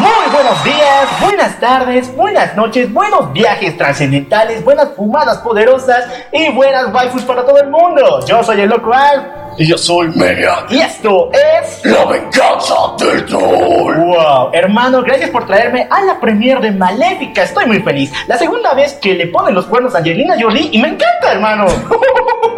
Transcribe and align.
Muy 0.00 0.30
buenos 0.32 0.62
días, 0.64 1.08
buenas 1.20 1.58
tardes, 1.60 2.14
buenas 2.14 2.54
noches, 2.56 2.92
buenos 2.92 3.32
viajes 3.32 3.76
trascendentales, 3.76 4.64
buenas 4.64 4.90
fumadas 4.94 5.38
poderosas 5.38 6.04
y 6.32 6.50
buenas 6.52 6.92
waifus 6.92 7.22
para 7.22 7.44
todo 7.44 7.58
el 7.60 7.68
mundo. 7.68 8.24
Yo 8.26 8.42
soy 8.44 8.60
el 8.60 8.68
loco 8.70 8.92
Alf 8.92 9.24
Y 9.56 9.66
yo 9.66 9.76
soy 9.76 10.08
Maniac. 10.08 10.70
y 10.70 10.78
esto 10.80 11.30
es... 11.32 11.84
La 11.84 12.04
venganza 12.04 12.74
del 12.98 13.24
troll. 13.26 13.96
Wow, 13.96 14.50
hermano, 14.52 15.02
gracias 15.02 15.30
por 15.30 15.46
traerme 15.46 15.88
a 15.90 16.00
la 16.02 16.20
premiere 16.20 16.60
de 16.60 16.70
Maléfica. 16.70 17.42
Estoy 17.42 17.66
muy 17.66 17.80
feliz. 17.80 18.12
La 18.28 18.38
segunda 18.38 18.74
vez 18.74 18.94
que 18.94 19.14
le 19.14 19.26
ponen 19.26 19.54
los 19.54 19.66
cuernos 19.66 19.94
a 19.94 19.98
Angelina 19.98 20.36
Jolie 20.40 20.68
y 20.72 20.78
me 20.80 20.88
encanta, 20.88 21.32
hermano. 21.32 21.66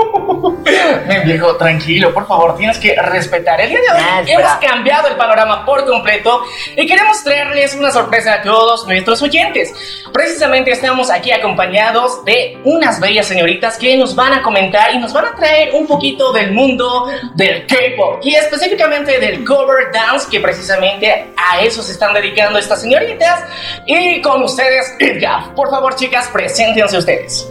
Mi 1.07 1.19
viejo, 1.25 1.57
tranquilo, 1.57 2.13
por 2.13 2.27
favor, 2.27 2.57
tienes 2.57 2.79
que 2.79 2.95
respetar. 3.01 3.61
El 3.61 3.71
día 3.71 3.81
de 3.81 3.91
hoy 3.91 4.01
Ah, 4.03 4.23
hemos 4.27 4.53
cambiado 4.55 5.09
el 5.09 5.17
panorama 5.17 5.65
por 5.65 5.85
completo 5.87 6.43
y 6.77 6.87
queremos 6.87 7.23
traerles 7.23 7.75
una 7.75 7.91
sorpresa 7.91 8.35
a 8.35 8.43
todos 8.43 8.87
nuestros 8.87 9.21
oyentes. 9.23 9.73
Precisamente 10.13 10.71
estamos 10.71 11.11
aquí 11.11 11.31
acompañados 11.33 12.25
de 12.25 12.59
unas 12.65 13.01
bellas 13.01 13.27
señoritas 13.27 13.77
que 13.79 13.97
nos 13.97 14.15
van 14.15 14.33
a 14.33 14.43
comentar 14.43 14.95
y 14.95 14.99
nos 14.99 15.13
van 15.13 15.27
a 15.27 15.35
traer 15.35 15.75
un 15.75 15.87
poquito 15.87 16.33
del 16.33 16.53
mundo 16.53 17.07
del 17.35 17.67
K-pop 17.67 18.21
y 18.23 18.35
específicamente 18.35 19.19
del 19.19 19.45
cover 19.45 19.93
dance, 19.93 20.29
que 20.31 20.41
precisamente 20.41 21.33
a 21.37 21.61
eso 21.61 21.83
se 21.83 21.93
están 21.93 22.15
dedicando 22.15 22.59
estas 22.59 22.81
señoritas. 22.81 23.45
Y 23.87 24.21
con 24.23 24.43
ustedes, 24.43 24.95
Idgaf. 24.99 25.49
Por 25.49 25.71
favor, 25.71 25.95
chicas, 25.97 26.29
preséntense 26.29 26.97
ustedes. 26.99 27.49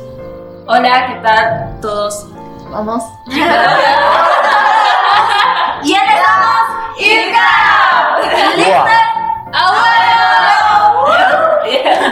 Hola, 0.68 1.08
¿qué 1.08 1.28
tal 1.28 1.82
todos? 1.82 2.28
Vamos. 2.70 3.04
y 5.84 5.94
él 5.94 6.02
estamos 6.08 6.70
Irka. 7.00 7.48
¿Listas? 8.56 8.86
¡Abuelo! 9.54 9.90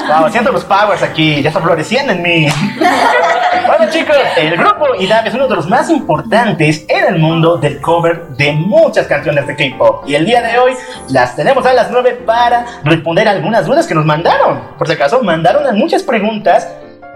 Wow, 0.08 0.30
siento 0.31 0.52
los 0.52 0.63
powers 0.63 1.03
aquí, 1.03 1.41
ya 1.44 1.50
están 1.50 1.63
floreciendo 1.63 2.13
en 2.13 2.22
mí. 2.23 2.47
bueno 3.67 3.91
chicos, 3.91 4.16
el 4.38 4.58
grupo 4.58 4.95
IDAM 4.97 5.28
es 5.28 5.33
uno 5.33 5.47
de 5.47 5.55
los 5.55 5.67
más 5.67 5.89
importantes 5.89 6.85
en 6.88 7.05
el 7.13 7.19
mundo 7.19 7.58
del 7.58 7.81
cover 7.81 8.30
de 8.30 8.53
muchas 8.53 9.05
canciones 9.05 9.45
de 9.45 9.55
K-pop. 9.55 10.05
Y 10.08 10.16
el 10.16 10.25
día 10.25 10.41
de 10.41 10.58
hoy 10.58 10.73
las 11.09 11.35
tenemos 11.35 11.66
a 11.66 11.73
las 11.73 11.91
9 11.91 12.23
para 12.25 12.66
responder 12.83 13.28
algunas 13.28 13.66
dudas 13.66 13.85
que 13.85 13.94
nos 13.94 14.05
mandaron. 14.05 14.61
Por 14.78 14.88
si 14.88 14.94
acaso, 14.94 15.22
mandaron 15.22 15.78
muchas 15.78 16.02
preguntas 16.03 16.67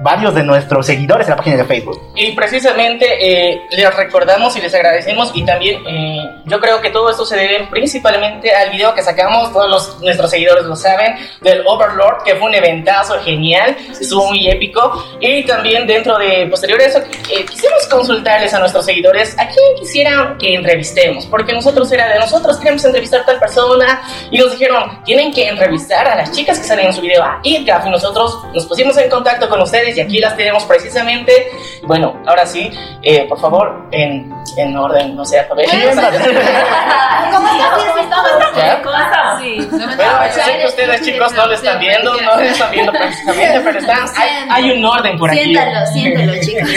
varios 0.02 0.34
de 0.36 0.44
nuestros 0.44 0.86
seguidores 0.86 1.28
en 1.28 1.32
la 1.32 1.38
página 1.38 1.58
de 1.58 1.66
Facebook. 1.66 2.02
Y 2.16 2.32
precisamente 2.32 3.06
eh, 3.20 3.62
les 3.70 3.96
recordamos 3.96 4.56
y 4.56 4.62
les 4.62 4.74
agradecemos 4.74 5.32
y 5.34 5.44
también 5.44 5.82
eh, 5.88 6.30
yo 6.46 6.60
creo 6.60 6.82
que 6.82 6.90
todo 6.90 7.10
esto 7.10 7.26
se 7.26 7.36
debe 7.36 7.68
principalmente 7.70 8.54
al 8.54 8.72
video 8.72 8.94
que 8.94 9.04
sacamos, 9.04 9.52
todos 9.52 9.70
los, 9.70 10.02
nuestros 10.02 10.30
seguidores 10.30 10.66
lo 10.66 10.76
saben, 10.76 11.16
del 11.42 11.64
Overlord, 11.66 12.24
que 12.24 12.36
fue 12.36 12.48
un 12.48 12.56
eventazo 12.56 13.20
genial, 13.22 13.76
estuvo 14.00 14.28
muy 14.28 14.48
épico. 14.48 15.04
Y 15.20 15.44
también 15.46 15.86
dentro 15.88 16.18
de, 16.18 16.48
posterior 16.48 16.82
a 16.82 16.86
eso, 16.86 17.00
eh, 17.00 17.46
quisimos 17.50 17.88
consultarles 17.90 18.54
a 18.54 18.60
nuestros 18.60 18.86
seguidores 18.86 19.38
a 19.38 19.48
quién 19.48 19.76
quisieran 19.80 20.38
que 20.38 20.56
entrevistemos, 20.56 21.26
porque 21.26 21.54
nosotros 21.54 21.92
era 21.92 22.08
de 22.10 22.20
nosotros 22.20 22.58
queremos 22.58 22.84
entrevistar 22.86 23.22
a 23.22 23.26
tal 23.26 23.40
persona 23.40 24.02
y 24.30 24.38
nos 24.38 24.52
dijeron, 24.52 25.04
tienen 25.04 25.34
que 25.34 25.48
entrevistar 25.48 26.08
a 26.08 26.16
las 26.16 26.32
chicas 26.32 26.60
que 26.60 26.66
salen 26.66 26.88
en 26.88 26.94
su 26.94 27.02
video 27.02 27.24
a 27.24 27.40
IDGAF 27.44 27.86
y 27.86 27.90
nosotros 27.90 28.40
nos 28.54 28.66
pusimos 28.66 28.98
en 28.98 29.10
contacto 29.10 29.50
con 29.50 29.62
ustedes 29.62 29.91
y 29.98 30.02
aquí 30.02 30.20
las 30.20 30.36
tenemos 30.36 30.64
precisamente. 30.66 31.52
Bueno, 31.84 32.22
ahora 32.26 32.46
sí, 32.46 32.72
eh, 33.02 33.26
por 33.28 33.40
favor, 33.40 33.88
en, 33.92 34.34
en 34.58 34.78
orden, 34.78 35.16
no 35.16 35.26
sé, 35.26 35.40
alfabético. 35.40 35.78
¿Cómo 37.32 37.48
estás? 37.48 37.70
¿Cómo 37.86 37.98
estás? 38.00 38.56
¿Ya? 38.56 38.82
¿Cómo 38.82 38.98
estás? 38.98 39.42
Sí. 39.42 39.68
Bueno, 39.72 40.12
sé 40.32 40.58
que 40.60 40.66
ustedes 40.68 41.02
chicos 41.02 41.34
no 41.34 41.46
lo 41.48 41.54
están 41.54 41.80
viendo, 41.80 42.14
no 42.22 42.36
lo 42.36 42.42
están 42.42 42.72
viendo 42.72 42.92
precisamente, 42.92 43.62
pero 43.64 43.80
están, 43.80 44.06
hay, 44.16 44.30
hay 44.50 44.72
un 44.72 44.86
orden 44.86 45.18
por 45.18 45.30
aquí. 45.30 45.40
Siéntalo, 45.40 45.86
siéntalo, 45.88 46.34
chicos. 46.42 46.70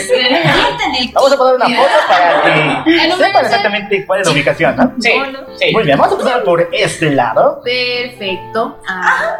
Vamos 1.15 1.33
a 1.33 1.37
poner 1.37 1.55
una 1.57 1.67
foto 1.67 1.89
para 2.09 2.43
que 2.45 3.17
sepan 3.17 3.45
exactamente 3.45 4.07
cuál 4.07 4.21
es 4.21 4.27
la 4.27 4.33
ubicación, 4.33 4.77
¿no? 4.77 4.93
Sí, 5.01 5.13
sí. 5.61 5.73
Muy 5.73 5.83
bien, 5.85 5.99
vamos 5.99 6.15
a 6.15 6.21
empezar 6.21 6.45
por 6.45 6.69
este 6.73 7.11
lado. 7.11 7.61
Perfecto. 7.63 8.79
Ah, 8.89 9.37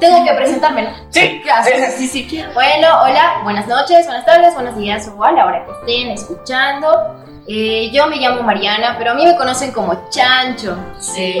tengo 0.00 0.24
que 0.24 0.32
presentarme, 0.34 0.82
¿no? 0.82 0.90
Sí, 1.10 1.42
Gracias. 1.44 1.94
Sí, 1.94 2.08
sí. 2.08 2.44
Bueno, 2.54 3.02
hola, 3.02 3.17
buenas 3.42 3.66
noches, 3.66 4.06
buenas 4.06 4.24
tardes, 4.24 4.54
buenos 4.54 4.76
días 4.76 5.10
o 5.16 5.24
a 5.24 5.32
la 5.32 5.46
hora 5.46 5.64
que 5.64 5.72
estén 5.72 6.10
escuchando. 6.10 7.16
Eh, 7.46 7.90
yo 7.92 8.06
me 8.08 8.16
llamo 8.16 8.42
Mariana, 8.42 8.96
pero 8.98 9.12
a 9.12 9.14
mí 9.14 9.24
me 9.24 9.34
conocen 9.36 9.72
como 9.72 10.08
Chancho. 10.10 10.76
Sí. 10.98 11.40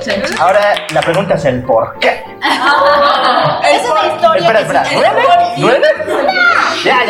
Chancho. 0.00 0.34
Ahora 0.42 0.74
la 0.92 1.02
pregunta 1.02 1.34
es 1.34 1.44
el 1.44 1.62
por 1.62 1.98
qué. 1.98 2.24
Es 3.64 3.90
una 3.90 4.14
historia 4.14 4.48
Espera, 4.50 4.82
que 4.82 4.94
espera. 4.94 5.33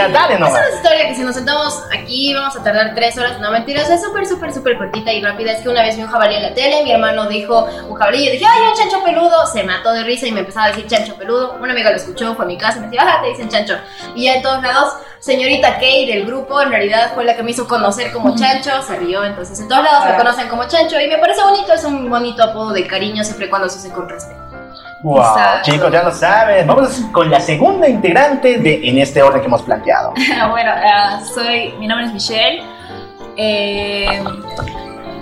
Dale 0.08 0.34
Es 0.34 0.40
una 0.40 0.70
historia 0.74 1.08
que 1.08 1.14
si 1.14 1.22
nos 1.22 1.34
sentamos 1.34 1.82
aquí 1.92 2.34
vamos 2.34 2.56
a 2.56 2.62
tardar 2.62 2.94
tres 2.94 3.16
horas, 3.18 3.40
no 3.40 3.50
mentiras, 3.50 3.88
es 3.90 4.02
súper, 4.02 4.26
súper, 4.26 4.52
súper 4.52 4.78
cortita 4.78 5.12
y 5.12 5.22
rápida. 5.22 5.52
Es 5.52 5.62
que 5.62 5.68
una 5.68 5.82
vez 5.82 5.96
vi 5.96 6.02
un 6.02 6.08
jabalí 6.08 6.34
en 6.36 6.42
la 6.42 6.54
tele, 6.54 6.82
mi 6.84 6.92
hermano 6.92 7.26
dijo 7.28 7.66
un 7.88 7.94
jabalí, 7.94 8.22
y 8.22 8.26
yo 8.26 8.32
dije, 8.32 8.46
ay, 8.46 8.62
un 8.68 8.74
chancho 8.74 9.02
peludo, 9.02 9.46
se 9.46 9.62
mató 9.64 9.92
de 9.92 10.04
risa 10.04 10.26
y 10.26 10.32
me 10.32 10.40
empezaba 10.40 10.66
a 10.66 10.68
decir 10.70 10.86
chancho 10.86 11.14
peludo. 11.16 11.56
Una 11.60 11.72
amiga 11.72 11.90
lo 11.90 11.96
escuchó, 11.96 12.34
fue 12.34 12.44
a 12.44 12.48
mi 12.48 12.58
casa 12.58 12.78
y 12.78 12.80
me 12.80 12.86
decía, 12.86 13.02
ah, 13.04 13.22
te 13.22 13.28
dicen 13.28 13.48
chancho. 13.48 13.76
Y 14.14 14.24
ya 14.24 14.34
en 14.34 14.42
todos 14.42 14.62
lados, 14.62 14.94
señorita 15.18 15.78
Kay 15.78 16.06
del 16.06 16.26
grupo, 16.26 16.60
en 16.60 16.70
realidad 16.70 17.12
fue 17.14 17.24
la 17.24 17.34
que 17.34 17.42
me 17.42 17.50
hizo 17.50 17.66
conocer 17.66 18.12
como 18.12 18.36
chancho, 18.36 18.70
se 18.82 18.96
rió, 18.96 19.24
entonces 19.24 19.58
en 19.60 19.68
todos 19.68 19.84
lados 19.84 20.04
me 20.06 20.16
conocen 20.16 20.48
como 20.48 20.66
chancho 20.68 21.00
y 21.00 21.08
me 21.08 21.18
parece 21.18 21.42
bonito, 21.42 21.72
es 21.72 21.84
un 21.84 22.08
bonito 22.10 22.42
apodo 22.42 22.72
de 22.72 22.86
cariño 22.86 23.24
siempre 23.24 23.48
cuando 23.48 23.68
se 23.68 23.78
use 23.78 23.90
con 23.90 24.08
respeto. 24.08 24.43
Wow, 25.04 25.18
Exacto. 25.18 25.70
chicos, 25.70 25.92
ya 25.92 26.02
lo 26.02 26.10
saben. 26.10 26.66
Vamos 26.66 26.98
con 27.12 27.30
la 27.30 27.38
segunda 27.38 27.86
integrante 27.86 28.56
de 28.56 28.88
en 28.88 28.96
este 28.98 29.22
orden 29.22 29.42
que 29.42 29.46
hemos 29.48 29.60
planteado. 29.60 30.14
bueno, 30.50 30.70
ah, 30.74 31.20
soy, 31.22 31.74
mi 31.78 31.86
nombre 31.86 32.06
es 32.06 32.14
Michelle. 32.14 32.62
Eh, 33.36 34.24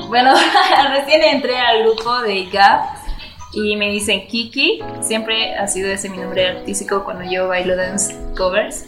bueno, 0.07 0.35
recién 0.91 1.23
entré 1.25 1.59
al 1.59 1.83
grupo 1.83 2.21
de 2.21 2.45
GAP 2.45 2.85
y 3.55 3.75
me 3.75 3.89
dicen 3.89 4.29
Kiki. 4.29 4.81
Siempre 5.01 5.57
ha 5.57 5.67
sido 5.67 5.91
ese 5.91 6.09
mi 6.09 6.19
nombre 6.19 6.47
artístico 6.47 7.03
cuando 7.03 7.25
yo 7.29 7.49
bailo 7.49 7.75
dance 7.75 8.17
covers. 8.37 8.85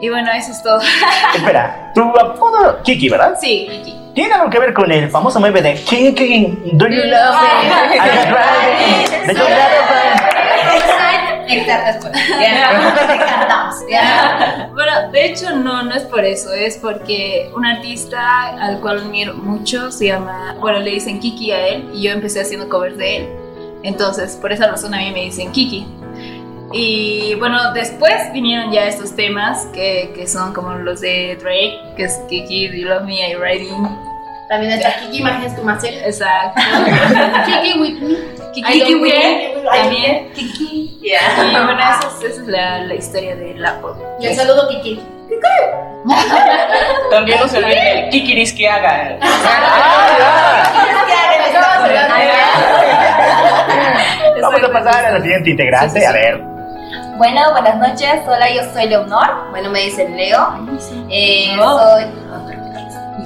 Y 0.00 0.08
bueno, 0.08 0.30
eso 0.32 0.52
es 0.52 0.62
todo. 0.62 0.80
Espera, 1.34 1.92
tu 1.94 2.02
apodo 2.18 2.82
Kiki, 2.82 3.08
¿verdad? 3.08 3.36
Sí, 3.40 3.66
Kiki. 3.70 3.96
¿Tiene 4.14 4.34
algo 4.34 4.50
que 4.50 4.58
ver 4.58 4.74
con 4.74 4.90
el 4.90 5.08
famoso 5.10 5.38
meme 5.40 5.62
de 5.62 5.74
Kiki? 5.74 6.58
Do 6.72 6.88
you 6.88 7.04
love 7.04 7.36
me? 7.40 7.96
I 7.96 9.34
got 9.34 9.48
Gallagher. 9.48 10.30
Exacto, 11.52 12.08
Ya, 12.40 12.94
cantamos. 13.18 13.74
Bueno, 14.72 15.10
de 15.10 15.26
hecho 15.26 15.50
no, 15.56 15.82
no 15.82 15.94
es 15.94 16.04
por 16.04 16.24
eso, 16.24 16.52
es 16.52 16.78
porque 16.78 17.50
un 17.54 17.66
artista 17.66 18.50
al 18.50 18.80
cual 18.80 18.98
admiro 18.98 19.34
mucho 19.34 19.90
se 19.90 20.06
llama, 20.06 20.54
bueno, 20.60 20.78
le 20.78 20.92
dicen 20.92 21.18
Kiki 21.18 21.52
a 21.52 21.66
él 21.66 21.90
y 21.92 22.02
yo 22.02 22.12
empecé 22.12 22.40
haciendo 22.40 22.68
covers 22.68 22.96
de 22.96 23.16
él. 23.16 23.28
Entonces, 23.82 24.36
por 24.40 24.52
esa 24.52 24.68
razón 24.68 24.94
a 24.94 24.98
mí 24.98 25.10
me 25.10 25.22
dicen 25.22 25.50
Kiki. 25.50 25.86
Y 26.72 27.34
bueno, 27.36 27.72
después 27.72 28.32
vinieron 28.32 28.72
ya 28.72 28.86
estos 28.86 29.14
temas 29.16 29.66
que, 29.72 30.12
que 30.14 30.26
son 30.26 30.52
como 30.52 30.74
los 30.74 31.00
de 31.00 31.36
Drake, 31.36 31.80
que 31.96 32.04
es 32.04 32.20
Kiki, 32.28 32.68
Do 32.68 32.74
You 32.74 32.88
Love 32.88 33.02
Me, 33.04 33.28
I 33.28 33.34
Riding. 33.34 33.88
También 34.48 34.72
está 34.72 34.96
Kiki, 35.00 35.18
imágenes 35.18 35.56
tu 35.56 35.62
Marcel. 35.62 35.94
Exacto. 36.04 36.60
Kiki 37.46 37.78
with 37.80 38.00
me. 38.00 38.16
Kiki, 38.52 38.94
with 38.94 39.12
me, 39.12 39.54
también. 39.72 40.32
Kiki. 40.32 40.98
Y 41.02 41.12
bueno, 41.52 41.78
esa 41.78 42.08
es, 42.08 42.30
esa 42.30 42.42
es 42.42 42.48
la, 42.48 42.78
la 42.84 42.94
historia 42.94 43.36
de 43.36 43.54
la 43.54 43.80
pop. 43.80 43.96
Y 44.20 44.26
el 44.26 44.34
saludo 44.34 44.68
Kiki. 44.68 45.00
También 47.10 47.40
no 47.40 47.48
se 47.48 47.58
olviden 47.58 47.86
el 47.86 48.10
kikiris 48.10 48.52
que 48.52 48.68
haga. 48.68 49.18
Vamos 54.40 54.62
a 54.62 54.72
pasar 54.72 55.04
a 55.04 55.10
la 55.12 55.20
siguiente 55.20 55.50
integrante. 55.50 56.06
A 56.06 56.12
ver. 56.12 56.49
Bueno, 57.20 57.50
buenas 57.52 57.76
noches. 57.76 58.22
Hola, 58.26 58.50
yo 58.50 58.62
soy 58.72 58.88
Leonor. 58.88 59.50
Bueno, 59.50 59.68
me 59.68 59.80
dicen 59.80 60.16
Leo. 60.16 60.66
Eh. 61.10 61.54
Soy. 61.54 62.04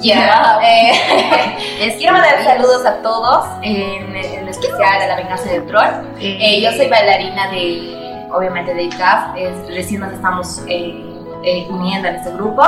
Ya. 0.01 0.59
eh, 0.61 1.77
les 1.79 1.95
quiero 1.97 2.11
mandar 2.11 2.43
saludos 2.43 2.85
a 2.85 2.95
todos, 2.95 3.45
en, 3.61 4.13
en 4.13 4.49
especial 4.49 5.01
a 5.01 5.07
la 5.07 5.15
venganza 5.15 5.49
del 5.49 5.65
troll. 5.65 5.87
Eh, 6.19 6.59
yo 6.61 6.73
soy 6.73 6.89
bailarina 6.89 7.49
de, 7.51 8.27
obviamente, 8.33 8.73
de 8.73 8.89
CAF. 8.89 9.37
Es, 9.37 9.65
recién 9.69 10.01
nos 10.01 10.11
estamos 10.11 10.61
eh, 10.67 11.01
eh, 11.45 11.65
uniendo 11.69 12.09
en 12.09 12.15
este 12.15 12.31
grupo. 12.33 12.63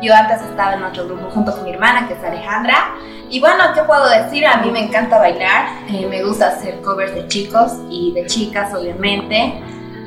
Yo 0.00 0.14
antes 0.14 0.40
estaba 0.42 0.74
en 0.74 0.84
otro 0.84 1.06
grupo 1.06 1.28
junto 1.34 1.56
con 1.56 1.64
mi 1.64 1.72
hermana, 1.72 2.06
que 2.06 2.14
es 2.14 2.22
Alejandra. 2.22 2.94
Y 3.28 3.40
bueno, 3.40 3.64
¿qué 3.74 3.82
puedo 3.82 4.08
decir? 4.08 4.46
A 4.46 4.58
mí 4.58 4.70
me 4.70 4.84
encanta 4.84 5.18
bailar, 5.18 5.70
eh, 5.88 6.06
me 6.08 6.22
gusta 6.22 6.50
hacer 6.50 6.80
covers 6.82 7.16
de 7.16 7.26
chicos 7.26 7.72
y 7.90 8.12
de 8.12 8.26
chicas, 8.26 8.72
obviamente. 8.72 9.60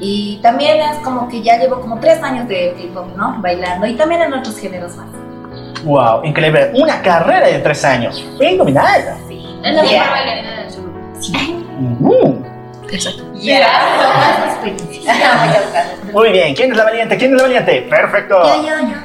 Y 0.04 0.40
también 0.42 0.82
es 0.82 0.98
como 1.04 1.30
que 1.30 1.42
ya 1.44 1.58
llevo 1.58 1.80
como 1.80 2.00
tres 2.00 2.22
años 2.24 2.48
de 2.48 2.74
K-pop, 2.76 3.16
¿no? 3.16 3.36
Bailando 3.40 3.86
y 3.86 3.94
también 3.96 4.24
en 4.24 4.34
otros 4.34 4.58
géneros 4.58 4.96
más. 4.96 5.06
Wow, 5.84 6.24
increíble. 6.24 6.72
Una 6.74 7.02
carrera 7.04 7.48
de 7.48 7.60
tres 7.60 7.86
años. 7.86 8.24
Fenomenal. 8.40 9.18
Sí. 9.28 9.46
Es 9.64 9.76
la 9.76 9.84
Yeah. 9.84 10.00
mejor 10.00 10.12
bailarina 10.18 10.62
del 10.62 10.72
sur. 10.72 10.84
Mm. 11.80 12.44
Yeah. 13.40 13.68
Más 14.40 14.54
experiencia. 14.54 15.14
Muchas 15.46 15.72
gracias. 15.72 16.14
Muy 16.14 16.30
bien, 16.32 16.56
¿quién 16.56 16.72
es 16.72 16.78
la 16.78 16.84
valiente? 16.84 17.18
¿Quién 17.18 17.32
es 17.32 17.38
la 17.38 17.44
valiente? 17.44 17.88
Perfecto. 17.90 18.44
Yo, 18.44 18.64
yo, 18.64 18.88
yo. 18.90 18.96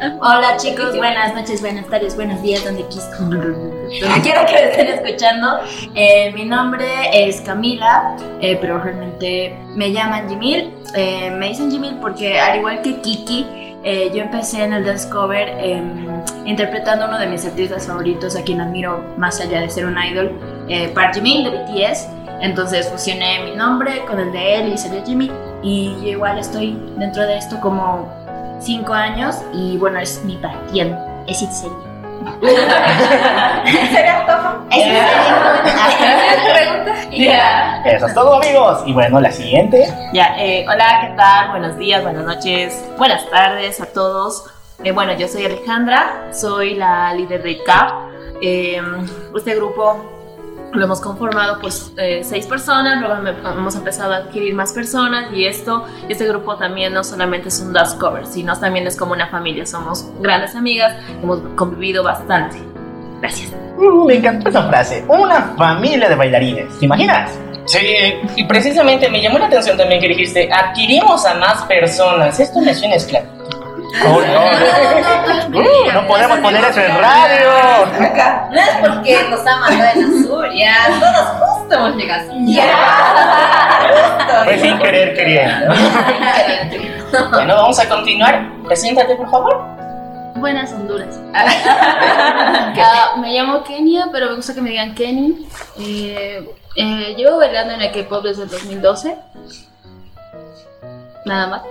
Hola 0.00 0.56
chicos, 0.58 0.96
buenas 0.96 1.34
noches, 1.34 1.60
buenas 1.60 1.86
tardes, 1.88 2.14
buenos 2.14 2.40
días, 2.40 2.64
donde, 2.64 2.84
quiera 2.86 4.46
que 4.46 4.52
me 4.52 4.70
estén 4.70 4.86
escuchando. 4.86 5.58
Eh, 5.94 6.30
mi 6.34 6.44
nombre 6.44 6.86
es 7.12 7.40
Camila, 7.40 8.16
eh, 8.40 8.56
pero 8.60 8.78
realmente 8.78 9.58
me 9.74 9.92
llaman 9.92 10.28
Jimil. 10.28 10.72
Eh, 10.94 11.30
me 11.32 11.48
dicen 11.48 11.70
Jimil 11.70 11.96
porque 12.00 12.38
al 12.38 12.58
igual 12.58 12.80
que 12.82 13.00
Kiki, 13.00 13.44
eh, 13.82 14.10
yo 14.14 14.22
empecé 14.22 14.62
en 14.62 14.72
el 14.72 14.84
dance 14.84 15.08
cover 15.10 15.48
em, 15.58 16.06
interpretando 16.44 17.06
uno 17.06 17.18
de 17.18 17.26
mis 17.26 17.44
artistas 17.44 17.88
favoritos, 17.88 18.36
a 18.36 18.42
quien 18.44 18.60
admiro 18.60 19.02
más 19.16 19.40
allá 19.40 19.62
de 19.62 19.70
ser 19.70 19.84
un 19.86 19.96
idol, 20.00 20.30
Park 20.94 21.14
Jimin 21.14 21.42
de 21.42 21.50
BTS. 21.50 22.08
Entonces 22.40 22.88
fusioné 22.88 23.44
mi 23.44 23.56
nombre 23.56 24.04
con 24.06 24.20
el 24.20 24.30
de 24.30 24.54
él 24.54 24.72
y 24.72 24.78
salió 24.78 25.04
Jimmy. 25.04 25.28
Y 25.60 25.96
yo 26.02 26.10
igual 26.10 26.38
estoy 26.38 26.78
dentro 26.98 27.26
de 27.26 27.36
esto 27.36 27.58
como 27.60 28.17
cinco 28.60 28.92
años 28.92 29.36
y 29.52 29.76
bueno, 29.78 29.98
es 30.00 30.24
mi 30.24 30.36
pasión, 30.36 30.96
es 31.26 31.38
serio. 31.38 31.88
¿Sería 33.90 34.26
todo? 34.26 34.64
Eso 37.84 38.06
es 38.06 38.14
todo, 38.14 38.36
amigos. 38.36 38.82
Y 38.86 38.92
bueno, 38.92 39.20
la 39.20 39.30
siguiente. 39.30 39.86
Ya, 40.12 40.36
eh, 40.38 40.66
hola, 40.68 41.00
¿qué 41.02 41.16
tal? 41.16 41.50
Buenos 41.50 41.78
días, 41.78 42.02
buenas 42.02 42.24
noches, 42.24 42.84
buenas 42.98 43.28
tardes 43.30 43.80
a 43.80 43.86
todos. 43.86 44.44
Eh, 44.84 44.92
bueno, 44.92 45.12
yo 45.14 45.26
soy 45.26 45.46
Alejandra, 45.46 46.28
soy 46.32 46.74
la 46.74 47.12
líder 47.14 47.42
de 47.42 47.62
CAP. 47.62 47.92
Eh, 48.40 48.80
este 49.34 49.56
grupo 49.56 50.17
lo 50.72 50.84
hemos 50.84 51.00
conformado 51.00 51.60
pues 51.60 51.92
eh, 51.96 52.20
seis 52.22 52.46
personas, 52.46 53.00
luego 53.00 53.16
hemos 53.56 53.74
empezado 53.74 54.12
a 54.12 54.16
adquirir 54.18 54.54
más 54.54 54.72
personas 54.72 55.32
y 55.32 55.46
esto, 55.46 55.84
este 56.08 56.26
grupo 56.26 56.56
también 56.56 56.92
no 56.92 57.04
solamente 57.04 57.48
es 57.48 57.60
un 57.60 57.72
dance 57.72 57.96
cover, 57.98 58.26
sino 58.26 58.58
también 58.58 58.86
es 58.86 58.96
como 58.96 59.12
una 59.12 59.28
familia, 59.28 59.66
somos 59.66 60.06
grandes 60.20 60.54
amigas, 60.54 60.94
hemos 61.22 61.40
convivido 61.56 62.02
bastante. 62.02 62.58
Gracias. 63.20 63.52
Uh, 63.76 64.04
me 64.04 64.14
encantó 64.14 64.48
esa 64.48 64.68
frase. 64.68 65.04
Una 65.08 65.54
familia 65.56 66.08
de 66.08 66.14
bailarines. 66.14 66.78
¿Te 66.78 66.84
imaginas? 66.84 67.36
Sí, 67.64 67.78
y 68.36 68.44
precisamente 68.44 69.10
me 69.10 69.20
llamó 69.20 69.38
la 69.38 69.46
atención 69.46 69.76
también 69.76 70.00
que 70.00 70.08
dijiste, 70.08 70.48
adquirimos 70.52 71.26
a 71.26 71.34
más 71.34 71.64
personas. 71.64 72.38
Esto 72.40 72.60
me 72.60 72.74
suena 72.74 72.94
esclavo. 72.94 73.26
Oh, 74.06 74.20
no, 75.52 75.58
Uh, 75.58 75.92
no 75.92 76.06
podemos 76.06 76.38
poner 76.40 76.62
eso 76.62 76.80
en 76.80 76.94
radio. 76.98 77.50
Acá. 78.00 78.48
No 78.52 78.60
es 78.60 78.68
porque 78.80 79.24
nos 79.30 79.46
ha 79.46 79.56
mandado 79.56 80.00
en 80.00 80.04
azul, 80.04 80.46
ya 80.54 80.74
todos 81.00 81.26
justo 81.40 81.74
hemos 81.74 81.96
llegado. 81.96 82.30
Ya. 82.46 84.42
Fue 84.44 84.58
sin 84.58 84.78
querer 84.78 85.14
queriendo. 85.14 85.74
Bueno, 87.30 87.54
vamos 87.56 87.78
a 87.78 87.88
continuar. 87.88 88.46
Preséntate, 88.66 89.16
por 89.16 89.30
favor. 89.30 89.64
Buenas 90.36 90.70
Honduras. 90.72 91.18
Ah, 92.80 93.16
me 93.18 93.32
llamo 93.32 93.64
Kenia, 93.64 94.06
pero 94.12 94.26
me 94.30 94.36
gusta 94.36 94.54
que 94.54 94.60
me 94.60 94.70
digan 94.70 94.94
Kenny. 94.94 95.46
Eh, 95.80 96.48
eh, 96.76 97.14
llevo 97.16 97.38
bailando 97.38 97.74
en 97.74 97.80
el 97.82 97.90
K-pop 97.92 98.22
desde 98.22 98.44
el 98.44 98.48
2012. 98.50 99.16
Nada 101.28 101.46
más. 101.46 101.62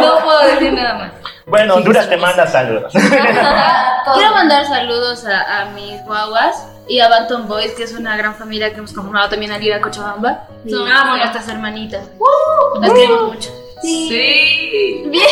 no 0.00 0.18
puedo 0.24 0.42
decir 0.54 0.72
nada 0.72 0.94
más. 0.94 1.10
Bueno, 1.46 1.76
Honduras 1.76 2.08
te 2.08 2.16
manda 2.16 2.44
saludos. 2.46 2.92
Quiero 2.92 4.34
mandar 4.34 4.66
saludos 4.66 5.24
a, 5.24 5.60
a 5.60 5.64
mis 5.66 6.02
guaguas 6.04 6.66
y 6.88 6.98
a 6.98 7.08
Banton 7.08 7.46
Boys, 7.46 7.72
que 7.72 7.84
es 7.84 7.92
una 7.92 8.16
gran 8.16 8.34
familia 8.34 8.70
que 8.70 8.78
hemos 8.78 8.92
conformado 8.92 9.28
también 9.28 9.52
al 9.52 9.62
ir 9.62 9.72
a 9.72 9.80
Cochabamba. 9.80 10.48
Son 10.68 10.90
amo 10.90 11.16
nuestras 11.16 11.48
hermanitas. 11.48 12.02
Las 12.80 12.90
queremos 12.90 13.34
mucho. 13.34 13.50
Sí. 13.80 15.04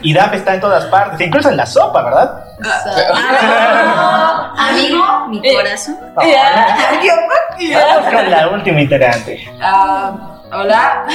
Y 0.00 0.12
DAP 0.12 0.34
está 0.34 0.54
en 0.54 0.60
todas 0.60 0.84
partes, 0.86 1.18
incluso 1.26 1.48
en 1.48 1.56
la 1.56 1.64
sopa, 1.64 2.02
¿verdad? 2.02 2.44
Amigo, 4.58 5.02
mi 5.28 5.40
corazón. 5.54 5.96
Vamos 6.14 8.12
con 8.12 8.30
la 8.30 8.48
última 8.48 8.82
integrante. 8.82 9.50
Ah, 9.62 10.33
hola. 10.54 11.06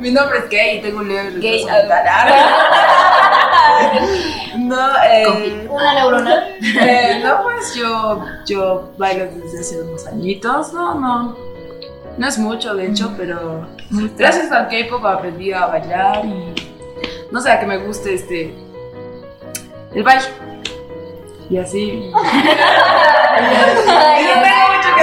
Mi 0.00 0.10
nombre 0.10 0.38
es 0.38 0.48
Gay 0.48 0.78
y 0.78 0.82
tengo 0.82 1.00
un 1.00 1.08
libro 1.08 1.24
Gay. 1.40 1.66
No, 4.56 4.88
eh, 5.04 5.66
Una 5.68 5.94
neurona. 5.94 6.44
eh, 6.60 7.20
no, 7.22 7.42
pues 7.42 7.74
yo, 7.74 8.24
yo 8.46 8.92
bailo 8.98 9.26
desde 9.42 9.60
hace 9.60 9.80
unos 9.80 10.06
añitos. 10.06 10.72
No, 10.72 10.94
no. 10.94 11.36
No 12.18 12.26
es 12.28 12.38
mucho, 12.38 12.74
de 12.74 12.86
hecho, 12.88 13.12
pero 13.16 13.66
gracias 14.16 14.52
al 14.52 14.68
K-pop 14.68 15.04
aprendí 15.04 15.52
a 15.52 15.66
bailar 15.66 16.24
y 16.24 16.54
no 17.30 17.40
sé, 17.40 17.50
a 17.50 17.60
que 17.60 17.66
me 17.66 17.78
guste 17.78 18.14
este. 18.14 18.54
el 19.94 20.02
baile. 20.02 20.26
Y 21.50 21.58
así. 21.58 22.10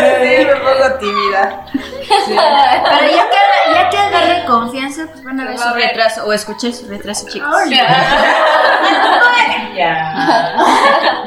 decir, 0.01 0.47
me 0.47 0.55
pongo 0.59 0.93
tímida. 0.99 1.65
Sí. 1.71 1.79
Pero 2.27 3.11
ya 3.11 3.29
que, 3.29 3.37
ya 3.73 3.89
que 3.89 3.97
agarre 3.97 4.45
confianza, 4.45 5.07
pues 5.11 5.23
van 5.23 5.39
a 5.39 5.45
ver 5.45 5.57
su 5.57 5.73
retraso 5.73 6.25
o 6.25 6.33
escuché 6.33 6.73
su 6.73 6.87
retraso, 6.87 7.25
chicos. 7.27 7.49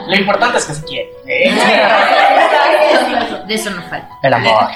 Lo 0.07 0.15
importante 0.15 0.59
es 0.59 0.67
que 0.67 0.75
se 0.75 0.85
quiere. 0.85 1.11
De 3.47 3.55
eso 3.55 3.71
no 3.71 3.81
falta. 3.83 4.09
El 4.23 4.35
amor. 4.35 4.69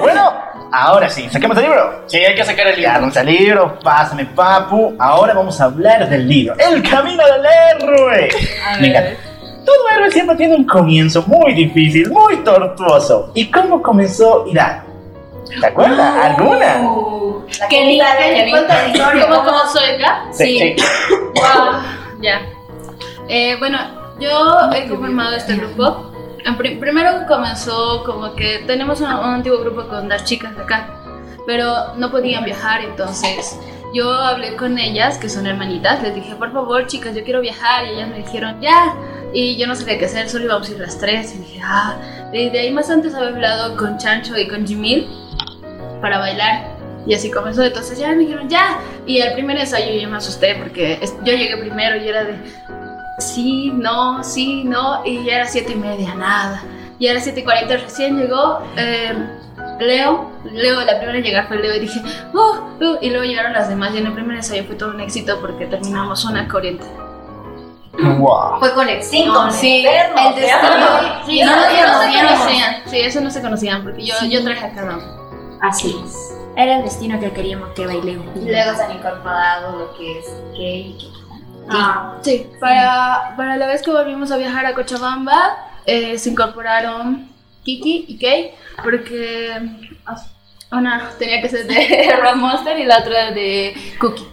bueno, 0.00 0.34
ahora 0.72 1.08
sí, 1.08 1.28
saquemos 1.30 1.56
el 1.58 1.64
libro. 1.64 2.02
Sí, 2.06 2.18
hay 2.18 2.34
que 2.34 2.44
sacar 2.44 2.66
el 2.68 2.76
libro. 2.76 3.10
al 3.14 3.26
libro, 3.26 3.78
pásame 3.80 4.24
papu. 4.26 4.94
Ahora 4.98 5.32
vamos 5.34 5.60
a 5.60 5.64
hablar 5.64 6.08
del 6.08 6.26
libro. 6.28 6.54
El 6.58 6.82
camino 6.82 7.22
del 7.24 7.46
héroe. 7.46 8.28
Me 8.80 8.88
encanta. 8.88 9.10
Todo 9.66 9.88
héroe 9.94 10.10
siempre 10.10 10.36
tiene 10.36 10.54
un 10.54 10.64
comienzo 10.64 11.22
muy 11.26 11.52
difícil, 11.52 12.08
muy 12.10 12.36
tortuoso. 12.38 13.32
¿Y 13.34 13.50
cómo 13.50 13.82
comenzó 13.82 14.46
Irán? 14.46 14.84
¿Te 15.60 15.66
acuerdas? 15.66 16.24
¿Alguna? 16.24 16.88
Kenny, 17.68 18.00
Kenny, 18.18 18.50
cuenta 18.50 18.82
la 18.82 18.88
historia. 18.88 19.28
¿Cómo, 19.28 19.44
cómo 19.44 19.58
soy 19.70 19.90
acá? 19.96 20.24
Sí, 20.32 20.58
sí. 20.58 20.76
Wow, 21.34 21.80
ya. 22.20 22.42
Eh, 23.28 23.56
bueno, 23.58 23.78
yo 24.20 24.72
he 24.72 24.88
conformado 24.88 25.36
este 25.36 25.56
grupo. 25.56 26.12
Primero 26.80 27.26
comenzó 27.26 28.04
como 28.04 28.34
que 28.34 28.62
tenemos 28.66 29.00
un, 29.00 29.08
un 29.08 29.34
antiguo 29.34 29.58
grupo 29.58 29.88
con 29.88 30.08
las 30.08 30.24
chicas 30.24 30.56
de 30.56 30.62
acá, 30.62 30.88
pero 31.44 31.94
no 31.96 32.10
podían 32.10 32.44
viajar, 32.44 32.82
entonces 32.82 33.58
yo 33.96 34.12
hablé 34.12 34.54
con 34.56 34.78
ellas, 34.78 35.16
que 35.16 35.28
son 35.28 35.46
hermanitas, 35.46 36.02
les 36.02 36.14
dije, 36.14 36.34
por 36.34 36.52
favor, 36.52 36.86
chicas, 36.86 37.14
yo 37.14 37.24
quiero 37.24 37.40
viajar, 37.40 37.86
y 37.86 37.90
ellas 37.90 38.08
me 38.08 38.18
dijeron, 38.18 38.60
ya. 38.60 38.94
Y 39.32 39.56
yo 39.56 39.66
no 39.66 39.74
sabía 39.74 39.98
qué 39.98 40.04
hacer, 40.04 40.28
solo 40.28 40.44
íbamos 40.44 40.68
a 40.68 40.72
ir 40.72 40.78
las 40.78 40.98
tres, 40.98 41.34
y 41.34 41.38
dije, 41.38 41.60
ah. 41.64 41.96
Y 42.32 42.50
de 42.50 42.60
ahí 42.60 42.70
más 42.70 42.90
antes 42.90 43.14
había 43.14 43.28
hablado 43.28 43.76
con 43.76 43.96
Chancho 43.98 44.36
y 44.36 44.46
con 44.48 44.66
Jimil 44.66 45.08
para 46.00 46.18
bailar. 46.18 46.76
Y 47.06 47.14
así 47.14 47.30
comenzó, 47.30 47.62
entonces 47.62 47.98
ya 47.98 48.08
me 48.08 48.16
dijeron, 48.16 48.48
ya. 48.48 48.78
Y 49.06 49.18
el 49.18 49.32
primer 49.32 49.56
ensayo 49.56 49.92
yo 49.92 50.08
me 50.08 50.18
asusté 50.18 50.56
porque 50.56 51.00
yo 51.24 51.32
llegué 51.32 51.56
primero 51.56 51.96
y 51.96 52.08
era 52.08 52.24
de, 52.24 52.36
sí, 53.18 53.70
no, 53.72 54.22
sí, 54.22 54.64
no. 54.64 55.04
Y 55.06 55.24
ya 55.24 55.36
era 55.36 55.46
siete 55.46 55.72
y 55.72 55.76
media, 55.76 56.14
nada. 56.14 56.62
Y 56.98 57.06
era 57.06 57.20
siete 57.20 57.40
y 57.40 57.44
cuarenta, 57.44 57.76
recién 57.76 58.18
llegó 58.18 58.60
eh, 58.76 59.14
Leo. 59.78 60.30
Leo, 60.44 60.80
la 60.82 60.98
primera 60.98 61.18
en 61.18 61.24
llegar 61.24 61.48
fue 61.48 61.58
Leo 61.58 61.74
y 61.74 61.80
dije, 61.80 62.00
oh, 62.34 62.58
uh", 62.80 62.98
y 63.00 63.10
luego 63.10 63.24
llegaron 63.24 63.52
las 63.52 63.68
demás. 63.68 63.92
Y 63.94 63.98
en 63.98 64.06
el 64.06 64.12
primer 64.12 64.36
ensayo 64.36 64.64
fue 64.64 64.76
todo 64.76 64.90
un 64.90 65.00
éxito 65.00 65.38
porque 65.40 65.66
terminamos 65.66 66.24
una 66.24 66.46
corriente. 66.48 66.84
Wow. 67.98 68.58
Fue 68.58 68.74
conexión. 68.74 69.52
Sí, 69.52 69.86
el 69.86 70.34
destino. 70.34 71.26
Sí, 71.26 71.40
no, 71.42 71.56
no, 71.56 71.62
no 71.62 72.02
se 72.02 72.26
conocían. 72.26 72.74
Sí, 72.86 73.00
eso 73.00 73.20
no 73.20 73.30
se 73.30 73.40
conocían 73.40 73.82
porque 73.82 74.04
yo, 74.04 74.14
yo 74.28 74.44
traje 74.44 74.66
a 74.66 74.72
cada 74.74 74.96
uno. 74.96 75.58
Así 75.62 75.96
es. 76.04 76.36
Era 76.56 76.76
el 76.78 76.84
destino 76.84 77.18
que 77.20 77.32
queríamos 77.32 77.70
que 77.70 77.86
bailemos. 77.86 78.26
Y 78.36 78.50
luego 78.50 78.74
se 78.74 78.82
han 78.82 78.92
incorporado 78.92 79.78
lo 79.78 79.96
que 79.96 80.18
es 80.18 80.26
gay. 80.52 80.96
Ah, 81.68 82.14
Sí, 82.22 82.46
para, 82.60 83.34
para 83.36 83.56
la 83.56 83.66
vez 83.66 83.82
que 83.82 83.90
volvimos 83.90 84.30
a 84.30 84.36
viajar 84.36 84.66
a 84.66 84.74
Cochabamba, 84.74 85.56
eh, 85.84 86.18
se 86.18 86.30
incorporaron 86.30 87.28
Kiki 87.66 88.04
y 88.08 88.18
Kay 88.18 88.50
porque 88.82 89.50
ah, 90.06 90.16
una 90.70 91.10
tenía 91.18 91.42
que 91.42 91.48
ser 91.48 91.66
de 91.66 92.14
Red 92.22 92.36
Monster 92.36 92.78
y 92.78 92.84
la 92.84 92.98
otra 92.98 93.32
de 93.32 93.74
Cookie. 94.00 94.26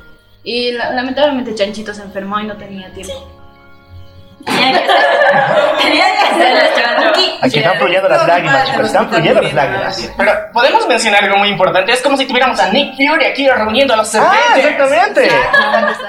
Y 0.44 0.72
la- 0.74 0.92
lamentablemente 0.92 1.56
Chanchito 1.56 1.94
se 1.94 2.04
enfermó 2.04 2.40
y 2.40 2.46
no 2.46 2.56
tenía 2.56 2.90
tiempo. 2.94 3.30
Tenía 4.46 4.72
que 4.74 4.78
ser- 4.80 5.78
tenía 5.82 6.06
que 6.06 6.54
nuestro 6.54 6.84
Cookie. 7.14 7.32
Aquí 7.42 7.60
están 7.60 7.78
fluyendo 7.78 8.10
las 8.10 8.28
lágrimas, 8.28 8.70
chicos. 8.70 8.86
Están 8.88 9.10
fluyendo 9.10 9.42
las 9.42 9.54
lágrimas. 9.54 10.12
Pero 10.18 10.32
podemos 10.54 10.88
mencionar 10.88 11.24
algo 11.24 11.38
muy 11.38 11.50
importante. 11.50 11.92
Es 11.94 12.02
como 12.02 12.18
si 12.18 12.26
tuviéramos 12.28 12.60
a 12.60 12.70
Nick 12.72 12.94
Fury 12.96 13.26
aquí 13.26 13.48
reuniendo 13.50 13.94
a 13.94 13.98
los 13.98 14.14
Ah, 14.16 14.30
Avengers. 14.52 14.72
exactamente. 14.72 15.30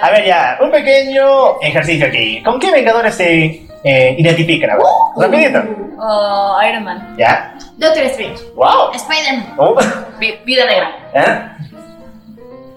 A 0.02 0.10
ver, 0.10 0.26
ya, 0.26 0.58
un 0.60 0.70
pequeño 0.70 1.60
ejercicio 1.62 2.06
aquí. 2.06 2.42
¿Con 2.42 2.58
qué 2.60 2.70
Vengadores 2.72 3.14
se 3.14 3.62
eh, 3.84 4.16
identifican? 4.18 4.70
A 4.70 4.76
ver, 4.76 5.30
rapidito. 5.30 5.62
Oh, 6.00 6.58
Iron 6.68 6.84
Man. 6.84 7.14
¿Ya? 7.18 7.54
Doctor 7.76 8.02
Strange. 8.04 8.42
¡Wow! 8.54 8.92
Spider-Man. 8.94 9.54
Oh, 9.58 9.76
Vi- 10.18 10.38
Vida 10.44 10.64
negra. 10.66 10.90
¿eh? 11.14 11.50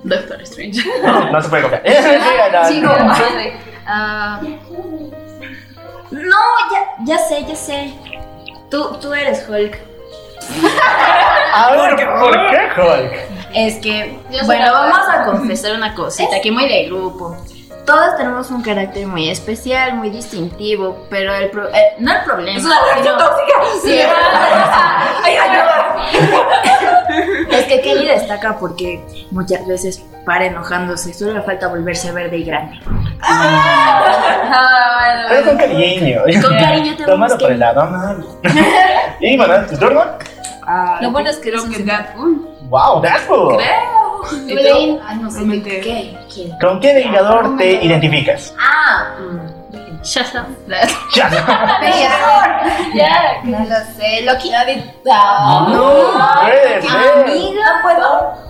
Doctor 0.04 0.42
Strange. 0.44 0.82
No, 1.04 1.32
no 1.32 1.42
se 1.42 1.50
puede 1.50 1.64
copiar. 1.64 1.84
Sí, 2.68 2.82
no. 2.82 2.92
Ah, 3.90 4.40
No, 6.12 6.38
ya, 6.72 7.06
ya 7.06 7.18
sé, 7.18 7.46
ya 7.46 7.56
sé. 7.56 7.94
Tú, 8.70 8.98
tú 9.02 9.14
eres 9.14 9.48
Hulk. 9.48 9.78
A 11.54 11.72
ver, 11.72 11.96
¿por 12.20 12.32
qué 12.50 12.82
Hulk? 12.82 13.14
Es 13.54 13.76
que, 13.78 14.20
bueno, 14.46 14.72
vamos 14.72 15.00
a 15.10 15.24
confesar 15.26 15.74
una 15.76 15.94
cosita, 15.96 16.36
aquí 16.38 16.52
muy 16.52 16.68
de 16.68 16.86
grupo. 16.86 17.36
Todos 17.88 18.18
tenemos 18.18 18.52
un 18.52 18.62
carácter 18.62 19.08
muy 19.08 19.30
especial, 19.30 19.94
muy 19.96 20.10
distintivo, 20.10 21.08
pero 21.10 21.34
el 21.34 21.50
pro- 21.50 21.70
eh, 21.70 21.96
no 22.00 22.12
el 22.12 22.24
problema. 22.26 22.60
sino- 22.60 23.18
Sí, 23.82 24.00
Ay, 25.24 25.38
ayuda. 25.38 25.96
es 27.50 27.66
que 27.66 27.82
Kelly 27.82 28.06
destaca 28.08 28.58
porque 28.60 29.02
muchas 29.32 29.66
veces 29.66 30.04
para 30.26 30.48
enojándose, 30.48 31.14
solo 31.14 31.34
le 31.36 31.42
falta 31.44 31.68
volverse 31.70 32.12
verde 32.12 32.38
y 32.40 32.44
grande. 32.44 32.78
Pero 35.30 35.46
con 35.46 35.58
cariño. 35.58 36.22
Con 36.42 36.58
cariño 36.60 36.96
te 36.98 37.06
vamos 37.06 37.34
por 37.36 37.52
el 37.52 37.60
lado 37.60 37.82
amable. 37.82 38.26
Y, 39.22 39.38
Manuel, 39.38 39.66
¿tu 39.68 39.78
turno? 39.78 40.04
Ah, 40.68 40.98
Lo 41.02 41.12
bueno 41.12 41.30
es 41.30 41.38
que 41.38 41.52
que 41.52 41.60
se- 41.60 41.84
Deadpool. 41.84 42.50
¡Wow, 42.64 43.00
Deadpool! 43.02 43.58
No. 44.18 45.30
¿Quién? 45.82 46.58
¿Con 46.62 46.80
qué 46.80 46.94
Vengador 46.94 47.58
te 47.58 47.84
identificas? 47.84 48.54
Ah, 48.60 49.16
Shazam. 50.04 50.56
Ya. 51.16 51.30
Vengador. 51.82 52.48
Ya. 52.94 53.42
No 53.44 53.60
lo 53.60 53.76
sé. 53.98 54.22
Loki. 54.24 54.52
No, 54.52 55.68
puede 56.42 56.82
ser. 56.82 57.22
Amiga, 57.24 57.80
puedo. 57.82 58.48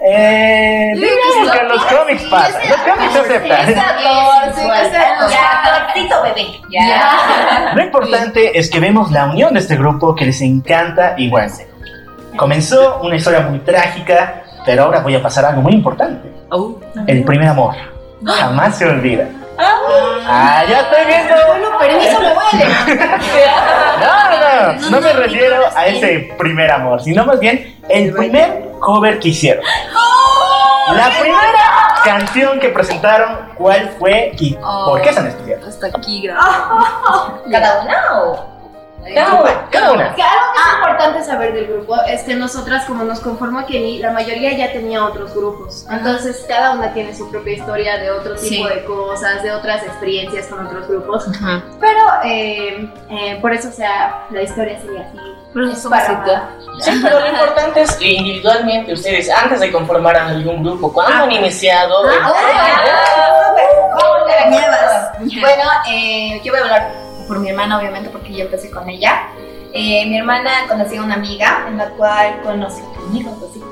Eh, 0.00 0.92
digamos 0.94 1.52
que 1.52 1.58
en 1.58 1.68
los 1.68 1.84
cómics 1.84 2.22
pasa. 2.24 2.60
Los 2.68 2.76
cómics 2.78 3.12
se 3.12 3.20
aceptan. 3.20 3.74
Ya, 6.08 6.20
bebé. 6.22 6.60
Ya. 6.70 7.72
Lo 7.74 7.82
importante 7.82 8.58
es 8.58 8.70
que 8.70 8.80
vemos 8.80 9.10
la 9.10 9.26
unión 9.26 9.54
de 9.54 9.60
este 9.60 9.76
grupo 9.76 10.14
que 10.14 10.26
les 10.26 10.40
encanta 10.40 11.14
y 11.16 11.28
bueno. 11.28 11.52
Comenzó 12.36 13.00
una 13.02 13.16
historia 13.16 13.40
muy 13.40 13.58
trágica, 13.60 14.44
pero 14.64 14.84
ahora 14.84 15.00
voy 15.00 15.14
a 15.14 15.22
pasar 15.22 15.44
a 15.44 15.48
algo 15.50 15.62
muy 15.62 15.72
importante. 15.72 16.32
El 17.06 17.24
primer 17.24 17.48
amor. 17.48 17.74
Jamás 18.24 18.76
se 18.76 18.86
olvida. 18.88 19.28
Ah, 19.58 20.62
ya 20.68 20.80
estoy 20.80 21.06
viendo. 21.06 21.34
Permiso, 21.78 22.20
me 22.20 22.34
voy 22.34 22.44
a 22.52 22.56
leer. 22.56 22.68
No, 23.98 24.80
no, 24.80 24.90
no 24.90 25.00
me 25.00 25.12
refiero 25.12 25.56
a 25.74 25.86
ese 25.86 26.32
primer 26.38 26.70
amor, 26.70 27.02
sino 27.02 27.24
más 27.24 27.40
bien 27.40 27.78
el 27.88 28.12
primer 28.12 28.70
cover 28.80 29.18
que 29.18 29.28
hicieron. 29.28 29.64
La 30.92 31.10
primera 31.20 32.00
canción 32.04 32.60
que 32.60 32.68
presentaron, 32.68 33.50
¿cuál 33.56 33.90
fue 33.98 34.32
y 34.38 34.54
por 34.54 35.02
qué 35.02 35.12
se 35.12 35.20
han 35.20 35.26
estudiado? 35.26 35.66
Hasta 35.68 35.88
aquí 35.88 36.22
grabamos. 36.22 37.42
¿Cada 37.50 37.82
una 37.82 38.22
o...? 38.22 38.57
Cada 39.14 39.34
una, 39.40 39.68
cada 39.70 39.92
una. 39.92 40.14
Que 40.14 40.22
algo 40.22 40.46
que 40.52 40.60
es 40.60 40.74
importante 40.76 41.24
saber 41.24 41.52
del 41.54 41.66
grupo 41.66 41.96
es 42.06 42.22
que 42.22 42.34
nosotras, 42.34 42.84
como 42.84 43.04
nos 43.04 43.20
conformó 43.20 43.66
Kelly, 43.66 43.98
la 43.98 44.10
mayoría 44.12 44.52
ya 44.56 44.72
tenía 44.72 45.04
otros 45.04 45.34
grupos. 45.34 45.86
Entonces, 45.90 46.44
cada 46.48 46.72
una 46.72 46.92
tiene 46.92 47.14
su 47.14 47.30
propia 47.30 47.54
historia 47.54 47.98
de 47.98 48.10
otro 48.10 48.34
tipo 48.36 48.48
Sí. 48.48 48.64
de 48.74 48.84
cosas, 48.84 49.42
de 49.42 49.52
otras 49.52 49.82
experiencias 49.84 50.46
con 50.46 50.66
otros 50.66 50.88
grupos. 50.88 51.26
Pero, 51.80 52.00
eh, 52.24 52.88
eh, 53.10 53.38
por 53.40 53.52
eso, 53.52 53.68
o 53.68 53.72
sea, 53.72 54.26
la 54.30 54.42
historia 54.42 54.80
sería 54.80 55.02
así. 55.02 55.18
Por 55.52 55.62
eso 55.64 55.72
Es 55.72 55.86
para-. 55.86 56.50
Sí, 56.80 57.00
pero 57.02 57.20
lo 57.20 57.26
importante 57.28 57.80
es 57.82 57.96
que 57.96 58.06
individualmente 58.12 58.92
ustedes, 58.92 59.30
antes 59.30 59.60
de 59.60 59.72
conformar 59.72 60.16
a 60.16 60.28
algún 60.28 60.62
grupo, 60.62 60.92
cuando 60.92 61.24
han 61.24 61.32
iniciado, 61.32 62.04
Bueno, 65.40 65.70
eh, 65.90 66.40
yo 66.44 66.52
voy 66.52 66.60
a 66.60 66.64
hablar 66.64 66.92
por 67.28 67.38
mi 67.38 67.50
hermana, 67.50 67.78
obviamente, 67.78 68.08
porque 68.10 68.32
yo 68.32 68.44
empecé 68.44 68.70
con 68.70 68.88
ella. 68.88 69.28
Eh, 69.72 70.06
mi 70.06 70.16
hermana 70.18 70.50
conocía 70.66 71.00
a 71.00 71.04
una 71.04 71.14
amiga 71.14 71.66
en 71.68 71.76
la 71.76 71.90
cual 71.90 72.40
conoció 72.42 72.84
a 72.96 73.08
amigos, 73.10 73.34
así. 73.50 73.62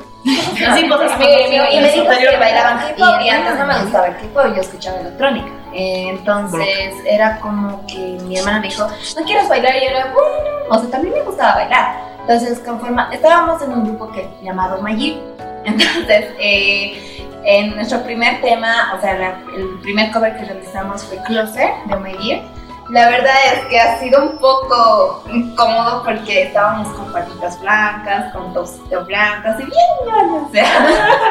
Así, 0.64 0.84
pues, 0.84 1.12
amiga 1.12 1.70
y 1.72 1.78
y 1.78 1.80
me 1.80 1.90
dijo 1.92 2.04
que 2.06 2.36
bailaban 2.36 2.78
K-pop 2.78 3.20
y 3.24 3.28
antes 3.30 3.58
no 3.58 3.66
me 3.66 3.78
gustaba 3.82 4.06
el 4.08 4.16
K-pop, 4.16 4.54
yo 4.54 4.60
escuchaba 4.60 5.00
electrónica. 5.00 5.48
Eh, 5.72 6.08
entonces 6.10 6.94
era 7.06 7.38
como 7.40 7.86
que 7.86 8.18
mi 8.24 8.36
hermana 8.38 8.60
me 8.60 8.68
dijo, 8.68 8.86
¿no 9.16 9.24
quieres 9.24 9.48
bailar? 9.48 9.74
Y 9.76 9.80
yo 9.84 9.90
era, 9.90 10.12
bueno, 10.12 10.28
o 10.70 10.78
sea, 10.80 10.90
también 10.90 11.14
me 11.14 11.22
gustaba 11.22 11.54
bailar. 11.56 11.96
Entonces, 12.20 12.58
conforme 12.60 13.02
estábamos 13.12 13.62
en 13.62 13.72
un 13.72 13.84
grupo 13.84 14.10
que 14.12 14.28
llamado 14.42 14.80
Mayir. 14.82 15.20
Entonces, 15.64 16.26
eh, 16.38 17.26
en 17.44 17.74
nuestro 17.76 18.02
primer 18.02 18.40
tema, 18.42 18.92
o 18.96 19.00
sea, 19.00 19.14
la- 19.14 19.40
el 19.56 19.78
primer 19.82 20.10
cover 20.12 20.36
que 20.36 20.44
realizamos 20.44 21.04
fue 21.04 21.18
Closer 21.24 21.70
de 21.86 21.96
Mayir. 21.96 22.42
La 22.88 23.08
verdad 23.08 23.34
es 23.52 23.64
que 23.66 23.80
ha 23.80 23.98
sido 23.98 24.22
un 24.22 24.38
poco 24.38 25.24
incómodo 25.32 26.04
porque 26.04 26.44
estábamos 26.44 26.88
con 26.96 27.12
patitas 27.12 27.60
blancas, 27.60 28.32
con 28.32 28.52
tocitos 28.52 29.06
blancas 29.08 29.60
y 29.60 29.64
bien 29.64 29.86
ñoños, 30.06 30.48
o 30.48 30.52
sea. 30.52 30.86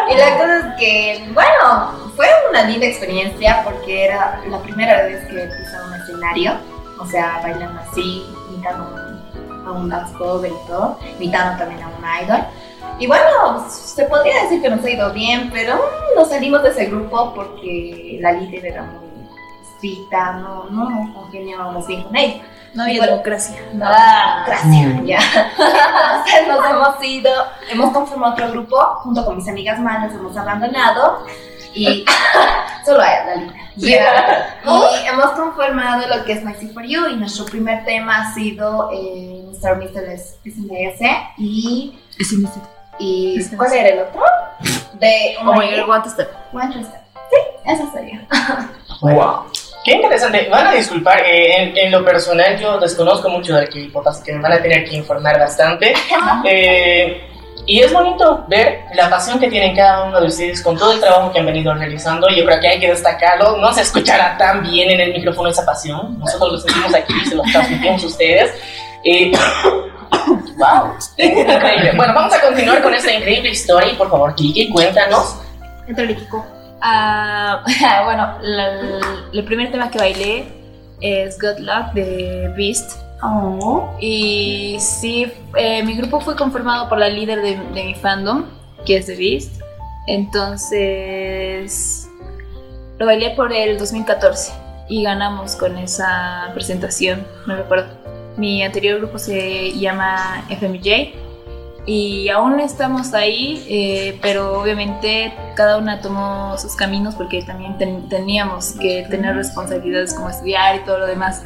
Y 0.11 0.17
la 0.17 0.37
cosa 0.37 0.59
es 0.59 0.75
que, 0.77 1.29
bueno, 1.33 1.91
fue 2.15 2.27
una 2.49 2.63
linda 2.63 2.85
experiencia 2.87 3.61
porque 3.63 4.05
era 4.05 4.41
la 4.49 4.59
primera 4.59 5.03
vez 5.03 5.25
que 5.27 5.49
pisaba 5.57 5.87
un 5.87 5.93
escenario, 5.93 6.53
o 6.99 7.05
sea, 7.05 7.39
bailando 7.41 7.81
así, 7.89 8.25
imitando 8.49 8.85
a 9.65 9.71
un 9.71 9.89
dance 9.89 10.13
cover 10.17 10.51
y 10.51 10.67
todo, 10.67 10.99
imitando 11.17 11.57
también 11.57 11.81
a 11.83 11.87
un 11.87 12.25
idol. 12.25 12.45
Y 12.99 13.07
bueno, 13.07 13.65
se 13.69 14.03
podría 14.05 14.43
decir 14.43 14.61
que 14.61 14.69
nos 14.69 14.83
ha 14.83 14.89
ido 14.89 15.11
bien, 15.13 15.49
pero 15.53 15.79
nos 16.15 16.29
salimos 16.29 16.63
de 16.63 16.69
ese 16.69 16.85
grupo 16.85 17.33
porque 17.33 18.17
la 18.21 18.33
líder 18.33 18.65
era 18.65 18.83
muy 18.83 19.04
estricta, 19.85 20.33
no, 20.33 20.65
no 20.69 21.13
congeniábamos 21.13 21.87
bien 21.87 22.03
con 22.03 22.15
ella. 22.15 22.41
No 22.73 22.83
había 22.83 22.97
Bueno, 22.97 23.13
democracia. 23.13 23.57
Ah, 23.81 24.43
gracias, 24.45 25.05
ya. 25.05 25.19
Entonces 26.39 26.47
nos 26.47 26.69
hemos 26.69 27.03
ido, 27.03 27.31
hemos 27.69 27.93
conformado 27.93 28.33
otro 28.33 28.51
grupo 28.51 28.77
junto 29.01 29.23
con 29.23 29.37
mis 29.37 29.47
amigas 29.47 29.79
más, 29.79 30.03
nos 30.03 30.13
hemos 30.13 30.35
abandonado 30.35 31.25
y 31.73 32.03
solo 32.85 33.01
hay 33.01 33.25
la 33.25 33.35
línea. 33.35 33.71
Ya. 33.77 34.61
Y 34.65 35.07
hemos 35.07 35.31
conformado 35.31 36.07
lo 36.07 36.25
que 36.25 36.33
es 36.33 36.43
Maxi 36.43 36.67
for 36.69 36.83
You 36.83 37.07
y 37.07 37.15
nuestro 37.15 37.45
primer 37.45 37.85
tema 37.85 38.17
ha 38.17 38.33
sido 38.33 38.89
eh, 38.91 39.45
Mr. 39.51 39.77
Mr. 39.77 40.17
SMS 40.43 41.01
y, 41.37 41.97
y 42.99 43.55
¿cuál 43.55 43.73
era 43.73 43.89
el 43.89 43.99
otro? 43.99 44.23
De 44.93 45.35
Oh 45.41 45.53
my 45.53 45.67
god, 45.85 46.05
is 46.05 46.15
that? 46.15 46.27
One 46.51 46.71
Step. 46.83 47.03
Sí, 47.29 47.71
eso 47.71 47.91
sería. 47.93 48.27
Wow. 49.01 49.45
Qué 49.85 49.91
interesante. 49.91 50.47
Van 50.49 50.65
a 50.65 50.73
disculpar, 50.73 51.21
eh, 51.27 51.61
en, 51.61 51.77
en 51.77 51.91
lo 51.91 52.03
personal 52.03 52.57
yo 52.57 52.79
desconozco 52.79 53.29
mucho 53.29 53.55
del 53.55 53.69
K-pop, 53.69 54.07
así 54.07 54.23
que 54.23 54.33
me 54.33 54.41
van 54.41 54.53
a 54.53 54.61
tener 54.61 54.83
que 54.83 54.95
informar 54.95 55.39
bastante. 55.39 55.93
Eh, 56.47 57.21
y 57.67 57.79
es 57.81 57.91
bonito 57.91 58.45
ver 58.47 58.81
la 58.93 59.09
pasión 59.09 59.39
que 59.39 59.49
tienen 59.49 59.75
cada 59.75 60.03
uno 60.03 60.21
de 60.21 60.27
ustedes 60.27 60.61
con 60.61 60.77
todo 60.77 60.93
el 60.93 60.99
trabajo 60.99 61.31
que 61.31 61.39
han 61.39 61.45
venido 61.45 61.73
realizando. 61.73 62.29
Yo 62.29 62.45
creo 62.45 62.59
que 62.59 62.67
hay 62.67 62.79
que 62.79 62.89
destacarlo. 62.89 63.57
No 63.57 63.73
se 63.73 63.81
escuchará 63.81 64.37
tan 64.37 64.61
bien 64.63 64.91
en 64.91 64.99
el 64.99 65.13
micrófono 65.13 65.49
esa 65.49 65.65
pasión. 65.65 66.19
Nosotros 66.19 66.51
lo 66.51 66.57
sentimos 66.59 66.93
aquí 66.93 67.13
y 67.23 67.25
se 67.27 67.35
lo 67.35 67.43
transmitimos 67.51 68.03
a 68.03 68.05
ustedes. 68.05 68.53
Eh, 69.03 69.31
¡Wow! 70.57 70.93
Increíble. 71.17 71.93
Bueno, 71.95 72.13
vamos 72.13 72.33
a 72.33 72.41
continuar 72.41 72.83
con 72.83 72.93
esta 72.93 73.11
increíble 73.11 73.49
historia. 73.49 73.97
Por 73.97 74.09
favor, 74.09 74.35
Kiki, 74.35 74.69
cuéntanos. 74.69 75.37
Entra 75.87 76.03
el 76.03 76.11
equipo. 76.11 76.45
Ah, 76.87 77.63
bueno, 78.05 78.37
el 79.33 79.43
primer 79.43 79.71
tema 79.71 79.89
que 79.89 79.97
bailé 79.97 80.45
es 81.01 81.39
Good 81.39 81.61
Luck 81.61 81.93
de 81.93 82.53
Beast. 82.55 82.99
Y 83.99 84.77
sí, 84.79 85.31
eh, 85.57 85.81
mi 85.81 85.95
grupo 85.95 86.21
fue 86.21 86.35
conformado 86.35 86.87
por 86.87 86.99
la 86.99 87.09
líder 87.09 87.41
de, 87.41 87.57
de 87.73 87.83
mi 87.85 87.95
fandom, 87.95 88.45
que 88.85 88.97
es 88.97 89.07
The 89.07 89.15
Beast. 89.15 89.61
Entonces, 90.05 92.07
lo 92.99 93.07
bailé 93.07 93.31
por 93.31 93.51
el 93.51 93.79
2014 93.79 94.53
y 94.87 95.01
ganamos 95.01 95.55
con 95.55 95.79
esa 95.79 96.51
presentación, 96.53 97.25
no 97.47 97.55
recuerdo. 97.55 97.87
Mi 98.37 98.61
anterior 98.61 98.99
grupo 98.99 99.17
se 99.17 99.71
llama 99.71 100.45
FMJ 100.49 101.24
y 101.85 102.29
aún 102.29 102.59
estamos 102.59 103.13
ahí, 103.13 103.63
eh, 103.69 104.17
pero 104.21 104.59
obviamente 104.61 105.33
cada 105.55 105.77
una 105.77 106.01
tomó 106.01 106.57
sus 106.57 106.75
caminos 106.75 107.13
porque 107.15 107.43
también 107.43 107.77
ten- 107.77 108.09
teníamos 108.09 108.71
que 108.73 109.05
tener 109.09 109.35
responsabilidades 109.35 110.13
como 110.13 110.29
estudiar 110.29 110.75
y 110.77 110.79
todo 110.79 110.97
lo 110.99 111.05
demás. 111.05 111.43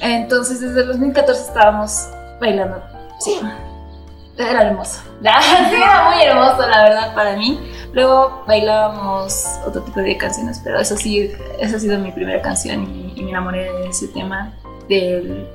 Entonces 0.00 0.60
desde 0.60 0.82
el 0.82 0.86
2014 0.88 1.42
estábamos 1.42 2.08
bailando. 2.40 2.82
Sí, 3.20 3.38
era 4.38 4.62
hermoso. 4.62 5.00
Sí, 5.22 5.76
era 5.76 6.10
muy 6.10 6.22
hermoso 6.22 6.66
la 6.68 6.82
verdad 6.84 7.14
para 7.14 7.36
mí. 7.36 7.58
Luego 7.92 8.42
bailábamos 8.46 9.46
otro 9.66 9.82
tipo 9.82 10.00
de 10.00 10.16
canciones, 10.16 10.60
pero 10.64 10.80
eso 10.80 10.96
sí, 10.96 11.30
esa 11.60 11.76
ha 11.76 11.80
sido 11.80 11.98
mi 11.98 12.10
primera 12.10 12.42
canción 12.42 12.82
y, 12.84 13.12
y 13.16 13.22
me 13.22 13.30
enamoré 13.30 13.72
de 13.72 13.88
ese 13.88 14.08
tema, 14.08 14.52
del, 14.88 15.48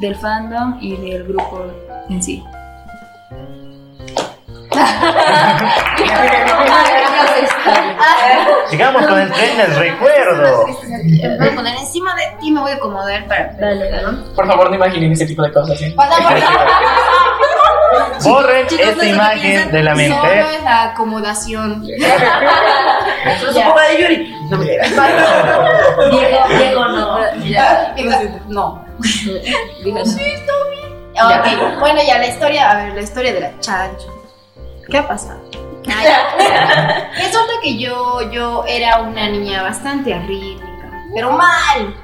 del 0.00 0.14
fandom 0.16 0.78
y 0.80 0.96
del 0.96 1.24
grupo 1.24 1.64
en 2.08 2.22
sí. 2.22 2.42
Sigamos 8.70 9.06
con 9.06 9.18
el 9.18 9.32
tren 9.32 9.56
del 9.56 9.74
recuerdo. 9.76 10.66
Me 11.04 11.38
voy 11.38 11.48
a 11.48 11.54
poner 11.54 11.76
encima 11.76 12.14
de 12.14 12.22
ti, 12.40 12.50
me 12.50 12.60
voy 12.60 12.72
a 12.72 12.74
acomodar 12.74 13.26
para. 13.26 13.52
Dale. 13.54 14.02
¿no? 14.02 14.24
Por 14.34 14.46
favor, 14.46 14.68
no 14.70 14.76
imaginen 14.76 15.12
ese 15.12 15.26
tipo 15.26 15.42
de 15.42 15.52
cosas. 15.52 15.80
¿eh? 15.82 15.92
Pasamos. 15.96 16.42
Borren 18.24 18.66
Chicos, 18.66 18.86
no 18.86 18.92
esta 18.92 19.06
imagen 19.06 19.70
de 19.70 19.82
la 19.82 19.94
Solo 19.94 20.08
mente. 20.08 20.40
es 20.56 20.62
la 20.64 20.82
acomodación. 20.84 21.86
Eso 21.88 23.50
es 23.50 23.56
un 23.56 23.62
poco 23.64 23.80
de 23.80 24.02
Yuri. 24.02 24.34
No 24.50 24.58
me 24.58 24.64
digas. 24.64 24.90
Diego, 26.10 26.38
Diego 26.48 26.84
no. 26.88 27.18
Ya, 27.44 27.94
No. 28.48 28.84
Ok, 31.24 31.78
bueno, 31.80 32.00
ya 32.06 32.18
la 32.18 32.26
historia, 32.26 32.70
a 32.70 32.76
ver, 32.84 32.94
la 32.94 33.02
historia 33.02 33.32
de 33.32 33.40
la 33.40 33.60
chancho. 33.60 34.06
¿Qué 34.90 34.98
ha 34.98 35.08
pasado? 35.08 35.40
Ya. 35.84 37.10
Resulta 37.16 37.52
que 37.62 37.78
yo, 37.78 38.30
yo 38.30 38.64
era 38.66 39.00
una 39.00 39.28
niña 39.28 39.62
bastante 39.62 40.12
arrítmica, 40.12 40.90
pero 41.14 41.32
mal. 41.32 41.94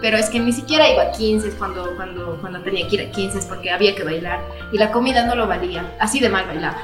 Pero 0.00 0.16
es 0.16 0.28
que 0.30 0.40
ni 0.40 0.52
siquiera 0.52 0.88
iba 0.88 1.02
a 1.04 1.10
15 1.12 1.50
cuando, 1.52 1.94
cuando, 1.96 2.36
cuando 2.40 2.60
tenía 2.62 2.86
que 2.88 2.96
ir 2.96 3.08
a 3.08 3.10
15 3.12 3.46
porque 3.48 3.70
había 3.70 3.94
que 3.94 4.02
bailar 4.02 4.40
y 4.72 4.78
la 4.78 4.90
comida 4.90 5.24
no 5.24 5.36
lo 5.36 5.46
valía, 5.46 5.94
así 6.00 6.18
de 6.18 6.28
mal 6.28 6.44
bailaba. 6.46 6.82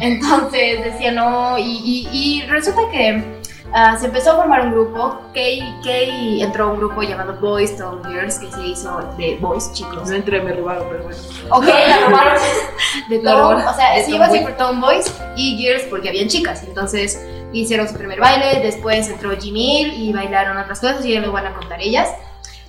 Entonces 0.00 0.82
decía 0.82 1.12
no, 1.12 1.58
y, 1.58 1.62
y- 1.64 2.08
y 2.12 2.42
resulta 2.46 2.80
que 2.90 3.40
ah, 3.72 3.96
se 3.98 4.06
empezó 4.06 4.32
a 4.32 4.36
formar 4.36 4.66
un 4.66 4.72
grupo. 4.72 5.20
Kay, 5.34 5.60
Kay 5.84 6.42
entró 6.42 6.64
a 6.64 6.72
un 6.72 6.78
grupo 6.78 7.02
llamado 7.02 7.34
Boys 7.40 7.76
Town 7.76 8.02
Girls 8.04 8.38
que 8.38 8.50
se 8.50 8.66
hizo 8.66 9.00
de 9.16 9.36
boys 9.40 9.72
chicos. 9.72 10.08
No 10.08 10.14
entré, 10.14 10.40
me 10.40 10.52
robaron, 10.52 10.86
pero 10.90 11.04
bueno. 11.04 11.18
Ok, 11.50 11.66
la 11.66 12.06
robaron 12.06 12.42
de 13.08 13.18
robaron. 13.18 13.66
O 13.66 13.74
sea, 13.74 13.94
se 13.96 14.04
Tom 14.04 14.14
iba 14.14 14.28
siempre 14.30 14.54
Tomboys 14.54 15.14
y 15.36 15.56
Girls 15.56 15.84
porque 15.84 16.08
habían 16.08 16.28
chicas. 16.28 16.62
Entonces 16.64 17.24
hicieron 17.52 17.88
su 17.88 17.94
primer 17.94 18.20
baile, 18.20 18.60
después 18.60 19.08
entró 19.08 19.36
Jimil 19.36 19.94
y 19.94 20.12
bailaron 20.12 20.56
otras 20.58 20.80
cosas 20.80 21.04
y 21.04 21.14
ya 21.14 21.20
lo 21.20 21.32
van 21.32 21.46
a 21.46 21.54
contar 21.54 21.80
ellas. 21.80 22.10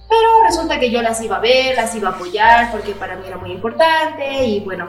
Pero 0.09 0.43
resulta 0.43 0.79
que 0.79 0.89
yo 0.89 1.01
las 1.01 1.21
iba 1.21 1.37
a 1.37 1.39
ver, 1.39 1.75
las 1.75 1.93
iba 1.95 2.09
a 2.09 2.11
apoyar 2.13 2.71
porque 2.71 2.93
para 2.93 3.15
mí 3.17 3.23
era 3.27 3.37
muy 3.37 3.51
importante 3.51 4.45
y 4.45 4.61
bueno. 4.61 4.87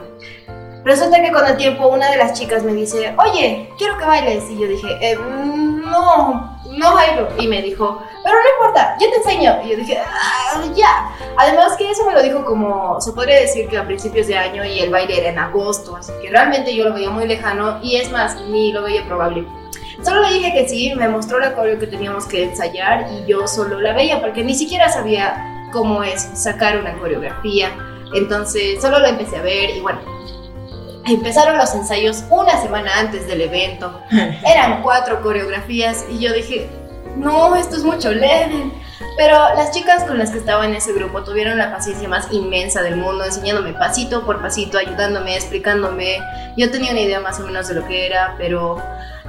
Resulta 0.85 1.21
que 1.21 1.31
con 1.31 1.45
el 1.45 1.57
tiempo 1.57 1.87
una 1.87 2.09
de 2.09 2.17
las 2.17 2.39
chicas 2.39 2.63
me 2.63 2.73
dice, 2.73 3.13
oye, 3.17 3.69
quiero 3.77 3.97
que 3.97 4.05
bailes. 4.05 4.49
Y 4.49 4.59
yo 4.59 4.67
dije, 4.67 4.97
"Eh, 5.01 5.17
no, 5.17 6.57
no 6.71 6.93
bailo. 6.93 7.27
Y 7.37 7.47
me 7.47 7.61
dijo, 7.61 8.01
pero 8.23 8.35
no 8.35 8.49
importa, 8.57 8.95
yo 8.99 9.09
te 9.09 9.17
enseño. 9.17 9.59
Y 9.63 9.69
yo 9.71 9.77
dije, 9.77 9.97
"Ah, 9.99 10.61
ya. 10.75 11.11
Además 11.37 11.75
que 11.77 11.89
eso 11.89 12.05
me 12.05 12.13
lo 12.13 12.21
dijo 12.21 12.45
como, 12.45 12.99
se 13.01 13.11
podría 13.11 13.39
decir 13.39 13.67
que 13.67 13.77
a 13.77 13.85
principios 13.85 14.27
de 14.27 14.37
año 14.37 14.63
y 14.63 14.79
el 14.79 14.89
baile 14.89 15.19
era 15.19 15.29
en 15.29 15.39
agosto, 15.39 15.95
así 15.95 16.11
que 16.21 16.29
realmente 16.29 16.75
yo 16.75 16.85
lo 16.85 16.93
veía 16.93 17.09
muy 17.09 17.27
lejano 17.27 17.79
y 17.81 17.95
es 17.97 18.11
más, 18.11 18.39
ni 18.49 18.71
lo 18.71 18.83
veía 18.83 19.03
probable. 19.05 19.45
Solo 20.03 20.21
le 20.21 20.33
dije 20.33 20.53
que 20.53 20.67
sí, 20.69 20.93
me 20.95 21.09
mostró 21.09 21.39
la 21.39 21.53
coreo 21.55 21.77
que 21.77 21.87
teníamos 21.87 22.25
que 22.25 22.43
ensayar 22.43 23.07
y 23.11 23.25
yo 23.29 23.47
solo 23.47 23.81
la 23.81 23.93
veía 23.93 24.21
porque 24.21 24.43
ni 24.43 24.55
siquiera 24.55 24.89
sabía 24.89 25.67
cómo 25.73 26.03
es 26.03 26.21
sacar 26.35 26.77
una 26.77 26.93
coreografía. 26.97 27.69
Entonces 28.13 28.81
solo 28.81 28.99
la 28.99 29.09
empecé 29.09 29.37
a 29.37 29.41
ver 29.41 29.69
y 29.71 29.81
bueno, 29.81 29.99
empezaron 31.05 31.57
los 31.57 31.73
ensayos 31.73 32.23
una 32.29 32.61
semana 32.61 32.91
antes 32.97 33.27
del 33.27 33.41
evento. 33.41 34.01
Eran 34.45 34.81
cuatro 34.81 35.21
coreografías 35.21 36.05
y 36.09 36.19
yo 36.19 36.33
dije, 36.33 36.69
no, 37.15 37.55
esto 37.55 37.75
es 37.75 37.83
mucho 37.83 38.11
level. 38.11 38.71
Pero 39.17 39.53
las 39.55 39.71
chicas 39.71 40.05
con 40.05 40.17
las 40.17 40.31
que 40.31 40.37
estaba 40.37 40.65
en 40.65 40.73
ese 40.75 40.93
grupo 40.93 41.23
tuvieron 41.23 41.57
la 41.57 41.71
paciencia 41.71 42.07
más 42.07 42.31
inmensa 42.31 42.81
del 42.81 42.95
mundo, 42.95 43.25
enseñándome 43.25 43.73
pasito 43.73 44.25
por 44.25 44.41
pasito, 44.41 44.77
ayudándome, 44.77 45.35
explicándome. 45.35 46.19
Yo 46.55 46.71
tenía 46.71 46.91
una 46.91 47.01
idea 47.01 47.19
más 47.19 47.39
o 47.39 47.43
menos 47.43 47.67
de 47.67 47.75
lo 47.75 47.85
que 47.85 48.05
era, 48.05 48.35
pero 48.37 48.81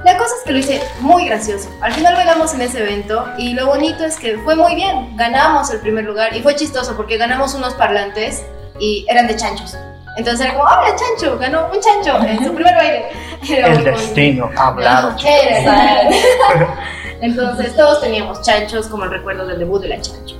la 0.05 0.17
cosa 0.17 0.33
es 0.37 0.43
que 0.45 0.51
lo 0.53 0.59
hice 0.59 0.81
muy 1.01 1.25
gracioso. 1.25 1.69
Al 1.81 1.93
final 1.93 2.15
bailamos 2.15 2.53
en 2.53 2.61
ese 2.61 2.79
evento 2.79 3.25
y 3.37 3.53
lo 3.53 3.65
bonito 3.65 4.05
es 4.05 4.17
que 4.17 4.37
fue 4.39 4.55
muy 4.55 4.75
bien. 4.75 5.15
Ganamos 5.17 5.69
el 5.71 5.79
primer 5.79 6.05
lugar 6.05 6.35
y 6.35 6.41
fue 6.41 6.55
chistoso 6.55 6.95
porque 6.95 7.17
ganamos 7.17 7.53
unos 7.53 7.73
parlantes 7.73 8.43
y 8.79 9.05
eran 9.09 9.27
de 9.27 9.35
chanchos. 9.35 9.75
Entonces 10.17 10.45
era 10.45 10.55
como, 10.55 10.65
¡hola, 10.65 10.95
chancho! 10.95 11.37
Ganó 11.37 11.69
un 11.71 11.79
chancho 11.79 12.17
en 12.25 12.43
su 12.43 12.53
primer 12.53 12.75
baile. 12.75 13.05
El 13.49 13.83
destino 13.83 14.49
ha 14.55 14.67
hablado. 14.67 15.15
Entonces 17.21 17.75
todos 17.75 18.01
teníamos 18.01 18.41
chanchos 18.41 18.87
como 18.87 19.05
el 19.05 19.11
recuerdo 19.11 19.45
del 19.45 19.59
debut 19.59 19.81
de 19.81 19.89
la 19.89 20.01
chancho. 20.01 20.35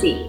Sí. 0.00 0.26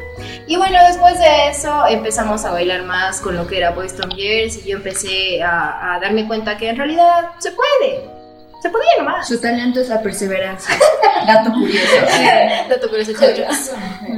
Y 0.48 0.58
bueno, 0.58 0.78
después 0.88 1.18
de 1.20 1.50
eso 1.50 1.88
empezamos 1.88 2.46
a 2.46 2.52
bailar 2.52 2.84
más 2.84 3.22
con 3.22 3.36
lo 3.36 3.48
que 3.48 3.58
era 3.58 3.72
Boys 3.72 3.96
Tom 3.96 4.10
Years 4.12 4.58
y 4.58 4.70
yo 4.70 4.78
empecé 4.78 5.42
a, 5.42 5.96
a 5.96 6.00
darme 6.00 6.28
cuenta 6.28 6.58
que 6.58 6.70
en 6.70 6.78
realidad 6.78 7.32
se 7.40 7.52
puede. 7.52 8.15
Se 8.62 8.70
podía 8.70 8.90
nomás. 8.98 9.28
Su 9.28 9.40
talento 9.40 9.80
es 9.80 9.90
la 9.90 10.02
perseverancia. 10.02 10.76
Dato 11.28 11.52
curioso. 11.54 11.96
Dato 12.70 12.90
curioso, 12.90 13.14
chanchos. 13.14 13.72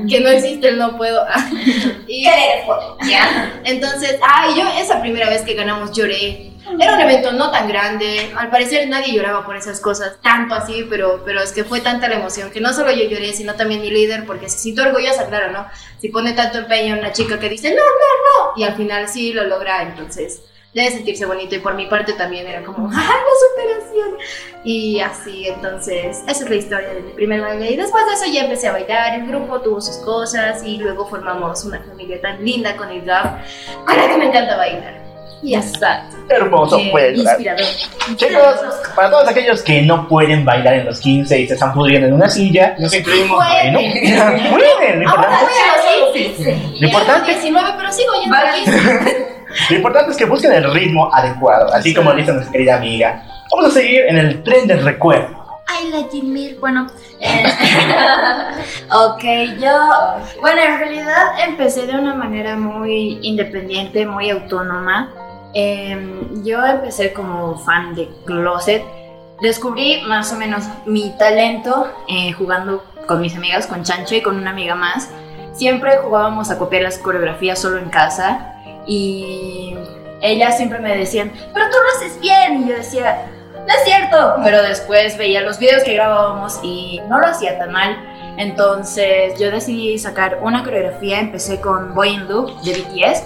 Que 0.10 0.20
no 0.20 0.30
existe 0.30 0.70
el 0.70 0.78
no 0.78 0.98
puedo. 0.98 1.26
y, 2.08 2.24
¿Ya? 2.24 3.62
Entonces, 3.64 4.18
ay, 4.22 4.56
yo 4.58 4.68
esa 4.80 5.02
primera 5.02 5.30
vez 5.30 5.42
que 5.42 5.54
ganamos 5.54 5.92
lloré. 5.92 6.54
Era 6.80 6.96
un 6.96 7.02
evento 7.02 7.32
no 7.32 7.50
tan 7.50 7.70
grande, 7.70 8.34
al 8.36 8.50
parecer 8.50 8.90
nadie 8.90 9.14
lloraba 9.14 9.46
por 9.46 9.56
esas 9.56 9.80
cosas, 9.80 10.18
tanto 10.22 10.54
así, 10.54 10.86
pero, 10.90 11.24
pero 11.26 11.42
es 11.42 11.54
que 11.54 11.64
fue 11.64 11.80
tanta 11.80 12.10
la 12.10 12.16
emoción 12.16 12.52
que 12.52 12.60
no 12.60 12.74
solo 12.74 12.92
yo 12.92 13.06
lloré, 13.06 13.32
sino 13.32 13.56
también 13.56 13.80
mi 13.80 13.90
líder, 13.90 14.26
porque 14.26 14.50
se 14.50 14.60
sintió 14.60 14.84
orgullosa, 14.84 15.28
claro, 15.28 15.52
¿no? 15.52 15.66
Si 16.02 16.10
pone 16.10 16.34
tanto 16.34 16.58
empeño 16.58 17.00
una 17.00 17.14
chica 17.14 17.40
que 17.40 17.48
dice, 17.48 17.70
no, 17.70 17.76
no, 17.78 17.82
no, 17.82 18.62
y 18.62 18.66
al 18.66 18.76
final 18.76 19.08
sí 19.08 19.32
lo 19.32 19.46
logra, 19.46 19.82
entonces 19.84 20.42
debe 20.84 20.92
sentirse 20.96 21.26
bonito 21.26 21.56
y 21.56 21.60
por 21.60 21.74
mi 21.76 21.86
parte 21.88 22.14
también 22.14 22.48
era 22.48 22.64
como, 22.64 22.90
¡ay, 22.94 22.96
la 22.98 23.74
superación! 23.76 24.18
Y 24.64 25.00
así, 25.00 25.48
entonces, 25.48 26.20
esa 26.28 26.44
es 26.44 26.50
la 26.50 26.56
historia 26.56 26.90
de 26.90 27.02
mi 27.02 27.12
primer 27.14 27.42
baile. 27.42 27.72
Y 27.72 27.76
después 27.78 28.06
de 28.06 28.14
eso 28.14 28.26
ya 28.34 28.44
empecé 28.44 28.68
a 28.68 28.74
bailar, 28.74 29.16
el 29.20 29.28
grupo 29.28 29.62
tuvo 29.62 29.80
sus 29.82 29.98
cosas 29.98 30.62
y 30.64 30.78
luego 30.78 31.08
formamos 31.08 31.64
una 31.64 31.80
familia 31.80 32.20
tan 32.22 32.44
linda 32.44 32.76
con 32.76 32.90
el 32.90 33.02
GAP, 33.04 33.40
con 33.86 33.96
la 33.98 34.08
que 34.08 34.18
me 34.18 34.26
encanta 34.26 34.58
bailar. 34.58 35.06
Y 35.44 35.52
ya 35.52 35.60
está. 35.60 36.10
Hermoso 36.30 36.80
Eh. 36.80 36.92
¿verdad? 36.94 37.14
Inspirador. 37.40 37.66
Chicos, 38.16 38.56
para 38.96 39.12
todos 39.12 39.28
aquellos 39.30 39.62
que 39.62 39.84
no 39.84 40.08
pueden 40.08 40.44
bailar 40.44 40.74
en 40.74 40.86
los 40.86 41.00
15 41.00 41.40
y 41.42 41.48
se 41.48 41.54
están 41.54 41.74
pudriendo 41.74 42.08
en 42.08 42.14
una 42.16 42.28
silla, 42.30 42.76
Nos 42.80 42.94
incluimos. 42.94 43.38
Bueno, 43.38 43.80
pueden. 43.80 45.04
Lo 45.04 45.10
Ahora 45.10 45.30
importante, 45.30 45.46
voy 45.46 45.94
a 45.94 46.06
los 46.06 46.14
15. 46.14 46.58
Lo 46.82 46.88
importante- 46.88 47.32
19, 47.34 47.70
pero 47.78 47.92
sigo 47.92 48.12
yendo 48.22 48.36
a 48.36 48.52
15. 48.66 49.37
Lo 49.70 49.76
importante 49.76 50.12
es 50.12 50.18
que 50.18 50.26
busquen 50.26 50.52
el 50.52 50.72
ritmo 50.72 51.14
adecuado, 51.14 51.74
así 51.74 51.94
como 51.94 52.14
dice 52.14 52.34
nuestra 52.34 52.52
querida 52.52 52.78
amiga. 52.78 53.24
Vamos 53.52 53.72
a 53.72 53.72
seguir 53.72 54.02
en 54.08 54.18
el 54.18 54.44
tren 54.44 54.68
del 54.68 54.84
recuerdo. 54.84 55.38
Ay, 55.68 55.90
la 55.90 56.08
Jimmy. 56.10 56.56
Bueno, 56.60 56.88
eh, 57.20 57.44
ok, 58.94 59.24
yo. 59.60 60.40
Bueno, 60.42 60.62
en 60.62 60.80
realidad 60.80 61.40
empecé 61.46 61.86
de 61.86 61.94
una 61.94 62.14
manera 62.14 62.56
muy 62.56 63.20
independiente, 63.22 64.06
muy 64.06 64.30
autónoma. 64.30 65.12
Em, 65.54 66.44
yo 66.44 66.66
empecé 66.66 67.14
como 67.14 67.58
fan 67.60 67.96
de 67.96 68.10
Closet. 68.26 68.84
Descubrí 69.42 70.02
más 70.08 70.32
o 70.34 70.38
menos 70.38 70.66
mi 70.86 71.12
talento 71.18 71.88
eh, 72.08 72.32
jugando 72.34 72.84
con 73.06 73.22
mis 73.22 73.36
amigas, 73.36 73.68
con 73.68 73.84
Chancho 73.84 74.16
y 74.16 74.22
con 74.22 74.38
una 74.38 74.52
amiga 74.52 74.76
más. 74.76 75.10
Siempre 75.54 75.98
jugábamos 75.98 76.50
a 76.50 76.58
copiar 76.58 76.84
las 76.84 76.98
coreografías 76.98 77.60
solo 77.60 77.78
en 77.78 77.90
casa 77.90 78.57
y 78.88 79.76
ellas 80.22 80.58
siempre 80.58 80.80
me 80.80 80.98
decían, 80.98 81.32
pero 81.54 81.66
tú 81.70 81.78
lo 81.78 81.98
haces 81.98 82.20
bien. 82.20 82.64
Y 82.64 82.70
yo 82.70 82.76
decía, 82.76 83.28
no 83.54 83.74
es 83.74 83.84
cierto. 83.84 84.36
Pero 84.44 84.64
después 84.64 85.18
veía 85.18 85.42
los 85.42 85.60
videos 85.60 85.84
que 85.84 85.94
grabábamos 85.94 86.60
y 86.64 87.02
no 87.10 87.20
lo 87.20 87.28
hacía 87.28 87.58
tan 87.60 87.72
mal. 87.72 87.98
Entonces 88.38 89.38
yo 89.40 89.52
decidí 89.52 89.98
sacar 89.98 90.40
una 90.42 90.64
coreografía. 90.64 91.20
Empecé 91.20 91.60
con 91.60 91.94
Boy 91.94 92.10
in 92.10 92.28
Loop 92.28 92.62
de 92.62 92.74
BTS 92.74 93.24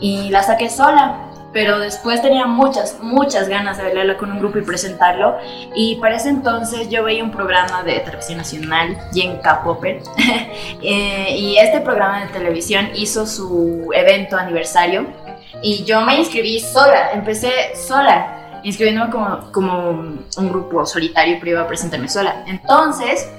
y 0.00 0.28
la 0.30 0.42
saqué 0.42 0.68
sola. 0.68 1.31
Pero 1.52 1.78
después 1.78 2.22
tenía 2.22 2.46
muchas, 2.46 2.98
muchas 3.00 3.48
ganas 3.48 3.76
de 3.76 3.84
bailarla 3.84 4.16
con 4.16 4.32
un 4.32 4.38
grupo 4.38 4.58
y 4.58 4.62
presentarlo. 4.62 5.36
Y 5.74 5.96
para 5.96 6.16
ese 6.16 6.30
entonces 6.30 6.88
yo 6.88 7.04
veía 7.04 7.22
un 7.22 7.30
programa 7.30 7.82
de 7.82 8.00
televisión 8.00 8.38
nacional, 8.38 8.96
Jen 9.12 9.38
K-Popper, 9.38 10.02
eh, 10.82 11.36
y 11.36 11.56
este 11.58 11.80
programa 11.80 12.22
de 12.22 12.28
televisión 12.28 12.88
hizo 12.94 13.26
su 13.26 13.90
evento 13.94 14.36
aniversario 14.36 15.06
y 15.62 15.84
yo 15.84 16.00
me 16.00 16.16
inscribí 16.16 16.58
sola, 16.58 17.12
empecé 17.12 17.76
sola, 17.76 18.60
inscribiéndome 18.64 19.10
como, 19.10 19.52
como 19.52 19.90
un 19.90 20.48
grupo 20.48 20.86
solitario, 20.86 21.36
pero 21.38 21.52
iba 21.52 21.62
a 21.62 21.66
presentarme 21.66 22.08
sola. 22.08 22.44
Entonces, 22.46 23.30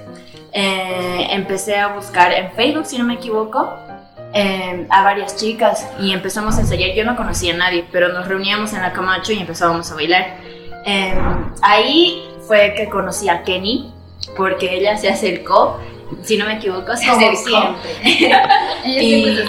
eh, 0.52 1.26
empecé 1.30 1.76
a 1.76 1.88
buscar 1.88 2.32
en 2.32 2.52
Facebook, 2.52 2.86
si 2.86 2.96
no 2.96 3.04
me 3.04 3.14
equivoco, 3.14 3.76
eh, 4.34 4.86
a 4.90 5.02
varias 5.04 5.36
chicas 5.36 5.88
y 6.00 6.12
empezamos 6.12 6.56
a 6.58 6.60
ensayar. 6.60 6.90
Yo 6.94 7.04
no 7.04 7.16
conocía 7.16 7.54
a 7.54 7.56
nadie, 7.56 7.84
pero 7.92 8.08
nos 8.08 8.26
reuníamos 8.28 8.72
en 8.72 8.82
la 8.82 8.92
Camacho 8.92 9.32
y 9.32 9.38
empezábamos 9.40 9.90
a 9.90 9.94
bailar. 9.94 10.36
Eh, 10.86 11.14
ahí 11.62 12.22
fue 12.46 12.74
que 12.76 12.88
conocí 12.90 13.28
a 13.28 13.42
Kenny, 13.42 13.92
porque 14.36 14.74
ella 14.76 14.96
se 14.98 15.08
acercó, 15.08 15.80
si 16.22 16.36
no 16.36 16.46
me 16.46 16.54
equivoco, 16.56 16.96
se 16.96 17.06
Como 17.06 17.20
siempre. 17.36 17.90
Y- 18.84 19.38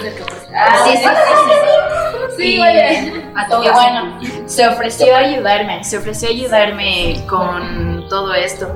Ah, 0.58 0.78
sí, 0.86 0.92
sí, 0.96 1.04
sí, 1.04 1.04
sí, 1.04 1.52
sí. 1.60 2.42
Sí, 2.42 2.54
Y- 2.54 2.58
vaya. 2.58 2.88
A 3.34 3.46
y 3.46 3.50
todas. 3.50 3.72
bueno, 3.74 4.18
se 4.46 4.66
ofreció 4.66 5.14
a 5.14 5.18
ayudarme, 5.18 5.84
se 5.84 5.98
ofreció 5.98 6.28
a 6.28 6.32
ayudarme 6.32 7.22
con 7.28 8.06
todo 8.08 8.32
esto. 8.32 8.74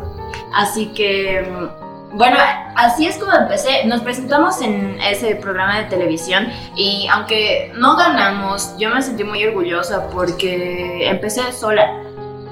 Así 0.54 0.88
que, 0.88 1.40
mm, 1.50 1.89
bueno, 2.12 2.36
así 2.76 3.06
es 3.06 3.16
como 3.18 3.32
empecé. 3.34 3.84
Nos 3.86 4.00
presentamos 4.00 4.60
en 4.60 5.00
ese 5.00 5.36
programa 5.36 5.78
de 5.78 5.84
televisión 5.84 6.48
y 6.74 7.06
aunque 7.10 7.72
no 7.76 7.96
ganamos, 7.96 8.74
yo 8.78 8.90
me 8.90 9.00
sentí 9.00 9.22
muy 9.22 9.44
orgullosa 9.44 10.08
porque 10.10 11.08
empecé 11.08 11.52
sola 11.52 12.02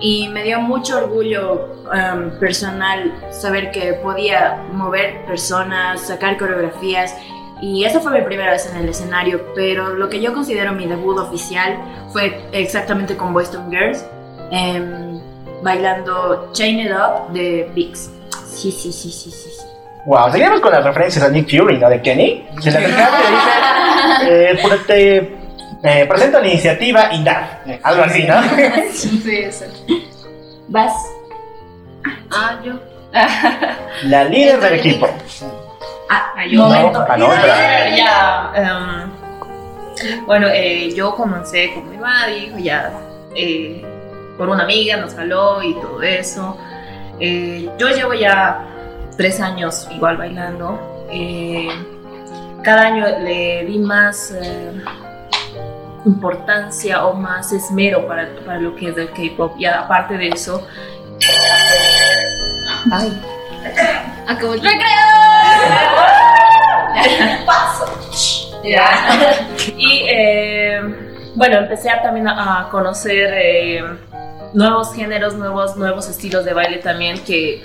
y 0.00 0.28
me 0.28 0.44
dio 0.44 0.60
mucho 0.60 0.98
orgullo 0.98 1.84
em, 1.92 2.30
personal 2.38 3.12
saber 3.30 3.72
que 3.72 3.94
podía 3.94 4.62
mover 4.72 5.24
personas, 5.26 6.02
sacar 6.02 6.38
coreografías 6.38 7.16
y 7.60 7.84
esa 7.84 7.98
fue 7.98 8.12
mi 8.12 8.24
primera 8.24 8.52
vez 8.52 8.70
en 8.72 8.76
el 8.76 8.88
escenario, 8.88 9.40
pero 9.56 9.94
lo 9.94 10.08
que 10.08 10.20
yo 10.20 10.32
considero 10.32 10.72
mi 10.72 10.86
debut 10.86 11.18
oficial 11.18 11.78
fue 12.12 12.40
exactamente 12.52 13.16
con 13.16 13.32
Boston 13.32 13.68
Girls, 13.70 14.06
em, 14.52 15.20
bailando 15.62 16.50
Chain 16.52 16.78
It 16.78 16.92
Up 16.92 17.32
de 17.32 17.68
Biggs. 17.74 18.17
Sí, 18.60 18.72
sí, 18.72 18.92
sí, 18.92 19.10
sí, 19.10 19.30
sí. 19.30 19.66
Wow, 20.06 20.32
seguimos 20.32 20.60
con 20.60 20.72
las 20.72 20.82
referencias 20.82 21.24
a 21.24 21.28
Nick 21.28 21.48
Fury, 21.50 21.78
¿no? 21.78 21.88
De 21.88 22.00
Kenny. 22.00 22.46
Se 22.60 22.70
le 22.70 22.78
acercaba 22.78 23.18
y 23.18 24.30
le 24.30 24.52
dice, 24.54 24.74
eh, 24.88 25.38
te 25.82 26.00
eh, 26.02 26.06
presento 26.06 26.40
la 26.40 26.48
iniciativa 26.48 27.12
INDAF. 27.12 27.66
Eh, 27.66 27.80
Algo 27.82 28.02
así, 28.02 28.24
¿no? 28.24 28.40
Sí, 28.92 29.22
eso. 29.36 29.64
¿Vas? 30.68 30.92
Ah, 32.30 32.58
yo. 32.64 32.72
La 34.04 34.24
líder 34.24 34.60
del 34.60 34.74
equipo. 34.74 35.08
Ah, 36.10 36.32
yo. 36.48 36.62
momento. 36.64 37.04
Ah, 37.08 37.16
no, 37.16 37.32
espera. 37.32 37.96
ya, 37.96 39.08
bueno, 40.26 40.46
eh, 40.52 40.92
yo 40.94 41.14
comencé 41.14 41.72
con 41.74 41.90
mi 41.90 41.96
madre, 41.96 42.40
dijo 42.40 42.58
ya, 42.58 42.92
eh, 43.34 43.84
por 44.36 44.48
una 44.48 44.64
amiga 44.64 44.96
nos 44.96 45.14
jaló 45.14 45.62
y 45.62 45.74
todo 45.74 46.02
eso. 46.02 46.56
Eh, 47.20 47.68
yo 47.78 47.88
llevo 47.88 48.14
ya 48.14 48.64
tres 49.16 49.40
años 49.40 49.88
igual 49.90 50.16
bailando. 50.16 51.06
Eh, 51.10 51.68
cada 52.62 52.82
año 52.82 53.06
le 53.20 53.64
di 53.64 53.78
más 53.78 54.32
eh, 54.32 54.72
importancia 56.04 57.04
o 57.06 57.14
más 57.14 57.52
esmero 57.52 58.06
para, 58.06 58.28
para 58.44 58.58
lo 58.58 58.74
que 58.76 58.90
es 58.90 58.96
el 58.96 59.10
K-pop. 59.10 59.54
Y 59.58 59.66
aparte 59.66 60.16
de 60.16 60.28
eso, 60.28 60.66
ay, 62.92 63.20
Acabó 64.26 64.54
el 64.58 64.60
Y 69.76 70.04
eh, 70.08 70.80
bueno, 71.34 71.58
empecé 71.58 71.90
a 71.90 72.02
también 72.02 72.28
a, 72.28 72.60
a 72.60 72.68
conocer 72.68 73.32
eh, 73.34 73.82
nuevos 74.54 74.94
géneros, 74.94 75.34
nuevos, 75.34 75.76
nuevos 75.76 76.08
estilos 76.08 76.44
de 76.44 76.54
baile 76.54 76.78
también 76.78 77.18
que, 77.24 77.64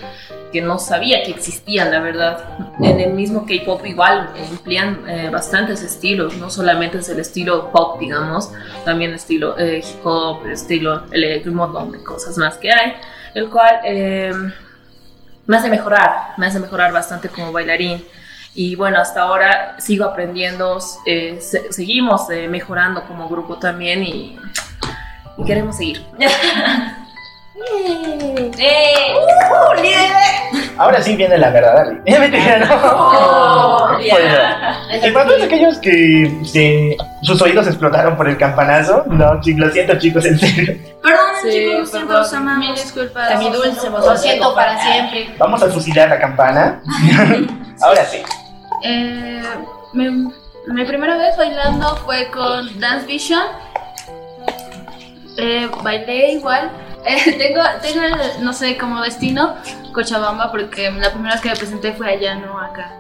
que 0.52 0.62
no 0.62 0.80
sabía 0.80 1.24
que 1.24 1.32
existían, 1.32 1.92
la 1.92 2.00
verdad. 2.00 2.58
En 2.82 3.00
el 3.00 3.14
mismo 3.14 3.46
K-pop 3.46 3.86
igual 3.86 4.30
emplean 4.36 5.04
eh, 5.08 5.30
bastantes 5.32 5.82
estilos, 5.82 6.36
no 6.38 6.50
solamente 6.50 6.98
es 7.00 7.10
el 7.10 7.20
estilo 7.20 7.72
pop, 7.72 8.00
digamos, 8.00 8.52
también 8.86 9.14
estilo 9.14 9.58
eh, 9.58 9.80
hip 9.80 10.06
hop, 10.06 10.46
estilo 10.48 11.04
electro, 11.12 11.52
un 11.52 11.58
montón 11.58 11.92
de 11.92 12.04
cosas 12.04 12.38
más 12.38 12.58
que 12.58 12.72
hay, 12.72 12.94
el 13.34 13.50
cual 13.50 13.80
eh, 13.86 14.34
me 15.48 15.58
hace 15.58 15.70
mejorar, 15.70 16.34
me 16.38 16.46
hace 16.48 16.60
mejorar 16.60 16.92
bastante 16.94 17.30
como 17.30 17.52
bailarín. 17.52 18.04
Y 18.56 18.76
bueno, 18.76 19.00
hasta 19.00 19.24
ahora 19.24 19.76
sigo 19.80 20.06
aprendiendo, 20.06 20.78
eh, 21.08 21.40
se- 21.42 21.74
seguimos 21.74 22.30
eh, 22.30 22.48
mejorando 22.48 23.04
como 23.08 23.28
grupo 23.28 23.58
también 23.58 24.04
y, 24.04 24.38
y 25.38 25.44
queremos 25.46 25.78
seguir. 25.78 26.06
Ahora 30.78 31.02
sí 31.02 31.16
viene 31.16 31.38
la 31.38 31.50
me 32.20 32.30
dijeron, 32.30 32.68
no. 32.68 32.76
Oh, 32.84 33.88
Bueno, 33.98 35.08
y 35.08 35.12
para 35.12 35.26
todos 35.28 35.44
aquellos 35.44 35.78
que 35.78 36.40
se- 36.44 36.98
sus 37.22 37.42
oídos 37.42 37.68
explotaron 37.68 38.16
por 38.18 38.28
el 38.28 38.38
campanazo, 38.38 39.04
no, 39.08 39.40
lo 39.60 39.70
siento, 39.72 39.98
chicos, 40.00 40.26
en 40.26 40.40
serio. 40.40 40.78
Perdón, 41.02 41.20
Sí, 41.44 41.50
chicos, 41.52 41.90
siempre 41.90 42.08
perdón. 42.08 42.22
los 42.24 42.34
amamos. 42.34 42.60
Mil 42.66 42.76
disculpas. 42.76 43.30
Cami 43.30 43.50
Dulce, 43.52 43.90
vos 43.90 44.06
Lo 44.06 44.18
siento 44.18 44.56
para 44.56 44.82
siempre. 44.82 45.30
Vamos 45.38 45.62
a 45.64 45.68
fusilar 45.70 46.10
la 46.10 46.20
campana. 46.20 46.82
Ahora 47.82 48.06
sí. 48.06 48.22
Eh, 48.84 49.44
mi, 49.94 50.10
mi 50.10 50.86
primera 50.86 51.18
vez 51.18 51.38
bailando 51.38 51.96
fue 51.98 52.30
con 52.32 52.80
Dance 52.80 53.06
Vision. 53.06 53.44
Eh, 55.38 55.70
bailé 55.84 56.34
igual. 56.34 56.72
Eh, 57.06 57.34
tengo, 57.38 57.60
tengo 57.82 58.06
el, 58.06 58.46
no 58.46 58.54
sé, 58.54 58.78
como 58.78 59.02
destino 59.02 59.56
Cochabamba 59.92 60.50
porque 60.52 60.90
la 60.90 61.12
primera 61.12 61.34
vez 61.34 61.42
que 61.42 61.50
me 61.50 61.56
presenté 61.58 61.92
fue 61.92 62.10
allá, 62.10 62.36
no 62.36 62.58
acá. 62.58 62.94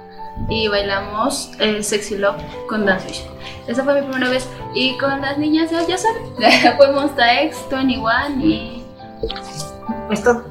Y 0.50 0.68
bailamos 0.68 1.52
eh, 1.60 1.82
Sexy 1.82 2.18
Love 2.18 2.36
con 2.68 2.86
Dance 2.86 3.08
Vision. 3.08 3.30
Esa 3.66 3.82
fue 3.86 4.02
mi 4.02 4.08
primera 4.10 4.30
vez. 4.30 4.46
Y 4.76 4.98
con 4.98 5.22
las 5.22 5.38
niñas, 5.38 5.72
ya, 5.72 5.88
ya 5.88 5.98
saben, 5.98 6.76
fue 6.78 6.92
Monsta 6.92 7.44
X, 7.44 7.58
21 7.72 8.12
y 8.44 8.84
Esto. 10.12 10.44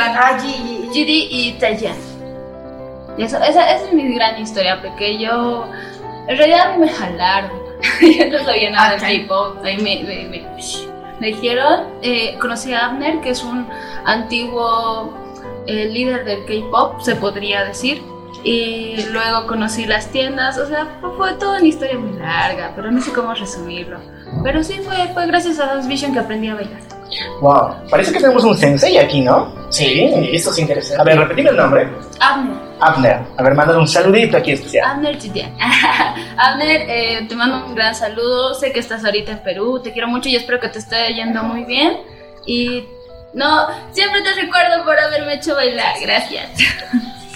Ah. 0.00 0.38
GD 0.40 1.08
y 1.08 1.56
Taeyeon. 1.58 1.96
Y 3.18 3.24
eso- 3.24 3.38
esa, 3.42 3.74
esa 3.74 3.86
es 3.86 3.92
mi 3.92 4.14
gran 4.14 4.40
historia, 4.40 4.80
porque 4.80 5.18
yo. 5.18 5.66
En 6.28 6.36
realidad 6.38 6.60
a 6.60 6.76
mí 6.76 6.84
me 6.86 6.88
jalaron. 6.92 7.50
yo 8.02 8.26
no 8.30 8.44
sabía 8.44 8.70
nada 8.70 8.94
Ok. 8.94 9.00
del 9.00 9.26
K-pop. 9.26 9.64
Ahí 9.64 9.78
me, 9.78 10.04
me, 10.04 10.28
me, 10.28 10.46
me 11.20 11.28
dijeron. 11.28 11.86
eh, 12.02 12.36
conocí 12.40 12.72
a 12.72 12.86
Abner, 12.86 13.20
que 13.20 13.30
es 13.30 13.44
un 13.44 13.68
antiguo 14.04 15.12
eh, 15.66 15.86
líder 15.88 16.24
del 16.24 16.44
K-pop, 16.46 17.00
se 17.00 17.14
podría 17.16 17.64
decir. 17.64 18.02
Y 18.42 19.04
luego 19.12 19.46
conocí 19.46 19.84
las 19.84 20.08
tiendas, 20.10 20.56
o 20.56 20.66
sea, 20.66 20.86
fue 21.18 21.34
toda 21.34 21.58
una 21.58 21.66
historia 21.68 21.98
muy 21.98 22.18
larga, 22.18 22.72
pero 22.74 22.90
no 22.90 23.00
sé 23.02 23.12
cómo 23.12 23.34
resumirlo. 23.34 24.00
Pero 24.42 24.64
sí, 24.64 24.80
fue, 24.82 24.96
fue 25.12 25.26
gracias 25.26 25.58
a 25.60 25.66
Dance 25.66 25.86
Vision 25.88 26.14
que 26.14 26.20
aprendí 26.20 26.48
a 26.48 26.54
bailar. 26.54 26.80
Wow, 27.40 27.88
parece 27.90 28.12
que 28.12 28.20
tenemos 28.20 28.44
un 28.44 28.56
sensei 28.56 28.98
aquí, 28.98 29.20
¿no? 29.20 29.52
Sí, 29.70 30.10
esto 30.32 30.50
es 30.50 30.58
interesante. 30.58 31.00
A 31.00 31.04
ver, 31.04 31.18
repetime 31.18 31.50
el 31.50 31.56
nombre. 31.56 31.88
Abner. 32.20 32.56
Abner. 32.80 33.20
A 33.36 33.42
ver, 33.42 33.54
mándale 33.54 33.78
un 33.78 33.88
saludito 33.88 34.36
aquí 34.36 34.52
especial. 34.52 34.84
Abner 34.84 35.18
Chidian. 35.18 35.54
Abner, 36.36 36.82
eh, 36.88 37.26
te 37.28 37.36
mando 37.36 37.66
un 37.66 37.74
gran 37.74 37.94
saludo. 37.94 38.54
Sé 38.54 38.72
que 38.72 38.80
estás 38.80 39.04
ahorita 39.04 39.32
en 39.32 39.38
Perú. 39.42 39.80
Te 39.82 39.92
quiero 39.92 40.08
mucho 40.08 40.28
y 40.28 40.36
espero 40.36 40.60
que 40.60 40.68
te 40.68 40.78
esté 40.78 41.14
yendo 41.14 41.42
muy 41.42 41.64
bien. 41.64 41.98
Y 42.46 42.84
no, 43.34 43.66
siempre 43.92 44.22
te 44.22 44.32
recuerdo 44.40 44.84
por 44.84 44.98
haberme 44.98 45.34
hecho 45.34 45.54
bailar. 45.54 45.94
Gracias. 46.00 46.50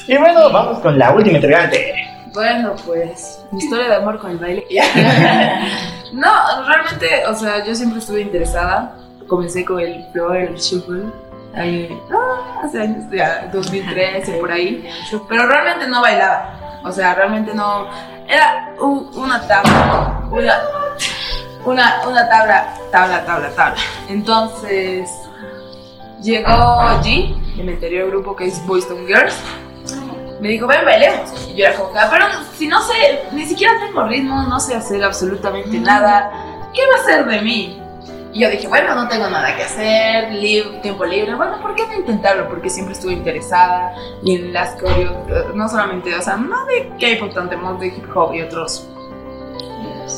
Y 0.06 0.18
bueno, 0.18 0.50
vamos 0.50 0.80
con 0.80 0.98
la 0.98 1.14
última 1.14 1.37
interrogante. 1.37 1.94
Bueno, 2.34 2.74
pues 2.84 3.42
mi 3.52 3.58
historia 3.58 3.88
de 3.88 3.94
amor 3.94 4.18
con 4.18 4.32
el 4.32 4.37
baile. 4.37 4.66
no, 6.12 6.30
realmente, 6.66 7.26
o 7.26 7.34
sea, 7.34 7.64
yo 7.64 7.74
siempre 7.74 8.00
estuve 8.00 8.20
interesada. 8.20 8.96
Comencé 9.28 9.64
con 9.64 9.80
el 9.80 10.04
floor, 10.12 10.37
el 10.37 10.54
shuffle, 10.56 11.04
ahí, 11.54 11.98
ah, 12.12 12.60
hace 12.62 12.80
años, 12.80 13.04
ya, 13.12 13.48
2013, 13.52 14.32
por 14.34 14.50
ahí. 14.52 14.88
Pero 15.28 15.46
realmente 15.46 15.87
no 15.87 16.00
bailaba. 16.02 16.80
O 16.84 16.92
sea, 16.92 17.14
realmente 17.14 17.54
no. 17.54 17.87
Era 18.28 18.74
una 18.78 19.46
tabla, 19.46 20.22
una, 20.30 20.54
una, 21.64 22.00
una 22.08 22.28
tabla, 22.28 22.74
tabla, 22.90 23.24
tabla, 23.24 23.50
tabla. 23.54 23.80
Entonces, 24.08 25.10
llegó 26.22 26.50
G, 27.02 27.56
de 27.56 27.62
mi 27.62 27.72
anterior 27.72 28.10
grupo 28.10 28.34
que 28.37 28.46
es 28.46 28.64
Boyston 28.66 29.06
Girls 29.06 29.37
me 30.40 30.50
dijo, 30.50 30.66
ven, 30.66 30.84
bailemos. 30.84 31.48
Y 31.48 31.54
yo 31.54 31.64
era 31.64 31.74
como, 31.74 31.90
"Ah, 31.98 32.08
pero 32.10 32.26
si 32.58 32.66
no 32.66 32.82
sé, 32.82 33.22
ni 33.32 33.46
siquiera 33.46 33.74
tengo 33.80 34.04
ritmo, 34.04 34.42
no 34.42 34.60
sé 34.60 34.74
hacer 34.74 35.02
absolutamente 35.02 35.78
nada, 35.80 36.30
¿qué 36.74 36.82
va 36.87 36.96
a 36.98 37.00
hacer 37.02 37.24
de 37.26 37.40
mí? 37.40 37.80
Y 38.34 38.40
yo 38.40 38.50
dije, 38.50 38.66
bueno, 38.66 38.94
no 38.96 39.06
tengo 39.08 39.30
nada 39.30 39.54
que 39.56 39.62
hacer, 39.62 40.32
lib- 40.32 40.80
tiempo 40.82 41.04
libre, 41.04 41.34
bueno, 41.36 41.60
¿por 41.62 41.74
qué 41.76 41.86
no 41.86 41.94
intentarlo? 41.94 42.48
Porque 42.48 42.68
siempre 42.68 42.94
estuve 42.94 43.12
interesada 43.12 43.94
y 44.24 44.34
en 44.34 44.52
las 44.52 44.70
coreos, 44.80 45.12
eh, 45.28 45.44
no 45.54 45.68
solamente, 45.68 46.12
o 46.14 46.20
sea, 46.20 46.36
no 46.36 46.66
de 46.66 46.88
K-pop 47.00 47.32
tanto, 47.32 47.56
más 47.58 47.78
de 47.78 47.86
hip 47.86 48.04
hop 48.14 48.34
y 48.34 48.42
otros, 48.42 48.88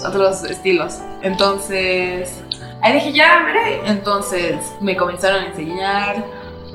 otros 0.07 0.45
estilos. 0.45 0.99
Entonces, 1.23 2.43
ahí 2.83 2.95
dije, 2.95 3.13
ya, 3.13 3.43
veré. 3.45 3.83
Entonces 3.87 4.57
me 4.81 4.97
comenzaron 4.97 5.43
a 5.43 5.47
enseñar. 5.49 6.25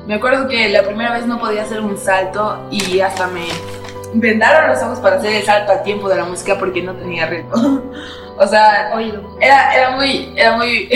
Me 0.06 0.14
acuerdo 0.14 0.46
que 0.48 0.68
la 0.68 0.82
primera 0.84 1.12
vez 1.12 1.26
no 1.26 1.38
podía 1.40 1.62
hacer 1.62 1.80
un 1.80 1.96
salto 1.98 2.68
y 2.70 3.00
hasta 3.00 3.26
me 3.26 3.46
vendaron 4.14 4.70
los 4.70 4.82
ojos 4.82 4.98
para 5.00 5.16
hacer 5.16 5.32
el 5.34 5.42
salto 5.42 5.72
a 5.72 5.82
tiempo 5.82 6.08
de 6.08 6.16
la 6.16 6.24
música 6.24 6.56
porque 6.58 6.82
no 6.82 6.94
tenía 6.94 7.26
ritmo. 7.26 7.82
O 8.38 8.46
sea, 8.46 8.92
Oído. 8.94 9.36
era, 9.40 9.74
era 9.74 9.90
muy, 9.90 10.32
era 10.36 10.56
muy, 10.56 10.88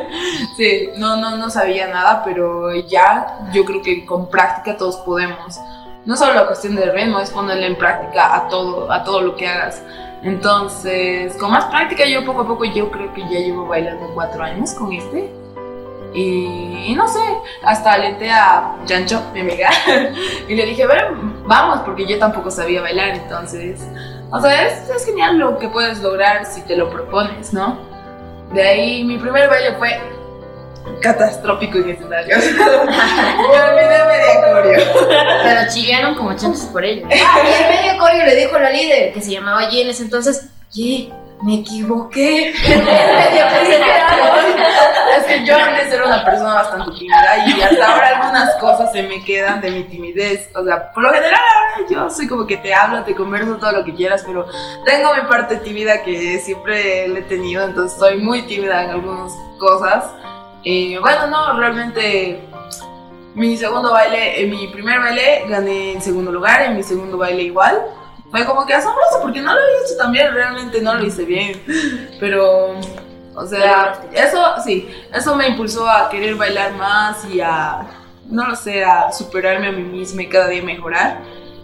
sí, 0.56 0.90
no, 0.96 1.16
no, 1.16 1.36
no 1.36 1.50
sabía 1.50 1.86
nada, 1.88 2.22
pero 2.24 2.74
ya 2.74 3.38
yo 3.52 3.64
creo 3.64 3.82
que 3.82 4.04
con 4.04 4.28
práctica 4.28 4.76
todos 4.76 4.96
podemos. 4.98 5.58
No 6.04 6.16
solo 6.16 6.34
la 6.34 6.46
cuestión 6.46 6.76
del 6.76 6.92
ritmo, 6.92 7.18
es 7.20 7.30
ponerle 7.30 7.66
en 7.66 7.76
práctica 7.76 8.34
a 8.36 8.48
todo, 8.48 8.92
a 8.92 9.02
todo 9.04 9.22
lo 9.22 9.36
que 9.36 9.48
hagas. 9.48 9.82
Entonces, 10.22 11.34
con 11.36 11.50
más 11.50 11.66
práctica 11.66 12.04
yo 12.06 12.24
poco 12.24 12.42
a 12.42 12.46
poco, 12.46 12.64
yo 12.64 12.90
creo 12.90 13.12
que 13.14 13.22
ya 13.22 13.40
llevo 13.40 13.66
bailando 13.66 14.10
cuatro 14.14 14.42
años 14.42 14.72
con 14.74 14.92
este. 14.92 15.30
Y, 16.14 16.86
y 16.86 16.94
no 16.94 17.08
sé, 17.08 17.20
hasta 17.62 17.92
alenté 17.92 18.30
a 18.30 18.76
Chancho, 18.84 19.20
mi 19.34 19.40
amiga, 19.40 19.68
y 20.48 20.54
le 20.54 20.64
dije, 20.64 20.86
bueno, 20.86 21.42
vamos, 21.44 21.80
porque 21.80 22.06
yo 22.06 22.18
tampoco 22.20 22.52
sabía 22.52 22.80
bailar, 22.82 23.16
entonces, 23.16 23.80
o 24.30 24.40
sea, 24.40 24.66
es, 24.66 24.88
es 24.90 25.06
genial 25.06 25.38
lo 25.38 25.58
que 25.58 25.68
puedes 25.68 26.00
lograr 26.00 26.46
si 26.46 26.62
te 26.62 26.76
lo 26.76 26.90
propones, 26.90 27.52
¿no? 27.52 27.78
De 28.52 28.62
ahí 28.62 29.04
mi 29.04 29.18
primer 29.18 29.48
baile 29.48 29.74
fue 29.74 30.00
catastrófico 31.00 31.78
en 31.78 31.90
escenarios. 31.90 32.44
Me 32.54 33.60
olvidé 33.60 34.04
media 34.06 34.52
coreo. 34.52 34.84
Pero 35.42 35.60
chillaron 35.72 36.14
como 36.14 36.34
chances 36.36 36.66
por 36.66 36.84
ello. 36.84 37.06
Ah, 37.12 37.42
y 37.42 37.62
en 37.62 37.68
medio 37.68 37.98
coreo 38.00 38.24
le 38.24 38.36
dijo 38.36 38.58
la 38.58 38.70
líder, 38.70 39.12
que 39.12 39.20
se 39.20 39.30
llamaba 39.30 39.68
G 39.70 39.82
en 39.82 39.88
ese 39.88 40.02
entonces, 40.02 40.48
G, 40.72 41.12
me 41.44 41.56
equivoqué. 41.56 42.52
Es 45.16 45.24
que 45.26 45.46
yo 45.46 45.56
antes 45.56 45.92
era 45.92 46.06
una 46.06 46.24
persona 46.24 46.54
bastante 46.54 46.98
tímida 46.98 47.46
y 47.46 47.62
hasta 47.62 47.92
ahora 47.92 48.08
algunas 48.08 48.54
cosas 48.56 48.90
se 48.90 49.02
me 49.04 49.22
quedan 49.24 49.60
de 49.60 49.70
mi 49.70 49.84
timidez. 49.84 50.50
O 50.54 50.64
sea, 50.64 50.90
por 50.92 51.04
lo 51.04 51.12
general 51.12 51.40
ahora 51.40 51.88
yo 51.88 52.10
soy 52.10 52.26
como 52.26 52.46
que 52.46 52.56
te 52.56 52.74
hablo, 52.74 53.04
te 53.04 53.14
converso 53.14 53.56
todo 53.56 53.72
lo 53.72 53.84
que 53.84 53.94
quieras, 53.94 54.24
pero 54.26 54.46
tengo 54.84 55.14
mi 55.14 55.20
parte 55.28 55.56
tímida 55.58 56.02
que 56.02 56.38
siempre 56.40 57.06
la 57.08 57.20
he 57.20 57.22
tenido, 57.22 57.64
entonces 57.64 57.96
soy 57.98 58.18
muy 58.18 58.42
tímida 58.42 58.84
en 58.84 58.90
algunas 58.90 59.32
cosas. 59.58 60.04
Y 60.64 60.96
bueno, 60.96 61.26
no, 61.28 61.58
realmente 61.58 62.40
mi 63.34 63.56
segundo 63.56 63.92
baile, 63.92 64.42
en 64.42 64.50
mi 64.50 64.68
primer 64.68 64.98
baile 64.98 65.44
gané 65.48 65.92
en 65.92 66.02
segundo 66.02 66.32
lugar, 66.32 66.62
en 66.62 66.76
mi 66.76 66.82
segundo 66.82 67.18
baile 67.18 67.42
igual. 67.42 67.82
Como 68.42 68.66
que 68.66 68.74
asombroso 68.74 69.20
porque 69.22 69.40
no 69.40 69.54
lo 69.54 69.60
había 69.60 69.84
hecho 69.84 69.96
tan 69.96 70.10
bien, 70.10 70.34
realmente 70.34 70.80
no 70.80 70.94
lo 70.94 71.04
hice 71.04 71.24
bien. 71.24 71.62
Pero, 72.18 72.80
o 73.34 73.46
sea, 73.46 74.00
eso 74.12 74.42
sí, 74.64 74.88
eso 75.12 75.36
me 75.36 75.48
impulsó 75.48 75.88
a 75.88 76.08
querer 76.08 76.34
bailar 76.34 76.72
más 76.74 77.24
y 77.26 77.40
a, 77.40 77.86
no 78.28 78.48
lo 78.48 78.56
sé, 78.56 78.84
a 78.84 79.12
superarme 79.12 79.68
a 79.68 79.72
mí 79.72 79.82
misma 79.82 80.22
y 80.22 80.28
cada 80.28 80.48
día 80.48 80.62
mejorar. 80.62 81.20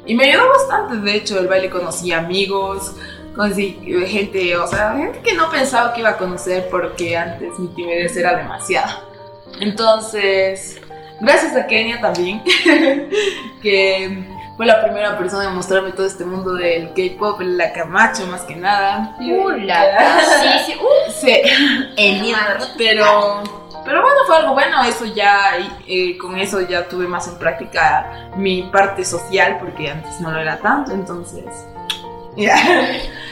Y 0.06 0.14
me 0.14 0.30
ayudó 0.30 0.48
bastante, 0.48 0.96
de 0.96 1.16
hecho, 1.16 1.38
el 1.40 1.48
baile 1.48 1.70
conocí 1.70 2.12
amigos, 2.12 2.94
conocí 3.34 3.78
gente, 4.06 4.56
o 4.56 4.66
sea, 4.66 4.94
gente 4.96 5.20
que 5.20 5.34
no 5.34 5.50
pensaba 5.50 5.92
que 5.92 6.00
iba 6.00 6.10
a 6.10 6.16
conocer 6.16 6.68
porque 6.70 7.16
antes 7.16 7.58
mi 7.58 7.68
timidez 7.74 8.16
era 8.16 8.36
demasiada. 8.36 9.02
Entonces, 9.60 10.80
gracias 11.20 11.54
a 11.56 11.66
Kenia 11.66 12.00
también, 12.00 12.42
que 13.62 14.24
fue 14.60 14.66
la 14.66 14.82
primera 14.82 15.16
persona 15.16 15.44
en 15.44 15.54
mostrarme 15.54 15.92
todo 15.92 16.04
este 16.04 16.22
mundo 16.22 16.52
del 16.52 16.88
K-pop, 16.88 17.40
la 17.40 17.72
Camacho 17.72 18.26
más 18.26 18.42
que 18.42 18.56
nada. 18.56 19.16
Hola. 19.18 20.20
Sí, 20.42 20.48
sí, 20.66 20.78
uh, 20.78 21.10
Sí, 21.18 21.32
el 21.96 22.36
pero, 22.76 23.42
pero 23.86 24.02
bueno, 24.02 24.18
fue 24.26 24.36
algo 24.36 24.52
bueno, 24.52 24.84
eso 24.84 25.06
ya, 25.06 25.52
eh, 25.86 26.18
con 26.18 26.38
eso 26.38 26.60
ya 26.60 26.86
tuve 26.86 27.08
más 27.08 27.26
en 27.28 27.38
práctica 27.38 28.32
mi 28.36 28.64
parte 28.64 29.02
social, 29.02 29.56
porque 29.60 29.92
antes 29.92 30.20
no 30.20 30.30
lo 30.30 30.38
era 30.38 30.58
tanto, 30.58 30.92
entonces, 30.92 31.46
ya. 32.36 32.54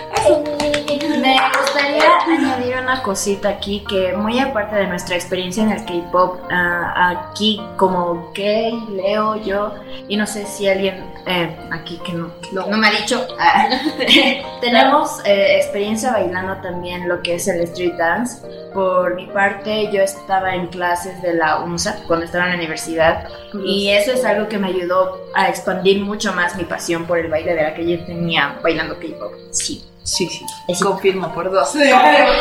Me 1.21 1.37
gustaría 1.61 2.19
añadir 2.27 2.77
una 2.77 3.03
cosita 3.03 3.49
aquí 3.49 3.85
que 3.89 4.13
muy 4.17 4.39
aparte 4.39 4.77
de 4.77 4.87
nuestra 4.87 5.17
experiencia 5.17 5.63
en 5.63 5.73
el 5.73 5.85
K-pop, 5.85 6.41
ah, 6.51 7.21
aquí 7.29 7.61
como 7.77 8.31
gay, 8.35 8.79
Leo, 8.91 9.37
yo, 9.37 9.75
y 10.09 10.17
no 10.17 10.27
sé 10.27 10.47
si 10.47 10.69
alguien 10.69 11.05
eh, 11.27 11.57
aquí 11.71 12.01
que 12.05 12.13
no, 12.13 12.31
no 12.53 12.77
me 12.79 12.87
ha 12.87 12.91
dicho, 12.93 13.27
ah, 13.39 13.69
tenemos 14.61 15.21
eh, 15.25 15.57
experiencia 15.57 16.13
bailando 16.13 16.57
también 16.63 17.09
lo 17.09 17.21
que 17.23 17.35
es 17.35 17.49
el 17.49 17.61
street 17.63 17.95
dance. 17.99 18.47
Por 18.73 19.15
mi 19.15 19.27
parte, 19.27 19.91
yo 19.93 20.01
estaba 20.03 20.55
en 20.55 20.69
clases 20.69 21.21
de 21.23 21.35
la 21.35 21.61
UNSA 21.61 22.05
cuando 22.07 22.27
estaba 22.27 22.45
en 22.45 22.51
la 22.51 22.57
universidad 22.57 23.29
y 23.65 23.89
eso 23.89 24.13
es 24.13 24.25
algo 24.25 24.49
que 24.49 24.59
me 24.59 24.69
ayudó 24.69 25.29
a 25.35 25.49
expandir 25.49 26.01
mucho 26.01 26.33
más 26.33 26.57
mi 26.57 26.65
pasión 26.65 27.07
por 27.07 27.19
el 27.19 27.29
baile 27.29 27.55
de 27.55 27.63
la 27.63 27.75
que 27.75 27.91
yo 27.91 28.05
tenía 28.05 28.59
bailando 28.63 28.99
K-pop. 28.99 29.33
Sí. 29.51 29.85
Sí, 30.09 30.27
sí, 30.29 30.45
confirmo 30.83 31.31
por 31.35 31.51
dos. 31.53 31.69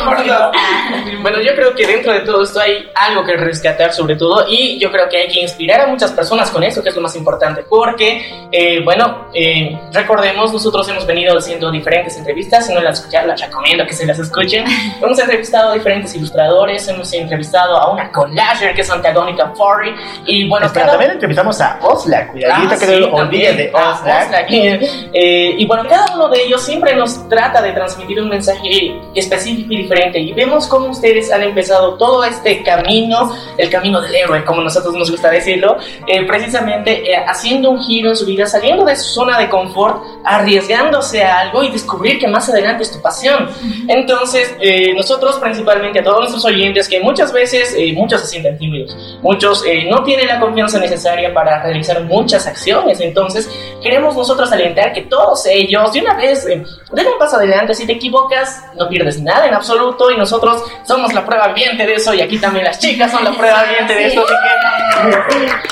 por 0.05 0.25
dos. 0.25 0.51
Bueno, 1.21 1.41
yo 1.41 1.53
creo 1.55 1.75
que 1.75 1.85
dentro 1.85 2.13
de 2.13 2.21
todo 2.21 2.43
esto 2.43 2.59
hay 2.61 2.87
algo 2.95 3.25
que 3.25 3.35
rescatar 3.35 3.91
sobre 3.91 4.15
todo 4.15 4.45
y 4.47 4.79
yo 4.79 4.89
creo 4.91 5.09
que 5.09 5.17
hay 5.17 5.27
que 5.27 5.41
inspirar 5.41 5.81
a 5.81 5.87
muchas 5.87 6.11
personas 6.11 6.49
con 6.49 6.63
eso, 6.63 6.81
que 6.81 6.89
es 6.89 6.95
lo 6.95 7.01
más 7.01 7.15
importante, 7.15 7.63
porque, 7.67 8.47
eh, 8.51 8.81
bueno, 8.83 9.25
eh, 9.33 9.77
recordemos, 9.91 10.53
nosotros 10.53 10.87
hemos 10.89 11.05
venido 11.05 11.37
haciendo 11.37 11.69
diferentes 11.71 12.15
entrevistas, 12.17 12.67
si 12.67 12.73
no 12.73 12.79
las 12.81 12.99
escucharon, 12.99 13.27
las 13.29 13.41
recomiendo 13.41 13.85
que 13.85 13.93
se 13.93 14.05
las 14.05 14.17
escuchen. 14.19 14.63
hemos 15.01 15.19
entrevistado 15.19 15.71
a 15.71 15.73
diferentes 15.73 16.15
ilustradores, 16.15 16.87
hemos 16.87 17.11
entrevistado 17.13 17.75
a 17.77 17.91
una 17.91 18.11
collager 18.11 18.73
que 18.73 18.81
es 18.81 18.89
Antagónica 18.89 19.51
Furry 19.55 19.93
y 20.25 20.47
bueno, 20.47 20.67
Espera, 20.67 20.85
cada- 20.85 20.97
también 20.97 21.11
entrevistamos 21.11 21.59
a 21.59 21.79
Oslak, 21.81 22.31
cuidadito 22.31 22.69
Ah, 22.73 22.77
que 22.79 22.85
sí, 22.85 22.91
no 23.11 23.25
de 23.25 23.71
Ah, 23.73 23.91
Oslak. 23.99 24.23
Oxlack. 24.23 24.47
Eh, 25.13 25.55
y 25.57 25.65
bueno, 25.65 25.83
cada 25.89 26.13
uno 26.15 26.29
de 26.29 26.43
ellos 26.43 26.61
siempre 26.61 26.95
nos 26.95 27.27
trata 27.27 27.56
de 27.61 27.71
transmitir 27.71 28.21
un 28.21 28.29
mensaje 28.29 28.99
específico 29.15 29.73
y 29.73 29.77
diferente. 29.77 30.19
Y 30.19 30.33
vemos 30.33 30.67
cómo 30.67 30.89
ustedes 30.89 31.31
han 31.31 31.43
empezado 31.43 31.95
todo 31.95 32.23
este 32.23 32.63
camino, 32.63 33.33
el 33.57 33.69
camino 33.69 34.01
del 34.01 34.15
héroe, 34.15 34.43
como 34.45 34.61
nosotros 34.61 34.93
nos 34.95 35.09
gusta 35.11 35.29
decirlo, 35.29 35.77
eh, 36.07 36.25
precisamente 36.25 37.11
eh, 37.11 37.23
haciendo 37.25 37.69
un 37.69 37.81
giro 37.83 38.09
en 38.09 38.15
su 38.15 38.25
vida, 38.25 38.45
saliendo 38.45 38.85
de 38.85 38.95
su 38.95 39.09
zona 39.13 39.37
de 39.37 39.49
confort, 39.49 40.03
arriesgándose 40.23 41.23
a 41.23 41.39
algo 41.39 41.63
y 41.63 41.69
descubrir 41.69 42.19
que 42.19 42.27
más 42.27 42.49
adelante 42.49 42.83
es 42.83 42.91
tu 42.91 43.01
pasión. 43.01 43.49
Entonces, 43.87 44.55
eh, 44.59 44.93
nosotros 44.93 45.37
principalmente 45.39 45.99
a 45.99 46.03
todos 46.03 46.19
nuestros 46.19 46.45
oyentes, 46.45 46.87
que 46.87 46.99
muchas 46.99 47.31
veces 47.31 47.73
eh, 47.77 47.93
muchos 47.93 48.21
se 48.21 48.27
sienten 48.27 48.57
tímidos, 48.57 48.95
muchos 49.21 49.63
eh, 49.65 49.87
no 49.89 50.03
tienen 50.03 50.27
la 50.27 50.39
confianza 50.39 50.79
necesaria 50.79 51.33
para 51.33 51.63
realizar 51.63 52.03
muchas 52.03 52.47
acciones. 52.47 52.99
Entonces, 52.99 53.49
queremos 53.81 54.15
nosotros 54.15 54.51
alentar 54.51 54.93
que 54.93 55.03
todos 55.03 55.45
ellos, 55.45 55.93
de 55.93 56.01
una 56.01 56.15
vez, 56.15 56.45
eh, 56.47 56.63
den 56.91 57.07
un 57.07 57.17
paso 57.19 57.37
adelante. 57.47 57.73
Si 57.73 57.85
te 57.85 57.93
equivocas, 57.93 58.65
no 58.75 58.87
pierdes 58.87 59.21
nada 59.21 59.47
en 59.47 59.53
absoluto. 59.53 60.11
Y 60.11 60.17
nosotros 60.17 60.63
somos 60.83 61.13
la 61.13 61.25
prueba 61.25 61.47
viviente 61.49 61.85
de 61.85 61.95
eso. 61.95 62.13
Y 62.13 62.21
aquí 62.21 62.37
también 62.37 62.65
las 62.65 62.79
chicas 62.79 63.11
son 63.11 63.23
la 63.23 63.31
prueba 63.31 63.63
viviente 63.63 63.93
de 63.93 64.07
eso. 64.07 64.23
Así 64.23 64.33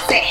que, 0.08 0.22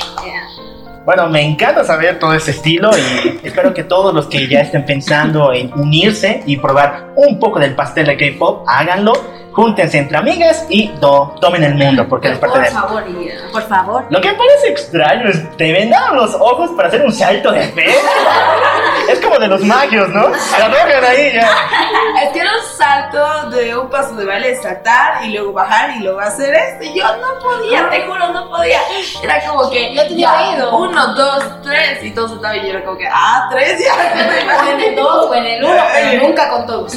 Bueno, 1.05 1.27
me 1.29 1.41
encanta 1.43 1.83
saber 1.83 2.19
todo 2.19 2.33
ese 2.33 2.51
estilo 2.51 2.89
y 2.97 3.39
espero 3.43 3.73
que 3.73 3.83
todos 3.83 4.13
los 4.13 4.27
que 4.27 4.47
ya 4.47 4.61
estén 4.61 4.85
pensando 4.85 5.53
en 5.53 5.71
unirse 5.73 6.43
y 6.45 6.57
probar 6.57 7.13
un 7.15 7.39
poco 7.39 7.59
del 7.59 7.75
pastel 7.75 8.07
de 8.07 8.17
K-pop, 8.17 8.65
háganlo. 8.67 9.13
Júntense 9.55 9.97
entre 9.99 10.17
amigas 10.17 10.65
y 10.67 10.89
do- 10.99 11.33
tomen 11.39 11.63
el 11.63 11.75
mundo 11.75 12.05
porque 12.09 12.27
les 12.27 12.39
Por 12.39 12.49
pertenece. 12.51 12.73
favor, 12.75 13.03
Ida, 13.09 13.33
por 13.53 13.61
favor. 13.63 14.05
Lo 14.09 14.19
que 14.19 14.27
me 14.33 14.37
parece 14.37 14.67
extraño 14.67 15.29
es 15.29 15.57
te 15.57 15.71
vendaron 15.71 16.17
los 16.17 16.33
ojos 16.35 16.71
para 16.75 16.89
hacer 16.89 17.01
un 17.05 17.13
salto 17.13 17.51
de 17.53 17.61
fe. 17.69 17.85
es 19.09 19.19
como 19.21 19.39
de 19.39 19.47
los 19.47 19.61
magios, 19.61 20.09
¿no? 20.09 20.27
Agarran 20.55 21.03
ahí 21.05 21.31
ya. 21.33 21.49
Es 22.21 22.29
que 22.33 22.39
era 22.41 22.49
un 22.51 22.77
salto 22.77 23.49
de 23.51 23.77
un 23.77 23.89
paso 23.89 24.13
de 24.15 24.25
baile, 24.25 24.55
saltar 24.61 25.23
y 25.25 25.31
luego 25.33 25.53
bajar 25.53 25.91
y 25.97 25.99
luego 26.03 26.19
hacer 26.19 26.53
esto. 26.53 26.83
Y 26.83 26.99
yo 26.99 27.05
no 27.17 27.39
podía, 27.39 27.89
te 27.89 28.01
juro, 28.01 28.27
no 28.33 28.49
podía. 28.49 28.79
Era 29.23 29.39
como 29.47 29.69
que. 29.69 29.93
No 29.95 30.01
tenía 30.03 30.31
ya, 30.33 30.49
oído. 30.49 30.77
Uno, 30.79 31.13
dos, 31.15 31.61
tres. 31.63 32.03
Y 32.03 32.11
todos 32.11 32.33
estaban 32.33 32.57
y 32.57 32.63
yo 32.63 32.69
era 32.71 32.83
como 32.83 32.97
que, 32.97 33.07
ah, 33.07 33.47
tres 33.51 33.79
ya. 33.81 33.93
O 34.65 34.69
en 34.71 34.79
el 34.81 34.95
dos 34.97 35.27
o 35.29 35.33
en 35.35 35.45
el 35.45 35.63
uno, 35.63 35.81
pero 35.93 36.23
nunca 36.27 36.49
con 36.49 36.65
todos. 36.67 36.93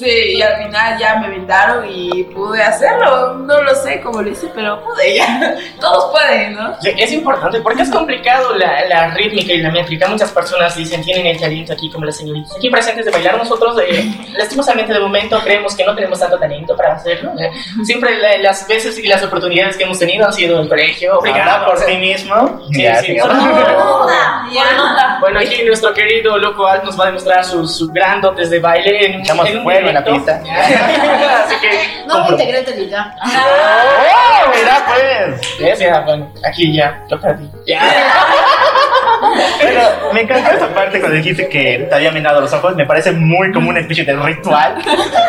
Sí, 0.00 0.36
y 0.36 0.42
al 0.42 0.56
final 0.64 0.98
ya 0.98 1.16
me 1.16 1.28
vendaron 1.28 1.86
y 1.88 2.24
pude 2.24 2.62
hacerlo. 2.62 3.34
No 3.34 3.60
lo 3.62 3.74
sé 3.74 4.00
cómo 4.00 4.22
lo 4.22 4.30
hice, 4.30 4.48
pero 4.54 4.82
pude 4.82 5.16
ya. 5.16 5.54
Todos 5.80 6.10
pueden, 6.10 6.54
¿no? 6.54 6.74
Es 6.82 7.12
importante 7.12 7.60
porque 7.60 7.82
es 7.82 7.90
complicado 7.90 8.56
la, 8.56 8.86
la 8.86 9.08
rítmica 9.14 9.52
y 9.52 9.58
la 9.58 9.70
métrica. 9.70 10.08
Muchas 10.08 10.32
personas 10.32 10.74
dicen 10.74 11.02
tienen 11.02 11.26
el 11.26 11.38
talento 11.38 11.74
aquí 11.74 11.90
como 11.90 12.06
las 12.06 12.16
señoritas 12.16 12.56
aquí 12.56 12.70
presentes 12.70 13.04
de 13.04 13.10
bailar. 13.10 13.36
Nosotros, 13.36 13.76
eh, 13.86 14.10
lastimosamente, 14.38 14.92
de 14.94 15.00
momento 15.00 15.38
creemos 15.44 15.76
que 15.76 15.84
no 15.84 15.94
tenemos 15.94 16.18
tanto 16.18 16.38
talento 16.38 16.74
para 16.76 16.94
hacerlo. 16.94 17.32
Eh, 17.38 17.50
Siempre 17.84 18.16
la- 18.18 18.38
las 18.38 18.66
veces 18.66 18.98
y 18.98 19.06
las 19.06 19.22
oportunidades 19.22 19.76
que 19.76 19.84
hemos 19.84 19.98
tenido 19.98 20.26
han 20.26 20.32
sido 20.32 20.56
en 20.56 20.62
el 20.62 20.68
colegio. 20.68 21.20
Habla 21.52 21.66
por 21.66 21.78
sí 21.78 21.96
mismo. 21.98 22.60
Sí, 22.72 22.82
Ya, 22.82 22.96
sí, 23.02 23.14
por 23.20 23.34
nota. 23.34 24.46
Bueno, 25.20 25.40
aquí 25.40 25.62
nuestro 25.64 25.92
querido 25.92 26.38
Loco 26.38 26.66
Alt 26.66 26.84
nos 26.84 26.98
va 26.98 27.04
a 27.04 27.06
demostrar 27.08 27.44
sus, 27.44 27.76
sus 27.76 27.92
gran 27.92 28.20
dotes 28.20 28.48
de 28.50 28.58
baile 28.58 29.06
en, 29.06 29.12
en 29.46 29.58
un 29.58 29.64
en 29.90 29.94
la 29.94 30.04
pista. 30.04 30.40
Así 31.44 31.54
que, 31.60 32.04
No, 32.06 32.14
compro- 32.26 32.32
integrante 32.32 32.72
del 32.72 32.88
ya. 32.90 33.14
¡Oh, 33.22 34.50
mira 34.54 34.84
pues! 34.86 35.78
Ya, 35.78 36.00
bueno, 36.00 36.32
aquí 36.46 36.74
ya, 36.76 37.04
toca 37.08 37.30
a 37.30 37.36
ti. 37.36 37.50
Ya. 37.66 37.80
Pero 39.60 39.80
me 40.12 40.22
encantó 40.22 40.50
esta 40.50 40.68
parte 40.74 40.98
cuando 40.98 41.16
dijiste 41.18 41.48
que 41.48 41.86
te 41.88 41.94
habían 41.94 42.14
vendado 42.14 42.40
los 42.40 42.52
ojos. 42.52 42.74
Me 42.74 42.86
parece 42.86 43.12
muy 43.12 43.52
como 43.52 43.68
una 43.70 43.80
especie 43.80 44.04
de 44.04 44.14
ritual. 44.16 44.76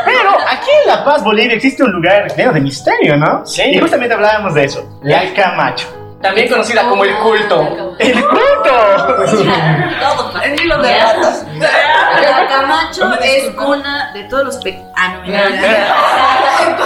Pero 0.05 0.31
aquí 0.49 0.69
en 0.83 0.87
La 0.87 1.03
Paz, 1.03 1.23
Bolivia, 1.23 1.55
existe 1.55 1.83
un 1.83 1.91
lugar 1.91 2.33
lleno 2.35 2.53
de 2.53 2.61
misterio, 2.61 3.17
¿no? 3.17 3.45
Sí. 3.45 3.63
Y 3.63 3.79
justamente 3.79 4.13
hablábamos 4.15 4.53
de 4.53 4.63
eso. 4.65 4.99
La 5.03 5.21
Camacho. 5.33 5.87
También 6.21 6.49
conocida 6.49 6.87
como 6.87 7.03
el 7.03 7.15
culto. 7.17 7.95
¡El 7.97 8.13
culto! 8.13 8.51
Todo 9.99 10.31
pasa. 10.31 10.45
El 10.45 10.61
hilo 10.61 10.81
de 10.81 10.99
ratas. 10.99 11.45
La 11.59 12.47
Camacho 12.47 13.13
es 13.21 13.51
una 13.57 14.11
de 14.13 14.23
todos 14.25 14.45
los 14.45 14.57
pe... 14.57 14.79
Ah, 14.95 15.15
no, 15.15 15.21
me 15.23 15.31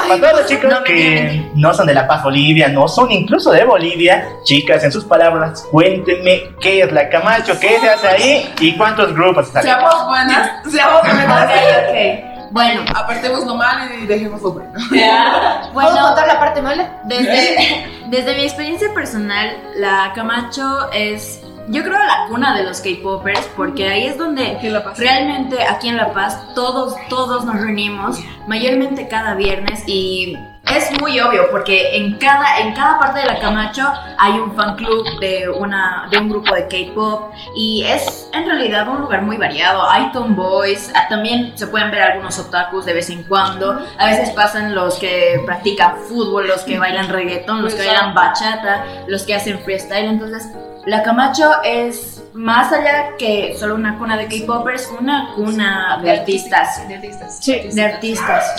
Para 0.08 0.22
todos 0.22 0.42
los 0.42 0.50
chicos 0.50 0.74
que 0.86 1.52
no 1.56 1.74
son 1.74 1.88
de 1.88 1.94
La 1.94 2.08
Paz, 2.08 2.24
Bolivia, 2.24 2.68
no 2.70 2.88
son 2.88 3.12
incluso 3.12 3.52
de 3.52 3.66
Bolivia, 3.66 4.28
chicas, 4.44 4.84
en 4.84 4.92
sus 4.92 5.04
palabras, 5.06 5.66
cuéntenme 5.72 6.56
qué 6.62 6.82
es 6.82 6.92
la 6.92 7.10
Camacho, 7.10 7.60
qué 7.60 7.80
se 7.80 7.90
hace 7.90 8.08
ahí 8.08 8.54
y 8.60 8.78
cuántos 8.78 9.14
grupos 9.14 9.50
salen. 9.50 9.74
Seamos 9.74 10.08
buenas, 10.08 10.52
seamos 10.70 11.02
buenas. 11.02 11.44
Ok, 11.44 11.52
ok. 11.90 12.35
Bueno, 12.52 12.84
Apartemos 12.96 13.46
lo 13.46 13.56
malo 13.56 13.94
y 13.94 14.06
dejemos 14.06 14.42
lo 14.42 14.52
bueno. 14.54 14.72
¿Puedo 14.90 15.90
bueno, 15.92 16.08
contar 16.08 16.28
la 16.28 16.40
parte 16.40 16.62
mala? 16.62 17.02
desde, 17.06 17.88
desde 18.08 18.36
mi 18.36 18.44
experiencia 18.44 18.94
personal, 18.94 19.58
la 19.78 20.12
Camacho 20.14 20.92
es, 20.92 21.42
yo 21.68 21.84
creo, 21.84 21.98
la 21.98 22.28
cuna 22.30 22.56
de 22.56 22.64
los 22.64 22.82
K-popers, 22.82 23.48
porque 23.56 23.90
ahí 23.90 24.06
es 24.06 24.18
donde 24.18 24.56
Aquí 24.58 24.68
en 24.68 24.74
La 24.74 24.84
Paz. 24.84 24.98
realmente 25.00 25.58
aquí 25.64 25.90
en 25.90 25.98
La 25.98 26.14
Paz 26.14 26.40
todos, 26.56 26.96
todos 27.10 27.46
nos 27.46 27.56
reunimos, 27.56 28.20
mayormente 28.48 29.08
cada 29.08 29.36
viernes 29.36 29.84
y 29.88 30.38
es 30.74 31.00
muy 31.00 31.20
obvio 31.20 31.50
porque 31.52 31.96
en 31.96 32.18
cada, 32.18 32.60
en 32.60 32.74
cada 32.74 32.98
parte 33.00 33.20
de 33.20 33.26
la 33.28 33.40
Camacho 33.40 33.88
hay 34.18 34.34
un 34.34 34.56
fan 34.56 34.76
club 34.76 35.20
de, 35.20 35.48
una, 35.50 36.08
de 36.10 36.18
un 36.18 36.30
grupo 36.30 36.54
de 36.56 36.68
K-pop 36.68 37.32
y 37.56 37.84
es 37.84 38.30
en 38.34 38.46
realidad 38.46 38.88
un 38.88 39.02
lugar 39.02 39.22
muy 39.22 39.38
variado. 39.38 39.88
Hay 39.90 40.12
tomboys, 40.12 40.92
ah, 40.96 41.06
también 41.08 41.54
se 41.56 41.68
pueden 41.68 41.92
ver 41.92 42.02
algunos 42.02 42.38
otakus 42.40 42.86
de 42.86 42.94
vez 42.94 43.10
en 43.10 43.24
cuando. 43.24 43.80
A 43.98 44.06
veces 44.08 44.32
pasan 44.32 44.74
los 44.74 44.96
que 44.96 45.42
practican 45.46 45.98
fútbol, 46.08 46.48
los 46.48 46.64
que 46.64 46.80
bailan 46.80 47.10
reggaeton, 47.10 47.62
los 47.62 47.74
que 47.74 47.86
bailan 47.86 48.14
bachata, 48.14 48.86
los 49.08 49.24
que 49.24 49.36
hacen 49.36 49.60
freestyle. 49.60 50.06
Entonces, 50.06 50.50
la 50.86 51.04
Camacho 51.04 51.64
es 51.64 52.24
más 52.34 52.72
allá 52.72 53.16
que 53.18 53.56
solo 53.58 53.76
una 53.76 53.98
cuna 53.98 54.18
de 54.18 54.28
K-popers, 54.28 54.92
una 55.00 55.32
cuna 55.36 56.00
de 56.02 56.12
artistas. 56.12 56.88
De 56.88 56.96
artistas. 56.96 57.38
Sí, 57.40 57.70
de 57.72 57.84
artistas. 57.84 58.56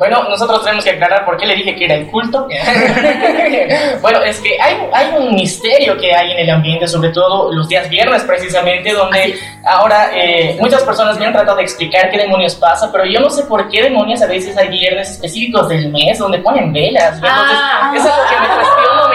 Bueno, 0.00 0.24
nosotros 0.30 0.64
tenemos 0.64 0.82
que 0.82 0.92
aclarar 0.92 1.26
por 1.26 1.36
qué 1.36 1.44
le 1.44 1.54
dije 1.54 1.76
que 1.76 1.84
era 1.84 1.94
el 1.94 2.06
culto. 2.06 2.48
bueno, 4.00 4.22
es 4.22 4.40
que 4.40 4.58
hay, 4.58 4.78
hay 4.94 5.08
un 5.18 5.34
misterio 5.34 5.98
que 5.98 6.14
hay 6.14 6.32
en 6.32 6.38
el 6.38 6.48
ambiente, 6.48 6.88
sobre 6.88 7.10
todo 7.10 7.52
los 7.52 7.68
días 7.68 7.86
viernes 7.90 8.22
precisamente, 8.24 8.94
donde 8.94 9.20
Así 9.20 9.34
ahora 9.62 10.10
eh, 10.14 10.56
muchas 10.58 10.82
personas 10.84 11.18
me 11.18 11.26
han 11.26 11.34
tratado 11.34 11.58
de 11.58 11.64
explicar 11.64 12.10
qué 12.10 12.16
demonios 12.16 12.54
pasa, 12.54 12.90
pero 12.90 13.04
yo 13.04 13.20
no 13.20 13.28
sé 13.28 13.42
por 13.44 13.68
qué 13.68 13.82
demonios 13.82 14.22
a 14.22 14.26
veces 14.26 14.56
hay 14.56 14.68
viernes 14.68 15.10
específicos 15.10 15.68
del 15.68 15.90
mes 15.90 16.18
donde 16.18 16.38
ponen 16.38 16.72
velas. 16.72 17.16
Entonces, 17.16 17.58
Ah. 17.60 17.92
es 17.94 18.02
algo 18.02 18.22
que 18.30 18.40
me 18.40 18.54
cuestiono, 18.54 19.08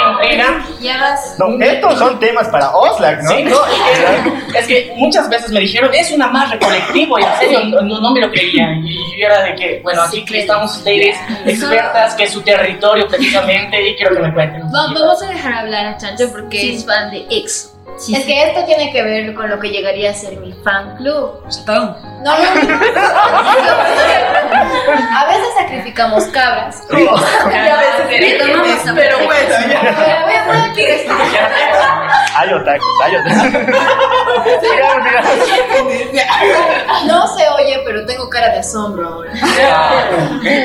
Llevas. 0.79 1.35
No, 1.39 1.57
estos 1.63 1.97
son 1.99 2.19
temas 2.19 2.47
para 2.49 2.69
Oslak, 2.75 3.21
¿no? 3.23 3.29
Sí, 3.31 3.43
no, 3.43 3.57
es 3.65 4.51
que, 4.53 4.59
es 4.59 4.67
que 4.67 4.93
muchas 4.97 5.29
veces 5.29 5.51
me 5.51 5.59
dijeron, 5.61 5.93
es 5.93 6.11
un 6.11 6.21
amarre 6.21 6.59
colectivo, 6.59 7.17
y 7.19 7.23
en 7.23 7.35
serio, 7.39 7.59
no, 7.81 7.99
no- 7.99 8.11
me 8.11 8.19
lo 8.21 8.29
creía. 8.31 8.67
Y 8.83 9.19
yo 9.21 9.25
era 9.27 9.43
de 9.43 9.55
que, 9.55 9.79
bueno, 9.83 10.01
aquí 10.03 10.23
que 10.25 10.39
estamos 10.41 10.75
ustedes, 10.77 11.17
expertas, 11.45 12.15
que 12.15 12.23
es 12.23 12.31
su 12.31 12.41
territorio 12.41 13.07
precisamente, 13.07 13.89
y 13.89 13.95
quiero 13.95 14.15
que 14.15 14.21
me 14.21 14.33
cuenten. 14.33 14.63
Va- 14.67 14.91
vamos 14.93 15.21
a 15.21 15.27
dejar 15.27 15.53
hablar 15.53 15.85
a 15.87 15.97
Chancho 15.97 16.31
porque 16.31 16.59
Sí. 16.59 16.75
es 16.75 16.85
fan 16.85 17.11
de 17.11 17.25
EXO. 17.29 17.74
Sí, 17.97 18.13
es 18.15 18.21
sí. 18.23 18.27
que 18.27 18.43
esto 18.43 18.65
tiene 18.65 18.91
que 18.91 19.01
ver 19.03 19.33
con 19.33 19.49
lo 19.49 19.57
que 19.59 19.69
llegaría 19.69 20.11
a 20.11 20.13
ser 20.13 20.35
mi 20.37 20.51
fan 20.63 20.95
club. 20.97 21.43
Stone. 21.47 21.95
No, 22.23 22.37
no. 22.37 22.45
a 25.17 25.25
veces 25.27 25.47
sacrificamos 25.57 26.25
cabras. 26.25 26.83
Y 26.91 26.95
a 26.95 26.97
veces 27.77 28.09
Retomamos 28.09 28.67
queremos, 28.67 28.91
pero 28.95 29.17
bueno, 29.25 29.49
ya. 29.69 29.81
Pero 29.81 30.21
voy 30.25 30.35
a 30.35 30.45
poner 30.45 30.69
aquí 30.71 30.81
esto. 30.81 31.13
Hay 32.37 32.51
otakus, 32.51 32.85
hay 33.01 33.15
otakus. 33.15 33.43
Sigamos, 34.61 35.07
sigamos. 35.45 35.93
No 37.05 37.27
se 37.27 37.47
oye, 37.47 37.81
pero 37.85 38.05
tengo 38.05 38.24
cara 38.35 38.51
de 38.53 38.59
asombro 38.59 39.07
ahora. 39.07 39.31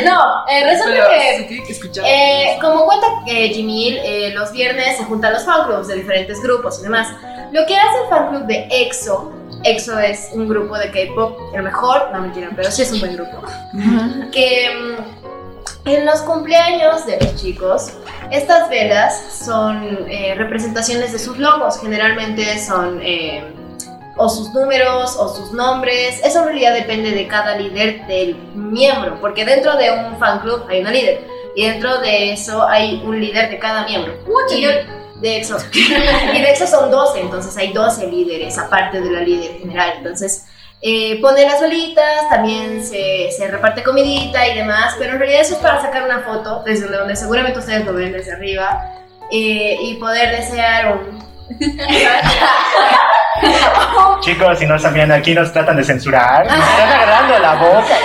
No, 0.05 0.47
eh, 0.49 0.65
resulta 0.65 0.93
Pero 0.93 1.09
que. 1.09 1.65
Eh, 2.05 2.59
como 2.61 2.85
cuenta 2.85 3.07
eh, 3.27 3.49
Jimmy, 3.55 3.97
eh, 4.03 4.33
los 4.35 4.51
viernes 4.53 4.97
se 4.97 5.05
juntan 5.05 5.33
los 5.33 5.45
fan 5.45 5.67
clubs 5.67 5.89
de 5.89 5.95
diferentes 5.97 6.43
grupos 6.43 6.81
y 6.81 6.83
demás. 6.83 7.09
Lo 7.53 7.65
que 7.67 7.77
hace 7.77 8.03
el 8.05 8.09
fan 8.11 8.29
club 8.31 8.43
de 8.47 8.67
EXO, 8.71 9.33
EXO 9.65 9.99
es 9.99 10.31
un 10.33 10.49
grupo 10.49 10.77
de 10.79 10.91
K-pop, 10.91 11.39
el 11.55 11.63
mejor, 11.63 12.11
no 12.13 12.21
mentira, 12.21 12.51
pero 12.57 12.71
sí 12.71 12.83
es 12.83 12.93
un 12.93 13.01
buen 13.01 13.17
grupo. 13.17 13.43
Que 14.33 14.71
mm, 14.75 15.89
en 15.89 16.07
los 16.07 16.21
cumpleaños 16.23 17.07
de 17.07 17.19
los 17.21 17.37
chicos, 17.37 17.93
estas 18.31 18.69
velas 18.69 19.15
son 19.45 20.07
eh, 20.09 20.35
representaciones 20.37 21.13
de 21.13 21.19
sus 21.19 21.39
logos, 21.39 21.81
generalmente 21.81 22.59
son. 22.59 23.01
eh, 23.03 23.43
o 24.21 24.29
sus 24.29 24.53
números 24.53 25.17
o 25.19 25.35
sus 25.35 25.53
nombres. 25.53 26.21
Eso 26.23 26.41
en 26.41 26.45
realidad 26.47 26.75
depende 26.75 27.11
de 27.11 27.27
cada 27.27 27.57
líder 27.57 28.07
del 28.07 28.37
miembro, 28.55 29.19
porque 29.21 29.45
dentro 29.45 29.77
de 29.77 29.91
un 29.91 30.19
fan 30.19 30.41
club 30.41 30.67
hay 30.69 30.81
una 30.81 30.91
líder 30.91 31.27
y 31.57 31.67
dentro 31.67 31.99
de 31.99 32.33
eso 32.33 32.67
hay 32.67 33.03
un 33.05 33.21
líder 33.21 33.51
de 33.51 33.59
cada 33.59 33.85
miembro. 33.85 34.15
Y 34.51 34.67
de 35.21 35.37
EXO. 35.37 35.59
y 35.75 36.41
de 36.41 36.51
EXO 36.51 36.67
son 36.67 36.91
12, 36.91 37.21
entonces 37.21 37.55
hay 37.57 37.75
12 37.75 38.07
líderes 38.07 38.57
aparte 38.59 39.01
de 39.01 39.11
la 39.11 39.21
líder 39.21 39.59
general. 39.59 39.95
Entonces 39.99 40.47
eh, 40.83 41.21
ponen 41.21 41.47
las 41.47 41.61
velitas, 41.61 42.29
también 42.31 42.83
se, 42.83 43.31
se 43.31 43.49
reparte 43.49 43.83
comidita 43.83 44.47
y 44.49 44.57
demás, 44.57 44.95
pero 44.99 45.13
en 45.13 45.19
realidad 45.19 45.43
eso 45.43 45.55
es 45.55 45.61
para 45.61 45.81
sacar 45.81 46.05
una 46.05 46.21
foto 46.21 46.63
desde 46.65 46.89
donde 46.89 47.17
seguramente 47.17 47.59
ustedes 47.59 47.85
lo 47.85 47.93
ven 47.93 48.13
desde 48.13 48.33
arriba 48.33 49.01
eh, 49.31 49.77
y 49.81 49.95
poder 49.97 50.37
desear 50.37 50.97
un... 50.97 51.20
Chicos, 54.21 54.59
si 54.59 54.67
no 54.67 54.77
viendo 54.93 55.15
aquí, 55.15 55.33
nos 55.35 55.53
tratan 55.53 55.77
de 55.77 55.85
censurar. 55.85 56.47
Nos 56.47 56.55
están 56.55 56.89
agarrando 56.89 57.39
la 57.39 57.55
boca. 57.55 57.95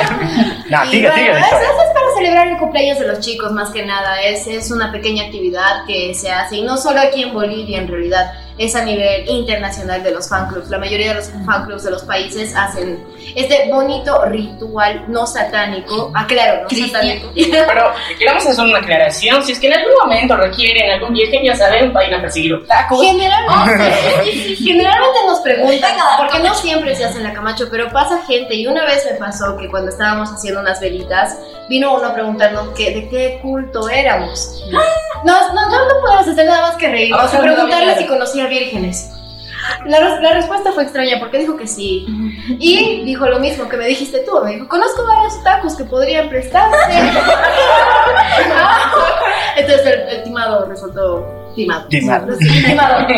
No, 0.67 0.83
sigue, 0.87 1.07
bueno, 1.07 1.15
sigue. 1.15 1.29
eso, 1.29 1.37
Víctor. 1.37 1.61
eso 1.61 1.81
es 1.83 1.89
para 1.93 2.07
celebrar 2.17 2.47
el 2.47 2.57
cumpleaños 2.57 2.97
de 2.97 3.05
los 3.05 3.19
chicos, 3.19 3.51
más 3.51 3.69
que 3.69 3.85
nada. 3.85 4.19
Es, 4.23 4.47
es 4.47 4.71
una 4.71 4.91
pequeña 4.91 5.25
actividad 5.25 5.85
que 5.85 6.15
se 6.15 6.31
hace, 6.31 6.55
y 6.55 6.63
no 6.63 6.75
solo 6.77 7.01
aquí 7.01 7.21
en 7.21 7.35
Bolivia, 7.35 7.77
en 7.77 7.87
realidad, 7.87 8.33
es 8.57 8.75
a 8.75 8.83
nivel 8.83 9.27
internacional 9.27 10.03
de 10.03 10.11
los 10.11 10.29
fan 10.29 10.47
clubs. 10.47 10.69
La 10.69 10.77
mayoría 10.77 11.09
de 11.09 11.15
los 11.15 11.29
fan 11.45 11.65
clubs 11.65 11.83
de 11.83 11.91
los 11.91 12.03
países 12.03 12.55
hacen 12.55 13.03
este 13.35 13.69
bonito 13.69 14.23
ritual 14.25 15.05
no 15.07 15.27
satánico. 15.27 16.11
Ah, 16.13 16.25
claro, 16.27 16.63
no 16.63 16.69
satánico. 16.69 17.31
Pero 17.35 17.91
queremos 18.17 18.45
hacer 18.45 18.63
una 18.63 18.79
aclaración. 18.79 19.43
Si 19.43 19.51
es 19.51 19.59
que 19.59 19.67
en 19.67 19.73
algún 19.73 19.93
momento 20.01 20.37
requieren 20.37 20.91
algún 20.91 21.13
viaje, 21.13 21.41
ya 21.43 21.55
saben, 21.55 21.91
vayan 21.91 22.15
a 22.15 22.21
perseguir 22.21 22.53
otakus. 22.53 23.05
Generalmente, 23.05 24.55
generalmente 24.57 25.19
nos 25.27 25.39
preguntan, 25.39 25.95
porque 26.17 26.39
no 26.39 26.53
siempre 26.55 26.95
se 26.95 27.05
hace 27.05 27.17
en 27.17 27.23
la 27.25 27.33
Camacho, 27.33 27.67
pero 27.69 27.89
pasa 27.91 28.23
gente, 28.25 28.55
y 28.55 28.67
una 28.67 28.85
vez 28.85 29.05
me 29.11 29.17
pasó 29.17 29.57
que 29.57 29.69
cuando 29.69 29.91
estábamos 29.91 30.29
haciendo 30.31 30.61
unas 30.61 30.79
velitas, 30.79 31.37
vino 31.67 31.95
uno 31.95 32.07
a 32.07 32.13
preguntarnos 32.13 32.69
que, 32.69 32.93
de 32.93 33.09
qué 33.09 33.39
culto 33.41 33.89
éramos. 33.89 34.63
No, 34.71 34.79
no, 35.25 35.53
no, 35.53 35.69
no 35.69 36.01
podemos 36.01 36.27
hacer 36.27 36.45
nada 36.45 36.61
más 36.69 36.75
que 36.77 36.87
reírnos 36.87 37.15
Ah, 37.19 37.29
y 37.31 37.35
no, 37.37 37.41
preguntarle 37.53 37.95
no, 38.17 38.25
si 38.25 38.41
conocía 38.45 38.47
vírgenes. 38.47 39.11
La 39.85 40.33
respuesta 40.33 40.71
fue 40.71 40.83
extraña 40.83 41.17
porque 41.19 41.39
dijo 41.39 41.57
que 41.57 41.67
sí. 41.67 42.05
Y 42.59 43.03
dijo 43.03 43.27
lo 43.27 43.39
mismo 43.39 43.67
que 43.67 43.77
me 43.77 43.87
dijiste 43.87 44.19
tú. 44.19 44.39
Me 44.43 44.51
dijo, 44.53 44.67
conozco 44.67 45.03
varios 45.05 45.43
tacos 45.43 45.75
que 45.75 45.85
podrían 45.85 46.29
prestarse. 46.29 46.77
Entonces 49.57 49.87
el, 49.87 50.01
el 50.09 50.23
timado 50.23 50.67
resultó 50.67 51.34
timado. 51.55 51.87
Timado. 51.87 52.37
Timado. 52.37 53.07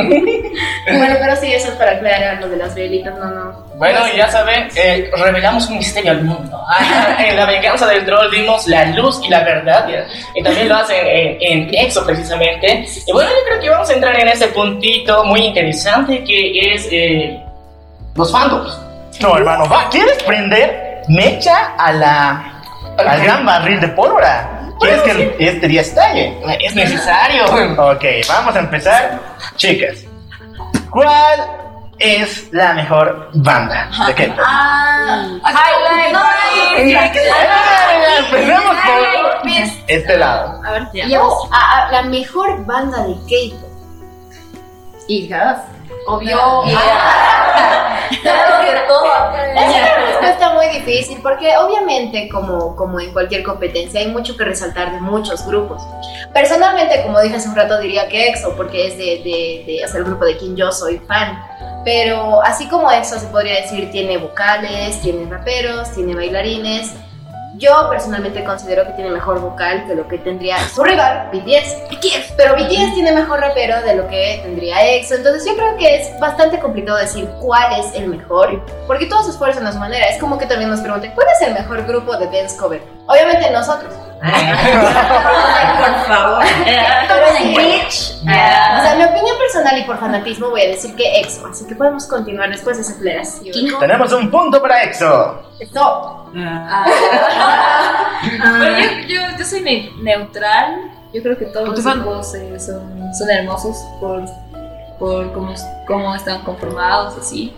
Bueno, 0.87 1.15
pero 1.19 1.35
sí, 1.35 1.51
eso 1.51 1.67
es 1.67 1.73
para 1.75 1.91
aclarar 1.91 2.39
lo 2.39 2.47
de 2.47 2.57
las 2.57 2.73
velitas, 2.73 3.13
no, 3.19 3.25
no. 3.29 3.65
Bueno, 3.75 3.99
ya 4.15 4.31
saben, 4.31 4.69
eh, 4.75 5.11
revelamos 5.17 5.67
un 5.67 5.77
misterio 5.77 6.11
al 6.11 6.23
mundo. 6.23 6.57
Ah, 6.69 7.17
en 7.25 7.35
la 7.35 7.45
venganza 7.45 7.87
del 7.87 8.05
troll 8.05 8.29
dimos 8.29 8.67
la 8.67 8.85
luz 8.85 9.19
y 9.23 9.29
la 9.29 9.43
verdad. 9.43 9.87
Y 10.35 10.43
también 10.43 10.69
lo 10.69 10.75
hacen 10.75 11.05
en, 11.05 11.37
en 11.39 11.69
EXO 11.73 12.05
precisamente. 12.05 12.85
Y 13.05 13.11
bueno, 13.11 13.29
yo 13.29 13.45
creo 13.47 13.61
que 13.61 13.69
vamos 13.69 13.89
a 13.89 13.93
entrar 13.93 14.19
en 14.19 14.27
ese 14.27 14.47
puntito 14.49 15.23
muy 15.25 15.41
interesante 15.41 16.23
que 16.23 16.73
es 16.73 16.87
eh, 16.91 17.41
los 18.15 18.31
fandoms. 18.31 18.79
No, 19.21 19.37
hermano, 19.37 19.67
va. 19.69 19.89
¿Quieres 19.89 20.21
prender 20.23 21.01
mecha 21.07 21.73
a 21.77 21.91
la, 21.93 22.61
al 22.97 23.21
gran 23.21 23.45
barril 23.45 23.79
de 23.79 23.87
pólvora? 23.89 24.56
¿Quieres 24.79 25.01
que 25.03 25.35
este 25.39 25.67
día 25.67 25.81
estalle? 25.81 26.37
Es 26.61 26.75
necesario. 26.75 27.45
Ok, 27.45 28.03
vamos 28.27 28.55
a 28.55 28.59
empezar. 28.59 29.19
Chicas, 29.55 30.05
¿cuál 30.89 31.39
es 31.99 32.51
la 32.53 32.73
mejor 32.73 33.29
banda 33.33 33.89
de 34.07 34.13
K-pop? 34.13 34.39
Ah, 34.45 35.39
Empecemos 38.19 38.75
por 38.85 39.49
este 39.87 40.17
lado. 40.17 40.61
A 40.63 40.71
ver, 40.71 40.87
la 41.91 42.01
mejor 42.03 42.65
banda 42.65 43.03
de 43.03 43.13
K-pop. 43.13 43.69
Hijas. 45.07 45.59
Obvio. 46.07 46.63
Claro 48.21 48.65
que 48.65 48.79
todo. 48.87 49.05
Es 49.55 49.75
una 49.75 49.95
respuesta 50.05 50.53
muy 50.53 50.67
difícil 50.67 51.19
porque 51.21 51.57
obviamente 51.57 52.29
como, 52.29 52.75
como 52.75 52.99
en 52.99 53.11
cualquier 53.11 53.43
competencia 53.43 53.99
hay 53.99 54.07
mucho 54.07 54.37
que 54.37 54.45
resaltar 54.45 54.93
de 54.93 55.01
muchos 55.01 55.45
grupos. 55.45 55.81
Personalmente, 56.33 57.03
como 57.03 57.19
dije 57.21 57.35
hace 57.35 57.49
un 57.49 57.55
rato, 57.55 57.79
diría 57.79 58.07
que 58.07 58.29
EXO 58.29 58.55
porque 58.55 58.87
es 58.87 58.97
de, 58.97 59.21
de, 59.23 59.63
de 59.65 59.83
hacer 59.83 60.01
el 60.01 60.05
grupo 60.05 60.25
de 60.25 60.37
quien 60.37 60.55
yo 60.55 60.71
soy 60.71 60.99
fan. 60.99 61.43
Pero 61.83 62.41
así 62.41 62.67
como 62.67 62.91
EXO 62.91 63.19
se 63.19 63.27
podría 63.27 63.61
decir 63.61 63.91
tiene 63.91 64.17
vocales, 64.17 65.01
tiene 65.01 65.29
raperos, 65.29 65.91
tiene 65.93 66.15
bailarines. 66.15 66.93
Yo 67.57 67.89
personalmente 67.89 68.43
considero 68.43 68.85
que 68.85 68.93
tiene 68.93 69.09
mejor 69.09 69.41
vocal 69.41 69.85
que 69.87 69.95
lo 69.95 70.07
que 70.07 70.19
tendría 70.19 70.59
su 70.69 70.83
rival, 70.83 71.29
BTS. 71.33 71.89
BTS. 71.89 72.33
Pero 72.37 72.53
BTS 72.55 72.93
tiene 72.93 73.11
mejor 73.13 73.39
rapero 73.39 73.81
de 73.81 73.95
lo 73.95 74.07
que 74.07 74.41
tendría 74.43 74.95
EXO. 74.95 75.15
Entonces 75.15 75.43
yo 75.43 75.55
creo 75.55 75.75
que 75.75 75.95
es 75.95 76.19
bastante 76.19 76.59
complicado 76.59 76.99
decir 76.99 77.27
cuál 77.41 77.79
es 77.79 77.95
el 77.95 78.09
mejor. 78.09 78.63
Porque 78.85 79.07
todos 79.07 79.25
se 79.25 79.31
esfuerzan 79.31 79.65
a 79.65 79.73
su 79.73 79.79
manera. 79.79 80.05
Es 80.05 80.19
como 80.19 80.37
que 80.37 80.45
también 80.45 80.69
nos 80.69 80.81
pregunten, 80.81 81.13
¿cuál 81.15 81.27
es 81.33 81.47
el 81.47 81.55
mejor 81.55 81.83
grupo 81.87 82.15
de 82.17 82.27
dance 82.27 82.55
cover? 82.57 82.83
Obviamente 83.07 83.49
nosotros. 83.49 83.91
Por 84.19 86.05
favor. 86.07 86.43
Bitch. 87.57 88.13
O 88.79 88.81
sea, 88.81 88.95
mi 88.97 89.03
opinión 89.03 89.37
personal 89.37 89.77
y 89.77 89.83
por 89.83 89.97
fanatismo 89.99 90.49
voy 90.49 90.61
a 90.61 90.67
decir 90.69 90.95
que 90.95 91.19
EXO. 91.19 91.47
Así 91.47 91.65
que 91.67 91.75
podemos 91.75 92.05
continuar 92.07 92.49
después 92.49 92.77
de 92.77 92.83
esa 92.83 92.93
aclaración. 92.93 93.53
Tenemos 93.79 94.11
un 94.13 94.29
punto 94.31 94.61
para 94.61 94.83
EXO. 94.83 95.41
Esto. 95.59 96.29
Bueno, 98.39 98.77
yo, 98.79 99.07
yo, 99.07 99.21
yo 99.37 99.45
soy 99.45 99.61
ne- 99.61 99.91
neutral. 100.01 100.91
Yo 101.13 101.23
creo 101.23 101.37
que 101.37 101.45
todos 101.45 101.69
los 101.69 101.79
grupos 102.03 102.35
eh, 102.35 102.59
son, 102.59 103.13
son 103.17 103.29
hermosos 103.29 103.77
por, 103.99 104.23
por 104.99 105.31
cómo, 105.33 105.53
cómo 105.87 106.13
están 106.15 106.41
conformados, 106.43 107.17
así. 107.17 107.55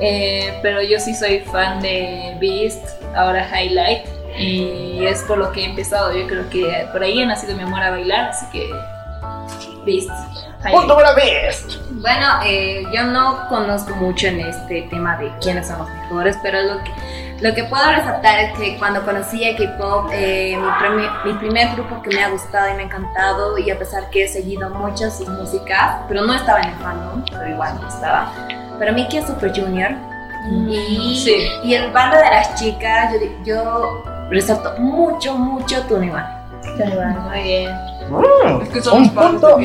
Eh, 0.00 0.58
pero 0.62 0.82
yo 0.82 0.98
sí 0.98 1.14
soy 1.14 1.40
fan 1.40 1.80
de 1.80 2.36
Beast, 2.40 2.84
ahora 3.14 3.46
Highlight. 3.48 4.04
Y 4.38 5.04
es 5.06 5.22
por 5.22 5.38
lo 5.38 5.52
que 5.52 5.62
he 5.62 5.64
empezado. 5.64 6.12
Yo 6.12 6.26
creo 6.26 6.48
que 6.50 6.86
por 6.92 7.02
ahí 7.02 7.22
ha 7.22 7.26
nacido 7.26 7.56
mi 7.56 7.62
amor 7.62 7.82
a 7.82 7.90
bailar, 7.90 8.30
así 8.30 8.46
que 8.52 8.68
Beast. 9.84 10.10
Punto 10.70 10.94
para 10.94 11.12
Beast. 11.14 11.76
Bueno, 11.90 12.26
eh, 12.44 12.84
yo 12.94 13.02
no 13.04 13.48
conozco 13.48 13.94
mucho 13.96 14.28
en 14.28 14.40
este 14.40 14.82
tema 14.90 15.16
de 15.16 15.32
quiénes 15.40 15.66
son 15.66 15.78
los 15.78 15.88
mejores, 15.90 16.36
pero 16.40 16.62
lo 16.62 16.84
que, 16.84 16.90
lo 17.40 17.52
que 17.52 17.64
puedo 17.64 17.84
resaltar 17.90 18.38
es 18.38 18.56
que 18.56 18.78
cuando 18.78 19.02
conocí 19.04 19.44
a 19.44 19.56
K-pop, 19.56 20.10
eh, 20.12 20.56
mi, 21.24 21.32
mi 21.32 21.38
primer 21.38 21.74
grupo 21.74 22.00
que 22.02 22.10
me 22.10 22.22
ha 22.22 22.28
gustado 22.28 22.70
y 22.70 22.74
me 22.74 22.82
ha 22.82 22.86
encantado, 22.86 23.58
y 23.58 23.70
a 23.72 23.78
pesar 23.78 24.08
que 24.10 24.24
he 24.24 24.28
seguido 24.28 24.70
muchas 24.70 25.18
sus 25.18 25.28
músicas, 25.28 25.96
pero 26.06 26.22
no 26.24 26.32
estaba 26.32 26.60
en 26.60 26.68
el 26.68 26.74
fandom, 26.76 27.24
pero 27.28 27.48
igual 27.48 27.80
no 27.80 27.88
estaba. 27.88 28.32
Pero 28.78 28.92
Miki 28.92 29.16
es 29.18 29.26
Super 29.26 29.52
Junior. 29.52 29.90
Y, 30.68 31.20
Sí. 31.24 31.48
y 31.64 31.74
el 31.74 31.90
bando 31.90 32.16
de 32.18 32.24
las 32.24 32.54
chicas, 32.54 33.12
yo, 33.12 33.44
yo 33.44 34.02
resalto 34.34 34.72
mucho, 34.78 35.34
mucho 35.34 35.80
Tony 35.82 36.10
One. 36.10 36.24
Muy 37.28 37.42
bien. 37.42 37.70
Mm, 38.08 38.62
Es 38.62 38.68
que 38.68 38.82
somos 38.82 39.08
un 39.08 39.14
punto 39.14 39.58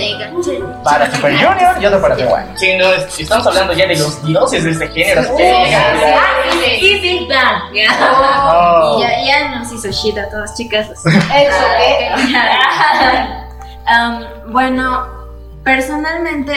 para 0.84 1.12
Super 1.12 1.32
Junior 1.34 1.76
y 1.82 1.86
otro 1.86 2.02
para 2.02 2.16
Taiwan. 2.16 2.46
Sí, 2.58 2.76
no, 2.78 2.92
es- 2.94 3.20
estamos 3.20 3.46
hablando 3.48 3.74
ya 3.74 3.88
de 3.88 3.96
los 3.98 4.24
dioses 4.26 4.64
de 4.64 4.72
este 4.72 4.88
género. 4.90 5.24
Sí, 6.80 7.00
sí, 7.02 7.26
plan. 7.28 7.62
Oh. 8.50 9.00
Ya, 9.02 9.24
ya 9.26 9.50
nos 9.60 9.72
hizo 9.72 9.90
shit 9.92 10.18
a 10.18 10.30
todas 10.30 10.56
chicas. 10.56 10.88
EXO, 11.06 11.66
¿qué? 11.78 12.10
Um, 13.90 14.52
bueno, 14.52 15.08
personalmente, 15.64 16.54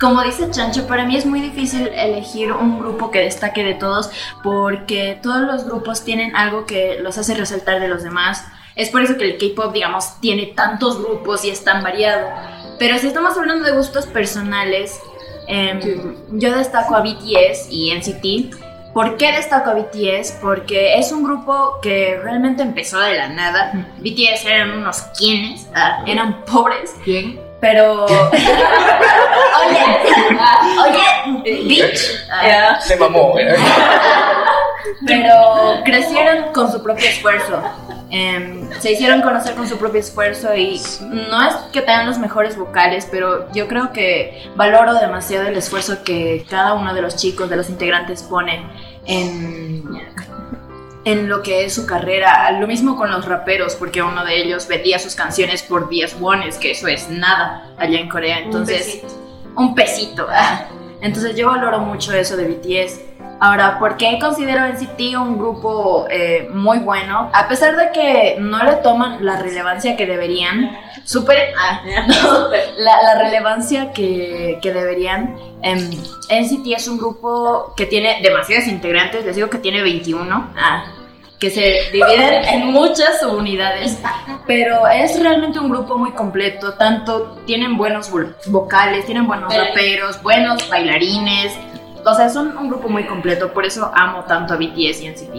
como 0.00 0.22
dice 0.22 0.50
Chancho, 0.50 0.86
para 0.86 1.04
mí 1.04 1.16
es 1.16 1.26
muy 1.26 1.40
difícil 1.40 1.88
elegir 1.88 2.52
un 2.52 2.78
grupo 2.78 3.10
que 3.10 3.20
destaque 3.20 3.64
de 3.64 3.74
todos 3.74 4.10
porque 4.42 5.18
todos 5.22 5.40
los 5.42 5.64
grupos 5.64 6.04
tienen 6.04 6.34
algo 6.36 6.66
que 6.66 6.98
los 7.00 7.16
hace 7.18 7.34
resaltar 7.34 7.80
de 7.80 7.88
los 7.88 8.02
demás. 8.02 8.44
Es 8.74 8.90
por 8.90 9.02
eso 9.02 9.16
que 9.16 9.24
el 9.24 9.38
K-pop, 9.38 9.72
digamos, 9.72 10.20
tiene 10.20 10.46
tantos 10.46 11.02
grupos 11.02 11.44
y 11.44 11.50
es 11.50 11.64
tan 11.64 11.82
variado. 11.82 12.28
Pero 12.78 12.98
si 12.98 13.06
estamos 13.06 13.36
hablando 13.38 13.64
de 13.64 13.72
gustos 13.72 14.06
personales, 14.06 15.00
em, 15.46 16.14
yo 16.32 16.54
destaco 16.54 16.94
a 16.94 17.00
BTS 17.00 17.68
y 17.70 17.90
NCT. 17.90 18.50
¿Por 18.92 19.16
qué 19.16 19.32
destaco 19.32 19.70
a 19.70 19.74
BTS? 19.74 20.38
Porque 20.42 20.98
es 20.98 21.10
un 21.12 21.22
grupo 21.22 21.78
que 21.80 22.18
realmente 22.22 22.62
empezó 22.62 22.98
de 22.98 23.14
la 23.14 23.28
nada. 23.28 23.72
BTS 23.98 24.44
eran 24.44 24.72
unos 24.72 25.00
quienes, 25.18 25.66
eran 26.06 26.44
pobres, 26.44 26.94
¿Quién? 27.04 27.45
Pero... 27.60 28.04
oye, 28.04 28.36
oye, 30.84 31.62
bitch. 31.64 32.00
ah, 32.30 32.78
Se 32.80 32.96
mamó. 32.96 33.38
eh. 33.38 33.54
pero 35.06 35.82
crecieron 35.84 36.52
con 36.52 36.70
su 36.70 36.82
propio 36.82 37.08
esfuerzo. 37.08 37.60
Em, 38.10 38.70
se 38.78 38.92
hicieron 38.92 39.20
conocer 39.20 39.54
con 39.54 39.68
su 39.68 39.78
propio 39.78 39.98
esfuerzo 40.00 40.54
y 40.54 40.80
no 41.00 41.48
es 41.48 41.54
que 41.72 41.80
tengan 41.82 42.06
los 42.06 42.18
mejores 42.18 42.56
vocales, 42.56 43.08
pero 43.10 43.50
yo 43.52 43.66
creo 43.66 43.92
que 43.92 44.48
valoro 44.54 44.94
demasiado 44.94 45.48
el 45.48 45.56
esfuerzo 45.56 46.04
que 46.04 46.46
cada 46.48 46.74
uno 46.74 46.94
de 46.94 47.02
los 47.02 47.16
chicos, 47.16 47.50
de 47.50 47.56
los 47.56 47.68
integrantes 47.68 48.22
pone 48.22 48.64
en, 49.06 49.82
en 51.06 51.28
lo 51.28 51.40
que 51.40 51.64
es 51.64 51.74
su 51.74 51.86
carrera. 51.86 52.50
Lo 52.50 52.66
mismo 52.66 52.96
con 52.96 53.10
los 53.10 53.24
raperos, 53.24 53.76
porque 53.76 54.02
uno 54.02 54.24
de 54.24 54.42
ellos 54.42 54.66
vendía 54.66 54.98
sus 54.98 55.14
canciones 55.14 55.62
por 55.62 55.88
10 55.88 56.20
wones, 56.20 56.58
que 56.58 56.72
eso 56.72 56.88
es 56.88 57.08
nada 57.08 57.70
allá 57.78 58.00
en 58.00 58.08
Corea. 58.08 58.40
Entonces, 58.40 59.02
un 59.54 59.74
pesito. 59.74 60.26
ah. 60.28 60.66
Entonces 61.00 61.36
yo 61.36 61.46
valoro 61.48 61.78
mucho 61.78 62.12
eso 62.12 62.36
de 62.36 62.48
BTS. 62.48 63.00
Ahora, 63.38 63.78
¿por 63.78 63.96
qué 63.96 64.18
considero 64.18 64.66
NCT 64.66 65.16
un 65.16 65.38
grupo 65.38 66.06
eh, 66.10 66.48
muy 66.52 66.78
bueno? 66.78 67.30
A 67.32 67.46
pesar 67.46 67.76
de 67.76 67.92
que 67.92 68.36
no 68.40 68.64
le 68.64 68.76
toman 68.76 69.24
la 69.24 69.40
relevancia 69.40 69.94
que 69.94 70.06
deberían, 70.06 70.76
super, 71.04 71.36
ah, 71.56 71.82
no, 72.08 72.48
la, 72.78 73.02
la 73.02 73.18
relevancia 73.22 73.92
que, 73.92 74.58
que 74.62 74.72
deberían, 74.72 75.36
em, 75.62 75.78
NCT 76.30 76.66
es 76.74 76.88
un 76.88 76.96
grupo 76.96 77.74
que 77.76 77.84
tiene 77.84 78.20
demasiados 78.22 78.66
integrantes, 78.68 79.24
les 79.24 79.36
digo 79.36 79.50
que 79.50 79.58
tiene 79.58 79.82
21, 79.82 80.50
ah, 80.56 80.84
que 81.38 81.50
se 81.50 81.90
dividen 81.92 82.44
en 82.48 82.66
muchas 82.72 83.22
unidades, 83.22 83.98
pero 84.46 84.86
es 84.88 85.20
realmente 85.22 85.58
un 85.58 85.68
grupo 85.70 85.98
muy 85.98 86.12
completo, 86.12 86.74
tanto 86.74 87.36
tienen 87.46 87.76
buenos 87.76 88.10
vo- 88.10 88.32
vocales, 88.46 89.04
tienen 89.04 89.26
buenos 89.26 89.52
raperos, 89.54 90.22
buenos 90.22 90.68
bailarines, 90.70 91.52
o 92.04 92.14
sea, 92.14 92.28
son 92.30 92.56
un 92.56 92.68
grupo 92.68 92.88
muy 92.88 93.04
completo, 93.04 93.52
por 93.52 93.66
eso 93.66 93.90
amo 93.94 94.24
tanto 94.24 94.54
a 94.54 94.56
BTS 94.56 95.02
y 95.02 95.08
NCT. 95.08 95.34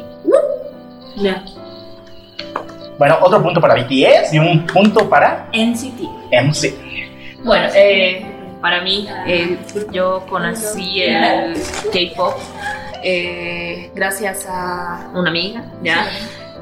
Bueno, 3.00 3.18
otro 3.22 3.42
punto 3.42 3.62
para 3.62 3.76
BTS 3.76 4.34
y 4.34 4.40
un 4.40 4.66
punto 4.68 5.10
para 5.10 5.48
NCT. 5.54 6.02
MC. 6.32 7.38
Bueno, 7.44 7.68
eh, 7.76 8.26
para 8.62 8.82
mí, 8.82 9.08
eh, 9.28 9.58
yo 9.92 10.26
conocí 10.30 11.02
el 11.04 11.54
K-pop 11.94 12.34
eh, 13.04 13.92
gracias 13.96 14.46
a 14.50 15.10
una 15.14 15.30
amiga, 15.30 15.64
¿ya? 15.84 16.08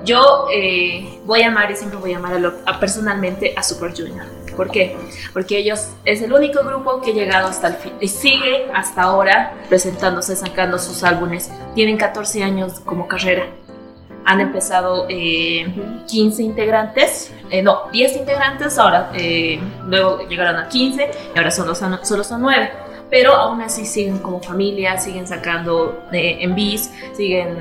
Yo 0.03 0.45
eh, 0.53 1.19
voy 1.25 1.41
a 1.41 1.47
amar 1.47 1.71
y 1.71 1.75
siempre 1.75 1.97
voy 1.99 2.13
a 2.13 2.17
amar 2.17 2.33
a 2.33 2.39
lo- 2.39 2.53
a 2.65 2.79
personalmente 2.79 3.53
a 3.57 3.63
Super 3.63 3.91
Junior. 3.91 4.25
¿Por 4.55 4.69
qué? 4.71 4.95
Porque 5.33 5.57
ellos 5.57 5.89
es 6.05 6.21
el 6.21 6.31
único 6.31 6.63
grupo 6.63 7.01
que 7.01 7.11
ha 7.11 7.13
llegado 7.13 7.47
hasta 7.47 7.67
el 7.67 7.73
fin 7.75 7.93
y 7.99 8.07
sigue 8.07 8.67
hasta 8.73 9.01
ahora 9.01 9.53
presentándose, 9.67 10.35
sacando 10.35 10.77
sus 10.79 11.03
álbumes. 11.03 11.49
Tienen 11.73 11.97
14 11.97 12.43
años 12.43 12.79
como 12.81 13.07
carrera. 13.07 13.47
Han 14.27 14.41
empezado 14.41 15.05
eh, 15.09 15.67
15 16.07 16.41
integrantes, 16.43 17.31
eh, 17.51 17.61
no, 17.61 17.89
10 17.91 18.15
integrantes, 18.17 18.77
ahora 18.79 19.11
eh, 19.13 19.59
luego 19.87 20.27
llegaron 20.27 20.55
a 20.55 20.67
15 20.69 21.11
y 21.33 21.37
ahora 21.37 21.51
solo 21.51 21.75
son, 21.75 21.99
solo 22.05 22.23
son 22.23 22.41
9. 22.41 22.71
Pero 23.09 23.33
aún 23.33 23.61
así 23.61 23.85
siguen 23.85 24.19
como 24.19 24.41
familia, 24.41 24.97
siguen 24.97 25.27
sacando 25.27 26.03
eh, 26.11 26.37
en 26.41 26.55
siguen 27.13 27.57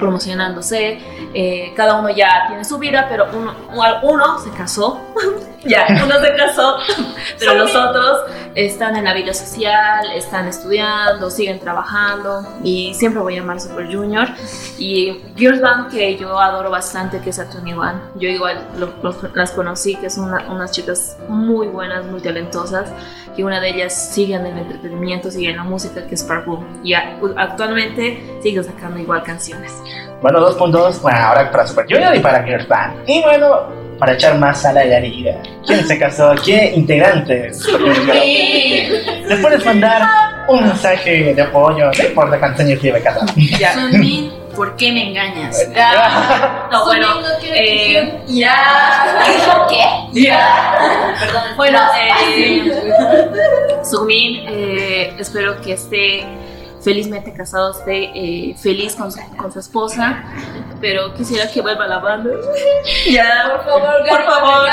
promocionándose, 0.00 0.98
eh, 1.34 1.72
cada 1.76 1.96
uno 1.96 2.10
ya 2.10 2.46
tiene 2.48 2.64
su 2.64 2.78
vida, 2.78 3.06
pero 3.08 3.26
uno, 3.32 3.54
uno 4.02 4.38
se 4.38 4.50
casó, 4.50 5.00
ya, 5.64 5.86
uno 6.04 6.14
se 6.20 6.34
casó, 6.34 6.76
pero 7.38 7.54
los 7.54 7.74
otros 7.76 8.18
están 8.54 8.96
en 8.96 9.04
la 9.04 9.14
vida 9.14 9.32
social, 9.32 10.10
están 10.14 10.48
estudiando, 10.48 11.30
siguen 11.30 11.60
trabajando 11.60 12.44
y 12.64 12.92
siempre 12.94 13.20
voy 13.22 13.36
a 13.36 13.40
llamar 13.40 13.60
Super 13.60 13.86
Junior. 13.86 14.28
Y 14.78 15.20
Girls 15.36 15.60
Band 15.60 15.90
que 15.90 16.16
yo 16.16 16.38
adoro 16.40 16.70
bastante 16.70 17.20
que 17.20 17.30
es 17.30 17.38
a 17.38 17.48
Tony 17.48 17.74
One, 17.74 18.00
yo 18.16 18.28
igual 18.28 18.66
lo- 18.78 18.92
los- 19.02 19.16
las 19.36 19.52
conocí 19.52 19.94
que 19.96 20.10
son 20.10 20.24
una- 20.24 20.50
unas 20.50 20.72
chicas 20.72 21.16
muy 21.28 21.68
buenas, 21.68 22.04
muy 22.06 22.20
talentosas 22.20 22.90
y 23.36 23.42
una 23.42 23.60
de 23.60 23.68
ellas 23.70 23.92
sigue 24.12 24.34
en 24.34 24.46
el 24.46 24.58
entretenimiento, 24.58 25.30
sigue 25.30 25.50
en 25.50 25.56
la 25.58 25.62
música 25.64 26.06
que 26.06 26.14
es 26.14 26.24
Parkour 26.24 26.60
y 26.82 26.94
actualmente 26.94 28.38
sigue 28.42 28.62
sacando 28.64 28.98
igual 28.98 29.22
canciones. 29.22 29.72
Bueno, 30.20 30.40
2.2, 30.40 31.00
bueno, 31.00 31.18
ahora 31.18 31.50
para 31.50 31.66
Super 31.66 31.86
Junior 31.88 32.14
y 32.14 32.20
para 32.20 32.42
Girls 32.42 32.68
Band. 32.68 33.08
Y 33.08 33.22
bueno, 33.22 33.80
para 33.98 34.12
echar 34.14 34.38
más 34.38 34.62
sal 34.62 34.76
a 34.78 34.84
la 34.84 34.98
herida. 34.98 35.36
¿Quién 35.66 35.86
se 35.86 35.98
casó? 35.98 36.34
¿Qué 36.44 36.72
integrantes? 36.74 37.58
de 37.58 37.72
Super 37.72 37.96
Junior? 37.96 38.16
¿Le 39.28 39.36
puedes 39.36 39.64
mandar 39.64 40.02
un 40.48 40.64
mensaje 40.64 41.34
de 41.34 41.42
apoyo? 41.42 41.90
No 41.90 42.04
importa 42.04 42.38
cuántos 42.38 42.60
años 42.64 42.82
lleve. 42.82 43.02
Ya. 43.58 43.74
Sunmin, 43.74 44.32
¿por 44.54 44.76
qué 44.76 44.92
me 44.92 45.10
engañas? 45.10 45.56
No, 46.70 46.84
bueno, 46.86 47.06
eh, 47.42 48.20
Ya. 48.26 49.22
¿Dijo 49.26 49.66
qué? 49.68 50.20
Ya. 50.22 51.14
Perdón. 51.20 51.42
Bueno, 51.56 51.78
eh, 51.98 52.72
Sumin, 53.84 54.44
eh, 54.48 55.14
espero 55.18 55.60
que 55.60 55.74
esté 55.74 56.26
felizmente 56.82 57.32
casado, 57.32 57.72
esté 57.72 58.10
eh, 58.14 58.54
feliz 58.56 58.94
con 58.96 59.12
su, 59.12 59.18
con 59.36 59.52
su 59.52 59.58
esposa, 59.60 60.22
pero 60.80 61.12
quisiera 61.14 61.50
que 61.50 61.60
vuelva 61.60 61.84
a 61.84 61.88
la 61.88 61.98
banda. 61.98 62.30
ya, 63.10 63.50
por 63.56 63.64
favor, 63.64 64.08
por 64.08 64.22
favor, 64.24 64.66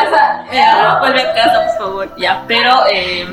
Ya, 0.53 0.97
vuelve 0.99 1.21
a 1.21 1.33
casa, 1.33 1.65
por 1.67 1.77
favor. 1.87 2.15
Ya, 2.17 2.43
pero 2.47 2.71
eh, 2.91 3.27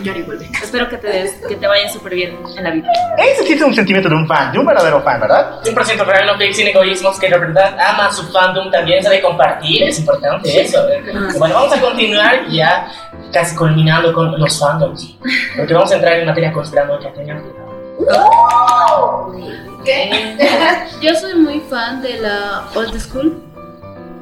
espero 0.62 0.88
que 0.88 0.98
te, 0.98 1.06
des- 1.08 1.40
que 1.48 1.56
te 1.56 1.66
vaya 1.66 1.88
súper 1.88 2.14
bien 2.14 2.38
en 2.56 2.64
la 2.64 2.70
vida. 2.70 2.88
Ese 3.18 3.44
sí 3.44 3.52
es 3.54 3.62
un 3.62 3.74
sentimiento 3.74 4.08
de 4.08 4.16
un 4.16 4.26
fan, 4.26 4.52
de 4.52 4.58
un 4.58 4.66
verdadero 4.66 5.00
fan, 5.02 5.20
¿verdad? 5.20 5.60
100% 5.62 6.04
real, 6.04 6.26
no 6.26 6.36
que 6.38 6.52
sin 6.52 6.66
egoísmos, 6.66 7.18
que 7.18 7.28
de 7.28 7.38
verdad 7.38 7.76
ama 7.78 8.10
su 8.12 8.30
fandom, 8.32 8.70
también 8.70 9.02
sabe 9.02 9.20
compartir, 9.22 9.84
es 9.84 9.98
importante 10.00 10.60
eso. 10.62 10.84
Bueno, 11.38 11.54
vamos 11.54 11.72
a 11.76 11.80
continuar 11.80 12.46
ya 12.48 12.88
casi 13.32 13.54
culminando 13.56 14.12
con 14.12 14.38
los 14.38 14.58
fandoms, 14.58 15.16
porque 15.56 15.74
vamos 15.74 15.90
a 15.92 15.96
entrar 15.96 16.14
en 16.18 16.26
materia 16.26 16.52
conspiranoica. 16.52 17.12
tengan 17.12 17.42
cuidado. 17.96 19.32
Yo 21.00 21.14
soy 21.14 21.34
muy 21.34 21.60
fan 21.60 22.00
de 22.02 22.20
la 22.20 22.64
old 22.74 22.98
school, 22.98 23.42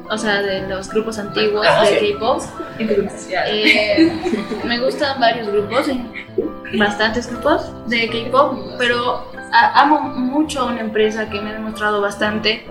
o 0.09 0.17
sea, 0.17 0.41
de 0.41 0.67
los 0.67 0.89
grupos 0.89 1.17
antiguos 1.19 1.65
Ah, 1.67 1.85
de. 1.85 2.13
K-pop. 2.13 2.41
Eh, 2.79 4.11
me 4.65 4.79
gustan 4.79 5.19
varios 5.19 5.47
grupos, 5.47 5.87
eh, 5.87 6.03
bastantes 6.77 7.29
grupos 7.29 7.71
de 7.87 8.09
K-pop, 8.09 8.57
pero 8.77 9.31
amo 9.51 10.01
mucho 10.01 10.61
a 10.61 10.65
una 10.65 10.81
empresa 10.81 11.29
que 11.29 11.39
me 11.39 11.51
ha 11.51 11.53
demostrado 11.53 12.01
bastante 12.01 12.65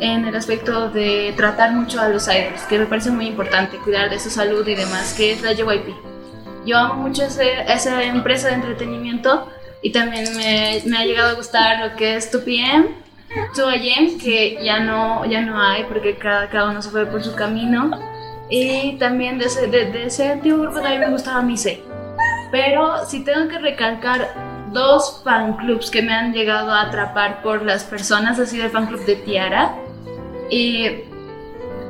en 0.00 0.24
el 0.26 0.34
aspecto 0.34 0.88
de 0.90 1.32
tratar 1.36 1.70
mucho 1.72 2.00
a 2.00 2.08
los 2.08 2.26
idols, 2.26 2.62
que 2.68 2.78
me 2.80 2.86
parece 2.86 3.10
muy 3.10 3.26
importante, 3.28 3.76
cuidar 3.78 4.10
de 4.10 4.18
su 4.18 4.28
salud 4.30 4.66
y 4.66 4.74
demás, 4.74 5.14
que 5.16 5.32
es 5.32 5.42
la 5.42 5.52
JYP. 5.52 5.94
Yo 6.66 6.78
amo 6.78 6.94
mucho 6.94 7.22
ese- 7.24 7.62
esa 7.72 8.02
empresa 8.02 8.48
de 8.48 8.54
entretenimiento 8.54 9.46
y 9.84 9.92
también 9.92 10.34
me, 10.34 10.80
me 10.86 10.96
ha 10.96 11.04
llegado 11.04 11.28
a 11.28 11.34
gustar 11.34 11.86
lo 11.86 11.94
que 11.94 12.16
es 12.16 12.32
2PM, 12.32 12.86
2AM, 13.54 14.18
que 14.18 14.58
ya 14.64 14.80
no, 14.80 15.26
ya 15.26 15.42
no 15.42 15.60
hay 15.60 15.84
porque 15.84 16.16
cada, 16.16 16.48
cada 16.48 16.70
uno 16.70 16.80
se 16.80 16.88
fue 16.88 17.04
por 17.04 17.22
su 17.22 17.34
camino. 17.34 17.90
Y 18.48 18.96
también 18.96 19.38
de 19.38 19.44
ese, 19.44 19.66
de, 19.66 19.92
de 19.92 20.06
ese 20.06 20.32
antiguo 20.32 20.62
grupo 20.62 20.80
también 20.80 21.00
me 21.00 21.10
gustaba 21.10 21.42
Mise. 21.42 21.82
Pero 22.50 23.04
si 23.04 23.24
tengo 23.24 23.46
que 23.48 23.58
recalcar 23.58 24.32
dos 24.72 25.20
fan 25.22 25.58
clubs 25.58 25.90
que 25.90 26.00
me 26.00 26.14
han 26.14 26.32
llegado 26.32 26.72
a 26.72 26.80
atrapar 26.80 27.42
por 27.42 27.62
las 27.62 27.84
personas, 27.84 28.38
ha 28.38 28.46
sido 28.46 28.64
el 28.64 28.70
fan 28.70 28.86
club 28.86 29.04
de 29.04 29.16
Tiara 29.16 29.74
y 30.48 30.84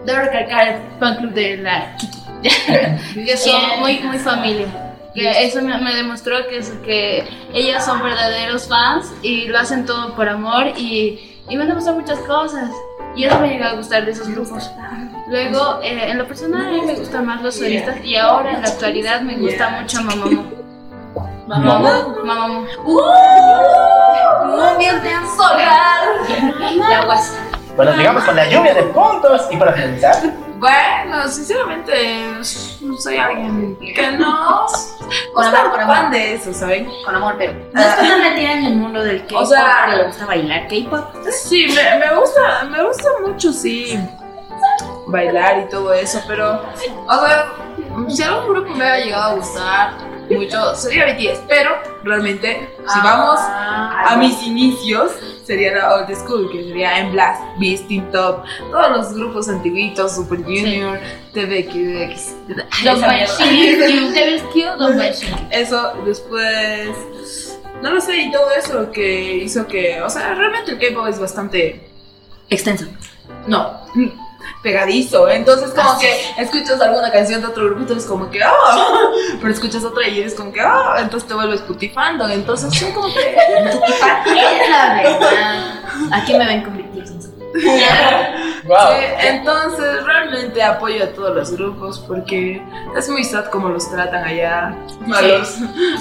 debo 0.04 0.18
recalcar 0.18 0.66
el 0.66 0.98
fan 0.98 1.16
club 1.18 1.32
de 1.32 1.58
la 1.58 1.96
Kiki, 1.96 2.18
que 3.24 3.36
son 3.36 3.78
muy, 3.78 4.00
muy 4.00 4.18
familia. 4.18 4.93
Que 5.14 5.44
eso 5.44 5.62
me, 5.62 5.78
me 5.80 5.94
demostró 5.94 6.36
que, 6.48 6.58
es- 6.58 6.72
que 6.84 7.24
ellas 7.52 7.84
son 7.84 8.02
verdaderos 8.02 8.66
fans 8.68 9.12
y 9.22 9.46
lo 9.46 9.58
hacen 9.58 9.86
todo 9.86 10.14
por 10.16 10.28
amor 10.28 10.66
y, 10.76 11.38
y 11.48 11.56
me 11.56 11.62
han 11.62 11.68
demostrado 11.68 12.00
muchas 12.00 12.18
cosas. 12.20 12.70
Y 13.16 13.24
eso 13.24 13.38
me 13.38 13.48
llega 13.48 13.70
a 13.70 13.74
gustar 13.74 14.04
de 14.04 14.10
esos 14.10 14.28
grupos. 14.28 14.68
Luego, 15.28 15.78
eh, 15.82 16.10
en 16.10 16.18
lo 16.18 16.26
personal, 16.26 16.66
a 16.66 16.70
mí 16.70 16.80
me 16.82 16.94
gustan 16.94 17.24
más 17.26 17.40
los 17.42 17.54
solistas 17.56 17.96
y 18.04 18.16
ahora 18.16 18.52
en 18.54 18.62
la 18.62 18.68
actualidad 18.68 19.20
me 19.20 19.36
gusta 19.36 19.68
mucho 19.80 20.02
Mamamoo. 20.02 20.44
Mamamoo. 21.46 22.16
Mamamoo. 22.24 22.66
Bien, 24.78 25.00
te 25.02 25.10
han 25.12 25.26
solar. 25.36 26.04
La 26.88 27.04
guasa. 27.04 27.34
Bueno, 27.76 27.92
digamos 27.92 28.24
con 28.24 28.34
la 28.36 28.48
lluvia 28.48 28.74
de 28.74 28.82
puntos 28.84 29.42
y 29.50 29.56
para 29.56 29.72
finalizar. 29.72 30.16
Bueno, 30.64 31.28
sinceramente, 31.28 32.42
soy 32.42 33.18
alguien 33.18 33.76
que 33.76 34.12
no. 34.12 34.64
Con 35.34 35.44
amor, 35.44 35.70
con 35.72 35.80
amor. 35.80 35.94
fan 35.96 36.10
de 36.10 36.34
eso, 36.36 36.54
¿saben? 36.54 36.88
Con 37.04 37.14
amor, 37.14 37.34
pero. 37.36 37.52
No 37.74 37.82
estoy 37.82 38.08
tan 38.08 38.22
metida 38.22 38.52
en 38.52 38.64
el 38.64 38.76
mundo 38.76 39.04
del 39.04 39.20
K-pop, 39.26 39.42
O 39.42 39.44
sea- 39.44 39.88
le 39.94 40.04
gusta 40.06 40.24
bailar 40.24 40.66
K-pop. 40.68 41.04
Sí, 41.30 41.66
me, 41.68 41.98
me 41.98 42.14
gusta, 42.18 42.64
me 42.70 42.82
gusta 42.82 43.08
mucho, 43.26 43.52
sí, 43.52 43.98
bailar 45.06 45.58
y 45.66 45.68
todo 45.68 45.92
eso, 45.92 46.22
pero, 46.26 46.62
o 47.08 47.20
sea, 47.26 47.52
si 48.08 48.22
algún 48.22 48.54
grupo 48.54 48.74
me 48.74 48.84
ha 48.90 48.96
llegado 49.00 49.32
a 49.32 49.34
gustar 49.34 49.92
mucho, 50.30 50.74
sería 50.74 51.06
BTS, 51.06 51.42
pero 51.48 51.70
realmente, 52.02 52.68
si 52.78 53.00
vamos 53.00 53.38
a 53.40 54.16
mis 54.18 54.42
inicios, 54.42 55.12
sería 55.44 55.74
la 55.74 55.94
old 55.94 56.14
school, 56.14 56.50
que 56.50 56.64
sería 56.64 56.98
En 56.98 57.12
Blast, 57.12 57.42
Beast, 57.58 57.86
Team 57.88 58.10
Top, 58.10 58.44
todos 58.70 58.90
los 58.90 59.14
grupos 59.14 59.48
antiguitos, 59.48 60.14
Super 60.14 60.42
Junior, 60.42 60.98
ves 64.24 64.42
cute, 64.52 64.76
don't 64.78 64.96
buy 64.96 65.12
shit. 65.12 65.34
Eso, 65.50 65.92
después. 66.04 67.58
No 67.82 67.90
lo 67.90 68.00
sé, 68.00 68.16
y 68.16 68.32
todo 68.32 68.50
eso 68.52 68.90
que 68.92 69.36
hizo 69.36 69.66
que. 69.66 70.00
O 70.02 70.08
sea, 70.08 70.34
realmente 70.34 70.72
el 70.72 70.78
K-pop 70.78 71.06
es 71.08 71.18
bastante. 71.18 71.90
Extenso. 72.48 72.86
No. 73.46 73.80
Pegadizo. 74.62 75.28
Entonces, 75.28 75.70
como 75.70 75.98
que 75.98 76.10
escuchas 76.38 76.80
alguna 76.80 77.10
canción 77.10 77.40
de 77.40 77.48
otro 77.48 77.66
grupo 77.66 77.92
eres 77.92 78.04
como 78.04 78.30
que. 78.30 78.42
¡Ah! 78.42 78.50
Pero 79.40 79.52
escuchas 79.52 79.84
otra 79.84 80.08
y 80.08 80.20
eres 80.20 80.34
como 80.34 80.52
que. 80.52 80.60
¡Ah! 80.60 80.96
Entonces 80.98 81.28
te 81.28 81.34
vuelves 81.34 81.60
putifando. 81.62 82.28
Entonces, 82.28 82.74
son 82.74 82.92
como 82.92 83.12
que. 83.12 83.20
Es 84.34 84.70
la 84.70 84.94
verdad. 84.94 85.82
Aquí 86.12 86.34
me 86.34 86.46
ven 86.46 86.62
con. 86.62 86.83
Wow. 88.64 88.76
Sí, 88.92 89.04
entonces, 89.26 90.04
realmente 90.06 90.62
apoyo 90.62 91.04
a 91.04 91.08
todos 91.08 91.36
los 91.36 91.52
grupos 91.52 91.98
porque 92.08 92.62
es 92.96 93.08
muy 93.10 93.22
sad 93.22 93.44
como 93.50 93.68
los 93.68 93.90
tratan 93.90 94.24
allá 94.24 94.74
a, 95.14 95.20
los, 95.22 95.58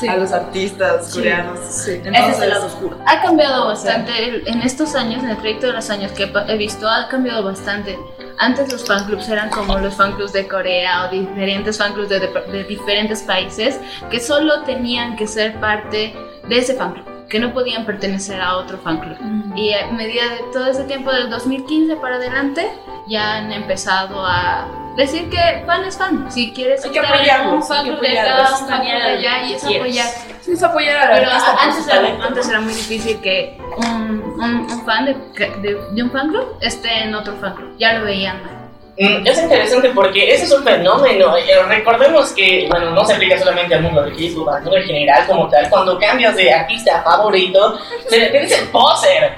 a 0.08 0.16
los 0.16 0.32
artistas 0.32 1.14
coreanos. 1.14 1.60
Ese 1.60 1.98
es 1.98 2.06
Entonces, 2.06 2.42
el 2.42 2.50
lado 2.52 2.68
oscuro. 2.68 2.98
Ha 3.06 3.22
cambiado 3.22 3.66
bastante 3.66 4.50
en 4.50 4.62
estos 4.62 4.96
años, 4.96 5.22
en 5.24 5.32
el 5.32 5.38
trayecto 5.40 5.68
de 5.68 5.74
los 5.74 5.90
años 5.90 6.14
que 6.14 6.32
he 6.48 6.56
visto, 6.58 6.88
ha 6.88 7.10
cambiado 7.10 7.44
bastante. 7.44 8.00
Antes 8.38 8.72
los 8.72 8.86
fan 8.86 9.04
clubs 9.08 9.28
eran 9.28 9.50
como 9.50 9.78
los 9.80 9.96
fan 9.96 10.14
clubs 10.14 10.32
de 10.32 10.48
Corea 10.48 11.04
o 11.06 11.10
diferentes 11.12 11.78
fan 11.78 11.92
clubs 11.94 12.08
de, 12.08 12.22
de- 12.22 12.28
de 12.50 12.64
diferentes 12.64 13.24
países 13.24 13.78
que 14.10 14.22
solo 14.22 14.64
tenían 14.64 15.18
que 15.18 15.28
ser 15.28 15.60
parte 15.60 16.16
de 16.48 16.58
ese 16.58 16.76
fan 16.76 16.94
club, 16.94 17.06
que 17.30 17.40
no 17.40 17.54
podían 17.54 17.86
pertenecer 17.86 18.42
a 18.42 18.58
otro 18.58 18.78
fan 18.78 19.00
club. 19.00 19.18
Y 19.56 19.74
a 19.74 19.88
medida 19.88 20.24
de 20.30 20.40
todo 20.52 20.68
ese 20.68 20.84
tiempo 20.84 21.12
del 21.12 21.30
2015 21.30 21.96
para 21.98 22.16
adelante, 22.16 22.70
ya 23.08 23.36
han 23.38 23.52
empezado 23.52 24.26
a 24.26 24.68
decir 24.98 25.30
que 25.30 25.64
fan 25.66 25.84
es 25.86 25.98
fan. 25.98 26.32
Si 26.32 26.52
quieres 26.54 26.84
Hay 26.86 26.92
que 26.92 27.00
estar 27.00 27.16
en 27.16 27.20
apoyarlos, 27.22 27.54
un 27.54 27.64
fan 27.64 27.86
club 27.88 28.00
de 28.02 28.20
acá, 28.20 28.42
un 28.62 28.68
fan 28.68 28.82
club 28.82 28.94
de 28.94 29.04
allá, 29.04 29.44
y 29.48 29.54
es 29.54 29.64
apoyar. 29.64 30.08
sí, 30.42 30.52
es 30.52 30.64
apoyar 30.64 31.10
Pero 31.14 31.32
a- 31.32 31.40
por 31.52 31.60
antes 31.64 31.84
su 31.86 31.90
era, 31.90 32.26
antes 32.28 32.50
era 32.50 32.62
muy 32.62 32.74
difícil 32.74 33.20
que 33.22 33.58
un, 33.78 34.22
un- 34.40 34.68
un 34.72 34.86
fan 34.86 35.06
de, 35.06 35.14
de- 35.62 35.80
de 35.92 36.04
un 36.04 36.12
fan 36.12 36.30
club 36.30 36.58
esté 36.62 37.04
en 37.04 37.16
otro 37.16 37.36
fan 37.38 37.56
club. 37.56 37.76
Ya 37.80 37.94
lo 38.00 38.06
veían 38.06 38.44
mal. 38.44 38.63
Mm, 38.96 39.26
Es 39.26 39.42
interesante 39.42 39.90
porque 39.90 40.32
ese 40.34 40.46
es 40.46 40.52
un 40.52 40.64
fenómeno. 40.64 41.36
Eh, 41.36 41.44
Recordemos 41.68 42.32
que, 42.34 42.68
bueno, 42.70 42.92
no 42.92 43.04
se 43.04 43.14
aplica 43.14 43.40
solamente 43.40 43.74
al 43.74 43.82
mundo 43.82 44.04
del 44.04 44.16
Facebook, 44.16 44.48
al 44.50 44.62
mundo 44.62 44.78
en 44.78 44.84
general 44.84 45.26
como 45.26 45.48
tal. 45.50 45.68
Cuando 45.70 45.98
cambias 45.98 46.36
de 46.36 46.54
artista 46.54 47.02
favorito, 47.02 47.80
se 48.08 48.18
le 48.20 48.40
dice 48.40 48.58
poser. 48.72 49.34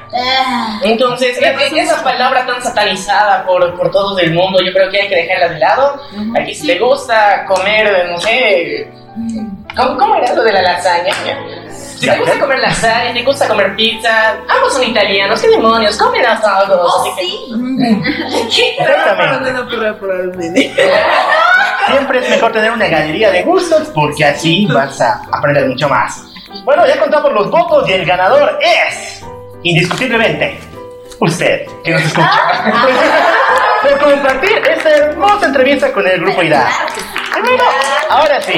Entonces, 0.83 1.37
e- 1.41 1.45
e- 1.45 1.79
esa 1.79 2.03
palabra 2.03 2.45
tan 2.45 2.61
satanizada 2.61 3.45
por, 3.45 3.77
por 3.77 3.91
todos 3.91 4.19
el 4.21 4.33
mundo, 4.33 4.59
yo 4.61 4.73
creo 4.73 4.89
que 4.89 5.01
hay 5.03 5.07
que 5.07 5.15
dejarla 5.15 5.47
de 5.49 5.59
lado. 5.59 6.01
Aquí 6.37 6.53
si 6.53 6.67
te 6.67 6.77
gusta 6.77 7.45
comer, 7.45 8.09
no 8.11 8.19
sé, 8.19 8.89
¿Cómo, 9.77 9.97
cómo 9.97 10.15
era 10.17 10.33
lo 10.35 10.43
de 10.43 10.51
la 10.51 10.61
lasaña? 10.61 11.13
Si 11.97 12.07
te 12.07 12.17
gusta 12.17 12.39
comer 12.39 12.59
lasaña, 12.59 13.13
te 13.13 13.23
gusta 13.23 13.47
comer 13.47 13.75
pizza, 13.75 14.31
ambos 14.47 14.73
son 14.73 14.83
italianos, 14.83 15.41
¿qué 15.41 15.47
demonios? 15.49 15.97
Comen 15.97 16.25
hasta 16.25 16.57
algo. 16.57 16.81
Oh, 16.81 17.15
sí. 17.17 17.47
Exactamente. 18.79 19.53
Siempre 21.87 22.19
es 22.19 22.29
mejor 22.29 22.51
tener 22.51 22.71
una 22.71 22.87
galería 22.87 23.31
de 23.31 23.43
gustos 23.43 23.89
porque 23.93 24.25
así 24.25 24.67
vas 24.67 24.99
a 24.99 25.21
aprender 25.31 25.67
mucho 25.67 25.87
más. 25.87 26.23
Bueno, 26.63 26.85
ya 26.85 26.99
contamos 26.99 27.31
los 27.31 27.49
votos 27.49 27.87
y 27.87 27.93
el 27.93 28.05
ganador 28.05 28.59
es, 28.61 29.23
indiscutiblemente, 29.63 30.59
usted, 31.19 31.67
que 31.83 31.91
nos 31.91 32.01
escucha. 32.01 32.41
Por 33.83 33.99
compartir 33.99 34.61
esta 34.67 34.89
hermosa 34.89 35.45
entrevista 35.45 35.91
con 35.93 36.07
el 36.07 36.21
grupo 36.21 36.41
IDA. 36.41 36.67
Y 37.37 37.41
bueno, 37.41 37.63
ahora 38.09 38.41
sí. 38.41 38.53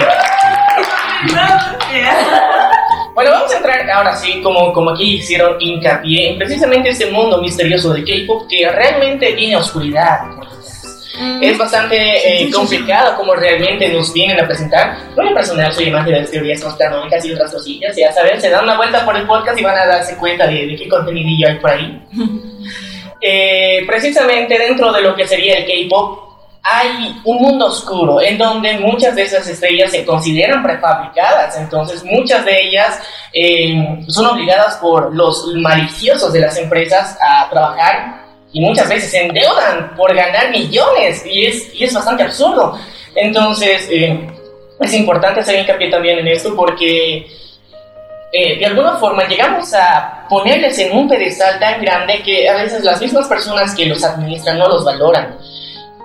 Bueno, 3.17 3.31
vamos 3.31 3.51
a 3.51 3.57
entrar 3.57 3.89
ahora 3.89 4.15
sí, 4.15 4.41
como, 4.43 4.71
como 4.71 4.91
aquí 4.91 5.15
hicieron 5.15 5.59
hincapié, 5.59 6.29
en 6.29 6.37
precisamente 6.37 6.89
este 6.89 7.07
mundo 7.07 7.41
misterioso 7.41 7.91
de 7.91 8.03
K-pop 8.03 8.47
que 8.47 8.69
realmente 8.69 9.33
tiene 9.33 9.55
oscuridad. 9.55 10.19
Es 11.41 11.57
bastante 11.57 11.97
eh, 11.97 12.51
complicado 12.51 13.17
como 13.17 13.33
realmente 13.33 13.91
nos 13.91 14.13
vienen 14.13 14.39
a 14.39 14.45
presentar. 14.45 14.99
En 15.17 15.33
personal 15.33 15.73
soy 15.73 15.89
amante 15.89 16.11
de 16.11 16.19
las 16.19 16.29
teorías 16.29 16.61
conspiranoicas 16.61 17.25
y 17.25 17.33
otras 17.33 17.51
cosillas. 17.51 17.97
Ya 17.97 18.13
saben, 18.13 18.39
se 18.39 18.51
dan 18.51 18.65
una 18.65 18.77
vuelta 18.77 19.03
por 19.03 19.17
el 19.17 19.25
podcast 19.25 19.57
y 19.57 19.63
van 19.63 19.79
a 19.79 19.87
darse 19.87 20.15
cuenta 20.17 20.45
de, 20.45 20.67
de 20.67 20.75
qué 20.75 20.87
contenidillo 20.87 21.47
hay 21.47 21.55
por 21.55 21.71
ahí. 21.71 21.99
Eh, 23.19 23.83
precisamente 23.87 24.59
dentro 24.59 24.93
de 24.93 25.01
lo 25.01 25.15
que 25.15 25.25
sería 25.25 25.57
el 25.57 25.65
K-pop 25.65 26.26
hay 26.69 27.21
un 27.23 27.37
mundo 27.37 27.67
oscuro 27.67 28.19
en 28.21 28.37
donde 28.37 28.77
muchas 28.79 29.15
de 29.15 29.23
esas 29.23 29.47
estrellas 29.47 29.89
se 29.91 30.03
consideran 30.03 30.61
prefabricadas, 30.61 31.57
entonces 31.57 32.03
muchas 32.03 32.43
de 32.43 32.61
ellas 32.61 32.99
eh, 33.31 34.03
son 34.09 34.25
obligadas 34.25 34.75
por 34.75 35.15
los 35.15 35.47
maliciosos 35.55 36.33
de 36.33 36.41
las 36.41 36.57
empresas 36.57 37.17
a 37.21 37.49
trabajar 37.49 38.25
y 38.51 38.59
muchas 38.59 38.89
veces 38.89 39.11
se 39.11 39.25
endeudan 39.25 39.95
por 39.95 40.13
ganar 40.13 40.51
millones 40.51 41.25
y 41.25 41.45
es, 41.45 41.73
y 41.73 41.85
es 41.85 41.93
bastante 41.93 42.23
absurdo. 42.23 42.77
Entonces 43.15 43.87
eh, 43.89 44.27
es 44.81 44.93
importante 44.93 45.39
hacer 45.39 45.61
hincapié 45.61 45.89
también 45.89 46.19
en 46.19 46.27
esto 46.27 46.53
porque 46.53 47.27
eh, 48.33 48.59
de 48.59 48.65
alguna 48.65 48.97
forma 48.97 49.25
llegamos 49.25 49.73
a 49.73 50.25
ponerles 50.29 50.77
en 50.79 50.97
un 50.97 51.07
pedestal 51.07 51.59
tan 51.61 51.81
grande 51.81 52.21
que 52.23 52.49
a 52.49 52.55
veces 52.55 52.83
las 52.83 52.99
mismas 52.99 53.25
personas 53.27 53.73
que 53.73 53.85
los 53.85 54.03
administran 54.03 54.57
no 54.59 54.67
los 54.67 54.83
valoran. 54.83 55.37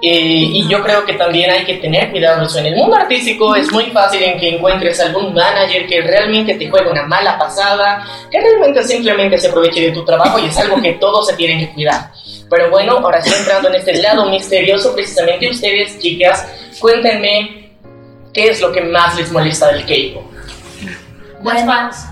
Eh, 0.04 0.50
y 0.54 0.66
yo 0.66 0.82
creo 0.82 1.04
que 1.04 1.12
también 1.12 1.48
hay 1.48 1.64
que 1.64 1.74
tener 1.74 2.10
cuidado 2.10 2.44
eso. 2.44 2.58
En 2.58 2.66
el 2.66 2.74
mundo 2.74 2.96
artístico 2.96 3.54
es 3.54 3.70
muy 3.70 3.84
fácil 3.92 4.20
en 4.20 4.36
que 4.36 4.56
encuentres 4.56 4.98
algún 4.98 5.32
manager 5.32 5.86
que 5.86 6.00
realmente 6.00 6.54
te 6.54 6.68
juegue 6.68 6.90
una 6.90 7.06
mala 7.06 7.38
pasada, 7.38 8.04
que 8.28 8.40
realmente 8.40 8.82
simplemente 8.82 9.38
se 9.38 9.48
aproveche 9.48 9.80
de 9.80 9.92
tu 9.92 10.04
trabajo 10.04 10.40
y 10.40 10.46
es 10.46 10.58
algo 10.58 10.82
que 10.82 10.94
todos 10.94 11.28
se 11.28 11.36
tienen 11.36 11.60
que 11.60 11.72
cuidar. 11.72 12.10
Pero 12.50 12.68
bueno, 12.70 12.94
ahora 12.94 13.22
sí 13.22 13.32
entrando 13.32 13.68
en 13.68 13.76
este 13.76 14.02
lado 14.02 14.28
misterioso, 14.28 14.92
precisamente 14.92 15.48
ustedes, 15.48 15.96
chicas, 16.00 16.48
cuéntenme 16.80 17.70
qué 18.34 18.48
es 18.48 18.60
lo 18.60 18.72
que 18.72 18.80
más 18.80 19.16
les 19.16 19.30
molesta 19.30 19.68
del 19.68 19.86
K-pop. 19.86 20.24
Las 21.44 21.64
fans. 21.64 22.06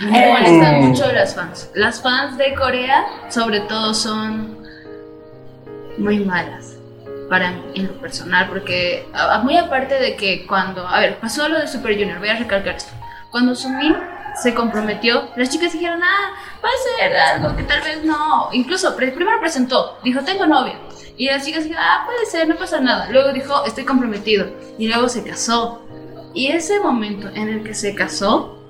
Me 0.00 0.26
molestan 0.26 0.88
mucho 0.88 1.12
las 1.12 1.36
fans. 1.36 1.70
Las 1.74 2.02
fans 2.02 2.36
de 2.36 2.52
Corea, 2.54 3.06
sobre 3.28 3.60
todo, 3.60 3.94
son 3.94 4.58
muy 5.98 6.18
malas 6.18 6.77
para 7.28 7.50
mí, 7.50 7.62
en 7.74 7.86
lo 7.88 7.92
personal, 7.94 8.48
porque 8.48 9.06
muy 9.42 9.56
aparte 9.56 9.94
de 9.94 10.16
que 10.16 10.46
cuando, 10.46 10.86
a 10.86 11.00
ver, 11.00 11.18
pasó 11.18 11.48
lo 11.48 11.58
de 11.58 11.68
Super 11.68 11.92
Junior, 11.92 12.18
voy 12.18 12.28
a 12.28 12.36
recalcar 12.36 12.76
esto. 12.76 12.92
Cuando 13.30 13.54
Sumin 13.54 13.94
se 14.34 14.54
comprometió, 14.54 15.28
las 15.36 15.50
chicas 15.50 15.72
dijeron, 15.72 16.00
ah, 16.02 16.32
va 16.64 16.68
a 16.68 16.98
ser 16.98 17.16
algo 17.16 17.56
que 17.56 17.64
tal 17.64 17.82
vez 17.82 18.04
no. 18.04 18.48
Incluso 18.52 18.96
primero 18.96 19.40
presentó, 19.40 19.98
dijo, 20.02 20.22
tengo 20.22 20.46
novia. 20.46 20.78
Y 21.16 21.26
las 21.26 21.44
chicas 21.44 21.64
dijeron, 21.64 21.84
ah, 21.86 22.04
puede 22.06 22.24
ser, 22.26 22.48
no 22.48 22.56
pasa 22.56 22.80
nada. 22.80 23.08
Luego 23.10 23.32
dijo, 23.32 23.64
estoy 23.64 23.84
comprometido. 23.84 24.50
Y 24.78 24.88
luego 24.88 25.08
se 25.08 25.24
casó. 25.24 25.82
Y 26.32 26.48
ese 26.48 26.78
momento 26.80 27.28
en 27.34 27.48
el 27.48 27.64
que 27.64 27.74
se 27.74 27.94
casó, 27.94 28.64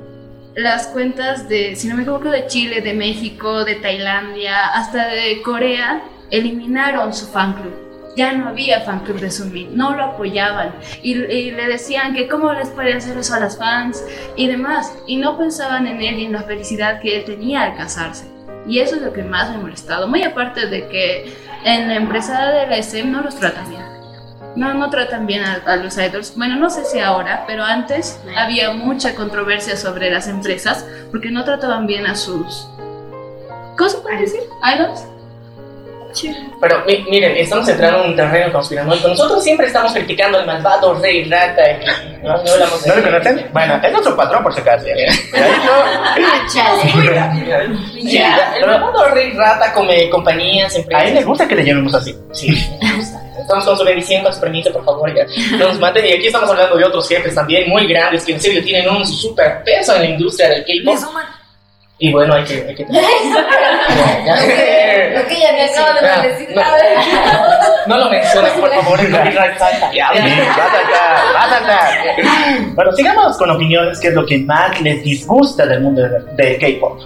las 0.55 0.89
cuentas 0.89 1.49
de, 1.49 1.77
si 1.77 1.87
no 1.87 1.95
me 1.95 2.03
equivoco, 2.03 2.31
de 2.31 2.47
Chile, 2.47 2.81
de 2.81 2.95
México, 2.95 3.65
de 3.65 3.77
Tailandia, 3.77 4.69
hasta 4.69 5.09
de 5.09 5.43
Corea, 5.43 6.03
eliminaron 6.31 7.13
su 7.13 7.27
fan 7.27 7.53
club. 7.53 7.88
Ya 8.19 8.33
no 8.33 8.49
había 8.49 8.81
fan 8.81 9.05
club 9.05 9.21
de 9.21 9.31
Sunmin, 9.31 9.77
no 9.77 9.95
lo 9.95 10.03
apoyaban 10.03 10.75
y, 11.05 11.15
le 11.15 11.69
decían 11.69 12.15
que 12.15 12.27
cómo 12.27 12.53
les 12.53 12.69
puede 12.69 12.95
hacer 12.95 13.17
eso 13.17 13.35
a 13.35 13.39
las 13.39 13.57
fans 13.57 14.05
y 14.35 14.49
demás. 14.49 14.93
Y 15.07 15.19
no 15.19 15.39
pensaban 15.39 15.87
en 15.87 16.03
él 16.03 16.19
y 16.19 16.25
en 16.25 16.33
la 16.33 16.43
felicidad 16.43 17.01
que 17.01 17.17
él 17.17 17.25
tenía 17.25 17.63
al 17.63 17.77
casarse. 17.77 18.27
Y 18.67 18.81
eso 18.81 18.97
es 18.97 19.03
lo 19.03 19.13
que 19.13 19.23
más 19.23 19.51
me 19.51 19.55
ha 19.55 19.59
molestado. 19.61 20.09
Muy 20.09 20.25
aparte 20.25 20.67
de 20.67 20.89
que 20.89 21.33
en 21.65 21.87
la 21.87 21.95
empresa 21.95 22.47
de 22.47 22.67
la 22.67 22.79
SM 22.79 23.09
no 23.09 23.23
los 23.23 23.37
tratan 23.37 23.71
bien. 23.71 23.85
No, 24.57 24.75
no 24.75 24.91
tratan 24.91 25.29
bien 25.29 25.45
a, 25.45 25.63
a 25.65 25.77
los 25.77 25.97
idols. 25.97 26.35
Bueno, 26.37 26.57
no 26.57 26.71
sé 26.71 26.85
si 26.87 26.99
ahora, 26.99 27.45
pero 27.47 27.63
antes 27.63 28.21
había 28.37 28.73
mucha 28.73 29.15
controversia 29.15 29.77
sobre 29.77 30.11
las 30.11 30.27
empresas 30.27 30.85
porque 31.13 31.31
no 31.31 31.45
trataban 31.45 31.87
bien 31.87 32.05
a 32.05 32.17
sus. 32.17 32.69
¿Cómo 33.77 33.89
se 33.89 33.99
puede 33.99 34.23
decir? 34.23 34.41
¿Idols? 34.75 35.07
Pero 36.61 36.85
mi- 36.87 37.05
miren, 37.11 37.37
estamos 37.37 37.69
entrando 37.69 38.03
en 38.05 38.11
un 38.11 38.17
terreno 38.17 38.53
conspiranoico. 38.53 39.09
Nosotros 39.09 39.43
siempre 39.43 39.67
estamos 39.67 39.93
criticando 39.93 40.39
al 40.39 40.47
malvado 40.47 40.95
rey 40.95 41.25
rata. 41.25 41.63
y 41.71 41.85
no, 42.25 42.33
no 42.43 42.51
hablamos 42.53 42.83
de 42.83 42.89
¿No 42.91 42.97
lo 42.97 43.03
conocen? 43.03 43.47
Bueno, 43.53 43.81
es 43.83 43.93
nuestro 43.93 44.17
patrón 44.17 44.43
por 44.43 44.55
si 44.55 44.61
acaso. 44.61 44.87
Ya, 48.03 48.55
el 48.57 48.67
malvado 48.67 49.09
rey 49.15 49.33
rata 49.33 49.73
come 49.73 50.09
compañías, 50.11 50.73
no. 50.73 50.79
A 50.79 50.81
empresas. 50.83 51.09
él 51.09 51.15
le 51.15 51.25
gusta 51.25 51.49
que 51.49 51.55
le 51.55 51.65
llamemos 51.65 51.95
así. 51.95 52.15
Sí, 52.33 52.49
me 52.83 52.93
gusta. 52.97 53.23
Estamos 53.41 53.65
con 53.65 53.79
su 53.79 53.85
permiso, 54.41 54.73
por 54.73 54.85
favor, 54.85 55.15
ya. 55.15 55.25
No 55.57 55.69
nos 55.69 55.79
maten. 55.79 56.05
Y 56.05 56.13
aquí 56.13 56.27
estamos 56.27 56.51
hablando 56.51 56.77
de 56.77 56.85
otros 56.85 57.09
jefes 57.09 57.35
también 57.35 57.69
muy 57.71 57.87
grandes 57.87 58.25
que 58.25 58.33
en 58.33 58.41
serio 58.41 58.63
tienen 58.65 58.89
un 58.91 59.07
super 59.07 59.63
peso 59.65 59.95
en 59.95 60.01
la 60.03 60.09
industria 60.09 60.49
del 60.49 60.65
K-pop. 60.65 60.95
Y 62.01 62.13
bueno, 62.13 62.35
hay 62.35 62.45
que. 62.45 62.65
Hay 62.69 62.77
que. 62.77 62.85
Lo 62.85 62.91
que 65.29 65.41
ya 65.41 65.53
me 65.53 65.65
acabo 65.65 65.95
de 65.95 66.03
decir. 66.29 66.49
no. 66.55 66.63
No 67.89 67.97
lo 67.97 68.09
menciones, 68.11 68.53
por 68.53 68.71
favor, 68.71 69.01
el 69.01 69.11
copyright. 69.11 69.59
Bueno, 72.75 72.93
sigamos 72.93 73.37
con 73.39 73.51
opiniones, 73.51 73.99
que 73.99 74.09
es 74.09 74.15
lo 74.15 74.27
que 74.27 74.39
más 74.39 74.79
les 74.81 75.03
disgusta 75.03 75.67
del 75.67 75.81
mundo 75.81 76.03
del 76.37 76.59
K-pop. 76.59 77.01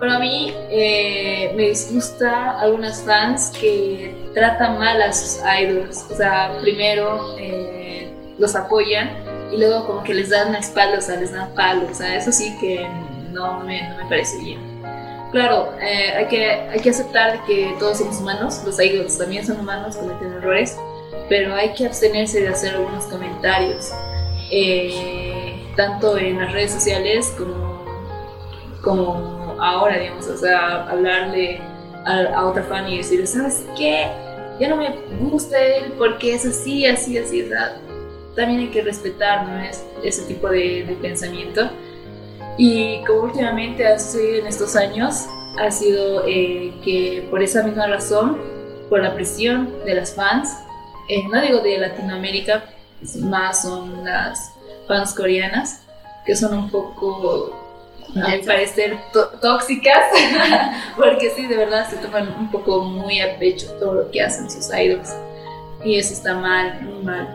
Pero 0.00 0.12
a 0.12 0.18
mí 0.18 0.52
eh, 0.68 1.52
me 1.56 1.68
disgusta 1.68 2.58
algunas 2.58 3.00
fans 3.02 3.52
que 3.58 4.12
tratan 4.34 4.78
mal 4.78 5.00
a 5.00 5.12
sus 5.12 5.38
idols. 5.60 6.04
O 6.10 6.16
sea, 6.16 6.50
primero 6.60 7.36
eh, 7.38 8.12
los 8.38 8.56
apoyan 8.56 9.12
y 9.52 9.58
luego 9.58 9.86
como 9.86 10.02
que 10.02 10.12
les 10.12 10.30
dan 10.30 10.50
la 10.52 10.58
espalda, 10.58 10.98
o 10.98 11.00
sea, 11.00 11.14
les 11.16 11.32
dan 11.32 11.54
palos. 11.54 11.92
O 11.92 11.94
sea, 11.94 12.16
eso 12.16 12.32
sí 12.32 12.52
que 12.60 12.84
no 13.34 13.60
me, 13.60 13.86
no 13.90 13.96
me 13.96 14.04
parece 14.04 14.38
bien. 14.38 14.60
Claro, 15.32 15.74
eh, 15.80 16.12
hay, 16.16 16.26
que, 16.26 16.46
hay 16.46 16.80
que 16.80 16.90
aceptar 16.90 17.44
que 17.44 17.74
todos 17.80 17.98
somos 17.98 18.20
humanos, 18.20 18.62
los 18.64 18.80
idols 18.80 19.18
también 19.18 19.44
son 19.44 19.58
humanos, 19.58 19.96
cometen 19.96 20.32
errores, 20.32 20.78
pero 21.28 21.54
hay 21.54 21.74
que 21.74 21.86
abstenerse 21.86 22.40
de 22.40 22.48
hacer 22.48 22.76
algunos 22.76 23.04
comentarios, 23.06 23.90
eh, 24.52 25.56
tanto 25.76 26.16
en 26.16 26.40
las 26.40 26.52
redes 26.52 26.72
sociales 26.72 27.34
como, 27.36 27.84
como 28.80 29.56
ahora, 29.60 29.98
digamos, 29.98 30.26
o 30.28 30.36
sea, 30.36 30.88
hablarle 30.88 31.60
a, 32.06 32.44
otra 32.46 32.62
fan 32.62 32.88
y 32.88 32.98
decirle, 32.98 33.26
¿sabes 33.26 33.66
qué? 33.76 34.06
Ya 34.60 34.68
no 34.68 34.76
me 34.76 34.94
gusta 35.20 35.58
él 35.58 35.94
porque 35.98 36.34
es 36.34 36.46
así, 36.46 36.86
así, 36.86 37.18
así, 37.18 37.42
sea, 37.42 37.76
también 38.36 38.60
hay 38.60 38.68
que 38.68 38.82
respetar 38.82 39.48
¿no? 39.48 39.58
Es- 39.58 39.84
ese 40.04 40.22
tipo 40.26 40.48
de 40.48 40.96
pensamiento. 41.02 41.70
Y 42.56 43.02
como 43.04 43.22
últimamente 43.22 43.86
ha 43.86 43.98
sucedido 43.98 44.40
en 44.40 44.46
estos 44.46 44.76
años, 44.76 45.26
ha 45.58 45.70
sido 45.70 46.24
eh, 46.26 46.72
que 46.84 47.26
por 47.30 47.42
esa 47.42 47.62
misma 47.62 47.86
razón, 47.86 48.38
por 48.88 49.02
la 49.02 49.14
presión 49.14 49.72
de 49.84 49.94
las 49.94 50.14
fans, 50.14 50.56
eh, 51.08 51.22
no 51.32 51.40
digo 51.40 51.60
de 51.60 51.78
Latinoamérica, 51.78 52.64
más 53.20 53.62
son 53.62 54.04
las 54.04 54.52
fans 54.88 55.12
coreanas, 55.14 55.82
que 56.24 56.34
son 56.36 56.54
un 56.54 56.70
poco, 56.70 57.54
a 58.16 58.28
mi 58.28 58.38
parecer, 58.42 58.98
tó- 59.12 59.28
tóxicas, 59.40 59.98
porque 60.96 61.30
sí, 61.30 61.46
de 61.46 61.56
verdad 61.56 61.88
se 61.88 61.96
toman 61.96 62.28
un 62.38 62.50
poco 62.50 62.80
muy 62.82 63.20
a 63.20 63.38
pecho 63.38 63.66
todo 63.80 63.94
lo 63.94 64.10
que 64.10 64.22
hacen 64.22 64.50
sus 64.50 64.72
idols. 64.74 65.12
Y 65.84 65.98
eso 65.98 66.14
está 66.14 66.34
mal, 66.34 66.80
muy 66.82 67.02
mal. 67.04 67.28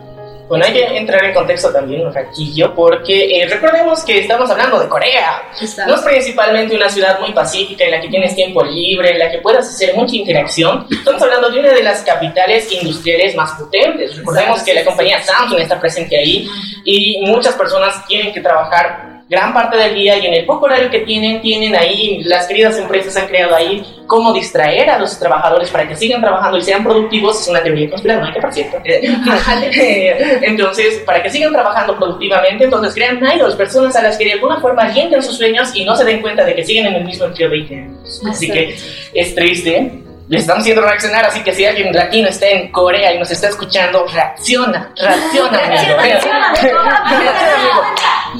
Bueno, 0.50 0.64
hay 0.64 0.72
que 0.72 0.84
entrar 0.96 1.24
en 1.24 1.32
contexto 1.32 1.70
también 1.70 2.04
un 2.04 2.12
ratillo 2.12 2.74
porque 2.74 3.40
eh, 3.40 3.46
recordemos 3.48 4.04
que 4.04 4.18
estamos 4.18 4.50
hablando 4.50 4.80
de 4.80 4.88
Corea. 4.88 5.44
No 5.86 5.94
es 5.94 6.00
principalmente 6.00 6.74
una 6.74 6.88
ciudad 6.88 7.20
muy 7.20 7.32
pacífica 7.32 7.84
en 7.84 7.92
la 7.92 8.00
que 8.00 8.08
tienes 8.08 8.34
tiempo 8.34 8.64
libre, 8.64 9.12
en 9.12 9.20
la 9.20 9.30
que 9.30 9.38
puedas 9.38 9.68
hacer 9.68 9.94
mucha 9.94 10.16
interacción. 10.16 10.88
Estamos 10.90 11.22
hablando 11.22 11.50
de 11.50 11.60
una 11.60 11.72
de 11.72 11.84
las 11.84 12.02
capitales 12.02 12.68
industriales 12.72 13.36
más 13.36 13.52
potentes. 13.60 14.16
Recordemos 14.16 14.60
que 14.64 14.74
la 14.74 14.84
compañía 14.84 15.22
Samsung 15.22 15.60
está 15.60 15.78
presente 15.78 16.18
ahí 16.18 16.48
y 16.84 17.20
muchas 17.26 17.54
personas 17.54 18.04
tienen 18.08 18.32
que 18.32 18.40
trabajar 18.40 19.09
gran 19.30 19.54
parte 19.54 19.76
del 19.76 19.94
día 19.94 20.18
y 20.18 20.26
en 20.26 20.34
el 20.34 20.44
poco 20.44 20.66
horario 20.66 20.90
que 20.90 20.98
tienen, 21.00 21.40
tienen 21.40 21.76
ahí, 21.76 22.20
las 22.24 22.48
queridas 22.48 22.76
empresas 22.76 23.16
han 23.16 23.28
creado 23.28 23.54
ahí 23.54 23.80
cómo 24.08 24.32
distraer 24.32 24.90
a 24.90 24.98
los 24.98 25.16
trabajadores 25.20 25.70
para 25.70 25.86
que 25.86 25.94
sigan 25.94 26.20
trabajando 26.20 26.58
y 26.58 26.62
sean 26.62 26.82
productivos. 26.82 27.40
Es 27.40 27.46
una 27.46 27.62
teoría 27.62 27.88
conspiranoica, 27.88 28.40
por 28.40 28.52
cierto. 28.52 28.78
entonces, 30.42 31.02
para 31.06 31.22
que 31.22 31.30
sigan 31.30 31.52
trabajando 31.52 31.96
productivamente, 31.96 32.64
entonces 32.64 32.92
crean 32.92 33.20
idols, 33.36 33.54
personas 33.54 33.94
a 33.94 34.02
las 34.02 34.18
que 34.18 34.24
de 34.24 34.32
alguna 34.32 34.60
forma 34.60 34.82
alienten 34.82 35.22
sus 35.22 35.36
sueños 35.36 35.70
y 35.76 35.84
no 35.84 35.94
se 35.94 36.04
den 36.04 36.20
cuenta 36.22 36.44
de 36.44 36.56
que 36.56 36.64
siguen 36.64 36.86
en 36.86 36.94
el 36.96 37.04
mismo 37.04 37.26
empleo 37.26 37.50
20 37.50 37.74
años. 37.76 38.22
Así 38.28 38.50
que 38.50 38.74
es 39.14 39.34
triste 39.36 40.09
les 40.30 40.42
estamos 40.42 40.60
haciendo 40.60 40.82
reaccionar, 40.82 41.26
así 41.26 41.42
que 41.42 41.52
si 41.52 41.66
alguien 41.66 41.92
latino 41.92 42.28
está 42.28 42.46
en 42.46 42.70
Corea 42.70 43.12
y 43.12 43.18
nos 43.18 43.32
está 43.32 43.48
escuchando, 43.48 44.06
reacciona, 44.06 44.92
reacciona, 44.96 45.58
amigo. 45.58 45.96
Reacciona. 45.96 46.54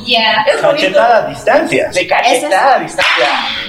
Ya. 0.06 0.44
Es 0.46 0.60
cachetada 0.60 1.16
a 1.16 1.26
distancia. 1.26 1.90
De 1.92 2.06
cachetada 2.06 2.76
a 2.76 2.78
distancia. 2.78 3.26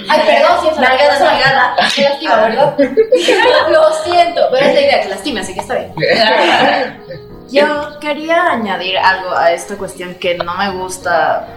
Ay, 0.08 0.22
perdón, 0.28 0.62
si 0.62 0.68
es 0.68 0.78
nalgada, 0.78 1.20
nalgada. 1.20 1.76
Te 1.96 2.02
lastima, 2.04 2.36
¿verdad? 2.36 2.78
Lo 3.72 4.04
siento, 4.04 4.42
pero 4.52 4.68
es 4.68 4.76
la 4.76 4.82
idea 4.82 5.02
que 5.02 5.10
lastime, 5.10 5.40
así 5.40 5.56
que 5.56 5.60
está 5.62 5.76
bien. 5.80 5.92
Yo 7.50 8.00
quería 8.00 8.52
añadir 8.52 9.00
algo 9.00 9.36
a 9.36 9.52
esta 9.52 9.76
cuestión 9.78 10.14
que 10.14 10.36
no 10.36 10.54
me 10.54 10.70
gusta 10.70 11.48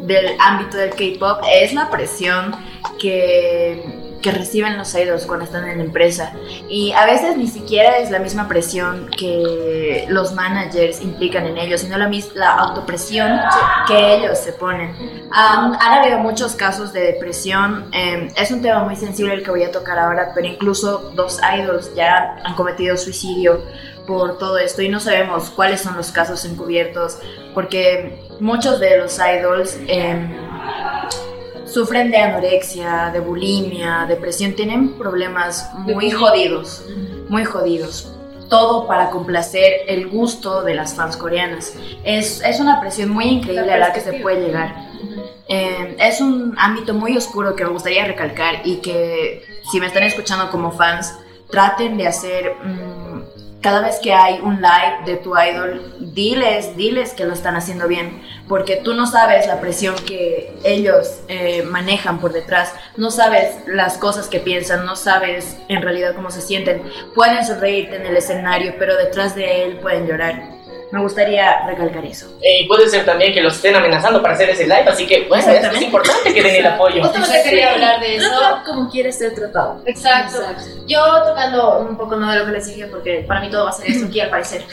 del 0.00 0.36
ámbito 0.38 0.76
del 0.76 0.90
K-pop, 0.90 1.42
es 1.50 1.72
la 1.72 1.88
presión 1.88 2.54
que 3.00 4.01
que 4.22 4.30
reciben 4.30 4.78
los 4.78 4.94
idols 4.94 5.26
cuando 5.26 5.44
están 5.44 5.68
en 5.68 5.78
la 5.78 5.84
empresa. 5.84 6.32
Y 6.68 6.92
a 6.92 7.04
veces 7.04 7.36
ni 7.36 7.48
siquiera 7.48 7.98
es 7.98 8.10
la 8.10 8.20
misma 8.20 8.48
presión 8.48 9.10
que 9.18 10.06
los 10.08 10.32
managers 10.32 11.02
implican 11.02 11.46
en 11.46 11.58
ellos, 11.58 11.80
sino 11.82 11.98
la, 11.98 12.10
la 12.34 12.54
autopresión 12.54 13.40
que 13.86 14.14
ellos 14.14 14.38
se 14.38 14.52
ponen. 14.52 14.94
han 15.32 15.98
habido 15.98 16.18
muchos 16.18 16.54
casos 16.54 16.92
de 16.92 17.00
depresión. 17.00 17.88
Em, 17.92 18.28
es 18.36 18.50
un 18.50 18.62
tema 18.62 18.84
muy 18.84 18.96
sensible 18.96 19.34
el 19.34 19.42
que 19.42 19.50
voy 19.50 19.64
a 19.64 19.72
tocar 19.72 19.98
ahora, 19.98 20.32
pero 20.34 20.46
incluso 20.46 21.10
dos 21.14 21.40
idols 21.58 21.94
ya 21.94 22.36
han 22.44 22.54
cometido 22.54 22.96
suicidio 22.96 23.62
por 24.06 24.38
todo 24.38 24.58
esto 24.58 24.82
y 24.82 24.88
no 24.88 25.00
sabemos 25.00 25.50
cuáles 25.50 25.80
son 25.80 25.96
los 25.96 26.10
casos 26.10 26.44
encubiertos 26.44 27.18
porque 27.54 28.18
muchos 28.40 28.80
de 28.80 28.98
los 28.98 29.18
idols 29.18 29.78
eh, 29.86 30.28
sufren 31.72 32.10
de 32.10 32.18
anorexia, 32.18 33.10
de 33.12 33.20
bulimia, 33.20 34.04
depresión, 34.08 34.54
tienen 34.54 34.94
problemas 34.94 35.70
muy 35.74 36.10
jodidos, 36.10 36.84
muy 37.28 37.44
jodidos. 37.44 38.12
Todo 38.48 38.86
para 38.86 39.08
complacer 39.08 39.82
el 39.88 40.08
gusto 40.08 40.62
de 40.62 40.74
las 40.74 40.94
fans 40.94 41.16
coreanas. 41.16 41.74
Es, 42.04 42.42
es 42.44 42.60
una 42.60 42.80
presión 42.80 43.08
muy 43.08 43.24
increíble 43.24 43.72
a 43.72 43.78
la 43.78 43.92
que 43.92 44.00
se 44.00 44.12
puede 44.14 44.46
llegar. 44.46 44.74
Eh, 45.48 45.96
es 45.98 46.20
un 46.20 46.54
ámbito 46.58 46.92
muy 46.92 47.16
oscuro 47.16 47.56
que 47.56 47.64
me 47.64 47.70
gustaría 47.70 48.04
recalcar 48.04 48.60
y 48.64 48.76
que 48.76 49.42
si 49.70 49.80
me 49.80 49.86
están 49.86 50.02
escuchando 50.02 50.50
como 50.50 50.70
fans, 50.72 51.14
traten 51.50 51.96
de 51.96 52.06
hacer... 52.06 52.54
Mm, 52.62 53.01
cada 53.62 53.80
vez 53.80 54.00
que 54.00 54.12
hay 54.12 54.40
un 54.40 54.56
live 54.56 55.04
de 55.06 55.16
tu 55.16 55.34
idol, 55.38 55.94
diles, 56.00 56.76
diles 56.76 57.12
que 57.14 57.24
lo 57.24 57.32
están 57.32 57.56
haciendo 57.56 57.86
bien, 57.86 58.20
porque 58.48 58.76
tú 58.76 58.92
no 58.92 59.06
sabes 59.06 59.46
la 59.46 59.60
presión 59.60 59.94
que 60.04 60.52
ellos 60.64 61.20
eh, 61.28 61.62
manejan 61.62 62.20
por 62.20 62.32
detrás, 62.32 62.74
no 62.96 63.10
sabes 63.10 63.56
las 63.66 63.98
cosas 63.98 64.26
que 64.26 64.40
piensan, 64.40 64.84
no 64.84 64.96
sabes 64.96 65.56
en 65.68 65.80
realidad 65.80 66.14
cómo 66.14 66.30
se 66.30 66.40
sienten. 66.40 66.82
Pueden 67.14 67.46
sonreírte 67.46 67.96
en 67.96 68.06
el 68.06 68.16
escenario, 68.16 68.74
pero 68.78 68.96
detrás 68.96 69.34
de 69.36 69.64
él 69.64 69.78
pueden 69.78 70.06
llorar. 70.06 70.61
Me 70.92 71.00
gustaría 71.00 71.64
recalcar 71.66 72.04
eso. 72.04 72.26
Y 72.42 72.68
puede 72.68 72.86
ser 72.86 73.06
también 73.06 73.32
que 73.32 73.40
los 73.40 73.54
estén 73.54 73.74
amenazando 73.74 74.20
para 74.20 74.34
hacer 74.34 74.50
ese 74.50 74.64
live, 74.64 74.84
así 74.86 75.06
que 75.06 75.26
bueno, 75.26 75.50
es 75.50 75.82
importante 75.82 76.34
que 76.34 76.42
den 76.42 76.56
el 76.56 76.66
apoyo. 76.66 77.02
Justamente 77.02 77.42
quería 77.42 77.72
hablar 77.72 77.98
de 77.98 78.16
eso. 78.16 78.28
como 78.66 78.90
quiere 78.90 79.10
ser 79.10 79.34
tratado. 79.34 79.80
Exacto. 79.86 80.38
Yo 80.86 81.02
tocando 81.24 81.78
un 81.78 81.96
poco 81.96 82.16
no 82.16 82.30
de 82.30 82.40
lo 82.40 82.44
que 82.44 82.52
les 82.52 82.66
dije, 82.66 82.86
porque 82.88 83.24
para 83.26 83.40
mí 83.40 83.50
todo 83.50 83.64
va 83.64 83.70
a 83.70 83.72
ser 83.72 83.90
esto 83.90 84.06
aquí 84.06 84.20
al 84.20 84.28
parecer. 84.28 84.64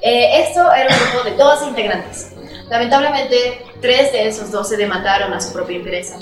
Eh, 0.00 0.40
esto 0.44 0.60
era 0.72 0.88
un 0.88 1.12
grupo 1.12 1.28
de 1.28 1.36
12 1.36 1.66
integrantes. 1.66 2.32
Lamentablemente, 2.70 3.62
tres 3.82 4.12
de 4.12 4.28
esos 4.28 4.50
12 4.50 4.78
demandaron 4.78 5.34
a 5.34 5.40
su 5.42 5.52
propia 5.52 5.76
empresa. 5.76 6.16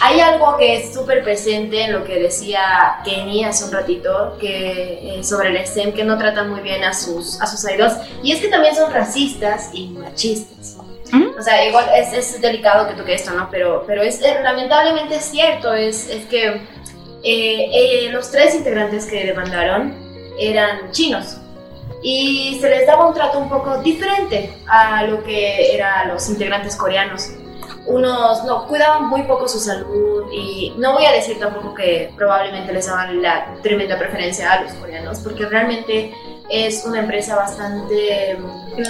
Hay 0.00 0.20
algo 0.20 0.56
que 0.56 0.76
es 0.76 0.94
súper 0.94 1.22
presente 1.22 1.82
en 1.82 1.92
lo 1.92 2.04
que 2.04 2.20
decía 2.20 2.98
Kenny 3.04 3.44
hace 3.44 3.64
un 3.64 3.72
ratito 3.72 4.36
que, 4.40 5.18
eh, 5.18 5.24
sobre 5.24 5.50
el 5.50 5.66
STEM, 5.66 5.92
que 5.92 6.04
no 6.04 6.18
tratan 6.18 6.50
muy 6.50 6.60
bien 6.60 6.84
a 6.84 6.92
sus, 6.92 7.40
a 7.40 7.46
sus 7.46 7.68
idols, 7.70 7.94
y 8.22 8.32
es 8.32 8.40
que 8.40 8.48
también 8.48 8.74
son 8.74 8.92
racistas 8.92 9.70
y 9.72 9.88
machistas. 9.88 10.76
¿Mm? 11.12 11.38
O 11.38 11.42
sea, 11.42 11.64
igual 11.66 11.86
es, 11.94 12.12
es, 12.12 12.40
delicado 12.40 12.88
que 12.88 12.94
toque 12.94 13.14
esto, 13.14 13.30
¿no? 13.30 13.48
Pero, 13.50 13.84
pero 13.86 14.02
es, 14.02 14.20
eh, 14.22 14.38
lamentablemente 14.42 15.16
es 15.16 15.24
cierto, 15.24 15.72
es, 15.72 16.08
es 16.10 16.26
que 16.26 16.60
eh, 17.22 18.08
los 18.10 18.30
tres 18.30 18.54
integrantes 18.54 19.06
que 19.06 19.24
demandaron 19.24 19.94
eran 20.38 20.90
chinos 20.90 21.38
y 22.02 22.58
se 22.60 22.68
les 22.68 22.86
daba 22.86 23.08
un 23.08 23.14
trato 23.14 23.38
un 23.38 23.48
poco 23.48 23.82
diferente 23.82 24.52
a 24.66 25.04
lo 25.04 25.22
que 25.24 25.74
eran 25.74 26.08
los 26.08 26.28
integrantes 26.28 26.76
coreanos 26.76 27.30
unos 27.86 28.44
no 28.44 28.66
cuidaban 28.66 29.08
muy 29.08 29.22
poco 29.22 29.48
su 29.48 29.58
salud 29.60 30.24
y 30.32 30.74
no 30.76 30.92
voy 30.92 31.04
a 31.04 31.12
decir 31.12 31.38
tampoco 31.38 31.74
que 31.74 32.12
probablemente 32.16 32.72
les 32.72 32.86
daban 32.86 33.22
la 33.22 33.54
tremenda 33.62 33.98
preferencia 33.98 34.52
a 34.52 34.62
los 34.62 34.72
coreanos 34.74 35.20
porque 35.20 35.46
realmente 35.46 36.12
es 36.48 36.84
una 36.84 37.00
empresa 37.00 37.36
bastante 37.36 38.38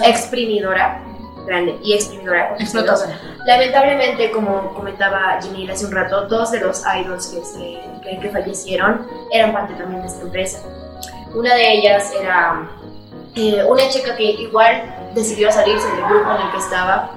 exprimidora 0.05 1.03
grande 1.47 1.79
y 1.83 1.95
exprimidora. 1.95 2.57
Lamentablemente 3.47 4.31
como 4.31 4.75
comentaba 4.75 5.39
Jimmy 5.43 5.71
hace 5.71 5.87
un 5.87 5.93
rato 5.93 6.27
dos 6.27 6.51
de 6.51 6.61
los 6.61 6.83
idols 7.01 7.29
que, 7.29 7.45
se, 7.45 8.21
que, 8.21 8.31
fallecieron 8.31 9.07
eran 9.33 9.53
parte 9.53 9.75
también 9.75 10.03
de 10.03 10.09
esta 10.09 10.23
empresa. 10.23 10.63
Una 11.35 11.55
de 11.55 11.73
ellas 11.73 12.13
era 12.19 12.69
eh, 13.35 13.63
una 13.65 13.89
chica 13.89 14.17
que 14.17 14.25
igual 14.25 14.83
decidió 15.15 15.53
salirse 15.53 15.87
del 15.87 16.05
grupo 16.05 16.31
en 16.35 16.47
el 16.47 16.51
que 16.53 16.59
estaba 16.59 17.11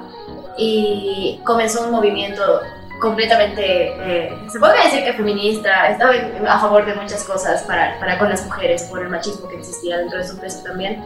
y 0.59 1.39
comenzó 1.45 1.85
un 1.85 1.91
movimiento 1.91 2.61
completamente, 2.99 3.93
eh, 3.97 4.37
se 4.51 4.59
puede 4.59 4.83
decir 4.83 5.03
que 5.05 5.13
feminista, 5.13 5.87
estaba 5.87 6.13
a 6.47 6.59
favor 6.59 6.85
de 6.85 6.93
muchas 6.95 7.23
cosas 7.23 7.63
para, 7.63 7.97
para, 7.97 8.19
con 8.19 8.29
las 8.29 8.45
mujeres 8.45 8.83
por 8.83 9.01
el 9.01 9.09
machismo 9.09 9.47
que 9.47 9.55
existía 9.55 9.97
dentro 9.97 10.19
de 10.19 10.27
su 10.27 10.33
empresa 10.33 10.63
también. 10.63 11.01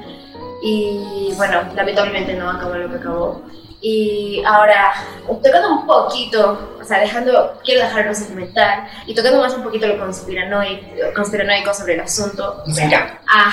Y 0.63 1.33
bueno, 1.37 1.61
lamentablemente 1.75 2.33
no 2.33 2.49
acabó 2.49 2.73
lo 2.75 2.89
que 2.89 2.95
acabó. 2.95 3.41
Y 3.79 4.41
ahora, 4.45 4.93
tocando 5.27 5.73
un 5.73 5.85
poquito, 5.85 6.77
o 6.81 6.85
sea, 6.85 6.99
dejando, 6.99 7.59
quiero 7.65 7.83
dejarlo 7.83 8.15
sentimental 8.15 8.87
y 9.05 9.13
tocando 9.13 9.41
más 9.41 9.53
un 9.53 9.61
poquito 9.61 9.85
lo 9.87 9.99
conspiranoico, 9.99 11.13
conspiranoico 11.13 11.73
sobre 11.73 11.95
el 11.95 11.99
asunto. 11.99 12.63
Venga. 12.67 13.19
Ah, 13.27 13.51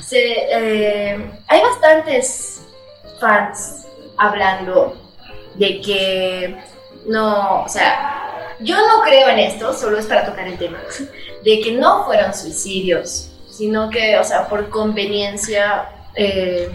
se, 0.00 0.20
eh, 0.22 1.30
hay 1.48 1.60
bastantes 1.60 2.62
fans 3.18 3.86
hablando 4.16 5.03
de 5.54 5.80
que 5.80 6.56
no, 7.06 7.62
o 7.64 7.68
sea, 7.68 8.54
yo 8.60 8.76
no 8.76 9.02
creo 9.02 9.28
en 9.28 9.38
esto, 9.40 9.72
solo 9.74 9.98
es 9.98 10.06
para 10.06 10.26
tocar 10.26 10.46
el 10.46 10.58
tema, 10.58 10.78
de 11.44 11.60
que 11.60 11.72
no 11.72 12.04
fueron 12.04 12.34
suicidios, 12.34 13.30
sino 13.50 13.90
que, 13.90 14.18
o 14.18 14.24
sea, 14.24 14.48
por 14.48 14.68
conveniencia 14.68 15.88
eh, 16.14 16.70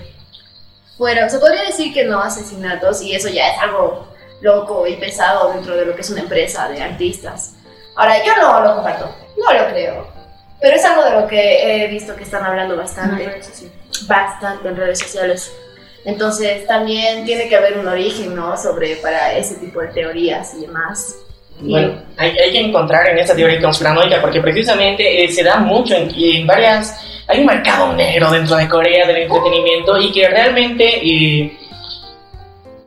fueron, 0.98 1.30
se 1.30 1.40
podría 1.40 1.64
decir 1.64 1.94
que 1.94 2.06
no 2.06 2.22
asesinatos 2.22 3.02
y 3.02 3.14
eso 3.14 3.30
ya 3.30 3.50
es 3.50 3.62
algo 3.62 4.08
loco 4.42 4.88
y 4.88 4.96
pesado 4.96 5.54
dentro 5.54 5.76
de 5.76 5.86
lo 5.86 5.96
que 5.96 6.02
es 6.02 6.10
una 6.10 6.22
empresa 6.22 6.70
de 6.70 6.82
artistas. 6.82 7.56
Ahora, 7.96 8.24
yo 8.24 8.36
no 8.38 8.62
lo 8.62 8.76
comparto, 8.76 9.14
no 9.38 9.54
lo 9.54 9.70
creo, 9.70 10.08
pero 10.62 10.76
es 10.76 10.86
algo 10.86 11.04
de 11.04 11.22
lo 11.22 11.28
que 11.28 11.84
he 11.84 11.88
visto 11.88 12.16
que 12.16 12.24
están 12.24 12.44
hablando 12.44 12.78
bastante, 12.78 13.42
bastante 14.08 14.68
en 14.68 14.76
redes 14.76 15.00
sociales. 15.00 15.52
Entonces 16.06 16.66
también 16.66 17.26
tiene 17.26 17.48
que 17.50 17.56
haber 17.56 17.78
un 17.78 17.88
origen, 17.88 18.36
¿no? 18.36 18.56
Sobre 18.58 18.96
para 18.98 19.34
ese 19.34 19.56
tipo 19.56 19.82
de 19.82 19.88
teorías 19.90 20.54
y 20.56 20.62
demás. 20.62 21.16
Bueno, 21.62 22.02
hay, 22.18 22.38
hay, 22.38 22.52
que 22.54 22.60
encontrar 22.60 23.10
en 23.10 23.20
esa 23.20 23.36
teoría 23.36 23.62
conspiranoica 23.62 24.22
porque 24.22 24.40
precisamente 24.40 25.26
eh, 25.26 25.30
se 25.30 25.44
da 25.44 25.58
mucho 25.58 25.94
en, 25.94 26.10
en, 26.16 26.48
varias... 26.48 27.06
Hay 27.28 27.42
un 27.42 27.46
mercado 27.46 27.94
negro 27.94 28.32
dentro 28.32 28.56
de 28.56 28.68
Corea 28.68 29.06
del 29.06 29.18
entretenimiento 29.18 29.98
y 29.98 30.12
que 30.12 30.28
realmente... 30.30 30.86
Eh, 30.86 31.58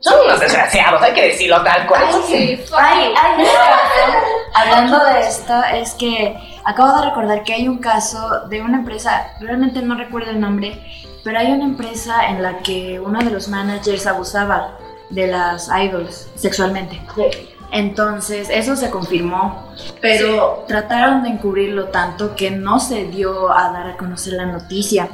son 0.03 0.19
unos 0.25 0.37
desgraciados, 0.37 1.01
hay 1.01 1.13
que 1.13 1.27
decirlo 1.27 1.63
tal 1.63 1.87
cual. 1.87 2.03
Ay, 2.05 2.21
sí, 2.27 2.59
ay, 2.77 3.13
ay, 3.15 3.45
Hablando 4.53 4.99
de 5.05 5.19
esto, 5.21 5.53
es 5.73 5.93
que 5.93 6.35
acabo 6.65 6.99
de 6.99 7.05
recordar 7.05 7.43
que 7.43 7.53
hay 7.53 7.69
un 7.69 7.77
caso 7.77 8.41
de 8.49 8.61
una 8.61 8.79
empresa, 8.79 9.33
realmente 9.39 9.81
no 9.81 9.95
recuerdo 9.95 10.31
el 10.31 10.41
nombre, 10.41 10.77
pero 11.23 11.39
hay 11.39 11.51
una 11.51 11.63
empresa 11.63 12.29
en 12.29 12.41
la 12.41 12.59
que 12.59 12.99
uno 12.99 13.19
de 13.19 13.31
los 13.31 13.47
managers 13.47 14.05
abusaba 14.05 14.77
de 15.09 15.27
las 15.27 15.69
idols 15.69 16.29
sexualmente. 16.35 17.01
Entonces, 17.71 18.49
eso 18.51 18.75
se 18.75 18.91
confirmó, 18.91 19.73
pero 19.99 20.65
trataron 20.67 21.23
de 21.23 21.29
encubrirlo 21.29 21.85
tanto 21.85 22.35
que 22.35 22.51
no 22.51 22.79
se 22.79 23.05
dio 23.05 23.51
a 23.51 23.71
dar 23.71 23.87
a 23.87 23.97
conocer 23.97 24.33
la 24.33 24.45
noticia. 24.45 25.09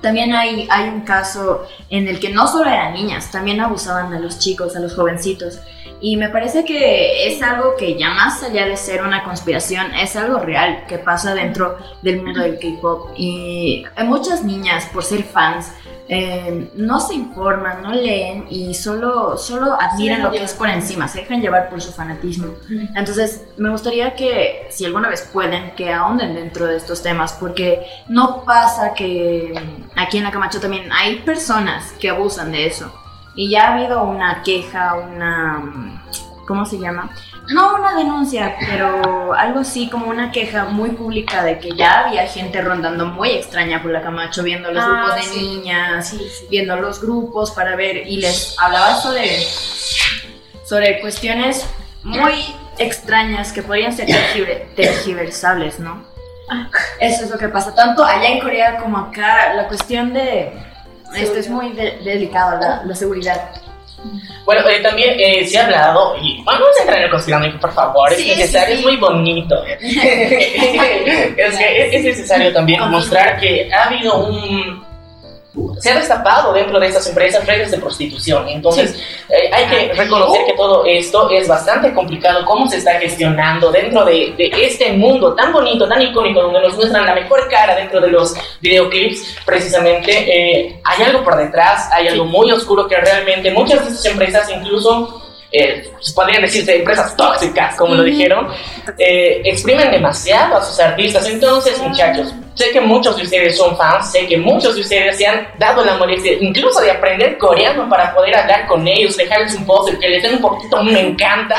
También 0.00 0.34
hay, 0.34 0.66
hay 0.70 0.88
un 0.88 1.02
caso 1.02 1.66
en 1.90 2.08
el 2.08 2.18
que 2.18 2.30
no 2.30 2.48
solo 2.48 2.70
eran 2.70 2.94
niñas, 2.94 3.30
también 3.30 3.60
abusaban 3.60 4.10
de 4.10 4.20
los 4.20 4.38
chicos, 4.38 4.74
a 4.74 4.80
los 4.80 4.94
jovencitos. 4.94 5.60
Y 6.02 6.16
me 6.16 6.28
parece 6.30 6.64
que 6.64 7.28
es 7.28 7.40
algo 7.42 7.76
que 7.76 7.96
ya 7.96 8.10
más 8.10 8.42
allá 8.42 8.66
de 8.66 8.76
ser 8.76 9.02
una 9.02 9.22
conspiración, 9.22 9.94
es 9.94 10.16
algo 10.16 10.40
real 10.40 10.84
que 10.88 10.98
pasa 10.98 11.32
dentro 11.32 11.78
del 12.02 12.20
mundo 12.20 12.40
del 12.42 12.58
K-Pop. 12.58 13.10
Y 13.16 13.84
muchas 14.04 14.42
niñas, 14.42 14.86
por 14.92 15.04
ser 15.04 15.22
fans, 15.22 15.72
eh, 16.08 16.70
no 16.74 16.98
se 16.98 17.14
informan, 17.14 17.82
no 17.82 17.92
leen 17.92 18.46
y 18.50 18.74
solo, 18.74 19.38
solo 19.38 19.80
admiran 19.80 20.22
lo 20.22 20.32
que 20.32 20.42
es 20.42 20.52
por 20.54 20.68
encima, 20.68 21.06
se 21.06 21.20
dejan 21.20 21.40
llevar 21.40 21.70
por 21.70 21.80
su 21.80 21.92
fanatismo. 21.92 22.48
Entonces, 22.96 23.44
me 23.56 23.70
gustaría 23.70 24.16
que, 24.16 24.66
si 24.70 24.84
alguna 24.84 25.08
vez 25.08 25.30
pueden, 25.32 25.70
que 25.76 25.92
ahonden 25.92 26.34
dentro 26.34 26.66
de 26.66 26.78
estos 26.78 27.00
temas, 27.00 27.32
porque 27.34 27.86
no 28.08 28.44
pasa 28.44 28.92
que 28.92 29.54
mm, 29.54 29.98
aquí 29.98 30.18
en 30.18 30.24
la 30.24 30.32
Camacho 30.32 30.60
también 30.60 30.90
hay 30.92 31.20
personas 31.20 31.92
que 32.00 32.10
abusan 32.10 32.50
de 32.50 32.66
eso. 32.66 32.92
Y 33.34 33.50
ya 33.50 33.68
ha 33.68 33.74
habido 33.74 34.02
una 34.04 34.42
queja, 34.42 34.94
una... 34.94 36.02
¿Cómo 36.46 36.66
se 36.66 36.78
llama? 36.78 37.08
No 37.48 37.76
una 37.76 37.94
denuncia, 37.96 38.56
pero 38.68 39.32
algo 39.32 39.60
así 39.60 39.88
como 39.88 40.06
una 40.06 40.32
queja 40.32 40.64
muy 40.66 40.90
pública 40.90 41.42
de 41.42 41.58
que 41.58 41.70
ya 41.74 42.00
había 42.06 42.26
gente 42.26 42.60
rondando 42.60 43.06
muy 43.06 43.30
extraña 43.30 43.80
por 43.80 43.90
la 43.92 44.02
Camacho, 44.02 44.42
viendo 44.42 44.70
los 44.70 44.82
Ah, 44.84 44.88
grupos 45.06 45.14
de 45.16 45.22
sí. 45.22 45.40
niñas, 45.40 46.14
viendo 46.50 46.76
los 46.76 47.00
grupos 47.00 47.52
para 47.52 47.74
ver, 47.76 48.06
y 48.08 48.16
les 48.18 48.56
hablaba 48.58 48.96
sobre, 48.96 49.38
sobre 50.64 51.00
cuestiones 51.00 51.66
muy 52.02 52.44
extrañas 52.78 53.52
que 53.52 53.62
podrían 53.62 53.92
ser 53.92 54.08
tergiver- 54.08 54.74
tergiversables, 54.74 55.78
¿no? 55.78 56.04
Eso 57.00 57.24
es 57.24 57.30
lo 57.30 57.38
que 57.38 57.48
pasa, 57.48 57.74
tanto 57.74 58.04
allá 58.04 58.28
en 58.28 58.40
Corea 58.40 58.78
como 58.78 58.98
acá, 58.98 59.54
la 59.54 59.68
cuestión 59.68 60.12
de... 60.12 60.52
Esto 61.16 61.38
es 61.38 61.48
muy 61.48 61.72
de- 61.72 61.98
delicado, 62.04 62.58
la, 62.60 62.82
la 62.84 62.94
seguridad. 62.94 63.50
Bueno, 64.44 64.68
eh, 64.68 64.80
también 64.80 65.14
eh, 65.18 65.46
se 65.46 65.58
ha 65.58 65.64
hablado, 65.66 66.16
y 66.20 66.42
vamos 66.42 66.66
a 66.76 66.82
entrar 66.82 66.98
en 66.98 67.04
el 67.04 67.10
conspiranoico, 67.10 67.60
por 67.60 67.72
favor, 67.72 68.12
Sí, 68.14 68.30
es 68.32 68.38
necesario, 68.38 68.76
sí, 68.76 68.82
sí. 68.82 68.88
es 68.88 68.90
muy 68.92 68.96
bonito. 69.00 69.64
es 69.66 69.78
que 71.58 71.86
es, 71.86 71.94
es 71.94 72.04
necesario 72.04 72.52
también 72.52 72.80
mostrar 72.90 73.38
que 73.40 73.72
ha 73.72 73.84
habido 73.84 74.26
un... 74.26 74.84
Se 75.80 75.90
ha 75.90 75.96
destapado 75.96 76.52
dentro 76.52 76.80
de 76.80 76.86
estas 76.86 77.06
empresas 77.08 77.46
redes 77.46 77.70
de 77.70 77.78
prostitución. 77.78 78.48
Entonces, 78.48 78.98
eh, 79.28 79.50
hay 79.52 79.66
que 79.66 79.92
reconocer 79.92 80.46
que 80.46 80.54
todo 80.54 80.86
esto 80.86 81.28
es 81.28 81.46
bastante 81.46 81.92
complicado, 81.92 82.46
cómo 82.46 82.66
se 82.68 82.78
está 82.78 82.92
gestionando 82.98 83.70
dentro 83.70 84.04
de, 84.04 84.34
de 84.36 84.50
este 84.64 84.92
mundo 84.94 85.34
tan 85.34 85.52
bonito, 85.52 85.86
tan 85.86 86.00
icónico, 86.00 86.40
donde 86.40 86.62
nos 86.62 86.74
muestran 86.76 87.04
la 87.04 87.14
mejor 87.14 87.48
cara 87.50 87.74
dentro 87.74 88.00
de 88.00 88.08
los 88.08 88.34
videoclips. 88.60 89.36
Precisamente, 89.44 90.12
eh, 90.12 90.80
hay 90.84 91.02
algo 91.04 91.22
por 91.22 91.36
detrás, 91.36 91.88
hay 91.92 92.08
algo 92.08 92.24
muy 92.24 92.50
oscuro 92.50 92.88
que 92.88 92.96
realmente 92.96 93.50
muchas 93.50 93.84
de 93.84 93.90
estas 93.90 94.06
empresas, 94.06 94.50
incluso 94.50 95.22
eh, 95.52 95.91
podrían 96.10 96.42
decirse 96.42 96.76
empresas 96.76 97.16
tóxicas, 97.16 97.76
como 97.76 97.94
lo 97.94 98.02
dijeron, 98.02 98.48
eh, 98.98 99.42
exprimen 99.44 99.90
demasiado 99.90 100.56
a 100.56 100.64
sus 100.64 100.78
artistas. 100.80 101.26
Entonces, 101.28 101.78
muchachos, 101.78 102.34
sé 102.54 102.70
que 102.70 102.80
muchos 102.80 103.16
de 103.16 103.22
ustedes 103.22 103.56
son 103.56 103.76
fans, 103.76 104.10
sé 104.10 104.26
que 104.26 104.36
muchos 104.36 104.74
de 104.74 104.80
ustedes 104.80 105.16
se 105.16 105.26
han 105.26 105.46
dado 105.58 105.84
la 105.84 105.96
molestia 105.96 106.32
incluso 106.40 106.80
de 106.80 106.90
aprender 106.90 107.38
coreano 107.38 107.88
para 107.88 108.12
poder 108.14 108.36
hablar 108.36 108.66
con 108.66 108.86
ellos, 108.86 109.16
dejarles 109.16 109.54
un 109.54 109.64
post, 109.64 109.92
que 109.98 110.08
les 110.08 110.22
den 110.22 110.34
un 110.34 110.40
poquito, 110.40 110.82
me 110.82 111.00
encanta. 111.00 111.56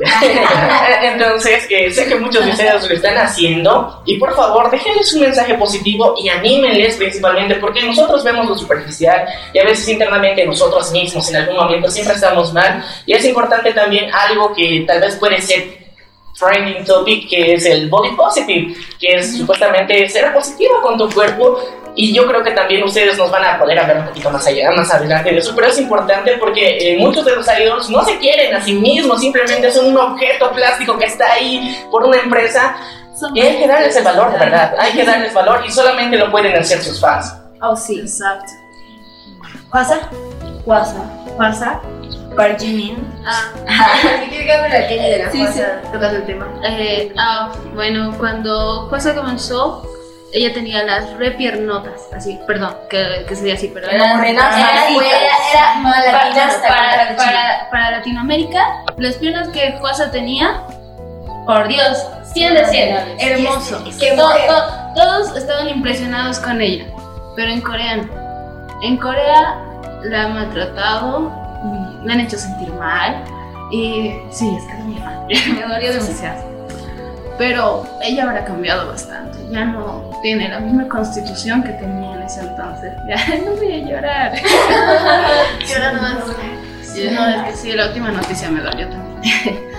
Entonces, 1.02 1.66
eh, 1.70 1.90
sé 1.90 2.06
que 2.06 2.16
muchos 2.16 2.44
de 2.44 2.52
ustedes 2.52 2.88
lo 2.88 2.94
están 2.94 3.18
haciendo 3.18 4.02
y 4.06 4.18
por 4.18 4.34
favor 4.34 4.70
déjenles 4.70 5.12
un 5.14 5.22
mensaje 5.22 5.54
positivo 5.54 6.14
y 6.22 6.28
anímenles 6.28 6.96
principalmente 6.96 7.56
porque 7.56 7.82
nosotros 7.82 8.22
vemos 8.24 8.48
lo 8.48 8.56
superficial 8.56 9.26
y 9.52 9.58
a 9.58 9.64
veces 9.64 9.88
internamente 9.88 10.46
nosotros 10.46 10.90
mismos 10.92 11.28
en 11.30 11.36
algún 11.36 11.56
momento 11.56 11.90
siempre 11.90 12.14
estamos 12.14 12.52
mal 12.52 12.83
y 13.06 13.12
es 13.12 13.24
importante 13.24 13.72
también 13.72 14.12
algo 14.12 14.54
que 14.54 14.84
tal 14.86 15.00
vez 15.00 15.16
puede 15.16 15.40
ser 15.40 15.84
trending 16.38 16.84
topic 16.84 17.28
que 17.28 17.54
es 17.54 17.64
el 17.66 17.88
body 17.88 18.16
positive 18.16 18.74
que 18.98 19.14
es 19.16 19.36
supuestamente 19.38 20.08
ser 20.08 20.32
positivo 20.32 20.80
con 20.82 20.98
tu 20.98 21.08
cuerpo 21.10 21.60
y 21.96 22.12
yo 22.12 22.26
creo 22.26 22.42
que 22.42 22.50
también 22.50 22.82
ustedes 22.82 23.16
nos 23.16 23.30
van 23.30 23.44
a 23.44 23.58
poder 23.58 23.78
hablar 23.78 23.98
un 23.98 24.06
poquito 24.06 24.30
más 24.30 24.46
allá, 24.46 24.70
más 24.72 24.92
adelante 24.92 25.30
de 25.30 25.38
eso, 25.38 25.52
pero 25.54 25.68
es 25.68 25.78
importante 25.78 26.36
porque 26.38 26.94
eh, 26.94 26.98
muchos 26.98 27.24
de 27.24 27.36
los 27.36 27.46
idols 27.46 27.88
no 27.88 28.04
se 28.04 28.18
quieren 28.18 28.54
a 28.54 28.60
sí 28.60 28.74
mismos, 28.74 29.20
simplemente 29.20 29.70
son 29.70 29.86
un 29.86 29.96
objeto 29.96 30.50
plástico 30.52 30.98
que 30.98 31.04
está 31.04 31.32
ahí 31.32 31.86
por 31.90 32.04
una 32.04 32.18
empresa 32.18 32.76
y 33.32 33.40
hay 33.40 33.58
que 33.58 33.68
darles 33.68 33.94
el 33.96 34.04
valor, 34.04 34.32
de 34.32 34.38
verdad, 34.38 34.74
hay 34.78 34.92
que 34.92 35.04
darles 35.04 35.32
valor 35.32 35.62
y 35.66 35.70
solamente 35.70 36.16
lo 36.16 36.30
pueden 36.30 36.56
hacer 36.56 36.82
sus 36.82 37.00
fans. 37.00 37.32
Oh, 37.62 37.76
sí, 37.76 38.00
exacto. 38.00 38.52
¿Pasa? 39.70 40.10
Pasa. 40.66 41.02
¿Pasa? 41.38 41.80
Park 42.36 42.58
Jimin. 42.60 42.96
Ah, 43.26 43.52
¿quieres 44.28 44.46
que 44.46 44.52
hable 44.52 44.68
la 44.80 44.88
Kenny 44.88 45.10
de 45.10 45.18
la 45.24 45.30
Sí, 45.32 45.44
cosa? 45.46 45.80
Tocas 45.92 46.12
el 46.12 46.26
tema. 46.26 46.48
Eh, 46.64 47.12
ah, 47.18 47.52
bueno, 47.74 48.14
cuando 48.18 48.86
Juasa 48.88 49.14
comenzó, 49.14 49.86
ella 50.32 50.52
tenía 50.52 50.82
las 50.82 51.12
repiernotas, 51.16 52.08
así, 52.14 52.38
perdón, 52.46 52.74
que, 52.90 53.24
que 53.28 53.36
se 53.36 53.44
diga 53.44 53.56
así, 53.56 53.70
pero 53.72 53.88
Era 53.88 54.16
morenaza. 54.16 54.58
Era, 54.58 54.88
Era- 54.90 55.82
para, 55.82 56.68
para- 56.68 57.16
para- 57.16 57.70
para 57.70 57.90
Latinoamérica, 57.92 58.82
las 58.96 59.14
piernas 59.16 59.48
que 59.48 59.76
Juasa 59.78 60.10
tenía, 60.10 60.62
por 61.46 61.68
Dios, 61.68 62.04
100 62.32 62.54
de 62.54 62.66
100, 62.66 62.96
hermoso. 63.20 63.78
To- 63.78 63.90
to- 64.26 64.94
todos 64.96 65.36
estaban 65.36 65.68
impresionados 65.68 66.38
con 66.40 66.60
ella, 66.60 66.86
pero 67.36 67.50
en 67.52 67.60
Corea 67.60 67.96
no. 67.98 68.08
En 68.82 68.96
Corea 68.96 69.54
la 70.02 70.22
han 70.24 70.34
maltratado, 70.34 71.30
la 72.04 72.14
han 72.14 72.20
hecho 72.20 72.38
sentir 72.38 72.72
mal, 72.72 73.24
y 73.70 74.14
sí, 74.30 74.56
es 74.56 74.64
que 74.64 74.72
era 74.72 74.84
mi 74.84 74.98
fan, 74.98 75.26
me 75.68 75.74
dolió 75.74 75.92
demasiado. 75.92 76.54
Pero 77.36 77.84
ella 78.02 78.24
habrá 78.24 78.44
cambiado 78.44 78.88
bastante, 78.88 79.38
ya 79.50 79.64
no 79.64 80.10
tiene 80.22 80.48
la 80.48 80.60
misma 80.60 80.88
constitución 80.88 81.62
que 81.62 81.72
tenía 81.72 82.14
en 82.14 82.22
ese 82.22 82.40
entonces. 82.40 82.92
Ya 83.08 83.16
no 83.44 83.56
voy 83.56 83.72
a 83.72 83.78
llorar. 83.78 84.32
Llora 85.68 85.92
nomás. 85.92 86.14
Sí, 86.94 87.08
no, 87.10 87.28
es 87.28 87.42
que 87.50 87.56
sí, 87.56 87.72
la 87.72 87.86
última 87.88 88.10
noticia 88.10 88.50
me 88.50 88.60
dolió 88.60 88.88
también. 88.88 89.64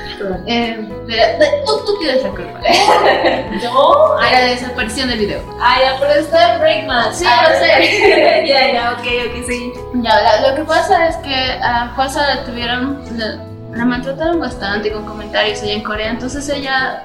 Eh, 0.47 0.77
de- 1.07 1.15
de- 1.15 1.63
tú, 1.65 1.85
tú 1.85 1.99
tienes 1.99 2.23
la 2.23 2.29
culpa. 2.29 2.59
¿Yo? 3.61 4.15
De 4.23 4.31
la 4.31 4.39
desaparición 4.47 5.09
del 5.09 5.19
video. 5.19 5.41
Ah, 5.61 5.75
ya, 5.81 5.99
pero 5.99 6.13
está 6.13 6.53
en 6.55 6.61
Breakman. 6.61 7.13
Sí, 7.13 7.25
Ah, 7.27 7.49
lo 7.49 7.59
sé. 7.59 8.45
ya, 8.47 8.73
ya, 8.73 8.91
ok, 8.93 8.99
ok, 8.99 9.45
sí. 9.47 9.73
Ya, 9.95 10.21
la- 10.21 10.49
lo 10.49 10.55
que 10.55 10.63
pasa 10.63 11.07
es 11.09 11.17
que 11.17 11.35
a 11.61 11.89
Juasa 11.95 12.35
la 12.35 12.43
tuvieron, 12.45 13.03
la, 13.17 13.43
la 13.77 13.85
maltrataron 13.85 14.39
bastante 14.39 14.91
con 14.91 15.05
comentarios 15.05 15.61
allá 15.61 15.73
en 15.73 15.83
Corea, 15.83 16.09
entonces 16.09 16.47
ella 16.49 17.03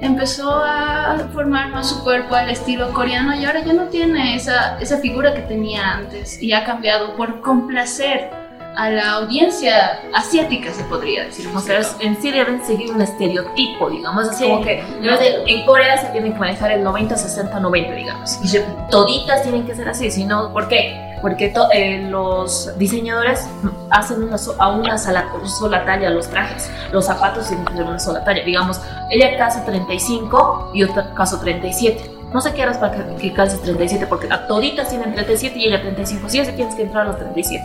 empezó 0.00 0.50
a 0.64 1.16
formar 1.32 1.68
más 1.68 1.88
su 1.90 2.02
cuerpo 2.02 2.34
al 2.34 2.50
estilo 2.50 2.92
coreano 2.92 3.36
y 3.36 3.44
ahora 3.44 3.60
ya 3.60 3.72
no 3.72 3.84
tiene 3.84 4.34
esa, 4.34 4.78
esa 4.80 4.98
figura 4.98 5.32
que 5.32 5.42
tenía 5.42 5.92
antes 5.92 6.42
y 6.42 6.52
ha 6.52 6.64
cambiado 6.64 7.14
por 7.16 7.40
complacer 7.40 8.30
a 8.76 8.90
la 8.90 9.12
audiencia 9.12 10.00
asiática, 10.14 10.72
se 10.72 10.82
podría 10.84 11.24
decir. 11.24 11.46
O 11.48 11.52
más 11.52 11.64
sea, 11.64 11.80
que 11.98 12.06
en 12.06 12.20
sí 12.20 12.30
deben 12.30 12.64
seguir 12.64 12.90
un 12.92 13.02
estereotipo, 13.02 13.90
digamos. 13.90 14.28
Es 14.30 14.36
Sí. 14.38 14.44
como 14.44 14.62
que 14.64 14.82
debes 15.00 15.20
de- 15.20 15.42
en 15.46 15.66
Corea 15.66 15.98
se 15.98 16.06
tiene 16.08 16.32
que 16.32 16.38
manejar 16.38 16.72
el 16.72 16.82
90, 16.82 17.16
60, 17.16 17.60
90, 17.60 17.94
digamos. 17.94 18.38
Y 18.42 18.58
toditas 18.90 19.42
tienen 19.42 19.66
que 19.66 19.74
ser 19.74 19.88
así, 19.88 20.10
si 20.10 20.24
no, 20.24 20.52
¿por 20.52 20.68
qué? 20.68 21.10
Porque 21.20 21.48
to- 21.50 21.68
eh, 21.72 22.06
los 22.10 22.76
diseñadores 22.78 23.46
hacen 23.90 24.22
una, 24.24 24.38
so- 24.38 24.56
a 24.58 24.68
una 24.70 24.98
sola, 24.98 25.26
sola 25.44 25.84
talla 25.84 26.10
los 26.10 26.28
trajes. 26.28 26.68
Los 26.92 27.04
zapatos 27.06 27.46
tienen 27.48 27.64
que 27.66 27.74
ser 27.74 27.84
una 27.84 27.98
sola 28.00 28.24
talla. 28.24 28.42
Digamos, 28.42 28.80
ella 29.10 29.36
calza 29.38 29.64
35 29.64 30.70
y 30.74 30.82
otra 30.82 31.12
calza 31.14 31.38
37. 31.40 32.10
No 32.32 32.40
sé 32.40 32.52
qué 32.54 32.62
harás 32.62 32.78
para 32.78 32.92
que, 32.96 33.14
que 33.16 33.32
calces 33.34 33.60
37, 33.62 34.06
porque 34.06 34.26
a 34.32 34.46
toditas 34.46 34.88
tienen 34.88 35.12
37 35.12 35.58
y 35.58 35.66
ella 35.66 35.80
35. 35.82 36.28
Sí, 36.28 36.40
así 36.40 36.52
tienes 36.52 36.74
que 36.74 36.82
entrar 36.82 37.02
a 37.02 37.08
los 37.10 37.18
37. 37.18 37.62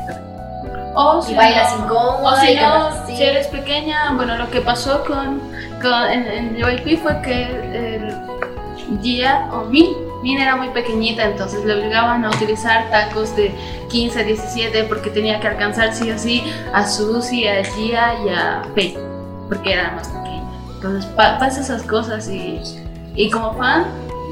O 1.00 1.20
Y 1.20 1.24
si 1.28 1.36
bailas 1.36 1.78
no- 1.78 1.86
incómoda 1.86 2.34
O 2.34 2.40
si 2.40 2.52
y 2.52 2.56
no, 2.56 2.62
cantas 2.62 3.08
si 3.08 3.24
eres 3.24 3.48
pequeña, 3.48 4.14
bueno, 4.16 4.36
lo 4.38 4.50
que 4.50 4.62
pasó 4.62 5.04
con, 5.06 5.40
con- 5.82 6.12
en, 6.12 6.26
en 6.28 6.56
JYP 6.58 6.98
fue 7.04 7.22
que 7.22 7.44
el 7.44 9.00
Gia 9.04 9.48
o 9.54 9.66
Min, 9.66 9.90
Min 10.24 10.40
era 10.40 10.56
muy 10.56 10.70
pequeñita, 10.70 11.24
entonces 11.26 11.64
le 11.66 11.74
obligaban 11.76 12.26
a 12.26 12.30
utilizar 12.30 12.90
tacos 12.90 13.36
de 13.36 13.54
15, 13.90 14.24
17 14.24 14.84
porque 14.86 15.10
tenía 15.12 15.40
que 15.40 15.48
alcanzar 15.48 15.94
sí 15.94 16.10
o 16.10 16.18
sí 16.18 16.44
a 16.74 16.86
Suzy, 16.88 17.48
a 17.48 17.64
Gia 17.64 18.14
y 18.26 18.30
a 18.30 18.62
Faye, 18.74 18.98
porque 19.48 19.74
era 19.74 19.92
más 19.92 20.08
pequeña. 20.08 20.44
Entonces 20.78 21.06
pa- 21.12 21.38
pasa 21.38 21.62
esas 21.62 21.84
cosas 21.84 22.28
y, 22.30 22.60
y 23.16 23.30
como 23.30 23.54
fan 23.54 23.86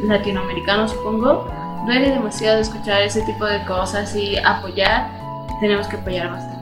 latinoamericano 0.07 0.87
supongo, 0.87 1.47
duele 1.85 2.09
demasiado 2.11 2.59
escuchar 2.59 3.01
ese 3.03 3.21
tipo 3.21 3.45
de 3.45 3.63
cosas 3.65 4.15
y 4.15 4.37
apoyar, 4.37 5.07
tenemos 5.59 5.87
que 5.87 5.97
apoyar 5.97 6.31
bastante. 6.31 6.54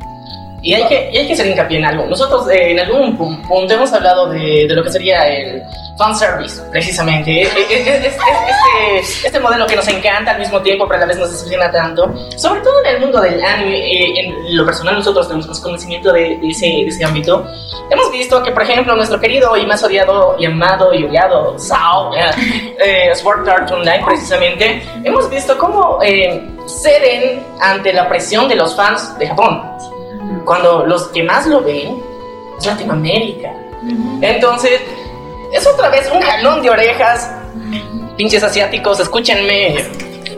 Y 0.63 0.73
hay 0.73 0.87
que, 0.87 1.09
y 1.11 1.17
hay 1.17 1.27
que 1.27 1.33
hacer 1.33 1.45
hincapié 1.47 1.77
en 1.79 1.85
algo. 1.85 2.05
Nosotros 2.05 2.49
eh, 2.49 2.71
en 2.71 2.79
algún 2.79 3.17
pu- 3.17 3.47
punto 3.47 3.73
hemos 3.73 3.91
hablado 3.91 4.29
de, 4.29 4.65
de 4.65 4.73
lo 4.73 4.81
que 4.83 4.89
sería 4.91 5.27
el 5.27 5.61
fanservice, 5.97 6.61
precisamente. 6.71 7.41
Eh, 7.41 7.47
eh, 7.47 7.65
eh, 7.69 7.97
es- 7.99 8.05
es- 8.15 9.03
este, 9.03 9.27
este 9.27 9.39
modelo 9.41 9.67
que 9.67 9.75
nos 9.75 9.87
encanta 9.89 10.31
al 10.31 10.39
mismo 10.39 10.61
tiempo, 10.61 10.85
pero 10.87 10.97
a 10.97 10.99
la 11.01 11.05
vez 11.07 11.17
nos 11.17 11.31
decepciona 11.31 11.69
tanto. 11.69 12.11
Sobre 12.37 12.61
todo 12.61 12.73
en 12.85 12.95
el 12.95 13.01
mundo 13.01 13.19
del 13.19 13.43
anime, 13.43 13.77
eh, 13.77 14.19
en 14.21 14.55
lo 14.57 14.65
personal 14.65 14.95
nosotros 14.95 15.27
tenemos 15.27 15.47
más 15.49 15.59
conocimiento 15.59 16.13
de, 16.13 16.37
de 16.37 16.47
ese, 16.49 16.65
de 16.67 16.87
ese 16.87 17.03
ámbito. 17.03 17.45
Hemos 17.91 18.09
visto 18.11 18.41
que, 18.41 18.51
por 18.51 18.63
ejemplo, 18.63 18.95
nuestro 18.95 19.19
querido 19.19 19.57
y 19.57 19.65
más 19.65 19.83
odiado 19.83 20.37
y 20.39 20.45
amado 20.45 20.93
y 20.93 21.03
odiado 21.03 21.59
Sao, 21.59 22.11
eh, 22.79 23.13
Sword 23.15 23.47
Art 23.49 23.69
Online, 23.69 24.01
precisamente, 24.05 24.81
hemos 25.03 25.29
visto 25.29 25.57
cómo 25.57 25.99
eh, 26.01 26.41
ceden 26.67 27.43
ante 27.61 27.91
la 27.91 28.07
presión 28.07 28.47
de 28.47 28.55
los 28.55 28.73
fans 28.75 29.17
de 29.19 29.27
Japón 29.27 29.61
cuando 30.45 30.85
los 30.85 31.07
que 31.07 31.23
más 31.23 31.47
lo 31.47 31.61
ven 31.61 32.01
es 32.57 32.65
Latinoamérica. 32.65 33.51
Entonces, 34.21 34.81
es 35.51 35.67
otra 35.67 35.89
vez 35.89 36.09
un 36.11 36.21
jalón 36.21 36.61
de 36.61 36.69
orejas. 36.69 37.29
Pinches 38.17 38.43
asiáticos, 38.43 38.99
escúchenme. 38.99 39.75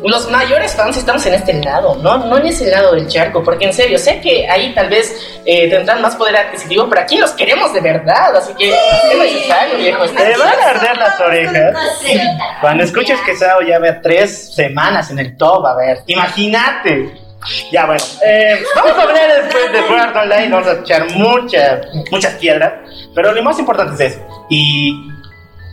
Los 0.04 0.30
mayores 0.30 0.76
fans 0.76 0.98
estamos 0.98 1.26
en 1.26 1.34
este 1.34 1.54
lado, 1.64 1.96
¿no? 1.96 2.18
No 2.18 2.38
en 2.38 2.46
ese 2.46 2.70
lado 2.70 2.93
del 2.93 3.08
charco, 3.08 3.43
porque 3.43 3.66
en 3.66 3.74
serio, 3.74 3.98
sé 3.98 4.22
que 4.22 4.48
ahí 4.48 4.72
tal 4.76 4.88
vez 4.88 5.39
eh, 5.46 5.68
tendrán 5.68 6.00
más 6.02 6.16
poder 6.16 6.36
adquisitivo, 6.38 6.88
pero 6.88 7.02
aquí 7.02 7.18
los 7.18 7.32
queremos 7.32 7.74
de 7.74 7.82
verdad, 7.82 8.36
así 8.36 8.54
que 8.54 8.70
es 8.70 9.18
necesario, 9.18 9.78
viejo. 9.78 10.06
Te 10.06 10.38
van 10.38 10.60
a 10.60 10.70
arder 10.70 10.98
las 10.98 11.20
orejas. 11.20 11.76
Cuando 12.62 12.84
escuches 12.84 13.20
que 13.22 13.36
Sao 13.36 13.62
ya 13.62 13.80
ve 13.80 13.93
tres 14.04 14.54
semanas 14.54 15.10
en 15.10 15.18
el 15.18 15.36
top, 15.38 15.66
a 15.66 15.76
ver, 15.76 16.04
imagínate. 16.06 17.24
Ya 17.72 17.86
bueno, 17.86 18.04
eh, 18.26 18.64
vamos 18.76 18.98
a 18.98 19.02
hablar 19.04 19.43
después 19.43 19.72
de 19.72 19.80
Sword 19.88 20.18
Online, 20.18 20.50
vamos 20.50 20.68
a 20.68 20.74
echar 20.80 21.12
muchas, 21.12 21.88
muchas 22.12 22.34
piedras, 22.36 22.74
pero 23.14 23.32
lo 23.34 23.43
más 23.43 23.60
importante 23.60 23.93
es 23.93 24.14
eso. 24.14 24.46
Y 24.50 25.12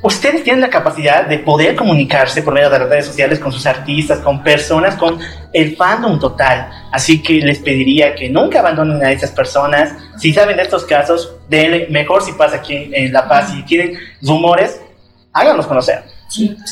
ustedes 0.03 0.43
tienen 0.43 0.61
la 0.61 0.68
capacidad 0.68 1.27
de 1.27 1.39
poder 1.39 1.77
comunicarse 1.77 2.43
por 2.43 2.53
medio 2.53 2.68
de 2.68 2.79
las 2.79 2.89
redes 2.89 3.07
sociales 3.07 3.39
con 3.39 3.53
sus 3.53 3.64
artistas, 3.66 4.18
con 4.18 4.43
personas, 4.43 4.97
con 4.97 5.18
el 5.53 5.77
fandom 5.77 6.18
total. 6.18 6.68
Así 6.93 7.23
que 7.23 7.35
les 7.35 7.59
pediría 7.59 8.14
que 8.14 8.29
nunca 8.29 8.61
abandonen 8.61 9.03
a 9.05 9.11
esas 9.11 9.31
personas. 9.31 9.95
Si 10.18 10.33
saben 10.33 10.57
de 10.57 10.64
estos 10.64 10.85
casos, 10.85 11.37
denle, 11.49 11.87
mejor 11.91 12.23
si 12.23 12.33
pasa 12.33 12.57
aquí 12.57 12.91
en 12.93 13.12
La 13.12 13.29
Paz, 13.29 13.51
si 13.51 13.62
tienen 13.62 13.97
rumores, 14.20 14.81
háganos 15.33 15.66
conocer. 15.66 16.11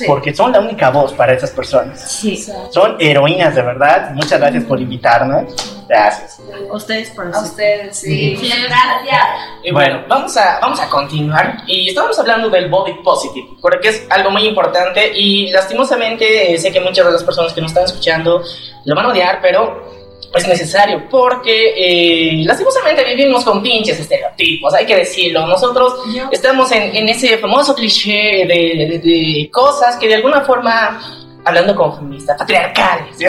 Porque 0.06 0.34
son 0.34 0.52
la 0.52 0.60
única 0.60 0.90
voz 0.90 1.12
para 1.12 1.32
esas 1.32 1.50
personas. 1.50 2.00
Sí. 2.00 2.36
Son 2.70 2.96
heroínas 2.98 3.54
de 3.54 3.62
verdad. 3.62 4.12
Muchas 4.14 4.40
gracias 4.40 4.64
por 4.64 4.80
invitarnos. 4.80 5.54
Gracias. 5.88 6.40
Ustedes 6.70 7.10
por 7.10 7.26
A 7.34 7.40
ustedes, 7.40 7.96
sí. 7.96 8.36
Gracias. 8.36 9.24
Y 9.64 9.72
bueno, 9.72 10.04
vamos 10.08 10.36
a, 10.36 10.60
vamos 10.60 10.80
a 10.80 10.88
continuar. 10.88 11.64
Y 11.66 11.88
estábamos 11.88 12.18
hablando 12.18 12.48
del 12.48 12.70
body 12.70 13.02
positive, 13.02 13.48
porque 13.60 13.88
es 13.88 14.06
algo 14.08 14.30
muy 14.30 14.46
importante. 14.46 15.12
Y 15.14 15.50
lastimosamente, 15.50 16.54
eh, 16.54 16.58
sé 16.58 16.70
que 16.70 16.80
muchas 16.80 17.04
de 17.04 17.12
las 17.12 17.24
personas 17.24 17.52
que 17.52 17.60
nos 17.60 17.72
están 17.72 17.84
escuchando 17.84 18.42
lo 18.84 18.94
van 18.94 19.06
a 19.06 19.08
odiar, 19.08 19.40
pero 19.42 19.99
es 20.34 20.46
necesario, 20.46 21.02
porque 21.10 21.72
eh, 21.76 22.42
lastimosamente 22.44 23.04
vivimos 23.04 23.44
con 23.44 23.62
pinches 23.62 23.98
estereotipos, 23.98 24.72
hay 24.74 24.86
que 24.86 24.96
decirlo. 24.96 25.46
Nosotros 25.46 25.94
estamos 26.30 26.70
en, 26.72 26.94
en 26.96 27.08
ese 27.08 27.38
famoso 27.38 27.74
cliché 27.74 28.44
de, 28.46 28.88
de- 28.88 29.00
de 29.02 29.50
cosas 29.52 29.96
que 29.96 30.08
de 30.08 30.16
alguna 30.16 30.42
forma. 30.42 31.16
Hablando 31.42 31.74
como 31.74 31.96
feminista, 31.96 32.36
patriarcales. 32.36 33.16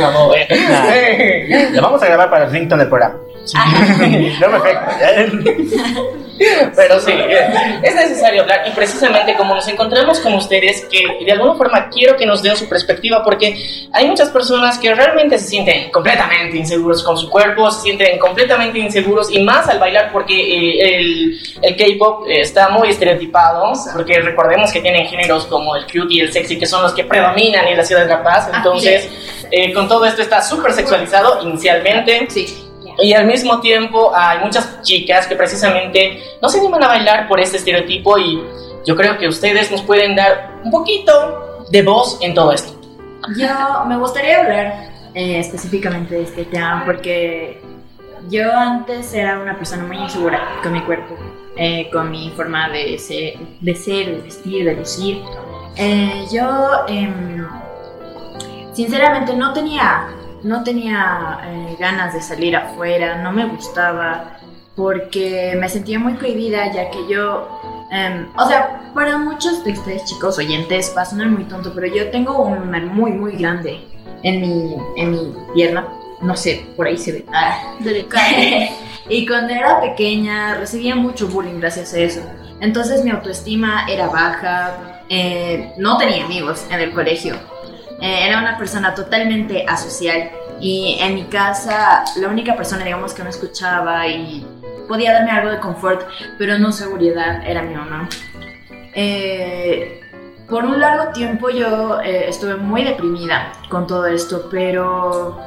Mamó, 0.00 0.34
eh. 0.50 1.68
Lo 1.72 1.82
vamos 1.82 2.02
a 2.02 2.06
grabar 2.06 2.30
para 2.30 2.44
el 2.44 2.50
ringtone 2.50 2.82
del 2.82 2.88
programa. 2.90 3.16
no 4.40 4.48
me 4.48 4.56
afecta. 4.56 4.98
Pero 6.74 6.98
sí, 7.00 7.12
es 7.82 7.94
necesario 7.94 8.42
hablar 8.42 8.62
y 8.66 8.70
precisamente 8.70 9.36
como 9.36 9.54
nos 9.54 9.68
encontramos 9.68 10.20
con 10.20 10.32
ustedes, 10.34 10.86
que 10.90 11.24
de 11.24 11.32
alguna 11.32 11.54
forma 11.54 11.90
quiero 11.90 12.16
que 12.16 12.24
nos 12.24 12.42
den 12.42 12.56
su 12.56 12.66
perspectiva 12.66 13.22
porque 13.22 13.54
hay 13.92 14.06
muchas 14.06 14.30
personas 14.30 14.78
que 14.78 14.94
realmente 14.94 15.38
se 15.38 15.48
sienten 15.48 15.90
completamente 15.90 16.56
inseguros 16.56 17.02
con 17.02 17.18
su 17.18 17.28
cuerpo, 17.28 17.70
se 17.70 17.82
sienten 17.82 18.18
completamente 18.18 18.78
inseguros 18.78 19.30
y 19.30 19.40
más 19.40 19.68
al 19.68 19.78
bailar 19.78 20.10
porque 20.12 20.34
eh, 20.34 20.96
el, 20.96 21.38
el 21.60 21.76
K-pop 21.76 22.24
está 22.28 22.70
muy 22.70 22.88
estereotipado, 22.88 23.72
porque 23.92 24.20
recordemos 24.20 24.72
que 24.72 24.80
tienen 24.80 25.06
géneros 25.06 25.44
como 25.44 25.76
el 25.76 25.84
cute 25.84 26.14
y 26.14 26.20
el 26.20 26.32
sexy 26.32 26.58
que 26.58 26.66
son 26.66 26.82
los 26.82 26.94
que 26.94 27.04
predominan 27.04 27.66
en 27.68 27.76
la 27.76 27.84
ciudad 27.84 28.02
de 28.02 28.08
La 28.08 28.22
Paz, 28.22 28.48
entonces 28.54 29.10
eh, 29.50 29.72
con 29.74 29.88
todo 29.88 30.06
esto 30.06 30.22
está 30.22 30.40
súper 30.42 30.72
sexualizado 30.72 31.42
inicialmente. 31.42 32.26
Sí. 32.30 32.69
Y 33.02 33.12
al 33.14 33.26
mismo 33.26 33.60
tiempo 33.60 34.12
hay 34.14 34.38
muchas 34.40 34.82
chicas 34.82 35.26
que 35.26 35.36
precisamente 35.36 36.22
no 36.42 36.48
se 36.48 36.58
animan 36.58 36.84
a 36.84 36.88
bailar 36.88 37.28
por 37.28 37.40
este 37.40 37.56
estereotipo 37.56 38.18
y 38.18 38.42
yo 38.86 38.96
creo 38.96 39.18
que 39.18 39.28
ustedes 39.28 39.70
nos 39.70 39.82
pueden 39.82 40.16
dar 40.16 40.58
un 40.64 40.70
poquito 40.70 41.66
de 41.70 41.82
voz 41.82 42.18
en 42.20 42.34
todo 42.34 42.52
esto. 42.52 42.78
Yo 43.36 43.84
me 43.86 43.96
gustaría 43.96 44.40
hablar 44.40 44.90
eh, 45.14 45.38
específicamente 45.38 46.14
de 46.14 46.22
este 46.22 46.44
tema 46.44 46.82
porque 46.84 47.60
yo 48.28 48.52
antes 48.52 49.12
era 49.14 49.38
una 49.38 49.56
persona 49.56 49.84
muy 49.84 49.96
insegura 49.96 50.40
con 50.62 50.72
mi 50.72 50.80
cuerpo, 50.82 51.16
eh, 51.56 51.88
con 51.90 52.10
mi 52.10 52.30
forma 52.30 52.68
de 52.68 52.98
ser, 52.98 53.38
de, 53.60 53.74
ser, 53.74 54.06
de 54.06 54.22
vestir, 54.22 54.64
de 54.64 54.74
lucir. 54.74 55.22
Eh, 55.76 56.26
yo 56.32 56.46
em, 56.88 57.46
sinceramente 58.72 59.34
no 59.34 59.52
tenía, 59.52 60.08
no 60.42 60.62
tenía 60.64 61.38
eh, 61.44 61.76
ganas 61.78 62.14
de 62.14 62.22
salir 62.22 62.56
afuera, 62.56 63.22
no 63.22 63.32
me 63.32 63.46
gustaba 63.46 64.36
porque 64.76 65.56
me 65.60 65.68
sentía 65.68 65.98
muy 65.98 66.14
cohibida 66.14 66.72
ya 66.72 66.90
que 66.90 67.06
yo 67.08 67.48
Em, 67.90 68.28
o 68.36 68.46
sea, 68.46 68.92
para 68.94 69.18
muchos 69.18 69.64
de 69.64 69.72
ustedes 69.72 70.04
chicos 70.04 70.38
oyentes 70.38 70.94
va 70.96 71.02
a 71.02 71.04
sonar 71.04 71.28
muy 71.28 71.44
tonto, 71.44 71.72
pero 71.74 71.88
yo 71.88 72.08
tengo 72.10 72.40
un 72.40 72.70
mar 72.70 72.86
muy, 72.86 73.10
muy 73.10 73.32
grande 73.32 73.80
en 74.22 74.40
mi, 74.40 74.76
en 74.96 75.10
mi 75.10 75.34
pierna. 75.54 75.88
No 76.22 76.36
sé, 76.36 76.66
por 76.76 76.86
ahí 76.86 76.96
se 76.96 77.12
ve. 77.12 77.26
Ah. 77.32 77.74
y 79.08 79.26
cuando 79.26 79.52
era 79.52 79.80
pequeña 79.80 80.54
recibía 80.54 80.94
mucho 80.94 81.26
bullying 81.26 81.58
gracias 81.58 81.92
a 81.94 81.98
eso. 81.98 82.20
Entonces 82.60 83.02
mi 83.02 83.10
autoestima 83.10 83.86
era 83.88 84.06
baja, 84.06 85.02
eh, 85.08 85.72
no 85.76 85.98
tenía 85.98 86.24
amigos 86.24 86.64
en 86.70 86.80
el 86.80 86.92
colegio. 86.92 87.34
Eh, 88.00 88.26
era 88.26 88.38
una 88.38 88.56
persona 88.56 88.94
totalmente 88.94 89.64
asocial 89.68 90.30
y 90.60 90.98
en 91.00 91.14
mi 91.14 91.24
casa 91.24 92.04
la 92.16 92.28
única 92.28 92.56
persona, 92.56 92.84
digamos, 92.84 93.12
que 93.12 93.22
me 93.22 93.30
escuchaba 93.30 94.06
y 94.06 94.46
podía 94.88 95.12
darme 95.12 95.30
algo 95.30 95.50
de 95.50 95.60
confort, 95.60 96.02
pero 96.38 96.58
no 96.58 96.72
seguridad, 96.72 97.46
era 97.46 97.62
mi 97.62 97.74
mamá. 97.74 98.08
Eh, 98.94 100.00
por 100.48 100.64
un 100.64 100.80
largo 100.80 101.12
tiempo 101.12 101.48
yo 101.48 102.00
eh, 102.00 102.28
estuve 102.28 102.56
muy 102.56 102.82
deprimida 102.82 103.52
con 103.68 103.86
todo 103.86 104.06
esto, 104.06 104.48
pero 104.50 105.38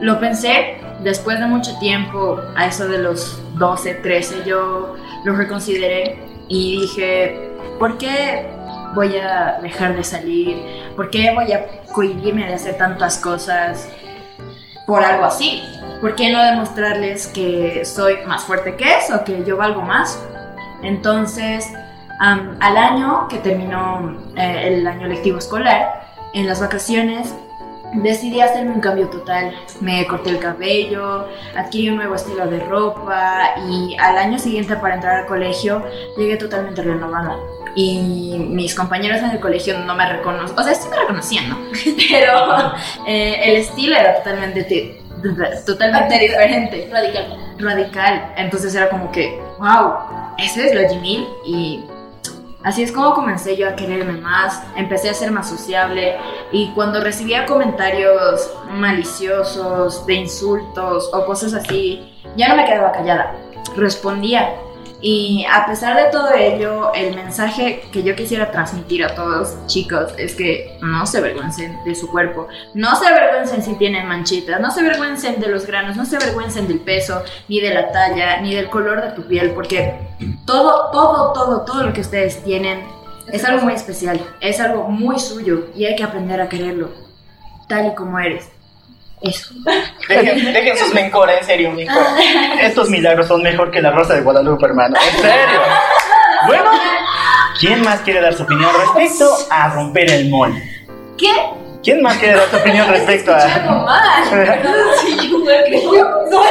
lo 0.00 0.18
pensé 0.18 0.78
después 1.02 1.38
de 1.38 1.46
mucho 1.46 1.78
tiempo, 1.78 2.40
a 2.56 2.66
eso 2.66 2.88
de 2.88 2.98
los 2.98 3.38
12, 3.58 3.94
13, 3.96 4.44
yo 4.46 4.96
lo 5.24 5.34
reconsideré 5.34 6.18
y 6.48 6.80
dije, 6.80 7.50
¿por 7.78 7.98
qué 7.98 8.46
voy 8.94 9.16
a 9.16 9.58
dejar 9.62 9.96
de 9.96 10.04
salir? 10.04 10.56
¿Por 10.96 11.10
qué 11.10 11.32
voy 11.34 11.52
a 11.52 11.66
cohibirme 11.92 12.46
de 12.46 12.54
hacer 12.54 12.76
tantas 12.76 13.18
cosas 13.18 13.88
por 14.86 15.02
algo 15.02 15.24
así? 15.24 15.62
¿Por 16.00 16.14
qué 16.14 16.30
no 16.30 16.42
demostrarles 16.42 17.26
que 17.26 17.84
soy 17.84 18.18
más 18.26 18.44
fuerte 18.44 18.76
que 18.76 18.98
eso, 18.98 19.22
que 19.24 19.44
yo 19.44 19.56
valgo 19.56 19.82
más? 19.82 20.22
Entonces, 20.82 21.70
al 22.18 22.76
año 22.76 23.28
que 23.28 23.38
terminó 23.38 24.16
eh, 24.36 24.68
el 24.68 24.86
año 24.86 25.06
lectivo 25.06 25.38
escolar, 25.38 26.08
en 26.32 26.46
las 26.46 26.60
vacaciones 26.60 27.34
decidí 27.94 28.40
hacerme 28.40 28.72
un 28.72 28.80
cambio 28.80 29.08
total. 29.08 29.54
Me 29.80 30.06
corté 30.06 30.30
el 30.30 30.38
cabello, 30.38 31.28
adquirí 31.56 31.90
un 31.90 31.96
nuevo 31.96 32.14
estilo 32.14 32.46
de 32.46 32.60
ropa 32.60 33.54
y 33.68 33.96
al 33.98 34.16
año 34.18 34.38
siguiente 34.38 34.76
para 34.76 34.94
entrar 34.94 35.16
al 35.20 35.26
colegio 35.26 35.82
llegué 36.16 36.36
totalmente 36.36 36.82
renovada. 36.82 37.36
Y 37.74 37.98
mis 38.38 38.74
compañeros 38.74 39.18
en 39.18 39.30
el 39.30 39.40
colegio 39.40 39.78
no 39.78 39.94
me 39.94 40.10
reconocían, 40.10 40.58
o 40.58 40.62
sea, 40.62 40.74
sí 40.74 40.88
me 40.88 40.96
reconocían, 40.98 41.48
¿no? 41.48 41.58
Pero 42.10 42.74
eh, 43.06 43.40
el 43.44 43.56
estilo 43.56 43.96
era 43.96 44.16
totalmente, 44.16 45.00
totalmente 45.66 46.18
diferente. 46.18 46.88
Radical. 46.90 47.38
Radical. 47.58 48.32
Entonces 48.36 48.74
era 48.74 48.88
como 48.88 49.12
que, 49.12 49.40
wow, 49.58 49.94
eso 50.38 50.60
es 50.60 50.74
lo 50.74 50.88
Jimmy. 50.88 51.28
Y 51.46 51.84
así 52.64 52.82
es 52.82 52.92
como 52.92 53.14
comencé 53.14 53.56
yo 53.56 53.68
a 53.68 53.76
quererme 53.76 54.20
más. 54.20 54.62
Empecé 54.76 55.10
a 55.10 55.14
ser 55.14 55.30
más 55.30 55.48
sociable. 55.48 56.16
Y 56.52 56.68
cuando 56.74 57.00
recibía 57.00 57.46
comentarios 57.46 58.50
maliciosos, 58.70 60.06
de 60.06 60.14
insultos 60.14 61.10
o 61.12 61.24
cosas 61.24 61.54
así, 61.54 62.12
ya 62.36 62.48
no 62.48 62.56
me 62.56 62.64
quedaba 62.64 62.92
callada. 62.92 63.34
Respondía. 63.76 64.54
Y 65.02 65.46
a 65.50 65.66
pesar 65.66 65.96
de 65.96 66.10
todo 66.10 66.34
ello, 66.34 66.92
el 66.94 67.14
mensaje 67.14 67.82
que 67.90 68.02
yo 68.02 68.14
quisiera 68.14 68.50
transmitir 68.50 69.02
a 69.02 69.14
todos 69.14 69.56
chicos 69.66 70.12
es 70.18 70.34
que 70.34 70.78
no 70.82 71.06
se 71.06 71.18
avergüencen 71.18 71.82
de 71.84 71.94
su 71.94 72.10
cuerpo, 72.10 72.48
no 72.74 72.94
se 72.96 73.06
avergüencen 73.06 73.62
si 73.62 73.74
tienen 73.76 74.06
manchitas, 74.06 74.60
no 74.60 74.70
se 74.70 74.80
avergüencen 74.80 75.40
de 75.40 75.48
los 75.48 75.66
granos, 75.66 75.96
no 75.96 76.04
se 76.04 76.16
avergüencen 76.16 76.68
del 76.68 76.80
peso, 76.80 77.22
ni 77.48 77.60
de 77.60 77.72
la 77.72 77.90
talla, 77.92 78.40
ni 78.42 78.54
del 78.54 78.68
color 78.68 79.00
de 79.00 79.12
tu 79.12 79.26
piel, 79.26 79.52
porque 79.52 79.94
todo, 80.44 80.90
todo, 80.90 81.32
todo, 81.32 81.64
todo 81.64 81.84
lo 81.84 81.92
que 81.94 82.02
ustedes 82.02 82.42
tienen 82.44 82.84
es 83.32 83.44
algo 83.44 83.62
muy 83.62 83.72
especial, 83.72 84.20
es 84.40 84.60
algo 84.60 84.84
muy 84.84 85.18
suyo 85.18 85.68
y 85.74 85.86
hay 85.86 85.96
que 85.96 86.04
aprender 86.04 86.42
a 86.42 86.48
quererlo, 86.50 86.90
tal 87.68 87.86
y 87.86 87.94
como 87.94 88.18
eres. 88.18 88.50
Eso. 89.20 89.52
Dejen, 90.08 90.52
dejen 90.52 90.78
sus 90.78 90.94
mencora, 90.94 91.38
en 91.38 91.44
serio, 91.44 91.72
mencora. 91.72 92.16
Estos 92.60 92.88
milagros 92.88 93.26
son 93.26 93.42
mejor 93.42 93.70
que 93.70 93.82
la 93.82 93.90
rosa 93.90 94.14
de 94.14 94.22
Guadalupe, 94.22 94.64
hermano. 94.66 94.96
En 94.96 95.20
serio. 95.20 95.60
Bueno, 96.46 96.70
¿quién 97.58 97.82
más 97.82 98.00
quiere 98.00 98.20
dar 98.20 98.32
su 98.32 98.44
opinión 98.44 98.70
respecto 98.74 99.30
a 99.50 99.68
romper 99.68 100.10
el 100.10 100.30
molde? 100.30 100.86
¿Qué? 101.18 101.30
¿Quién 101.82 102.02
más 102.02 102.16
quiere 102.18 102.36
dar 102.36 102.48
su 102.50 102.56
opinión 102.56 102.88
respecto 102.88 103.32
a.? 103.34 103.46
Mal. 103.84 104.60
Sí, 105.00 105.30
yo 105.30 105.42
creo- 105.44 106.26
No, 106.30 106.42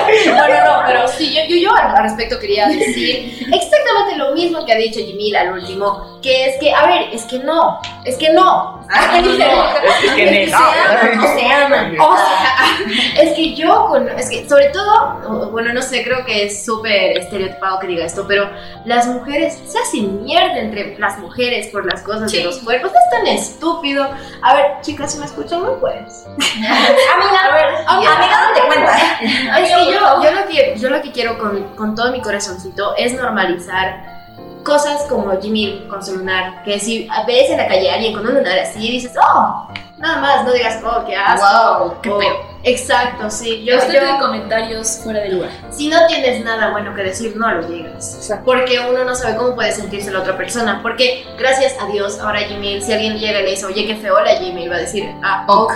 no, 0.47 0.65
no, 0.65 0.83
pero 0.87 1.07
sí, 1.07 1.33
yo, 1.33 1.41
yo, 1.47 1.55
yo 1.69 1.75
al 1.75 2.03
respecto 2.03 2.39
quería 2.39 2.67
decir 2.67 3.47
exactamente 3.53 4.17
lo 4.17 4.33
mismo 4.33 4.65
que 4.65 4.73
ha 4.73 4.77
dicho 4.77 4.99
Jimmy 4.99 5.33
al 5.35 5.53
último, 5.53 6.19
que 6.23 6.49
es 6.49 6.55
que, 6.59 6.73
a 6.73 6.85
ver, 6.87 7.09
es 7.13 7.23
que 7.25 7.37
no, 7.39 7.79
es 8.05 8.17
que 8.17 8.31
no. 8.33 8.79
Es 8.89 9.05
que 9.05 9.29
Se 10.47 10.47
no. 10.51 10.57
aman, 10.57 11.17
no 11.17 11.27
se 11.35 11.45
aman. 11.45 11.95
O 11.99 12.15
sea, 12.17 13.21
es 13.23 13.33
que 13.35 13.53
yo, 13.55 13.85
con, 13.87 14.09
es 14.09 14.29
que 14.31 14.49
sobre 14.49 14.69
todo, 14.69 15.49
bueno, 15.51 15.71
no 15.73 15.81
sé, 15.83 16.03
creo 16.03 16.25
que 16.25 16.45
es 16.45 16.65
súper 16.65 17.17
estereotipado 17.19 17.79
que 17.79 17.87
diga 17.87 18.05
esto, 18.05 18.25
pero 18.27 18.49
las 18.85 19.05
mujeres 19.07 19.59
se 19.67 19.77
hacen 19.77 20.23
mierda 20.23 20.57
entre 20.57 20.97
las 20.97 21.19
mujeres 21.19 21.67
por 21.67 21.85
las 21.85 22.01
cosas 22.01 22.31
de 22.31 22.43
los 22.43 22.57
cuerpos. 22.59 22.91
No 22.91 22.97
es 22.99 23.09
tan 23.25 23.27
estúpido. 23.35 24.09
A 24.41 24.55
ver, 24.55 24.65
chicas, 24.81 25.15
me 25.19 25.25
escuchan, 25.25 25.63
no 25.63 25.79
puedes. 25.79 26.25
Amiga, 26.37 27.39
a 27.43 27.53
ver, 27.53 27.75
amiga, 27.87 28.11
date 28.19 28.67
cuenta. 28.67 29.59
Es 29.59 29.73
que 29.73 29.91
yo, 29.91 30.23
yo, 30.23 30.31
lo 30.31 30.47
que, 30.47 30.75
yo 30.77 30.89
lo 30.89 31.01
que 31.01 31.11
quiero 31.11 31.37
con, 31.37 31.63
con 31.75 31.95
todo 31.95 32.11
mi 32.11 32.21
corazoncito 32.21 32.95
es 32.95 33.13
normalizar 33.13 34.19
cosas 34.63 35.03
como 35.09 35.39
Jimmy 35.39 35.85
con 35.89 36.03
su 36.03 36.17
lunar. 36.17 36.63
Que 36.63 36.79
si 36.79 37.07
ves 37.27 37.49
en 37.49 37.57
la 37.57 37.67
calle 37.67 37.91
a 37.91 37.95
alguien 37.95 38.13
con 38.13 38.27
un 38.27 38.35
lunar 38.35 38.59
así, 38.59 38.79
dices, 38.79 39.13
oh, 39.21 39.67
nada 39.99 40.17
más, 40.21 40.45
no 40.45 40.51
digas, 40.53 40.79
oh, 40.83 41.03
qué 41.05 41.15
asco. 41.15 41.79
Wow, 41.79 42.01
qué 42.01 42.09
o- 42.09 42.19
feo. 42.19 42.49
Exacto, 42.61 43.29
sí. 43.29 43.63
Yo, 43.63 43.75
yo- 43.75 43.87
de 44.05 44.19
comentarios 44.19 44.99
fuera 45.01 45.21
de 45.21 45.29
lugar. 45.29 45.49
si 45.69 45.87
no 45.87 46.05
tienes 46.07 46.43
nada 46.43 46.71
bueno 46.71 46.93
que 46.93 47.03
decir, 47.03 47.33
no 47.37 47.49
lo 47.53 47.65
digas. 47.65 48.29
Porque 48.43 48.79
uno 48.81 49.05
no 49.05 49.15
sabe 49.15 49.37
cómo 49.37 49.55
puede 49.55 49.71
sentirse 49.71 50.11
la 50.11 50.19
otra 50.19 50.35
persona. 50.35 50.79
Porque 50.81 51.25
gracias 51.37 51.75
a 51.81 51.85
Dios, 51.87 52.19
ahora 52.19 52.39
Jimmy, 52.39 52.81
si 52.81 52.91
alguien 52.91 53.17
llega 53.17 53.39
y 53.39 53.43
le 53.43 53.49
dice, 53.51 53.65
oye, 53.65 53.87
qué 53.87 53.95
feo 53.95 54.19
la 54.21 54.31
Jimmy, 54.31 54.67
va 54.67 54.75
a 54.75 54.79
decir, 54.79 55.09
ah, 55.23 55.45
ok. 55.47 55.71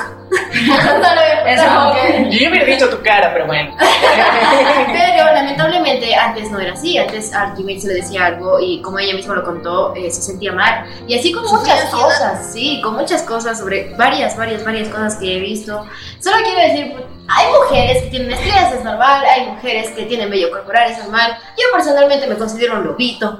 Eso, 1.45 1.63
no, 1.69 1.89
ok. 1.91 1.95
Yo 2.31 2.49
hubiera 2.49 2.65
dicho 2.65 2.89
tu 2.89 3.01
cara, 3.01 3.31
pero 3.33 3.45
bueno. 3.45 3.75
Pero 4.87 5.25
lamentablemente 5.33 6.13
antes 6.15 6.49
no 6.51 6.59
era 6.59 6.73
así. 6.73 6.97
Antes 6.97 7.33
a 7.33 7.55
Jimmy 7.55 7.79
se 7.79 7.87
le 7.87 7.93
decía 7.95 8.25
algo 8.25 8.59
y 8.59 8.81
como 8.81 8.99
ella 8.99 9.13
misma 9.15 9.35
lo 9.35 9.43
contó, 9.43 9.93
eh, 9.95 10.09
se 10.11 10.21
sentía 10.21 10.51
mal. 10.51 10.85
Y 11.07 11.17
así 11.17 11.31
con 11.31 11.43
muchas 11.45 11.85
cosas, 11.85 12.51
sí, 12.51 12.81
con 12.81 12.95
muchas 12.95 13.21
cosas 13.23 13.57
sobre 13.59 13.93
varias, 13.95 14.12
varias, 14.37 14.63
varias 14.63 14.89
cosas 14.89 15.15
que 15.15 15.35
he 15.35 15.39
visto. 15.39 15.85
Solo 16.19 16.37
quiero 16.43 16.59
decir, 16.73 16.93
pues, 16.93 17.05
hay 17.27 17.47
mujeres 17.51 18.03
que 18.03 18.09
tienen 18.09 18.31
estrías, 18.31 18.73
es 18.73 18.83
normal. 18.83 19.23
Hay 19.25 19.47
mujeres 19.47 19.89
que 19.91 20.03
tienen 20.05 20.29
vello 20.29 20.51
corporal, 20.51 20.91
es 20.91 20.97
normal. 20.99 21.37
Yo 21.57 21.65
personalmente 21.73 22.27
me 22.27 22.37
considero 22.37 22.75
un 22.79 22.85
lobito. 22.85 23.39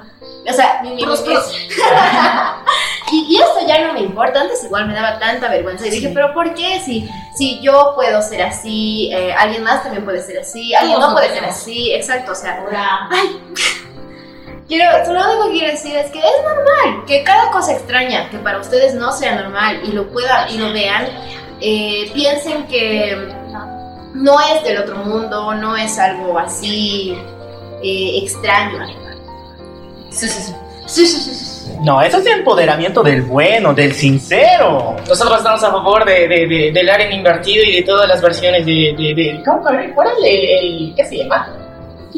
O 0.49 0.53
sea, 0.53 0.82
mi, 0.84 0.95
mi- 0.95 1.03
y, 3.11 3.26
y 3.30 3.36
esto 3.36 3.59
ya 3.67 3.88
no 3.88 3.93
me 3.93 4.01
importa. 4.01 4.41
Antes 4.41 4.63
igual 4.63 4.88
me 4.88 4.93
daba 4.93 5.19
tanta 5.19 5.49
vergüenza 5.49 5.86
y 5.88 5.91
dije, 5.91 6.11
pero 6.13 6.34
¿por 6.34 6.53
qué? 6.53 6.80
Si, 6.84 7.09
si 7.38 7.61
yo 7.61 7.93
puedo 7.95 8.21
ser 8.21 8.43
así, 8.43 9.09
eh, 9.13 9.34
alguien 9.34 9.63
más 9.63 9.84
también 9.84 10.03
puede 10.05 10.21
ser 10.21 10.39
así, 10.39 10.74
alguien 10.74 10.99
no 10.99 11.11
puede 11.13 11.30
ser 11.34 11.45
así, 11.45 11.93
exacto. 11.93 12.32
O 12.32 12.36
sea, 12.36 12.59
ay, 13.11 13.41
quiero, 14.68 15.14
lo 15.14 15.20
único 15.30 15.45
que 15.45 15.51
quiero 15.59 15.72
decir 15.72 15.95
es 15.95 16.11
que 16.11 16.20
es 16.20 16.26
normal 16.43 17.05
que 17.05 17.24
cada 17.24 17.51
cosa 17.51 17.74
extraña 17.74 18.30
que 18.30 18.38
para 18.38 18.59
ustedes 18.59 18.93
no 18.95 19.11
sea 19.11 19.36
normal 19.41 19.82
y 19.84 19.91
lo 19.91 20.07
puedan 20.09 20.49
y 20.53 20.57
lo 20.57 20.72
vean, 20.74 21.07
eh, 21.61 22.09
piensen 22.14 22.66
que 22.68 23.16
no 24.14 24.39
es 24.39 24.64
del 24.64 24.78
otro 24.80 24.97
mundo, 24.97 25.53
no 25.55 25.76
es 25.76 25.97
algo 25.99 26.38
así 26.38 27.18
eh, 27.84 28.20
extraño. 28.24 28.80
Sí, 30.11 30.28
sí, 30.28 30.41
sí. 30.43 30.53
Sí, 30.86 31.05
sí, 31.07 31.18
sí, 31.22 31.34
sí. 31.34 31.72
No, 31.82 32.01
eso 32.01 32.18
es 32.18 32.26
empoderamiento 32.28 33.01
del 33.01 33.22
bueno, 33.24 33.74
del 33.74 33.93
sincero. 33.93 34.97
Nosotros 35.07 35.38
estamos 35.38 35.64
a 35.64 35.72
favor 35.72 36.03
de, 36.05 36.28
de, 36.28 36.45
de- 36.45 36.72
del 36.74 36.89
Aren 36.89 37.14
invertido 37.14 37.64
y 37.64 37.78
de 37.78 37.82
todas 37.84 38.07
las 38.07 38.22
versiones 38.22 38.66
de. 38.66 38.93
de, 38.97 39.14
de 39.16 39.41
¿Cómo 39.45 39.61
cuál 39.95 40.07
es 40.09 40.26
el, 40.26 40.45
el- 40.49 40.93
¿Qué 40.95 41.05
se 41.05 41.18
llama? 41.20 41.47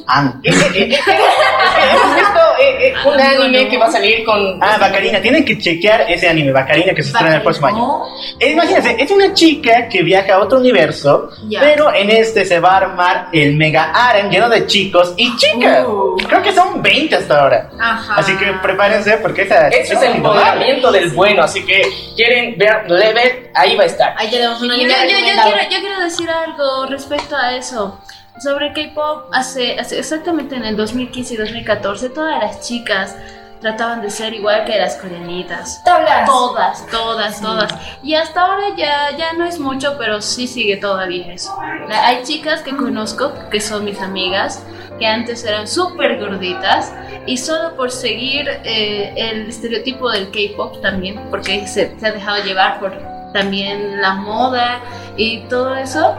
Ah, 0.07 0.33
Eh, 0.43 0.49
eh, 0.51 0.73
eh, 0.75 0.99
eh, 0.99 2.13
visto 2.15 3.09
un 3.09 3.19
anime 3.19 3.67
que 3.67 3.77
va 3.77 3.85
a 3.87 3.91
salir 3.91 4.23
con. 4.23 4.61
ah, 4.61 4.77
Bacarina, 4.79 5.21
tienen 5.21 5.43
que 5.45 5.57
chequear 5.57 6.01
ese 6.09 6.27
anime, 6.29 6.51
Bacarina, 6.51 6.93
que 6.93 7.03
se 7.03 7.09
estrena 7.09 7.35
el 7.37 7.41
próximo 7.41 7.67
año. 7.67 8.03
Imagínense, 8.39 8.95
es 8.99 9.11
una 9.11 9.33
chica 9.33 9.87
que 9.89 10.01
viaja 10.03 10.35
a 10.35 10.39
otro 10.39 10.59
universo, 10.59 11.29
Ya. 11.47 11.59
pero 11.61 11.93
en 11.93 12.09
este 12.09 12.45
se 12.45 12.59
va 12.59 12.73
a 12.73 12.77
armar 12.77 13.27
el 13.33 13.55
mega 13.55 13.91
harem 13.93 14.29
lleno 14.29 14.49
de 14.49 14.65
chicos 14.67 15.13
y 15.17 15.35
chicas. 15.37 15.85
Uh. 15.87 16.17
Creo 16.27 16.41
que 16.41 16.53
son 16.53 16.81
20 16.81 17.15
hasta 17.15 17.39
ahora. 17.41 17.69
Ajá. 17.79 18.15
Así 18.17 18.35
que 18.37 18.45
prepárense 18.61 19.17
porque 19.17 19.43
esa 19.43 19.67
Ese 19.69 19.93
es 19.93 20.01
el 20.01 20.15
empoderamiento 20.15 20.91
del 20.91 21.09
bueno, 21.11 21.43
así 21.43 21.65
que 21.65 21.81
quieren 22.15 22.57
ver 22.57 22.89
Level, 22.89 23.49
ahí 23.53 23.75
va 23.75 23.83
a 23.83 23.87
estar. 23.87 24.15
Ahí 24.17 24.29
tenemos 24.29 24.61
una 24.61 24.75
Yo, 24.75 24.83
yo, 24.83 24.87
yo 24.87 25.79
quiero 25.79 25.99
decir 26.01 26.29
algo 26.29 26.85
respecto 26.87 27.35
a 27.35 27.55
eso. 27.55 27.99
Sobre 28.39 28.73
K-pop, 28.73 29.29
hace, 29.31 29.79
hace 29.79 29.97
exactamente 29.97 30.55
en 30.55 30.65
el 30.65 30.75
2015 30.75 31.33
y 31.33 31.37
2014, 31.37 32.09
todas 32.09 32.37
las 32.39 32.67
chicas 32.67 33.15
trataban 33.61 34.01
de 34.01 34.09
ser 34.09 34.33
igual 34.33 34.65
que 34.65 34.77
las 34.77 34.95
coreanitas. 34.97 35.81
Tablas. 35.83 36.25
Todas, 36.25 36.85
todas, 36.87 37.41
todas. 37.41 37.73
Y 38.03 38.13
hasta 38.15 38.41
ahora 38.41 38.75
ya, 38.75 39.15
ya 39.17 39.33
no 39.33 39.45
es 39.45 39.57
mucho, 39.57 39.95
pero 39.97 40.21
sí 40.21 40.47
sigue 40.47 40.77
todavía 40.77 41.33
eso. 41.33 41.57
Hay 41.89 42.23
chicas 42.23 42.61
que 42.61 42.75
conozco, 42.75 43.33
que 43.49 43.61
son 43.61 43.85
mis 43.85 43.99
amigas, 44.01 44.61
que 44.99 45.07
antes 45.07 45.43
eran 45.45 45.67
súper 45.67 46.19
gorditas 46.19 46.93
y 47.25 47.37
solo 47.37 47.75
por 47.75 47.89
seguir 47.89 48.47
eh, 48.63 49.13
el 49.15 49.47
estereotipo 49.47 50.11
del 50.11 50.29
K-pop 50.29 50.81
también, 50.81 51.19
porque 51.29 51.67
se, 51.67 51.97
se 51.99 52.07
ha 52.07 52.11
dejado 52.11 52.43
llevar 52.43 52.79
por 52.79 52.93
también 53.33 54.01
la 54.01 54.13
moda 54.13 54.79
y 55.17 55.39
todo 55.49 55.75
eso, 55.75 56.15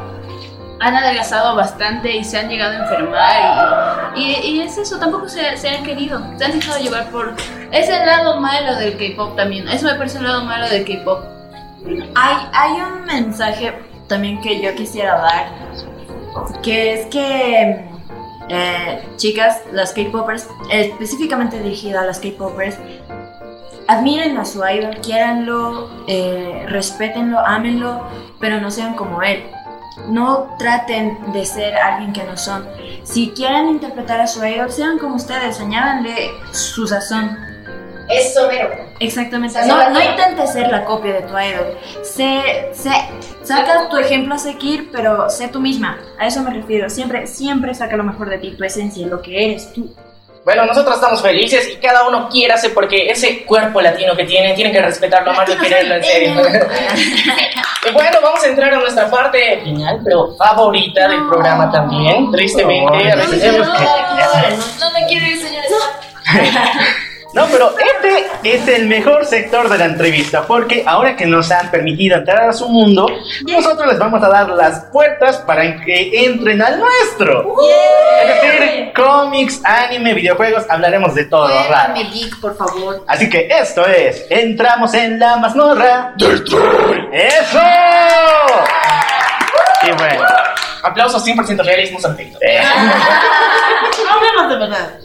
han 0.81 0.95
adelgazado 0.95 1.57
bastante 1.57 2.14
y 2.16 2.22
se 2.24 2.39
han 2.39 2.49
llegado 2.49 2.72
a 2.72 2.83
enfermar 2.83 4.12
y, 4.16 4.20
y- 4.33 4.41
y 4.57 4.61
es 4.61 4.77
eso, 4.77 4.99
tampoco 4.99 5.29
se, 5.29 5.57
se 5.57 5.68
han 5.70 5.83
querido, 5.85 6.20
se 6.39 6.45
han 6.45 6.53
dejado 6.59 6.79
llevar 6.79 7.11
por... 7.11 7.35
Es 7.72 7.89
el 7.89 8.05
lado 8.07 8.41
malo 8.41 8.77
del 8.77 8.97
K-pop 8.97 9.37
también, 9.37 9.66
eso 9.68 9.87
me 9.87 9.95
parece 9.95 10.18
el 10.18 10.24
lado 10.24 10.45
malo 10.45 10.68
del 10.68 10.85
K-pop. 10.85 11.20
Hay, 12.14 12.37
hay 12.53 12.72
un 12.83 13.05
mensaje 13.05 13.72
también 14.09 14.41
que 14.41 14.61
yo 14.61 14.74
quisiera 14.74 15.16
dar, 15.18 15.47
que 16.62 16.93
es 16.95 17.07
que, 17.07 17.89
eh, 18.49 19.09
chicas, 19.16 19.62
las 19.72 19.93
K-Popers, 19.93 20.49
específicamente 20.70 21.61
dirigida 21.61 22.03
a 22.03 22.05
las 22.07 22.18
K-Popers, 22.20 22.77
admiren 23.89 24.37
a 24.37 24.45
su 24.45 24.64
idol, 24.66 24.97
quiéranlo, 25.01 25.89
eh, 26.09 26.64
respétenlo, 26.68 27.39
ámenlo, 27.39 28.03
pero 28.41 28.61
no 28.61 28.70
sean 28.70 28.95
como 28.95 29.22
él. 29.22 29.45
No 30.09 30.55
traten 30.59 31.33
de 31.33 31.45
ser 31.47 31.75
alguien 31.77 32.13
que 32.13 32.23
no 32.25 32.37
son. 32.37 32.67
Si 33.03 33.31
quieren 33.31 33.69
interpretar 33.69 34.21
a 34.21 34.27
su 34.27 34.45
idol, 34.45 34.71
sean 34.71 34.99
como 34.99 35.17
ustedes, 35.17 35.59
añádanle 35.61 36.31
su 36.53 36.87
sazón. 36.87 37.37
Eso, 38.09 38.47
mero. 38.49 38.69
Exactamente. 39.01 39.59
No- 39.67 39.91
no 39.91 40.01
intentes 40.01 40.53
ser 40.53 40.71
la 40.71 40.85
copia 40.85 41.15
de 41.15 41.23
tu 41.23 41.37
idol. 41.39 41.77
Sé, 42.03 42.71
sé, 42.73 42.93
saca 43.43 43.89
tu 43.89 43.97
ejemplo 43.97 44.35
a 44.35 44.39
seguir, 44.39 44.91
pero 44.93 45.29
sé 45.29 45.49
tú 45.49 45.61
misma. 45.61 45.99
A 46.18 46.27
eso 46.27 46.41
me 46.43 46.51
refiero. 46.51 46.89
Siempre, 46.89 47.27
siempre 47.27 47.75
saca 47.75 47.97
lo 47.97 48.05
mejor 48.05 48.31
de 48.31 48.39
ti, 48.39 48.55
tu 48.57 48.63
esencia, 48.64 49.07
lo 49.09 49.21
que 49.23 49.45
eres 49.51 49.73
tú. 49.73 49.93
Bueno, 50.47 50.64
nosotros 50.64 50.95
estamos 50.95 51.21
felices 51.21 51.68
y 51.73 51.77
cada 51.79 52.07
uno 52.07 52.29
quiere 52.29 52.55
hacer 52.55 52.73
porque 52.73 53.09
ese 53.09 53.43
cuerpo 53.45 53.81
latino 53.81 54.14
que 54.14 54.23
tiene, 54.23 54.55
tienen 54.55 54.73
que 54.73 54.81
respetarlo, 54.81 55.33
amarlo 55.33 55.55
y 55.55 55.59
quererlo 55.59 55.97
en 55.97 56.05
serio. 56.05 56.35
Y 57.89 57.93
bueno, 57.93 58.18
vamos 58.23 58.45
a 58.45 58.47
entrar 58.47 58.73
a 58.73 58.77
nuestra 58.79 59.11
parte 59.11 59.61
final, 59.64 59.99
pero 60.05 60.37
favorita 60.37 61.09
del 61.09 61.27
programa 61.27 61.68
también. 61.73 62.31
Tristemente, 62.31 63.11
a 63.11 63.17
veces 63.17 63.43
No, 63.43 63.55
hemos 63.57 63.67
no, 63.67 63.75
que- 63.75 64.57
No 64.79 64.91
me 64.93 65.07
quiero 65.09 65.27
ir, 65.27 65.41
señores. 65.43 65.73
No, 67.37 67.46
pero 67.53 67.75
este 67.79 68.54
es 68.54 68.67
el 68.67 68.87
mejor 68.87 69.26
sector 69.26 69.68
de 69.68 69.76
la 69.76 69.84
entrevista 69.84 70.46
porque 70.46 70.84
ahora 70.87 71.17
que 71.17 71.26
nos 71.26 71.50
han 71.50 71.71
permitido 71.71 72.17
entrar 72.17 72.49
a 72.49 72.53
su 72.54 72.67
mundo, 72.67 73.07
nosotros 73.46 73.87
les 73.88 73.99
vamos 73.99 74.25
a 74.25 74.29
dar 74.30 74.49
las 74.49 74.87
puertas 74.87 75.37
para 75.41 75.79
que 75.84 76.25
entren 76.25 76.63
al 76.63 76.80
nuestro. 76.80 77.54
Es 78.22 78.42
decir, 78.42 78.92
cómics, 78.95 79.61
anime, 79.64 80.14
videojuegos, 80.14 80.64
hablaremos 80.71 81.14
de 81.14 81.26
todo, 81.26 81.49
¿verdad? 81.49 81.92
Cuéntame, 81.92 82.11
geek, 82.11 82.41
por 82.41 82.57
favor. 82.57 83.04
Así 83.07 83.29
que 83.29 83.49
esto 83.50 83.87
es, 83.87 84.25
entramos 84.30 84.95
en 84.95 85.18
la 85.18 85.37
mazmorra. 85.37 86.14
¡Eso! 87.13 87.61
Y 89.83 89.92
bueno, 89.92 90.25
Aplausos 90.87 91.25
100% 91.26 91.64
realismo 91.64 92.00
santeito. 92.00 92.38
eh, 92.41 92.61
Hablemos 94.08 94.49
de 94.49 94.57
verdad. 94.57 94.99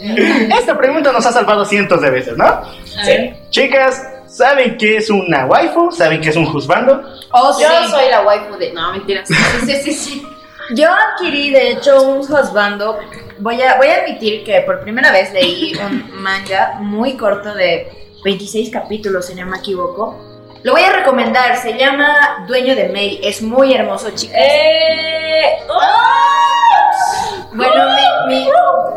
esta 0.59 0.77
pregunta 0.77 1.11
nos 1.11 1.25
ha 1.25 1.31
salvado 1.31 1.65
cientos 1.65 2.01
de 2.01 2.09
veces, 2.09 2.37
¿no? 2.37 2.61
Sí. 3.03 3.33
Chicas, 3.49 4.05
¿saben 4.27 4.77
qué 4.77 4.97
es 4.97 5.09
una 5.09 5.45
waifu? 5.45 5.91
¿Saben 5.91 6.21
qué 6.21 6.29
es 6.29 6.35
un 6.35 6.45
juzbando? 6.45 7.03
Oh, 7.31 7.57
yo 7.59 7.67
soy 7.89 8.09
la 8.09 8.21
waifu 8.21 8.55
de. 8.57 8.71
No, 8.73 8.91
mentira. 8.91 9.23
Sí, 9.25 9.35
sí, 9.65 9.75
sí, 9.83 9.93
sí. 9.93 10.27
Yo 10.75 10.87
adquirí, 10.89 11.49
de 11.49 11.71
hecho, 11.71 12.01
un 12.03 12.19
husbando. 12.19 12.99
Voy 13.39 13.61
a, 13.61 13.75
voy 13.77 13.87
a 13.87 14.01
admitir 14.03 14.43
que 14.43 14.61
por 14.61 14.81
primera 14.81 15.11
vez 15.11 15.33
leí 15.33 15.73
un 15.75 16.21
manga 16.21 16.75
muy 16.79 17.17
corto 17.17 17.53
de 17.55 17.91
26 18.23 18.69
capítulos, 18.69 19.25
si 19.25 19.35
no 19.35 19.45
me 19.47 19.57
equivoco. 19.57 20.30
Lo 20.63 20.73
voy 20.73 20.83
a 20.83 20.91
recomendar, 20.93 21.57
se 21.57 21.73
llama 21.77 22.45
Dueño 22.47 22.75
de 22.75 22.89
Mei. 22.89 23.19
Es 23.23 23.41
muy 23.41 23.73
hermoso, 23.73 24.11
chicas. 24.11 24.37
Eh, 24.39 25.57
Bueno, 27.53 27.83
mi, 28.27 28.35
mi- 28.35 28.47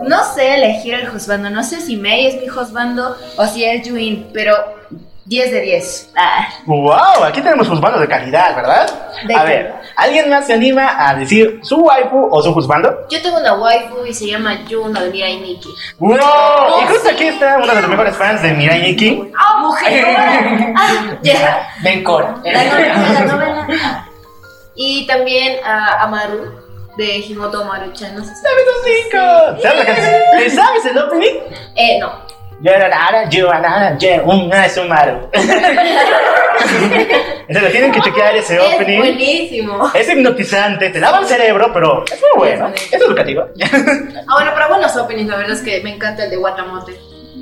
no 0.08 0.24
sé 0.32 0.54
elegir 0.54 0.94
el 0.94 1.08
husbando. 1.10 1.50
No 1.50 1.64
sé 1.64 1.80
si 1.80 1.96
Mei 1.96 2.26
es 2.26 2.40
mi 2.40 2.48
husbando 2.48 3.16
o 3.36 3.46
si 3.46 3.64
es 3.64 3.84
Yuin, 3.86 4.30
pero 4.32 4.54
10 5.26 5.52
de 5.52 5.60
10. 5.62 6.10
Ah, 6.16 6.48
¡Wow! 6.66 7.24
Aquí 7.24 7.40
tenemos 7.40 7.66
juzbandos 7.66 8.00
de 8.00 8.08
calidad, 8.08 8.54
¿verdad? 8.54 8.86
De 9.26 9.34
A 9.34 9.42
ver, 9.44 9.74
¿alguien 9.96 10.28
más 10.28 10.46
se 10.46 10.52
anima 10.52 10.96
a 11.08 11.14
decir 11.14 11.60
su 11.62 11.76
waifu 11.78 12.28
o 12.30 12.42
su 12.42 12.52
juzbando? 12.52 13.06
Yo 13.08 13.22
tengo 13.22 13.38
una 13.38 13.54
waifu 13.54 14.04
y 14.04 14.12
se 14.12 14.26
llama 14.26 14.58
Juno 14.68 15.00
de 15.00 15.10
Mirai 15.10 15.40
Nikki. 15.40 15.70
¡Wow! 15.98 16.18
Y 16.82 16.86
justo 16.88 17.08
aquí 17.10 17.24
está 17.28 17.56
uno 17.56 17.74
de 17.74 17.80
los 17.80 17.90
mejores 17.90 18.14
fans 18.16 18.42
de 18.42 18.52
Mirai 18.52 18.82
Nikki. 18.82 19.32
¡Ah, 19.38 19.58
mujer! 19.60 20.04
Ah, 20.76 21.16
ya. 21.22 21.68
Ven, 21.82 22.02
Cora. 22.04 22.36
La 22.44 22.64
novela, 22.64 22.94
la 22.96 23.20
novela. 23.26 24.08
Y 24.74 25.06
también 25.06 25.56
a 25.64 26.02
Amaru 26.02 26.52
de 26.96 27.18
Himoto 27.18 27.64
Maruchan. 27.64 28.14
No 28.14 28.24
sé 28.24 28.34
si 28.34 28.42
¡Sabes 28.42 28.64
los 28.66 28.84
cinco! 28.84 29.62
¿Sabes 29.62 29.78
la 29.78 29.84
canción? 29.86 30.20
¿Te 30.38 30.50
sabes 30.50 30.84
el 30.86 30.98
opening? 30.98 31.34
Eh, 31.76 31.98
no. 32.00 32.12
Una 34.24 34.68
sumaru. 34.68 35.28
Se 37.48 37.60
lo 37.60 37.68
tienen 37.68 37.92
que 37.92 38.00
chequear 38.00 38.34
ese 38.36 38.56
Es 38.56 38.74
opening. 38.74 38.98
buenísimo. 38.98 39.90
Es 39.94 40.08
hipnotizante, 40.08 40.90
te 40.90 40.98
lava 41.00 41.18
el 41.20 41.26
cerebro, 41.26 41.70
pero 41.72 42.04
es 42.04 42.20
muy 42.20 42.30
bueno. 42.48 42.72
Es 42.74 42.92
educativo. 43.00 43.44
Ah, 44.26 44.34
bueno, 44.36 44.52
para 44.54 44.68
buenos 44.68 44.96
openings, 44.96 45.28
la 45.28 45.36
verdad 45.36 45.52
es 45.56 45.62
que 45.62 45.80
me 45.82 45.90
encanta 45.94 46.24
el 46.24 46.30
de 46.30 46.38
Watamote. 46.38 46.92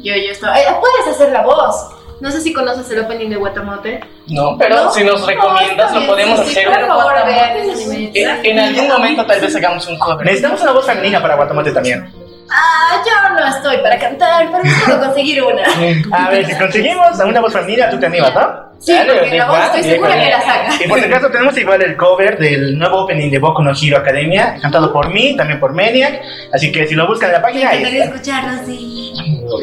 Yo, 0.03 0.15
yo 0.17 0.33
estoy. 0.33 0.51
Eh, 0.59 0.65
puedes 0.81 1.15
hacer 1.15 1.31
la 1.31 1.43
voz. 1.43 1.91
No 2.21 2.31
sé 2.31 2.41
si 2.41 2.53
conoces 2.53 2.89
el 2.91 3.01
opening 3.05 3.31
de 3.31 3.37
Watamote. 3.37 4.01
No, 4.29 4.57
pero 4.59 4.77
¿No? 4.77 4.93
si 4.93 5.05
nos 5.05 5.21
No, 5.21 5.27
recomiendas, 5.27 5.89
está 5.89 6.01
lo 6.01 6.07
podemos 6.07 6.41
sí, 6.41 6.47
sí, 6.47 6.61
hacer. 6.61 6.67
Por 6.79 6.87
favor, 6.87 7.13
vean 7.27 7.57
ese 7.57 7.73
anime. 7.85 8.11
En, 8.15 8.47
en 8.47 8.59
algún 8.59 8.89
momento 8.89 9.27
tal 9.27 9.41
vez 9.41 9.55
hagamos 9.57 9.87
un 9.89 9.99
cover. 9.99 10.25
Necesitamos 10.27 10.61
una 10.63 10.73
voz 10.73 10.87
femenina 10.87 11.21
para 11.23 11.37
Guatemala 11.37 11.73
también. 11.73 12.13
Ah, 12.51 13.03
yo 13.05 13.35
no 13.35 13.47
estoy 13.57 13.79
para 13.79 13.99
cantar, 13.99 14.49
pero 14.51 14.63
puedo 14.85 15.01
conseguir 15.07 15.43
una. 15.43 15.63
A 16.13 16.31
ver, 16.31 16.47
si 16.47 16.55
conseguimos 16.57 17.19
a 17.19 17.25
una 17.27 17.41
voz 17.41 17.53
femenina, 17.53 17.89
tú 17.91 17.99
te 17.99 18.07
animas, 18.07 18.35
¿no? 18.35 18.73
Sí, 18.79 18.93
porque 19.07 19.37
la 19.39 19.47
voz 19.47 19.57
igual, 19.57 19.63
estoy 19.77 19.83
segura 19.85 20.15
que 20.21 20.31
la 20.31 20.41
saca. 20.41 20.85
Y 20.85 20.89
por 20.89 20.99
si 20.99 21.05
acaso 21.07 21.31
tenemos 21.31 21.57
igual 21.57 21.83
el 21.83 21.97
cover 21.97 22.37
del 22.39 22.77
nuevo 22.77 23.05
opening 23.05 23.31
de 23.31 23.39
Boku 23.39 23.63
no 23.63 23.71
Hero 23.81 23.99
Academia, 23.99 24.57
cantado 24.61 24.93
por 24.93 25.09
mí, 25.13 25.37
también 25.37 25.61
por 25.61 25.73
Maniac. 25.73 26.21
Así 26.53 26.73
que 26.73 26.87
si 26.89 26.95
lo 26.97 27.07
buscan 27.07 27.29
en 27.31 27.35
la 27.35 27.39
Me 27.39 27.45
página, 27.45 27.73
está. 27.73 28.05
escucharlo 28.05 28.61
así. 28.61 29.13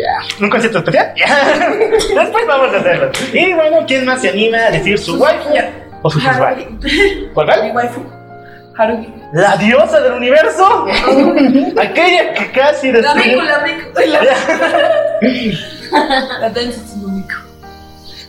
Ya. 0.01 0.43
¿Un 0.43 0.49
concierto 0.49 0.77
especial? 0.79 1.13
Después 2.15 2.47
vamos 2.47 2.73
a 2.73 2.77
hacerlo. 2.77 3.11
Y 3.33 3.53
bueno, 3.53 3.77
¿quién 3.85 4.05
más 4.05 4.21
se 4.21 4.29
anima 4.29 4.57
a 4.67 4.71
decir 4.71 4.97
su 4.97 5.19
waifu 5.21 5.49
o 6.01 6.09
su 6.09 6.17
husband? 6.19 6.81
¿Cuál 7.33 7.47
Mi 7.47 7.71
cuál? 7.71 7.75
waifu. 7.75 8.18
Haruki. 8.79 9.13
¿La 9.33 9.57
diosa 9.57 9.99
del 9.99 10.13
universo? 10.13 10.85
Aquella 11.77 12.33
que 12.33 12.51
casi 12.53 12.93
La 12.93 13.13
destruye... 13.13 13.35
Miku, 13.35 13.41
la. 14.07 14.21
La, 15.91 16.39
la 16.39 16.49
Miku. 16.49 17.08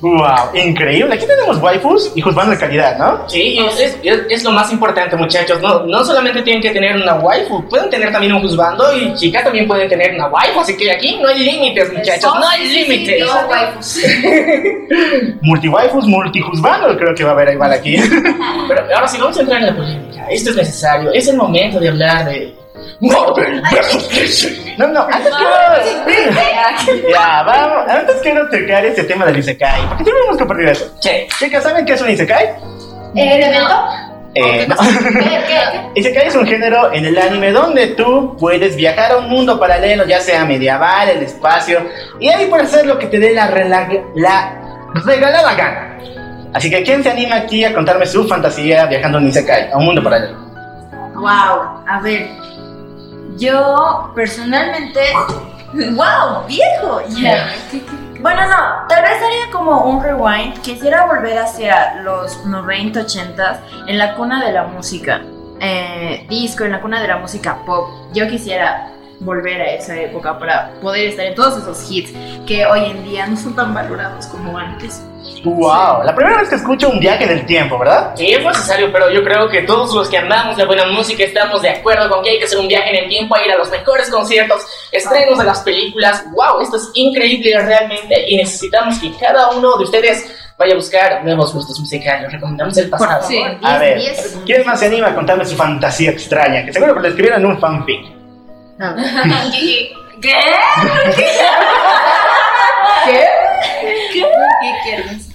Wow, 0.02 0.54
increíble. 0.54 1.14
Aquí 1.14 1.26
tenemos 1.26 1.58
waifus 1.58 2.12
y 2.14 2.22
husbandos 2.26 2.58
de 2.58 2.64
calidad, 2.66 2.96
¿no? 2.98 3.28
Sí, 3.28 3.58
es, 3.58 3.98
es- 4.02 4.20
es 4.30 4.44
lo 4.44 4.50
más 4.50 4.72
importante, 4.72 5.14
muchachos. 5.14 5.60
No, 5.60 5.80
no 5.84 6.02
solamente 6.04 6.40
tienen 6.42 6.62
que 6.62 6.70
tener 6.70 6.96
una 6.96 7.14
waifu, 7.16 7.68
pueden 7.68 7.90
tener 7.90 8.10
también 8.10 8.32
un 8.32 8.40
juzgando 8.40 8.96
y 8.96 9.14
chicas 9.14 9.44
también 9.44 9.66
pueden 9.66 9.88
tener 9.90 10.14
una 10.14 10.28
waifu. 10.28 10.60
Así 10.60 10.74
que 10.76 10.90
aquí 10.90 11.18
no 11.20 11.28
hay 11.28 11.40
límites, 11.40 11.92
muchachos, 11.92 12.32
no 12.34 12.48
hay 12.48 12.66
límites. 12.66 13.18
Yo, 13.20 13.26
waifus. 13.48 14.00
Multi-waifus, 15.42 16.06
multi-husbandos 16.06 16.96
creo 16.96 17.14
que 17.14 17.24
va 17.24 17.30
a 17.30 17.32
haber 17.34 17.52
igual 17.54 17.72
aquí. 17.72 17.96
Pero 18.68 18.82
ahora 18.94 19.06
sí, 19.08 19.18
vamos 19.18 19.36
a 19.36 19.40
entrar 19.40 19.60
en 19.60 19.66
la 19.66 19.76
polémica. 19.76 20.26
Esto 20.30 20.50
es 20.50 20.56
necesario, 20.56 21.12
es 21.12 21.28
el 21.28 21.36
momento 21.36 21.78
de 21.78 21.88
hablar 21.88 22.24
de. 22.24 22.54
Marvel 23.00 23.62
vs. 23.62 24.08
DC. 24.10 24.74
No, 24.78 24.88
no, 24.88 25.02
antes 25.10 25.32
quiero... 25.34 27.08
Ya, 27.10 27.42
vamos. 27.42 27.88
Antes 27.88 28.16
quiero 28.22 28.48
tocar 28.48 28.84
ese 28.84 29.04
tema 29.04 29.26
del 29.26 29.38
Isekai. 29.38 29.88
Porque 29.88 30.04
siempre 30.04 30.24
hemos 30.24 30.38
compartido 30.38 30.70
eso. 30.70 30.94
Che, 31.00 31.28
Chicas, 31.38 31.62
¿saben 31.62 31.84
qué 31.84 31.94
es 31.94 32.02
un 32.02 32.10
Isekai? 32.10 32.46
¿Eh, 33.14 33.38
¿De 33.38 33.46
evento? 33.46 33.74
Eh, 34.34 34.66
no. 34.68 34.76
¿Qué, 34.76 35.40
qué, 35.48 35.90
Isekai 36.00 36.28
es 36.28 36.36
un 36.36 36.46
género 36.46 36.92
en 36.92 37.04
el 37.04 37.18
anime 37.18 37.50
donde 37.52 37.88
tú 37.88 38.36
puedes 38.38 38.76
viajar 38.76 39.12
a 39.12 39.16
un 39.18 39.28
mundo 39.28 39.58
paralelo, 39.58 40.06
ya 40.06 40.20
sea 40.20 40.44
medieval, 40.44 41.08
el 41.08 41.22
espacio, 41.22 41.80
y 42.20 42.28
ahí 42.28 42.46
puedes 42.46 42.72
hacer 42.72 42.86
lo 42.86 42.98
que 42.98 43.06
te 43.06 43.18
dé 43.18 43.32
la, 43.32 43.50
la 44.14 44.60
regalada 45.04 45.54
gana. 45.54 45.98
Así 46.52 46.70
que, 46.70 46.82
¿quién 46.82 47.02
se 47.02 47.10
anima 47.10 47.36
aquí 47.36 47.64
a 47.64 47.74
contarme 47.74 48.06
su 48.06 48.26
fantasía 48.26 48.86
viajando 48.86 49.18
en 49.18 49.28
Isekai, 49.28 49.70
a 49.72 49.78
un 49.78 49.86
mundo 49.86 50.02
paralelo? 50.02 50.38
Wow, 51.14 51.84
a 51.86 52.00
ver. 52.02 52.39
Yo 53.36 54.12
personalmente. 54.14 55.00
¡Wow! 55.72 56.46
¡Viejo! 56.48 57.00
Ya. 57.20 57.48
Bueno, 58.20 58.42
no, 58.46 58.86
tal 58.88 59.02
vez 59.02 59.12
haría 59.22 59.50
como 59.52 59.84
un 59.84 60.02
rewind. 60.02 60.60
Quisiera 60.60 61.06
volver 61.06 61.38
hacia 61.38 62.02
los 62.02 62.44
90, 62.44 63.00
80 63.00 63.60
en 63.86 63.96
la 63.98 64.14
cuna 64.14 64.44
de 64.44 64.52
la 64.52 64.64
música. 64.64 65.22
eh, 65.62 66.26
disco, 66.28 66.64
en 66.64 66.72
la 66.72 66.80
cuna 66.80 67.00
de 67.02 67.08
la 67.08 67.18
música 67.18 67.58
pop. 67.66 67.88
Yo 68.14 68.26
quisiera 68.28 68.92
volver 69.20 69.60
a 69.60 69.72
esa 69.74 69.94
época 69.94 70.38
para 70.38 70.70
poder 70.80 71.08
estar 71.08 71.26
en 71.26 71.34
todos 71.34 71.58
esos 71.58 71.90
hits 71.90 72.12
que 72.46 72.64
hoy 72.66 72.90
en 72.90 73.04
día 73.04 73.26
no 73.26 73.36
son 73.36 73.54
tan 73.54 73.74
valorados 73.74 74.26
como 74.26 74.56
antes. 74.58 75.04
¡Wow! 75.44 76.02
La 76.04 76.14
primera 76.14 76.38
vez 76.38 76.48
que 76.48 76.56
escucho 76.56 76.88
un 76.90 77.00
viaje 77.00 77.24
en 77.24 77.30
el 77.30 77.46
tiempo, 77.46 77.78
¿verdad? 77.78 78.12
sí, 78.16 78.32
es 78.32 78.44
necesario, 78.44 78.92
pero 78.92 79.10
yo 79.10 79.24
creo 79.24 79.48
que 79.48 79.62
todos 79.62 79.94
los 79.94 80.08
que 80.08 80.18
amamos 80.18 80.58
la 80.58 80.66
buena 80.66 80.86
música 80.86 81.24
estamos 81.24 81.62
de 81.62 81.70
acuerdo 81.70 82.10
con 82.10 82.22
que 82.22 82.30
hay 82.30 82.38
que 82.38 82.44
hacer 82.44 82.58
un 82.58 82.68
viaje 82.68 82.90
en 82.90 83.04
el 83.04 83.08
tiempo, 83.08 83.34
a 83.34 83.44
ir 83.44 83.52
a 83.52 83.56
los 83.56 83.70
mejores 83.70 84.10
conciertos, 84.10 84.62
estrenos 84.92 85.38
de 85.38 85.44
las 85.44 85.60
películas. 85.60 86.24
¡Wow! 86.32 86.60
Esto 86.60 86.76
es 86.76 86.90
increíble 86.94 87.58
realmente 87.60 88.24
y 88.28 88.36
necesitamos 88.36 88.98
que 88.98 89.12
cada 89.18 89.50
uno 89.50 89.76
de 89.78 89.84
ustedes 89.84 90.52
vaya 90.58 90.74
a 90.74 90.76
buscar 90.76 91.24
nuevos 91.24 91.54
gustos 91.54 91.80
musicales. 91.80 92.30
Recomendamos 92.30 92.76
el 92.76 92.90
pasado. 92.90 93.26
Sí. 93.26 93.42
A 93.62 93.78
ver. 93.78 93.98
¿quién 94.44 94.66
más 94.66 94.78
se 94.78 94.86
anima 94.86 95.08
a 95.08 95.14
contarme 95.14 95.44
su 95.46 95.56
fantasía 95.56 96.10
extraña? 96.10 96.64
Que 96.66 96.72
seguro 96.72 96.94
que 96.94 97.00
lo 97.00 97.08
escribieron 97.08 97.40
en 97.40 97.46
un 97.46 97.58
fanfic. 97.58 98.04
¿Qué? 100.20 100.34
¿Qué 104.12 104.72
quieres? 104.84 105.29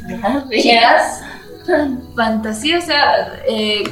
¿Quieras? 0.49 1.21
Fantasía, 2.15 2.77
o 2.77 2.81
sea, 2.81 3.33
eh, 3.47 3.83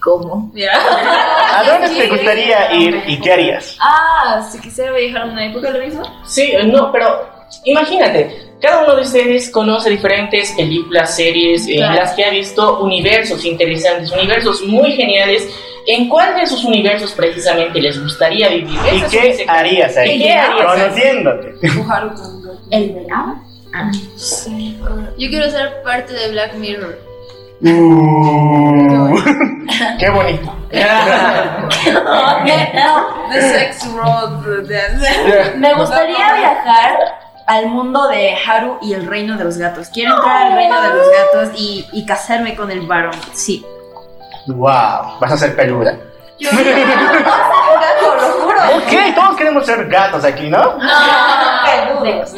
¿cómo? 0.00 0.50
Ya. 0.54 0.70
¿A 0.74 1.64
dónde 1.70 1.88
te 1.88 2.08
gustaría 2.08 2.72
ir 2.74 3.02
y 3.06 3.20
qué 3.20 3.32
harías? 3.32 3.76
Ah, 3.80 4.46
si 4.50 4.58
quisiera 4.60 4.92
viajar 4.92 5.22
a 5.22 5.26
una 5.26 5.46
época, 5.46 5.70
lo 5.70 5.78
mismo. 5.80 6.02
Sí, 6.26 6.52
eh, 6.52 6.64
no, 6.64 6.90
pero 6.92 7.28
imagínate, 7.64 8.54
cada 8.60 8.84
uno 8.84 8.96
de 8.96 9.02
ustedes 9.02 9.50
conoce 9.50 9.90
diferentes 9.90 10.52
películas, 10.52 11.14
series 11.14 11.66
en 11.68 11.76
Claro. 11.76 11.94
las 11.96 12.12
que 12.14 12.24
ha 12.24 12.30
visto 12.30 12.80
universos 12.80 13.44
interesantes, 13.44 14.10
universos 14.10 14.62
muy 14.62 14.92
geniales. 14.92 15.46
¿En 15.86 16.08
cuál 16.08 16.34
de 16.34 16.44
esos 16.44 16.64
universos 16.64 17.12
precisamente 17.12 17.78
les 17.78 18.02
gustaría 18.02 18.48
vivir? 18.48 18.78
¿Y 18.90 19.02
qué 19.10 19.44
harías 19.46 19.94
ahí? 19.98 20.12
¿Y 20.12 20.22
qué 20.22 20.32
harías? 20.32 20.66
Conociéndote. 20.66 21.54
Haruki. 21.90 22.22
no. 23.06 23.53
¿El 23.74 24.76
verano? 24.80 25.08
Yo 25.18 25.28
quiero 25.28 25.50
ser 25.50 25.82
parte 25.82 26.12
de 26.12 26.30
Black 26.30 26.54
Mirror. 26.54 26.98
Uh, 27.62 29.16
qué 29.98 30.10
bonito. 30.10 30.54
The 33.30 33.40
Sex 33.40 33.92
Road. 33.92 34.42
the- 34.66 35.52
Me 35.56 35.74
gustaría 35.74 36.34
viajar 36.34 36.98
al 37.46 37.66
mundo 37.68 38.08
de 38.08 38.34
Haru 38.46 38.78
y 38.82 38.92
el 38.94 39.06
reino 39.06 39.36
de 39.36 39.44
los 39.44 39.56
gatos. 39.58 39.88
Quiero 39.92 40.16
entrar 40.16 40.46
al 40.48 40.54
reino 40.54 40.80
de 40.82 40.88
los 40.90 41.06
gatos 41.10 41.50
y, 41.60 41.86
y 41.92 42.04
casarme 42.06 42.54
con 42.56 42.70
el 42.70 42.82
varón. 42.82 43.14
Sí. 43.32 43.64
Wow, 44.46 45.18
vas 45.20 45.32
a 45.32 45.36
ser 45.38 45.56
peluda. 45.56 45.96
Yo 46.38 46.50
gato, 47.84 48.14
lo 48.14 48.22
juro. 48.44 48.58
Ok, 48.76 49.14
todos 49.14 49.36
queremos 49.36 49.66
ser 49.66 49.86
gatos 49.88 50.24
aquí, 50.24 50.48
¿no? 50.48 50.78
Peludos. 51.64 52.32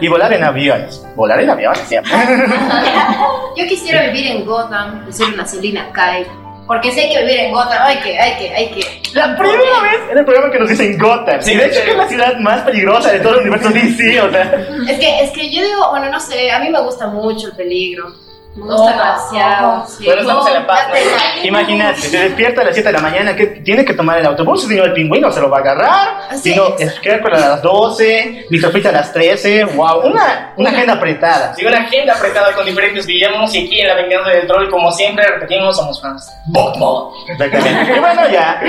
Y 0.00 0.08
volar 0.08 0.32
en 0.32 0.44
aviones. 0.44 1.04
Volar 1.14 1.40
en 1.40 1.50
aviones 1.50 1.80
siempre. 1.80 2.12
Yo 3.56 3.66
quisiera 3.66 4.06
vivir 4.06 4.28
en 4.28 4.44
Gotham 4.44 5.06
y 5.08 5.12
ser 5.12 5.28
una 5.28 5.46
Selina 5.46 5.92
Kyle. 5.92 6.26
Porque 6.66 6.92
sé 6.92 7.08
que 7.08 7.18
vivir 7.20 7.40
en 7.40 7.52
Gotham 7.52 7.78
hay 7.82 7.98
que, 7.98 8.18
hay 8.18 8.38
que, 8.38 8.54
hay 8.54 8.70
que. 8.70 9.02
La 9.12 9.36
primera 9.36 9.80
vez 9.82 10.00
en 10.10 10.18
el 10.18 10.24
programa 10.24 10.52
que 10.52 10.58
nos 10.60 10.68
dicen 10.68 10.96
Gotham. 10.98 11.42
Sí, 11.42 11.52
y 11.52 11.56
de 11.56 11.66
hecho 11.66 11.82
que 11.84 11.90
es 11.90 11.96
la 11.96 12.08
ciudad 12.08 12.36
más 12.38 12.62
peligrosa 12.62 13.10
de 13.10 13.20
todo 13.20 13.34
el 13.34 13.40
universo 13.40 13.70
DC, 13.70 14.20
o 14.20 14.30
sea. 14.30 14.68
Es 14.88 14.98
que, 15.00 15.24
es 15.24 15.30
que 15.32 15.50
yo 15.50 15.62
digo, 15.64 15.90
bueno, 15.90 16.08
no 16.10 16.20
sé, 16.20 16.50
a 16.52 16.60
mí 16.60 16.70
me 16.70 16.80
gusta 16.80 17.08
mucho 17.08 17.48
el 17.48 17.56
peligro. 17.56 18.12
Me 18.56 18.64
gusta 18.64 18.90
demasiado. 18.90 19.86
sí. 19.86 20.04
Bueno, 20.04 20.22
estamos 20.22 20.46
en 20.48 20.54
La 20.54 21.44
Imagínate, 21.44 22.00
se 22.00 22.18
despierta 22.18 22.62
a 22.62 22.64
las 22.64 22.74
7 22.74 22.88
de 22.88 22.92
la 22.92 23.00
mañana, 23.00 23.36
que 23.36 23.46
tiene 23.46 23.84
que 23.84 23.94
tomar 23.94 24.18
el 24.18 24.26
autobús, 24.26 24.66
si 24.66 24.74
no 24.74 24.84
el 24.84 24.92
pingüino 24.92 25.30
se 25.30 25.40
lo 25.40 25.48
va 25.48 25.58
a 25.58 25.60
agarrar, 25.60 26.36
si 26.36 26.54
no 26.56 26.74
es. 26.76 26.96
Scarecrow 26.96 27.32
a 27.32 27.38
las 27.38 27.62
12, 27.62 28.46
Mr. 28.50 28.70
Freeze 28.72 28.88
a 28.88 28.92
las 28.92 29.12
13, 29.12 29.64
wow, 29.66 30.00
una, 30.04 30.52
una 30.56 30.70
agenda 30.70 30.94
apretada. 30.94 31.54
Sigue 31.54 31.68
una 31.68 31.78
agenda 31.78 32.14
apretada 32.14 32.52
con 32.52 32.66
diferentes 32.66 33.06
villanos 33.06 33.54
y 33.54 33.66
aquí 33.66 33.80
en 33.80 33.86
La 33.88 33.94
Venganza 33.94 34.30
del 34.30 34.46
Troll, 34.48 34.68
como 34.68 34.90
siempre, 34.90 35.24
repetimos, 35.26 35.76
somos 35.76 36.02
fans. 36.02 36.28
Botmo. 36.46 37.14
Exactamente. 37.28 37.96
Y 37.96 38.00
bueno, 38.00 38.28
ya, 38.30 38.60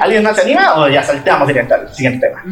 ¿alguien 0.00 0.22
más 0.22 0.36
se 0.36 0.42
anima 0.42 0.74
o 0.76 0.88
ya 0.88 1.02
saltamos 1.02 1.48
directo 1.48 1.74
al 1.74 1.92
siguiente 1.92 2.28
tema? 2.28 2.42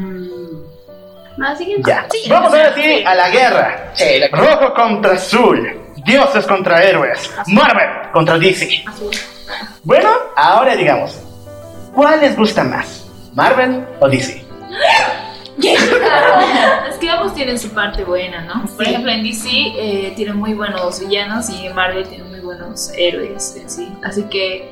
Ah, 1.40 1.54
siguiente. 1.56 1.88
Ya. 1.88 2.06
Sí, 2.10 2.28
Vamos 2.28 2.52
ahora 2.52 2.74
sí 2.74 3.04
a 3.06 3.14
la 3.14 3.30
guerra. 3.30 3.90
Sí, 3.94 4.18
la 4.18 4.28
Rojo 4.36 4.74
contra 4.74 5.12
azul. 5.12 5.78
Dioses 6.04 6.46
contra 6.46 6.82
héroes. 6.82 7.30
Marvel 7.46 8.10
contra 8.12 8.38
DC. 8.38 8.84
Bueno, 9.84 10.10
ahora 10.36 10.76
digamos, 10.76 11.18
¿cuál 11.94 12.20
les 12.20 12.36
gusta 12.36 12.64
más? 12.64 13.06
¿Marvel 13.34 13.86
o 14.00 14.08
DC? 14.08 14.44
Es 16.88 16.96
que 16.98 17.10
ambos 17.10 17.34
tienen 17.34 17.58
su 17.58 17.70
parte 17.70 18.04
buena, 18.04 18.44
¿no? 18.44 18.66
Por 18.74 18.86
ejemplo, 18.86 19.10
en 19.10 19.22
DC 19.22 19.48
eh, 19.50 20.12
tienen 20.16 20.36
muy 20.36 20.54
buenos 20.54 21.00
villanos 21.00 21.50
y 21.50 21.66
en 21.66 21.74
Marvel 21.74 22.06
tienen 22.06 22.28
muy 22.30 22.40
buenos 22.40 22.90
héroes 22.96 23.56
en 23.56 23.68
sí. 23.68 23.92
Así 24.02 24.24
que, 24.24 24.71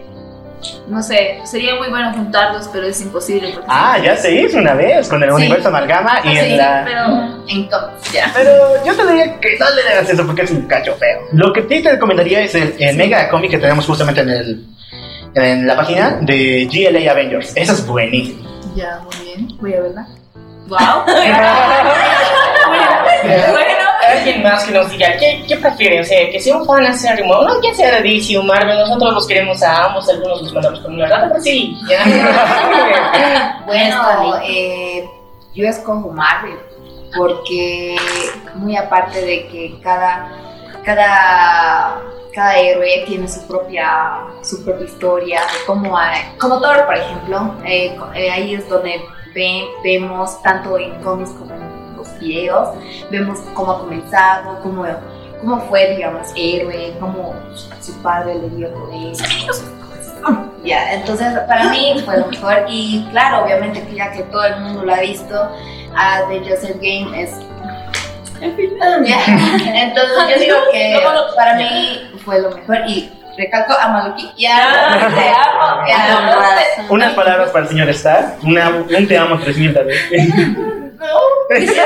no 0.89 1.03
sé, 1.03 1.39
sería 1.45 1.75
muy 1.77 1.89
bueno 1.89 2.13
juntarlos, 2.13 2.69
pero 2.73 2.87
es 2.87 3.01
imposible. 3.01 3.51
Porque 3.55 3.67
Ah, 3.71 3.99
ya 4.03 4.17
se 4.17 4.33
hizo 4.33 4.59
una 4.59 4.75
vez 4.75 5.09
con 5.09 5.23
el 5.23 5.31
Sí. 5.31 5.35
universo 5.37 5.69
amalgama 5.69 6.21
y 6.25 6.29
Sí, 6.31 6.39
en 6.39 6.57
la... 6.59 6.83
pero 6.85 7.05
En 7.49 7.69
cómics, 7.69 8.13
ya. 8.13 8.31
Pero 8.35 8.85
yo 8.85 8.95
te 8.97 9.07
diría 9.07 9.41
que 9.41 9.57
no 9.59 9.67
le 9.75 9.89
hagas 9.93 10.11
eso 10.11 10.27
porque 10.27 10.43
es 10.43 10.51
un 10.51 10.63
cacho 10.69 10.95
feo. 10.97 11.21
Lo 11.33 11.53
que 11.53 11.63
sí 11.69 11.83
te 11.83 11.91
recomendaría 11.93 12.41
es 12.43 12.55
el, 12.55 12.75
el 12.79 12.97
mega 12.97 13.29
cómic 13.29 13.51
que 13.53 13.59
tenemos 13.59 13.87
justamente 13.87 14.21
en 14.21 14.29
el 14.31 14.67
en 15.35 15.65
la 15.67 15.77
página 15.77 16.19
de 16.23 16.69
GLA 16.71 17.11
Avengers. 17.13 17.53
Eso 17.55 17.73
es 17.73 17.87
buenísimo. 17.87 18.49
ya, 18.75 19.01
muy 19.05 19.15
bien, 19.25 19.49
voy 19.61 19.75
a 19.75 19.81
verla. 19.81 20.07
¡Wow! 20.67 21.05
Bueno, 23.23 23.80
alguien 24.11 24.43
más 24.43 24.65
que 24.65 24.73
nos 24.73 24.91
diga, 24.91 25.17
¿qué, 25.19 25.45
qué 25.47 25.57
prefieren? 25.57 26.01
O 26.03 26.05
sea, 26.05 26.31
que 26.31 26.41
sea 26.41 26.57
un 26.57 26.67
fan 26.67 26.85
acérrimo, 26.87 27.35
no 27.43 27.61
que 27.61 27.75
sea 27.75 28.01
de 28.01 28.03
DC 28.03 28.37
o 28.39 28.43
Marvel, 28.43 28.79
nosotros 28.79 29.15
los 29.15 29.27
queremos 29.27 29.63
a 29.63 29.85
ambos, 29.87 30.09
algunos 30.09 30.43
los 30.43 30.53
mandamos 30.53 30.81
con 30.81 30.95
una 30.95 31.07
rata, 31.07 31.29
pero 31.31 31.41
sí, 31.43 31.77
ya. 31.89 32.05
Bueno, 33.67 34.37
eh, 34.45 35.09
yo 35.55 35.67
escojo 35.69 36.11
Marvel 36.11 36.59
porque 37.17 37.97
muy 38.55 38.77
aparte 38.77 39.21
de 39.21 39.47
que 39.49 39.79
cada 39.83 40.29
cada 40.85 42.01
cada 42.33 42.57
héroe 42.59 43.05
tiene 43.07 43.29
su 43.29 43.47
propia 43.47 44.19
su 44.43 44.65
propia 44.65 44.87
historia, 44.87 45.41
como 45.67 45.97
como 46.39 46.61
Thor 46.61 46.87
por 46.87 46.97
ejemplo, 46.97 47.55
eh, 47.65 47.97
eh, 48.15 48.31
ahí 48.31 48.55
es 48.55 48.69
donde 48.69 49.01
ve- 49.35 49.65
vemos 49.83 50.41
tanto 50.43 50.79
en 50.79 50.95
cómics 51.03 51.31
como 51.33 51.53
en 51.55 51.70
los 52.01 52.19
videos, 52.19 52.71
vemos 53.11 53.39
cómo 53.55 53.73
ha 53.73 53.79
comenzado, 53.81 54.59
cómo 54.63 54.85
cómo 55.41 55.61
fue 55.69 55.97
digamos 55.97 56.29
héroe, 56.37 56.95
cómo 57.01 57.35
su 57.81 57.95
padre 58.03 58.35
le 58.35 58.49
dio 58.51 58.73
poder, 58.75 59.17
ya, 60.65 60.93
entonces 60.93 61.33
para 61.49 61.71
mí 61.71 61.95
fue 62.05 62.19
lo 62.19 62.27
mejor 62.27 62.67
y 62.69 63.07
claro, 63.11 63.45
obviamente 63.45 63.83
que 63.83 63.95
ya 63.95 64.13
que 64.13 64.23
todo 64.25 64.45
el 64.45 64.61
mundo 64.61 64.85
lo 64.85 64.95
ha 64.95 65.01
visto, 65.01 65.35
a 65.97 66.23
The 66.29 66.41
Joseph 66.41 66.77
Game 66.77 67.21
es... 67.21 67.31
Ya, 68.41 69.25
Entonces 69.83 70.17
yo 70.31 70.41
digo 70.41 70.57
que 70.73 70.99
para 71.37 71.55
mí 71.57 72.11
fue 72.25 72.41
lo 72.41 72.51
mejor 72.51 72.79
y 72.87 73.11
recalco 73.37 73.75
a 73.79 73.89
Maluki. 73.89 74.31
Ya, 74.39 75.11
te 75.15 76.03
amo. 76.03 76.91
Unas 76.91 77.13
palabras 77.15 77.51
para 77.51 77.65
el 77.65 77.71
señor 77.71 77.89
Star. 77.91 78.37
Una, 78.43 78.71
un 78.71 79.09
te 79.09 79.19
amo 79.19 79.39
300 81.49 81.79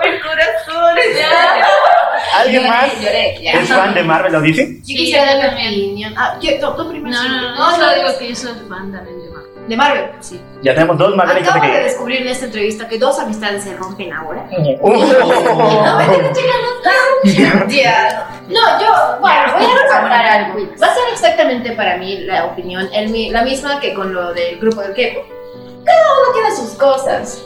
veces. 0.00 1.26
¿Alguien 2.34 2.68
más 2.68 2.92
Lloré, 3.00 3.38
ya. 3.42 3.52
es 3.52 3.68
fan 3.68 3.94
de 3.94 4.02
Marvel 4.02 4.34
o 4.34 4.40
DC? 4.40 4.78
Yo 4.78 4.82
quisiera 4.84 5.36
dar 5.36 5.54
mi 5.54 5.66
opinión. 5.68 6.14
Ah, 6.16 6.36
¿qué? 6.40 6.58
¿Tú, 6.60 6.66
tú 6.76 6.88
primero? 6.90 7.16
No, 7.16 7.28
no, 7.28 7.54
no, 7.54 7.70
solo 7.76 7.94
digo 7.94 8.18
que 8.18 8.28
yo 8.30 8.34
soy 8.34 8.52
fan 8.68 8.90
también 8.92 9.20
de 9.22 9.30
Marvel. 9.30 9.50
De 9.68 9.76
Marvel, 9.76 10.10
sí. 10.20 10.40
Ya 10.62 10.74
tenemos 10.74 10.98
dos 10.98 11.14
Marvelitas 11.16 11.50
Acabo 11.54 11.64
de 11.70 11.72
aquí. 11.78 11.84
descubrir 11.84 12.22
en 12.22 12.28
esta 12.28 12.44
entrevista 12.46 12.88
que 12.88 12.98
dos 12.98 13.18
amistades 13.18 13.62
se 13.64 13.74
rompen 13.76 14.12
ahora. 14.12 14.44
Uh. 14.80 15.04
Ya. 17.68 18.28
No, 18.48 18.80
yo, 18.80 19.20
bueno, 19.20 19.52
voy 19.54 19.64
a 19.64 19.82
recalcar 19.82 20.26
algo. 20.26 20.58
Va 20.82 20.86
a 20.86 20.94
ser 20.94 21.04
exactamente 21.12 21.72
para 21.72 21.96
mí 21.96 22.18
la 22.18 22.44
opinión, 22.46 22.88
el 22.92 23.08
mi- 23.08 23.30
la 23.30 23.42
misma 23.42 23.80
que 23.80 23.94
con 23.94 24.12
lo 24.12 24.34
del 24.34 24.58
grupo 24.58 24.82
del 24.82 24.92
K-pop. 24.94 25.24
Cada 25.84 26.18
uno 26.20 26.32
tiene 26.32 26.56
sus 26.56 26.70
cosas. 26.78 27.42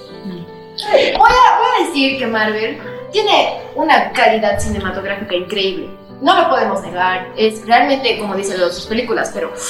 Voy 0.77 1.11
a, 1.11 1.17
voy 1.17 1.27
a 1.29 1.87
decir 1.87 2.19
que 2.19 2.27
Marvel 2.27 2.81
tiene 3.11 3.61
una 3.75 4.13
calidad 4.13 4.61
cinematográfica 4.61 5.35
increíble. 5.35 5.91
No 6.21 6.41
lo 6.41 6.49
podemos 6.49 6.83
negar. 6.83 7.33
Es 7.37 7.67
realmente, 7.67 8.19
como 8.19 8.35
dicen 8.35 8.59
sus 8.59 8.87
películas, 8.87 9.31
pero. 9.35 9.53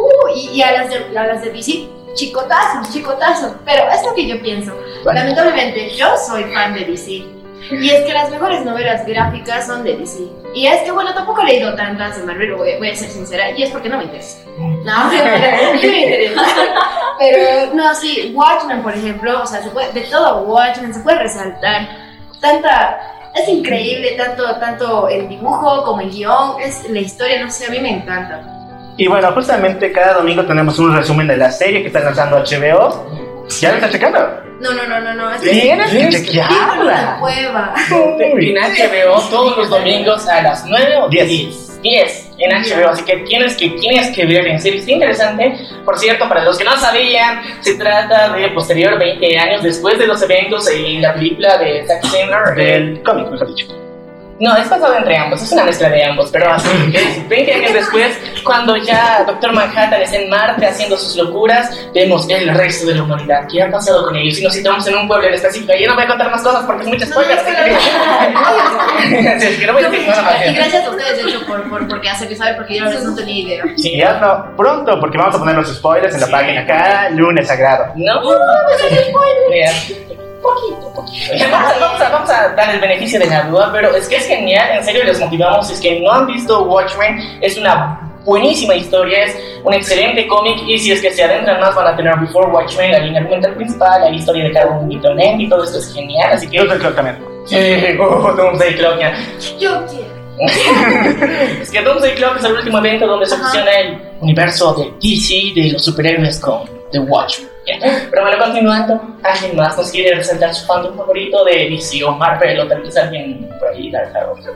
Uh, 0.00 0.28
y, 0.32 0.50
y 0.50 0.62
a, 0.62 0.70
las 0.70 0.90
de, 0.90 1.18
a 1.18 1.26
las 1.26 1.42
de 1.42 1.50
DC, 1.50 1.88
chicotazos, 2.14 2.92
chicotazos. 2.92 3.54
Pero 3.64 3.90
es 3.90 4.04
lo 4.04 4.14
que 4.14 4.28
yo 4.28 4.40
pienso. 4.40 4.72
Lamentablemente, 5.04 5.90
yo 5.96 6.16
soy 6.16 6.44
fan 6.54 6.72
de 6.74 6.84
DC. 6.84 7.37
Y 7.70 7.90
es 7.90 8.06
que 8.06 8.12
las 8.12 8.30
mejores 8.30 8.64
novelas 8.64 9.06
gráficas 9.06 9.66
son 9.66 9.84
de 9.84 9.96
DC. 9.96 10.20
Y 10.54 10.66
es 10.66 10.82
que, 10.82 10.90
bueno, 10.90 11.12
tampoco 11.12 11.42
he 11.42 11.46
leído 11.46 11.74
tantas 11.74 12.16
de 12.16 12.24
Marvel, 12.24 12.54
voy, 12.54 12.76
voy 12.78 12.90
a 12.90 12.96
ser 12.96 13.10
sincera, 13.10 13.50
y 13.50 13.62
es 13.62 13.70
porque 13.70 13.88
no 13.88 13.98
me 13.98 14.04
interesa. 14.04 14.38
No, 14.56 15.10
sí 15.80 15.86
me 15.86 16.04
interesa. 16.04 16.42
Pero, 17.18 17.74
no, 17.74 17.94
sí, 17.94 18.32
Watchmen, 18.34 18.82
por 18.82 18.94
ejemplo, 18.94 19.42
o 19.42 19.46
sea, 19.46 19.62
se 19.62 19.70
puede, 19.70 19.92
de 19.92 20.02
todo 20.02 20.42
Watchmen 20.44 20.94
se 20.94 21.00
puede 21.00 21.18
resaltar 21.18 21.88
tanta. 22.40 23.14
Es 23.34 23.48
increíble, 23.48 24.12
tanto, 24.12 24.56
tanto 24.58 25.08
el 25.08 25.28
dibujo 25.28 25.84
como 25.84 26.00
el 26.00 26.10
guion, 26.10 26.60
es 26.60 26.88
la 26.90 27.00
historia, 27.00 27.44
no 27.44 27.50
sé, 27.50 27.66
a 27.66 27.70
mí 27.70 27.78
me 27.78 27.90
encanta. 27.90 28.42
Y 28.96 29.06
bueno, 29.06 29.30
justamente 29.32 29.92
cada 29.92 30.14
domingo 30.14 30.44
tenemos 30.44 30.78
un 30.78 30.96
resumen 30.96 31.28
de 31.28 31.36
la 31.36 31.52
serie 31.52 31.82
que 31.82 31.88
está 31.88 32.00
lanzando 32.00 32.38
HBO. 32.38 33.06
¿Ya 33.60 33.70
lo 33.70 33.76
está 33.76 33.90
checando? 33.90 34.47
No, 34.60 34.72
no, 34.72 34.86
no, 34.86 35.00
no, 35.00 35.14
no. 35.14 35.30
Es 35.32 35.40
que 35.40 35.50
vivo 35.52 35.72
en 35.72 35.80
una 35.80 36.10
chequearla. 36.10 37.16
cueva. 37.20 37.74
En 38.18 38.54
HBO 38.54 39.20
todos 39.30 39.56
los 39.56 39.70
domingos 39.70 40.26
a 40.28 40.42
las 40.42 40.64
9 40.66 40.96
o 40.96 41.08
10. 41.08 41.80
10 41.80 42.30
en 42.38 42.50
HBO, 42.50 42.88
así 42.90 43.04
que 43.04 43.18
tienes 43.18 43.56
que, 43.56 43.68
tienes 43.70 44.14
que 44.14 44.26
ver 44.26 44.46
en 44.46 44.60
serio, 44.60 44.80
es 44.80 44.88
interesante. 44.88 45.58
Por 45.84 45.98
cierto, 45.98 46.28
para 46.28 46.44
los 46.44 46.58
que 46.58 46.64
no 46.64 46.76
sabían, 46.76 47.42
se 47.60 47.74
trata 47.74 48.32
de 48.32 48.48
posterior 48.50 48.98
20 48.98 49.38
años 49.38 49.62
después 49.62 49.98
de 49.98 50.06
los 50.06 50.20
eventos 50.22 50.68
en 50.70 51.02
la 51.02 51.14
película 51.14 51.56
de 51.58 51.84
Zack 51.86 52.04
Snyder. 52.06 52.54
Del 52.56 53.02
cómic, 53.02 53.30
mejor 53.30 53.54
dicho. 53.54 53.87
No, 54.40 54.56
es 54.56 54.68
pasado 54.68 54.94
entre 54.96 55.16
ambos, 55.16 55.42
es 55.42 55.50
una 55.50 55.64
mezcla 55.64 55.88
de 55.88 56.04
ambos, 56.04 56.30
pero 56.30 56.52
así 56.52 56.68
es 56.94 57.28
20 57.28 57.52
años 57.54 57.72
después, 57.72 58.16
cuando 58.44 58.76
ya 58.76 59.24
Doctor 59.26 59.52
Manhattan 59.52 60.00
está 60.00 60.16
en 60.16 60.30
Marte 60.30 60.64
haciendo 60.64 60.96
sus 60.96 61.16
locuras, 61.16 61.68
vemos 61.92 62.28
el 62.30 62.48
resto 62.54 62.86
de 62.86 62.94
la 62.94 63.02
humanidad. 63.02 63.48
¿Qué 63.50 63.60
ha 63.62 63.68
pasado 63.70 64.04
con 64.04 64.14
ellos? 64.16 64.38
Y 64.38 64.44
nos 64.44 64.54
situamos 64.54 64.86
en 64.86 64.94
un 64.96 65.08
pueblo 65.08 65.26
en 65.26 65.34
específico. 65.34 65.72
Yo 65.78 65.88
no 65.88 65.94
voy 65.96 66.04
a 66.04 66.06
contar 66.06 66.30
más 66.30 66.40
cosas 66.42 66.64
porque 66.66 66.82
es 66.82 66.88
mucho 66.88 67.06
spoiler. 67.06 67.36
así 67.38 67.50
que- 67.50 69.40
Sí, 69.40 69.46
es 69.46 69.58
que 69.58 69.66
no 69.66 69.72
voy 69.72 69.82
a 69.84 69.88
decir 69.90 70.06
nada 70.08 70.22
más. 70.22 70.46
Y 70.46 70.54
gracias 70.54 70.84
a 70.86 70.90
ustedes, 70.90 71.24
de 71.24 71.30
hecho, 71.30 71.46
por, 71.46 71.68
por, 71.68 71.88
porque 71.88 72.08
hacerme 72.08 72.36
saber, 72.36 72.56
porque 72.56 72.76
yo 72.78 72.84
a 72.84 72.88
veces 72.88 73.04
no 73.04 73.14
tenía 73.16 73.62
idea. 73.64 74.10
Hazlo 74.14 74.56
pronto, 74.56 75.00
porque 75.00 75.18
vamos 75.18 75.34
a 75.34 75.38
poner 75.38 75.56
los 75.56 75.74
spoilers 75.74 76.14
en 76.14 76.20
la 76.20 76.26
Sí. 76.26 76.32
página 76.32 76.64
cada 76.66 77.10
lunes 77.10 77.46
sagrado. 77.48 77.86
No, 77.96 78.20
Mira, 79.50 79.72
Poquito, 80.42 80.92
poquito. 80.94 81.32
Vamos 81.50 81.72
a, 81.72 81.78
vamos, 81.78 82.00
a, 82.00 82.08
vamos 82.10 82.30
a 82.30 82.48
dar 82.50 82.74
el 82.74 82.80
beneficio 82.80 83.18
de 83.18 83.26
la 83.26 83.44
duda, 83.44 83.70
pero 83.72 83.94
es 83.94 84.08
que 84.08 84.16
es 84.16 84.26
genial, 84.26 84.78
en 84.78 84.84
serio 84.84 85.04
les 85.04 85.18
motivamos, 85.20 85.70
es 85.70 85.80
que 85.80 86.00
no 86.00 86.12
han 86.12 86.26
visto 86.26 86.62
Watchmen, 86.64 87.38
es 87.40 87.56
una 87.56 88.08
buenísima 88.24 88.74
historia, 88.74 89.24
es 89.24 89.36
un 89.64 89.72
excelente 89.74 90.26
cómic 90.26 90.58
y 90.66 90.78
si 90.78 90.92
es 90.92 91.00
que 91.00 91.10
se 91.10 91.24
adentran 91.24 91.60
más 91.60 91.74
van 91.74 91.88
a 91.88 91.96
tener 91.96 92.14
Before 92.18 92.52
Watchmen, 92.52 92.92
la 92.92 92.98
línea 92.98 93.20
argumental 93.20 93.54
principal, 93.54 94.00
la 94.02 94.10
historia 94.10 94.44
de 94.44 94.52
cada 94.52 94.66
un 94.66 94.92
ente 94.92 95.42
y 95.42 95.48
todo 95.48 95.64
esto 95.64 95.78
es 95.78 95.92
genial, 95.94 96.32
así 96.32 96.46
que... 96.46 96.58
Yo 96.58 96.66
soy 96.66 96.78
Clock 96.78 96.94
también. 96.94 97.18
Sí, 97.46 97.56
oh, 98.00 98.32
Doomsday 98.32 98.76
Clock, 98.76 98.98
ya. 99.00 99.14
Yo 99.58 99.86
quiero. 99.86 100.18
es 101.62 101.70
que 101.70 101.82
Doomsday 101.82 102.14
Clock 102.14 102.36
es 102.36 102.44
el 102.44 102.52
último 102.52 102.78
evento 102.78 103.06
donde 103.06 103.26
se 103.26 103.36
fusiona 103.36 103.72
el 103.72 103.98
universo 104.20 104.74
de 104.74 104.92
DC 105.00 105.60
de 105.60 105.72
los 105.72 105.84
superhéroes 105.84 106.38
con 106.38 106.77
The 106.90 107.00
Watchmen. 107.00 107.48
Pero 108.10 108.22
bueno, 108.22 108.38
continuando, 108.42 109.00
¿alguien 109.22 109.56
más 109.56 109.76
nos 109.76 109.90
quiere 109.90 110.16
resaltar 110.16 110.54
su 110.54 110.66
fandom 110.66 110.96
favorito 110.96 111.44
de 111.44 111.68
DC 111.70 112.02
o 112.04 112.12
Marvel 112.12 112.60
o 112.60 112.68
tal 112.68 112.82
vez 112.82 112.96
alguien 112.96 113.48
por 113.58 113.68
ahí, 113.68 113.90
Dark 113.90 114.12
Horse? 114.30 114.50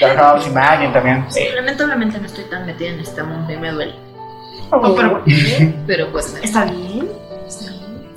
Dark 0.00 0.18
House, 0.18 0.46
Imagine 0.46 0.92
también. 0.92 1.24
Sí. 1.30 1.48
Lamentablemente 1.54 2.18
no 2.18 2.26
estoy 2.26 2.44
tan 2.44 2.66
metida 2.66 2.90
en 2.90 3.00
este 3.00 3.22
mundo 3.22 3.52
y 3.52 3.56
me 3.56 3.70
duele. 3.72 3.94
Oh, 4.70 4.94
pero, 4.94 5.22
pero 5.86 6.12
pues 6.12 6.38
¿Está 6.42 6.64
bien? 6.64 7.10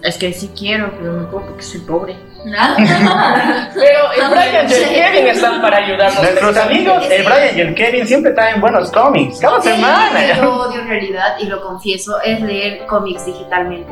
es 0.04 0.18
que 0.18 0.32
sí 0.34 0.52
quiero, 0.58 0.92
pero 0.98 1.14
no 1.14 1.30
puedo 1.30 1.48
porque 1.48 1.64
soy 1.64 1.82
pobre. 1.82 2.16
Pero 3.74 4.12
el 4.14 4.30
Brian 4.30 4.70
y 4.70 4.74
el 4.74 4.90
Kevin 4.90 5.28
están 5.28 5.62
para 5.62 5.78
ayudarnos. 5.78 6.22
Nuestros 6.22 6.58
amigos, 6.58 7.06
el 7.10 7.24
Brian 7.24 7.58
y 7.58 7.62
el 7.62 7.76
Kevin, 7.76 8.08
siempre 8.08 8.32
traen 8.32 8.62
buenos 8.62 8.92
cómics. 8.92 9.40
Cada 9.40 9.62
semana. 9.62 10.20
que 10.20 10.36
yo 10.40 10.54
odio 10.54 10.82
en 10.82 10.88
realidad, 10.88 11.36
y 11.40 11.46
lo 11.46 11.62
confieso, 11.62 12.20
es 12.22 12.40
leer 12.42 12.86
cómics 12.86 13.26
digitalmente. 13.26 13.92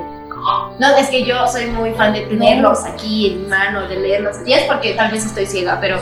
No, 0.80 0.96
es 0.98 1.10
que 1.10 1.24
yo 1.24 1.48
soy 1.48 1.66
muy 1.68 1.92
fan 1.94 2.14
de 2.14 2.22
tenerlos 2.22 2.84
aquí 2.84 3.32
en 3.32 3.42
mi 3.44 3.48
mano, 3.48 3.88
de 3.88 3.96
leerlos. 3.96 4.38
Y 4.46 4.54
es 4.54 4.64
porque 4.64 4.94
tal 4.94 5.12
vez 5.12 5.26
estoy 5.26 5.48
ciega, 5.48 5.80
pero 5.82 5.98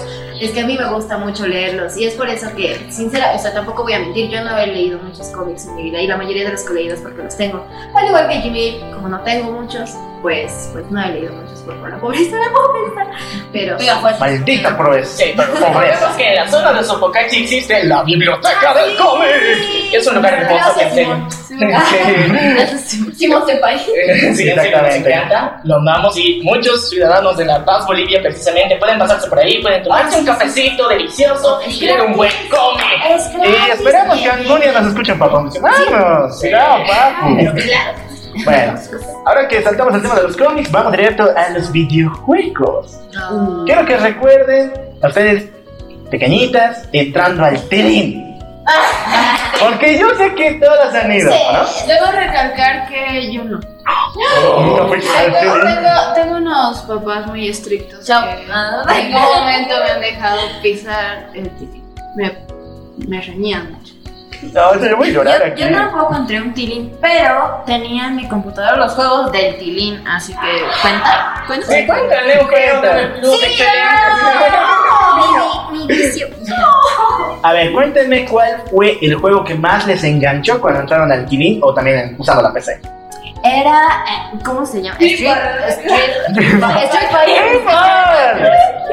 es 0.45 0.51
que 0.51 0.61
a 0.61 0.65
mí 0.65 0.77
me 0.77 0.89
gusta 0.89 1.17
mucho 1.17 1.47
leerlos. 1.47 1.97
Y 1.97 2.05
es 2.05 2.13
por 2.15 2.29
eso 2.29 2.47
que, 2.55 2.79
sincera, 2.89 3.33
o 3.35 3.39
sea, 3.39 3.53
tampoco 3.53 3.83
voy 3.83 3.93
a 3.93 3.99
mentir, 3.99 4.29
yo 4.29 4.43
no 4.43 4.57
he 4.57 4.67
leído 4.67 4.99
muchos 4.99 5.27
cómics 5.27 5.65
en 5.67 5.75
mi 5.75 5.83
vida. 5.83 6.01
Y 6.01 6.07
la 6.07 6.17
mayoría 6.17 6.45
de 6.45 6.51
los 6.51 6.63
que 6.63 6.71
he 6.71 6.75
leído 6.75 6.95
es 6.95 7.01
porque 7.01 7.23
los 7.23 7.35
tengo. 7.37 7.65
Al 7.95 8.07
igual 8.07 8.27
que 8.29 8.35
Jimmy, 8.41 8.81
como 8.93 9.09
no 9.09 9.19
tengo 9.21 9.51
muchos, 9.51 9.91
pues, 10.21 10.69
pues 10.71 10.89
no 10.89 11.03
he 11.03 11.09
leído 11.09 11.33
muchos 11.33 11.59
por, 11.61 11.75
por 11.77 11.89
la 11.89 11.99
pobreza, 11.99 12.37
la 12.37 12.51
pobreza. 12.51 13.11
Pero. 13.51 13.77
Maldita 14.19 14.77
pobreza. 14.77 15.17
Sí, 15.17 15.33
pero 15.35 15.53
recordemos 15.53 16.15
que 16.15 16.29
en 16.29 16.35
la 16.35 16.47
zona 16.49 16.73
de 16.73 16.83
Sopocachi 16.83 17.43
existe 17.43 17.83
la 17.83 18.03
biblioteca 18.03 18.73
del 18.73 18.97
cómic. 18.97 19.29
Es 19.91 20.07
un 20.07 20.15
lugar 20.15 20.33
hermoso 20.33 20.79
que 20.79 20.89
serio. 20.91 21.27
Simón 23.15 23.45
Senpai. 23.45 23.79
Sí, 23.79 23.91
en 23.95 24.35
serio 24.35 24.55
nos 24.55 24.65
Exactamente. 24.65 25.13
encanta, 25.13 25.61
lo 25.63 25.75
amamos 25.75 26.17
y 26.17 26.41
muchos 26.43 26.89
ciudadanos 26.89 27.37
de 27.37 27.45
La 27.45 27.63
Paz, 27.63 27.85
Bolivia, 27.85 28.21
precisamente 28.21 28.77
pueden 28.77 28.97
pasarse 28.97 29.27
por 29.27 29.39
ahí, 29.39 29.61
pueden 29.61 29.83
tomarse 29.83 30.19
un 30.19 30.25
cafecito 30.37 30.87
delicioso 30.87 31.59
y 31.67 31.79
leer 31.79 32.01
un 32.01 32.13
buen 32.13 32.31
cómic. 32.49 32.85
Es 33.09 33.29
Y 33.33 33.71
esperemos 33.71 34.19
que 34.19 34.29
algún 34.29 34.59
día 34.59 34.71
nos 34.71 34.87
escuchen 34.87 35.19
para 35.19 35.31
promocionarnos. 35.31 36.39
Sí. 36.39 36.49
Claro, 36.49 36.83
papu. 36.87 37.37
Bueno, 38.45 38.79
ahora 39.25 39.47
que 39.47 39.61
saltamos 39.61 39.93
al 39.93 40.01
tema 40.01 40.15
de 40.15 40.23
los 40.23 40.35
cómics, 40.35 40.71
vamos 40.71 40.91
directo 40.91 41.29
a 41.35 41.49
los 41.49 41.71
videojuegos. 41.71 42.99
Quiero 43.65 43.85
que 43.85 43.97
recuerden 43.97 44.73
a 45.01 45.07
ustedes, 45.07 45.49
pequeñitas, 46.09 46.87
entrando 46.91 47.45
al 47.45 47.61
telín. 47.69 48.39
Porque 49.59 49.97
yo 49.97 50.09
sé 50.17 50.33
que 50.35 50.53
todas 50.53 50.93
han 50.95 51.11
ido, 51.11 51.29
¿no? 51.29 51.65
Debo 51.87 52.11
recalcar 52.11 52.87
que 52.87 53.31
yo 53.33 53.43
no. 53.43 53.59
No 53.59 54.87
fuiste 54.87 55.17
al 55.17 55.33
Tengo, 55.33 55.53
tengo- 55.61 56.13
tengo 56.15 56.37
unos 56.37 56.81
papás 56.83 57.25
muy 57.27 57.49
estrictos 57.49 58.05
Chao. 58.05 58.23
que 58.23 58.43
en 58.43 59.05
ningún 59.07 59.21
momento 59.21 59.75
me 59.83 59.91
han 59.91 60.01
dejado 60.01 60.39
pisar 60.61 61.29
el 61.33 61.49
tilín. 61.57 61.83
Me, 62.15 62.37
me 63.07 63.21
reñían 63.21 63.71
mucho. 63.73 63.92
No, 64.51 64.75
yo 64.79 64.97
voy 64.97 65.09
a 65.09 65.13
llorar 65.13 65.39
Yo, 65.39 65.45
aquí. 65.51 65.61
yo 65.61 65.71
tampoco 65.71 66.15
entré 66.15 66.41
un 66.41 66.53
tilín, 66.53 66.95
pero 67.01 67.63
tenía 67.65 68.07
en 68.07 68.15
mi 68.15 68.27
computadora 68.27 68.77
los 68.77 68.93
juegos 68.93 69.31
del 69.31 69.57
tilín, 69.57 70.05
así 70.07 70.33
que 70.33 70.63
cuenta. 70.81 71.43
Cuenta. 71.47 71.67
Sí, 71.67 71.85
excelente. 73.45 74.57
Mi 75.71 75.87
vicio. 75.87 76.27
A 77.43 77.53
ver, 77.53 77.71
cuéntenme 77.73 78.25
cuál 78.25 78.63
fue 78.71 78.97
el 79.01 79.15
juego 79.15 79.43
que 79.43 79.55
más 79.55 79.85
les 79.85 80.03
enganchó 80.03 80.61
cuando 80.61 80.79
entraron 80.81 81.11
al 81.11 81.25
Killing 81.25 81.59
o 81.61 81.73
también 81.73 82.15
usando 82.17 82.41
la 82.41 82.53
PC. 82.53 82.79
Era. 83.43 84.03
eh, 84.07 84.39
¿Cómo 84.45 84.65
se 84.65 84.81
llama? 84.81 84.97
Street, 84.99 85.37
Street, 85.67 86.13
Street 86.33 87.09
Fighter. 87.11 88.51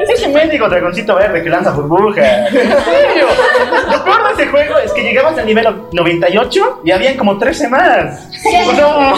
Ese 0.09 0.27
mendigo 0.29 0.67
dragoncito 0.67 1.15
verde 1.15 1.41
que 1.43 1.49
lanza 1.49 1.71
burbujas. 1.71 2.25
En 2.51 2.83
serio. 2.83 3.27
Lo 3.91 4.03
peor 4.03 4.27
de 4.27 4.33
ese 4.43 4.51
juego 4.51 4.77
es 4.79 4.91
que 4.93 5.03
llegabas 5.03 5.37
al 5.37 5.45
nivel 5.45 5.67
98 5.93 6.81
y 6.83 6.91
habían 6.91 7.15
como 7.17 7.37
13 7.37 7.67
más. 7.69 8.27
O 8.67 8.75
sea, 8.75 9.13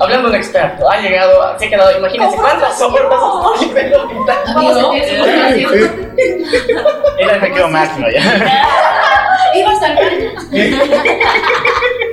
Hablando 0.00 0.28
de 0.28 0.34
un 0.34 0.40
experto, 0.40 0.90
ha 0.90 0.96
llegado, 1.00 1.58
se 1.58 1.66
ha 1.66 1.70
quedado, 1.70 1.96
imagínense 1.98 2.36
cuántas 2.36 2.80
horas 2.80 3.12
hasta 3.12 3.62
el 3.62 3.68
nivel 3.68 3.90
90. 3.92 4.34
Vamos 4.54 4.76
a 4.76 4.80
sentir 4.80 5.04
su 5.04 5.14
frustración. 5.24 6.14
era 7.18 7.34
el 7.34 7.40
mequeo 7.40 7.68
máximo 7.68 8.06
ya. 8.08 8.22
Ibas 9.54 9.82
al 9.82 9.96
baño. 9.96 10.30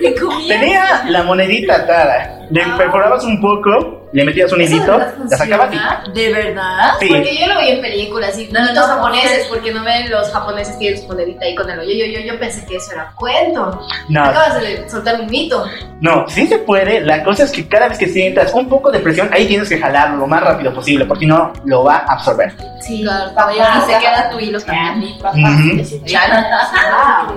Tenía 0.48 1.04
la 1.08 1.24
monedita 1.24 1.76
atada. 1.76 2.38
Le 2.50 2.66
perforabas 2.78 3.24
un 3.24 3.40
poco, 3.40 4.10
le 4.12 4.26
metías 4.26 4.52
un 4.52 4.60
hilito, 4.62 4.98
la 4.98 5.38
sacabas 5.38 5.70
y. 5.74 6.12
¿De 6.12 6.34
verdad? 6.34 6.96
Sí. 7.00 7.08
Porque 7.08 7.38
yo 7.40 7.48
lo 7.48 7.62
vi 7.62 7.70
en 7.70 7.82
películas 7.82 8.38
y 8.38 8.50
No, 8.50 8.66
no, 8.66 8.74
no, 8.74 8.82
japoneses, 8.82 9.48
porque 9.48 9.72
no 9.72 9.86
ven 9.86 10.10
los 10.10 10.30
japoneses 10.32 10.78
tienen 10.78 11.02
su 11.02 11.08
monedita 11.08 11.46
ahí 11.46 11.56
con 11.56 11.70
el 11.70 11.80
hoyo. 11.80 11.94
Yo, 11.94 12.20
yo, 12.20 12.34
yo 12.34 12.38
pensé 12.40 12.66
que 12.66 12.76
eso 12.76 12.92
era 12.92 13.14
cuento. 13.16 13.88
No, 14.10 14.26
Acabas 14.26 14.60
de 14.60 14.90
soltar 14.90 15.22
un 15.22 15.28
mito. 15.28 15.66
no, 16.02 16.28
sí 16.28 16.46
se 16.46 16.58
puede. 16.58 17.00
La 17.00 17.24
cosa 17.24 17.44
es 17.44 17.52
que 17.52 17.66
cada 17.70 17.88
vez 17.88 17.98
que 17.98 18.08
sientas 18.08 18.54
un 18.54 18.68
poco 18.68 18.92
de 18.92 19.00
presión, 19.00 19.30
ahí 19.32 19.48
tienes 19.48 19.70
que 19.70 19.78
jalarlo 19.80 20.18
lo 20.18 20.28
más 20.28 20.44
rápido 20.44 20.74
posible, 20.74 21.06
porque 21.06 21.22
si 21.22 21.28
no, 21.28 21.54
lo 21.64 21.86
va 21.86 22.04
a 22.06 22.14
absorber. 22.14 22.52
Sí, 22.82 23.04
Claro, 23.04 23.32
y 23.54 23.92
se 23.92 24.00
queda 24.00 24.30
tu 24.30 24.40
hilo 24.40 24.60
también. 24.60 25.16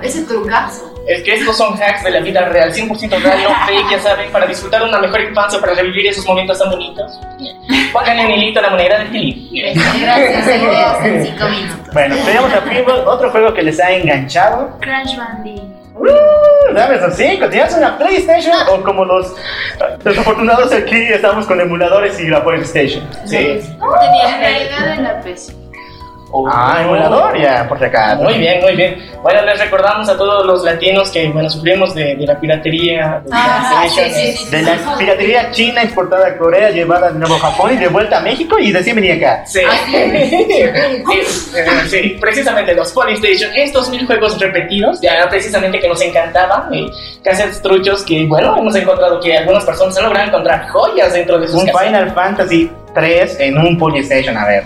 Ese 0.02 0.22
trucazo. 0.24 0.93
Es 1.06 1.22
que 1.22 1.34
estos 1.34 1.56
son 1.56 1.74
hacks 1.74 2.02
de 2.02 2.10
la 2.10 2.20
vida 2.20 2.48
real, 2.48 2.72
100% 2.72 3.20
real, 3.20 3.42
no 3.42 3.66
fake, 3.66 3.90
ya 3.90 3.98
saben, 4.00 4.30
para 4.32 4.46
disfrutar 4.46 4.82
una 4.82 4.98
mejor 4.98 5.20
infancia, 5.20 5.60
para 5.60 5.74
revivir 5.74 6.06
esos 6.06 6.24
momentos 6.24 6.58
tan 6.58 6.70
bonitos. 6.70 7.20
Pónganle 7.92 8.22
en 8.22 8.30
hilito 8.30 8.62
la 8.62 8.70
moneda 8.70 8.98
del 8.98 9.10
tilín. 9.10 9.50
Gracias, 10.00 10.48
en 11.04 11.26
cinco 11.26 11.48
minutos. 11.48 11.92
Bueno, 11.92 12.16
tenemos 12.24 12.52
a 12.52 12.64
Pinball, 12.64 13.06
otro 13.06 13.30
juego 13.30 13.52
que 13.52 13.62
les 13.62 13.78
ha 13.80 13.92
enganchado. 13.92 14.78
Crash 14.80 15.16
Bandicoot. 15.16 15.84
Uh, 15.96 16.74
dame 16.74 16.96
esos 16.96 17.14
cinco. 17.14 17.48
¿Tenías 17.48 17.72
una 17.76 17.96
PlayStation 17.96 18.56
o 18.68 18.82
como 18.82 19.04
los 19.04 19.32
desafortunados 20.02 20.72
aquí 20.72 20.96
estamos 20.96 21.46
con 21.46 21.60
emuladores 21.60 22.18
y 22.18 22.26
la 22.26 22.44
PlayStation? 22.44 23.08
Sí. 23.24 23.36
En 23.36 24.40
realidad 24.40 24.94
en 24.94 25.04
la 25.04 25.20
PC. 25.20 25.63
Ah, 26.52 26.78
emulador 26.82 27.38
ya, 27.38 27.66
por 27.68 27.78
si 27.78 27.84
acaso. 27.84 28.22
Muy 28.22 28.34
bien, 28.34 28.60
muy 28.60 28.74
bien. 28.74 28.96
Bueno, 29.22 29.42
les 29.42 29.58
recordamos 29.58 30.08
a 30.08 30.16
todos 30.16 30.44
los 30.44 30.64
latinos 30.64 31.10
que, 31.10 31.28
bueno, 31.28 31.48
sufrimos 31.48 31.94
de, 31.94 32.16
de 32.16 32.26
la 32.26 32.38
piratería. 32.40 33.20
De 33.24 33.30
Ah, 33.32 33.78
PlayStation. 33.80 34.14
sí, 34.14 34.32
sí, 34.32 34.44
sí. 34.44 34.50
De 34.50 34.62
la 34.62 34.96
piratería 34.98 35.50
china 35.52 35.82
exportada 35.82 36.26
a 36.28 36.36
Corea, 36.36 36.70
llevada 36.70 37.10
de 37.12 37.18
nuevo 37.18 37.36
a 37.36 37.38
Japón 37.38 37.72
y 37.74 37.76
de 37.76 37.88
vuelta 37.88 38.18
a 38.18 38.20
México 38.20 38.58
y 38.58 38.72
recién 38.72 38.96
venía 38.96 39.14
acá. 39.14 39.46
Sí. 39.46 39.60
Sí, 39.86 39.94
eh, 39.96 41.02
sí, 41.88 42.16
precisamente 42.20 42.74
los 42.74 42.92
Polystation, 42.92 43.50
estos 43.54 43.88
mil 43.90 44.06
juegos 44.06 44.38
repetidos, 44.40 45.00
ya 45.00 45.28
precisamente 45.28 45.78
que 45.80 45.88
nos 45.88 46.00
encantaban, 46.02 46.72
eh, 46.74 46.86
cassettes 47.22 47.62
truchos 47.62 48.02
que, 48.04 48.24
bueno, 48.26 48.56
hemos 48.58 48.74
encontrado 48.76 49.20
que 49.20 49.36
algunas 49.36 49.64
personas 49.64 49.96
han 49.98 50.04
logrado 50.04 50.28
encontrar 50.28 50.68
joyas 50.68 51.12
dentro 51.12 51.38
de 51.38 51.46
sus 51.48 51.56
Un 51.62 51.66
cassettes. 51.66 51.86
Final 51.88 52.10
Fantasy 52.12 52.70
3 52.94 53.36
en 53.40 53.58
un 53.58 53.76
PlayStation, 53.78 54.36
a 54.36 54.44
ver. 54.46 54.64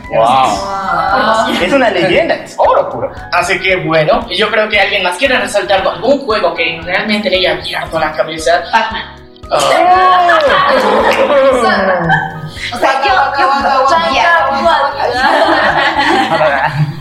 Es 1.63 1.73
una 1.73 1.91
leyenda, 1.91 2.35
es 2.35 2.55
oro 2.59 2.89
puro. 2.91 3.11
Así 3.33 3.59
que, 3.61 3.77
bueno, 3.77 4.27
yo 4.29 4.51
creo 4.51 4.69
que 4.69 4.79
alguien 4.81 5.03
más 5.03 5.17
quiere 5.17 5.39
resaltar 5.39 5.81
algún 5.87 6.19
juego 6.27 6.53
que 6.55 6.79
realmente 6.85 7.31
le 7.31 7.39
haya 7.39 7.53
abierto 7.53 7.99
la 7.99 8.13
cabeza. 8.13 8.63
Pac-Man. 8.71 9.03
Ah, 9.51 10.39
O 12.75 12.79
sea, 12.79 13.01
yo. 13.05 13.13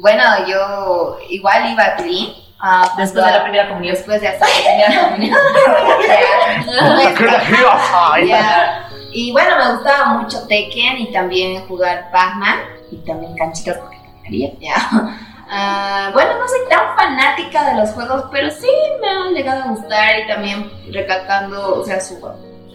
Bueno, 0.00 0.22
yo 0.46 1.18
igual 1.28 1.72
iba 1.72 1.84
a 1.84 1.96
Clean. 1.96 2.28
ah, 2.60 2.88
Después 2.96 3.24
de 3.24 3.32
la 3.32 3.42
primera 3.42 3.66
comunión. 3.68 3.96
Después 3.96 4.20
de 4.20 4.28
hasta 4.28 4.46
la 4.46 4.54
primera 4.54 5.00
comunión. 5.02 5.36
Y 9.12 9.32
bueno, 9.32 9.56
me 9.56 9.74
gustaba 9.74 10.18
mucho 10.18 10.46
Tekken 10.46 10.98
y 10.98 11.12
también 11.12 11.66
jugar 11.66 12.10
Pac-Man 12.12 12.58
y 12.90 12.96
también 12.98 13.34
canchitas 13.36 13.78
porque 13.78 13.96
quería, 14.24 14.52
ya. 14.60 14.76
Ah, 15.50 16.10
bueno, 16.12 16.38
no 16.38 16.46
soy 16.46 16.58
tan 16.68 16.94
fanática 16.94 17.70
de 17.70 17.80
los 17.80 17.88
juegos, 17.92 18.24
pero 18.30 18.50
sí 18.50 18.68
me 19.00 19.08
han 19.08 19.32
llegado 19.32 19.62
a 19.62 19.68
gustar 19.68 20.18
y 20.18 20.26
también 20.26 20.70
recalcando, 20.92 21.80
o 21.80 21.84
sea, 21.86 21.98
su 22.02 22.20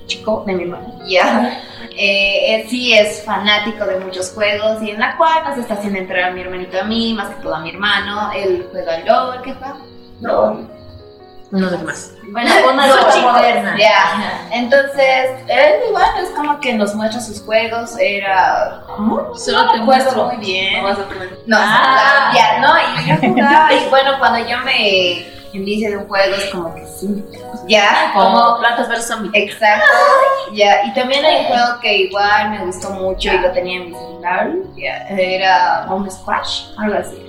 chico 0.08 0.44
de 0.48 0.54
mi 0.54 0.64
hermano, 0.64 1.00
ya. 1.06 1.62
Eh, 1.96 2.56
él 2.56 2.70
sí 2.70 2.94
es 2.94 3.24
fanático 3.24 3.86
de 3.86 4.00
muchos 4.00 4.32
juegos 4.32 4.82
y 4.82 4.90
en 4.90 5.00
la 5.00 5.16
cual 5.18 5.44
nos 5.48 5.60
está 5.60 5.76
haciendo 5.76 6.00
entrar 6.00 6.24
a 6.24 6.32
mi 6.32 6.42
hermanito 6.42 6.80
a 6.80 6.84
mí, 6.84 7.14
más 7.14 7.36
que 7.36 7.44
todo 7.44 7.54
a 7.54 7.60
mi 7.60 7.70
hermano. 7.70 8.32
Él 8.34 8.68
juega 8.72 9.00
LOL, 9.02 9.42
¿qué 9.44 9.54
juega? 9.54 9.78
No. 10.22 10.68
No 11.54 11.70
sé 11.70 11.78
qué 11.78 11.84
más. 11.84 12.12
Bueno, 12.32 12.50
una 12.74 12.88
moderna. 13.32 13.76
Ya. 13.78 14.48
Entonces, 14.52 15.30
él 15.48 15.74
igual 15.88 16.10
es 16.24 16.30
como 16.32 16.60
que 16.60 16.74
nos 16.74 16.96
muestra 16.96 17.22
sus 17.22 17.42
juegos. 17.44 17.96
Era. 18.00 18.82
Solo 19.36 19.66
no 19.66 19.72
te 19.72 19.78
muestro. 19.82 20.26
muy 20.26 20.38
bien. 20.38 20.82
No 20.82 20.84
vas 20.90 20.98
a 20.98 21.06
No, 21.46 21.58
Ah. 21.60 22.34
ya, 22.36 22.60
no, 22.60 22.74
y 23.02 23.08
yo 23.08 23.16
jugaba. 23.30 23.72
y 23.72 23.88
bueno, 23.90 24.12
cuando 24.18 24.40
yo 24.50 24.58
me 24.66 25.28
inicio 25.54 25.92
de 25.92 25.98
un 25.98 26.08
juego 26.08 26.36
es 26.36 26.46
como 26.48 26.74
que 26.74 26.88
sí. 26.88 27.24
Ya, 27.68 28.12
como. 28.16 28.32
Como 28.34 28.60
plantas 28.60 28.90
versus 28.90 29.06
zombies. 29.10 29.32
Exacto, 29.36 29.86
ya. 30.54 30.84
Y 30.86 30.94
también 30.96 31.24
hay 31.24 31.36
un 31.42 31.46
juego 31.46 31.80
que 31.82 31.98
igual 31.98 32.50
me 32.50 32.66
gustó 32.66 32.90
mucho 32.90 33.32
y 33.32 33.38
lo 33.38 33.52
tenía 33.52 33.78
en 33.78 33.92
mi 33.92 33.96
celular. 33.96 34.50
ya, 34.76 35.08
Era 35.10 35.86
Home 35.88 36.10
Squash, 36.10 36.64
algo 36.80 36.98
así. 36.98 37.24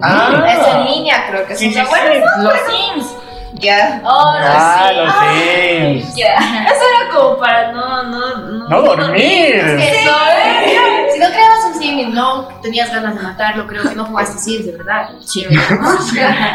Ah. 0.00 0.44
Es 0.46 0.68
en 0.68 0.84
línea, 0.84 1.26
creo 1.28 1.44
que 1.48 1.56
Sí, 1.56 1.72
son 1.74 1.84
sí, 1.84 1.92
sí. 1.92 2.42
Los 2.42 2.52
Sims. 2.60 3.14
Ya. 3.60 4.00
Oh, 4.04 4.32
Ah, 4.36 4.88
sí. 4.88 4.96
los 4.96 5.14
Sims. 6.04 6.16
Ya. 6.16 6.34
Eso 6.36 6.82
era 7.02 7.10
como 7.14 7.38
para 7.38 7.72
no, 7.72 8.02
no, 8.04 8.36
no. 8.38 8.68
No 8.68 8.82
dormir. 8.82 9.54
Eso, 9.56 10.10
¿eh? 10.10 11.08
Si 11.12 11.18
no 11.18 11.26
creabas 11.28 11.64
un 11.66 11.74
sim 11.78 11.98
y 11.98 12.06
no 12.06 12.48
tenías 12.62 12.90
ganas 12.90 13.14
de 13.16 13.20
matarlo, 13.22 13.66
creo 13.66 13.82
que 13.88 13.94
no 13.94 14.04
jugaste 14.06 14.38
Sims, 14.38 14.66
de 14.66 14.72
verdad. 14.72 15.10
Sí. 15.24 15.46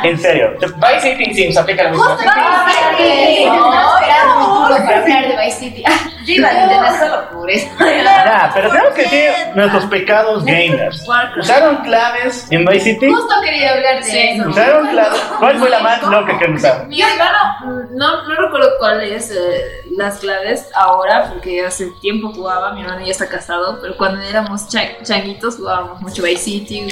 En 0.03 0.19
serio. 0.19 0.52
Vice 0.60 1.02
City 1.18 1.34
Sims 1.34 1.57
aplica 1.57 1.84
lo 1.84 1.90
mismo. 1.91 2.06
Ay, 2.07 3.44
estaba 3.44 3.99
esperando 3.99 4.64
mi 4.69 4.75
turno 4.75 4.85
para 4.85 5.01
hablar 5.01 5.27
de 5.27 5.45
Vice 5.45 5.59
City. 5.59 5.83
Yo 6.25 6.33
iba 6.33 6.47
a 6.47 6.63
entender 6.63 6.91
solo 6.99 7.29
por 7.31 7.49
eso. 7.51 7.67
Ya, 7.79 8.51
pero 8.53 8.69
tenemos 8.69 8.93
que 8.93 9.01
decir 9.03 9.29
nuestros 9.55 9.85
pecados 9.85 10.45
gamers. 10.45 11.05
¿Usaron 11.39 11.77
claves 11.77 12.47
en 12.51 12.65
Vice 12.65 12.93
City? 12.93 13.09
Justo 13.09 13.35
quería 13.43 13.73
hablar 13.73 13.97
de 13.97 14.03
Sí. 14.03 14.17
eso. 14.19 14.49
¿Usaron 14.49 14.87
claves? 14.87 15.19
¿Cuál 15.39 15.57
fue 15.59 15.69
la 15.69 15.79
más 15.79 16.01
loca 16.03 16.37
que 16.37 16.45
han 16.45 16.53
usado? 16.55 16.85
Mi 16.85 17.01
hermano, 17.01 17.87
no, 17.91 18.23
no 18.27 18.35
recuerdo 18.35 18.69
cuáles 18.79 19.31
eh, 19.31 19.81
las 19.97 20.17
claves 20.19 20.69
ahora, 20.75 21.29
porque 21.31 21.65
hace 21.65 21.91
tiempo 22.01 22.31
jugaba, 22.33 22.73
mi 22.73 22.81
hermano 22.81 23.05
ya 23.05 23.11
está 23.11 23.27
casado, 23.27 23.79
pero 23.81 23.95
cuando 23.97 24.21
éramos 24.21 24.67
cha- 24.69 25.01
changuitos 25.03 25.57
jugábamos 25.57 26.01
mucho 26.01 26.23
Vice 26.23 26.43
City, 26.43 26.87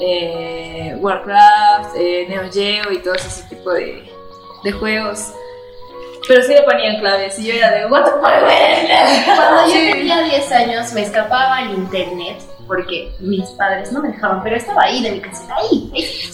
eh, 0.00 0.94
Warcraft, 0.98 1.96
eh, 1.96 2.26
Neo 2.28 2.50
Geo 2.52 2.92
y 2.92 2.98
todo 2.98 3.14
ese 3.14 3.42
tipo 3.48 3.72
de, 3.72 4.08
de 4.62 4.72
juegos. 4.72 5.32
Pero 6.28 6.42
sí 6.42 6.52
le 6.52 6.62
ponían 6.62 7.00
claves 7.00 7.38
y 7.38 7.46
yo 7.46 7.54
era 7.54 7.70
de, 7.72 7.86
what 7.86 8.04
the 8.04 8.10
fuck? 8.10 9.34
Cuando 9.34 9.66
yo 9.66 9.92
tenía 9.92 10.22
10 10.22 10.52
años 10.52 10.92
me 10.92 11.02
escapaba 11.02 11.56
al 11.56 11.70
internet 11.70 12.42
porque 12.66 13.10
mis 13.18 13.48
padres 13.52 13.90
no 13.92 14.02
me 14.02 14.08
dejaban, 14.08 14.42
pero 14.42 14.56
estaba 14.56 14.82
ahí 14.82 15.02
de 15.02 15.12
mi 15.12 15.20
casita, 15.20 15.56
ahí, 15.56 15.90
ahí. 15.94 16.30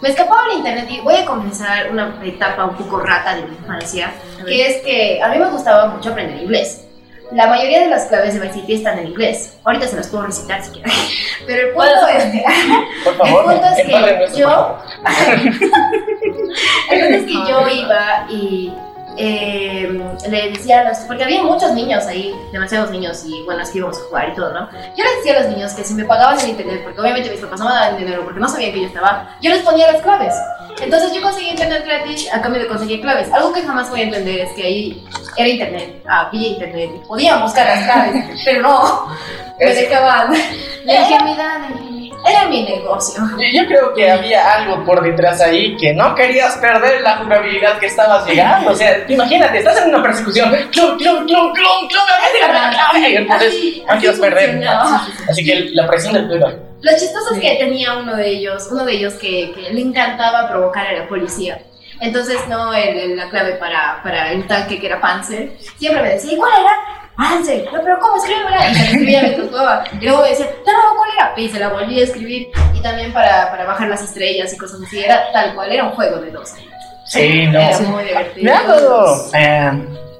Me 0.00 0.08
escapaba 0.08 0.44
al 0.50 0.56
internet 0.56 0.86
y 0.88 1.00
voy 1.00 1.16
a 1.16 1.26
confesar 1.26 1.90
una 1.90 2.18
etapa 2.24 2.64
un 2.64 2.74
poco 2.74 3.00
rata 3.00 3.36
de 3.36 3.42
mi 3.42 3.54
infancia, 3.54 4.10
que 4.46 4.66
es 4.66 4.82
que 4.82 5.22
a 5.22 5.28
mí 5.28 5.38
me 5.38 5.50
gustaba 5.50 5.88
mucho 5.88 6.10
aprender 6.10 6.42
inglés. 6.42 6.86
La 7.32 7.46
mayoría 7.46 7.80
de 7.80 7.88
las 7.88 8.06
claves 8.06 8.34
de 8.34 8.40
Vice 8.40 8.54
City 8.60 8.74
están 8.74 8.98
en 8.98 9.08
inglés. 9.08 9.58
Ahorita 9.64 9.88
se 9.88 9.96
las 9.96 10.08
puedo 10.08 10.24
recitar 10.24 10.62
si 10.62 10.70
quieren. 10.72 10.92
Pero 11.46 11.68
el 11.68 11.74
punto 11.74 12.08
es 12.08 12.24
que, 12.24 12.44
Por 13.04 13.16
favor, 13.16 13.52
el 13.52 13.60
punto 13.60 13.74
es 13.76 13.82
que 14.32 14.38
yo 14.38 14.78
el 16.90 17.00
punto 17.00 17.16
es 17.16 17.24
que 17.24 17.32
yo 17.32 17.68
iba 17.68 18.26
y 18.30 18.72
eh, 19.16 20.16
le 20.28 20.50
decía 20.50 20.80
a 20.80 20.84
los. 20.84 20.98
Porque 20.98 21.24
había 21.24 21.42
muchos 21.42 21.72
niños 21.72 22.06
ahí, 22.06 22.34
demasiados 22.52 22.90
niños, 22.90 23.24
y 23.24 23.42
bueno, 23.44 23.62
es 23.62 23.70
que 23.70 23.78
íbamos 23.78 23.98
a 23.98 24.02
jugar 24.02 24.28
y 24.30 24.34
todo, 24.34 24.52
¿no? 24.52 24.68
Yo 24.96 25.04
les 25.04 25.16
decía 25.18 25.38
a 25.38 25.42
los 25.42 25.50
niños 25.50 25.72
que 25.72 25.84
si 25.84 25.94
me 25.94 26.04
pagaban 26.04 26.38
el 26.40 26.50
internet, 26.50 26.80
porque 26.84 27.00
obviamente 27.00 27.30
mis 27.30 27.40
papás 27.40 27.60
no 27.60 27.66
me 27.66 27.74
daban 27.74 27.98
dinero 27.98 28.24
porque 28.24 28.40
no 28.40 28.48
sabían 28.48 28.72
que 28.72 28.80
yo 28.80 28.86
estaba, 28.86 29.36
yo 29.40 29.50
les 29.50 29.62
ponía 29.62 29.92
las 29.92 30.02
claves. 30.02 30.34
Entonces 30.82 31.12
yo 31.14 31.22
conseguí 31.22 31.50
internet 31.50 31.84
gratis 31.84 32.28
a 32.32 32.42
cambio 32.42 32.62
de 32.62 32.68
conseguir 32.68 33.00
claves. 33.00 33.32
Algo 33.32 33.52
que 33.52 33.62
jamás 33.62 33.88
voy 33.90 34.00
a 34.00 34.04
entender 34.04 34.40
es 34.40 34.52
que 34.52 34.64
ahí 34.64 35.04
era 35.36 35.48
internet, 35.48 36.02
había 36.08 36.48
internet, 36.48 36.90
y 36.96 37.06
podían 37.06 37.42
buscar 37.42 37.66
las 37.66 37.84
claves, 37.84 38.40
pero 38.44 38.62
no, 38.62 39.08
me 39.58 39.74
dejaban. 39.74 40.32
La 40.84 41.00
ingenuidad, 41.00 41.60
la 41.60 41.68
ingenuidad. 41.68 41.93
Era 42.26 42.46
mi 42.48 42.62
negocio. 42.62 43.22
Yo, 43.38 43.62
yo 43.62 43.66
creo 43.66 43.94
que 43.94 44.10
había 44.10 44.54
algo 44.54 44.84
por 44.84 45.02
detrás 45.02 45.40
ahí 45.42 45.76
que 45.76 45.92
no 45.92 46.14
querías 46.14 46.56
perder 46.56 47.02
la 47.02 47.18
jugabilidad 47.18 47.78
que 47.78 47.86
estabas 47.86 48.26
llegando. 48.26 48.70
O 48.70 48.74
sea, 48.74 49.04
imagínate, 49.08 49.58
estás 49.58 49.82
en 49.82 49.88
una 49.94 50.02
persecución. 50.02 50.50
¡Clum, 50.72 50.96
clum, 50.96 51.26
clum, 51.26 51.52
clum, 51.52 51.52
clum! 51.52 52.02
¡Agarra 52.42 52.66
la 52.66 52.70
clave! 52.70 53.10
Y 53.10 53.16
entonces 53.16 53.48
Así- 53.48 53.84
no 53.88 53.98
quieres 54.00 54.20
perder. 54.20 54.68
Así 55.28 55.44
que 55.44 55.70
la 55.74 55.86
presión 55.86 56.14
del 56.14 56.26
juego. 56.28 56.48
Lo 56.80 56.92
chistoso 56.92 57.34
es 57.34 57.40
que 57.40 57.56
tenía 57.56 57.94
uno 57.96 58.14
de 58.16 58.28
ellos, 58.28 58.68
uno 58.70 58.84
de 58.84 58.92
ellos 58.92 59.14
que, 59.14 59.52
que 59.54 59.72
le 59.72 59.80
encantaba 59.80 60.48
provocar 60.48 60.86
a 60.86 60.92
la 60.92 61.08
policía. 61.08 61.60
Entonces, 62.00 62.38
no, 62.48 62.74
el- 62.74 62.98
el- 62.98 63.16
la 63.16 63.28
clave 63.30 63.52
para, 63.54 64.00
para 64.02 64.32
el 64.32 64.46
tanque 64.46 64.80
que 64.80 64.86
era 64.86 65.00
Panzer, 65.00 65.52
siempre 65.78 66.02
me 66.02 66.08
decía, 66.10 66.32
¿y 66.32 66.36
cuál 66.36 66.52
era? 66.60 66.72
Panzer, 67.16 67.64
no, 67.72 67.80
pero 67.82 67.98
¿cómo 68.00 68.16
escribirla? 68.16 68.70
Y 68.70 68.74
se 68.74 68.80
la 68.80 68.90
escribía 68.90 69.22
mientras 69.22 69.48
jugaba. 69.48 69.84
Y 70.00 70.04
luego 70.04 70.22
me 70.22 70.28
decía, 70.30 70.46
no, 70.66 70.72
no, 70.72 70.96
¿cuál 70.98 71.10
era? 71.16 71.32
Y 71.36 71.48
se 71.48 71.58
la 71.60 71.68
volví 71.68 72.00
a 72.00 72.04
escribir. 72.04 72.48
Y 72.74 72.82
también 72.82 73.12
para, 73.12 73.50
para 73.50 73.64
bajar 73.64 73.88
las 73.88 74.02
estrellas 74.02 74.52
y 74.52 74.58
cosas 74.58 74.80
así. 74.84 74.98
Era 75.02 75.30
tal 75.32 75.54
cual, 75.54 75.70
era 75.70 75.84
un 75.84 75.92
juego 75.92 76.16
de 76.18 76.30
dos. 76.30 76.52
Sí, 77.06 77.46
no. 77.46 77.60
Era 77.60 77.78
muy 77.80 78.04
divertido. 78.04 78.44
Me 78.44 78.50
ha 78.50 78.62
dado. 78.62 79.30
eh, 79.34 79.70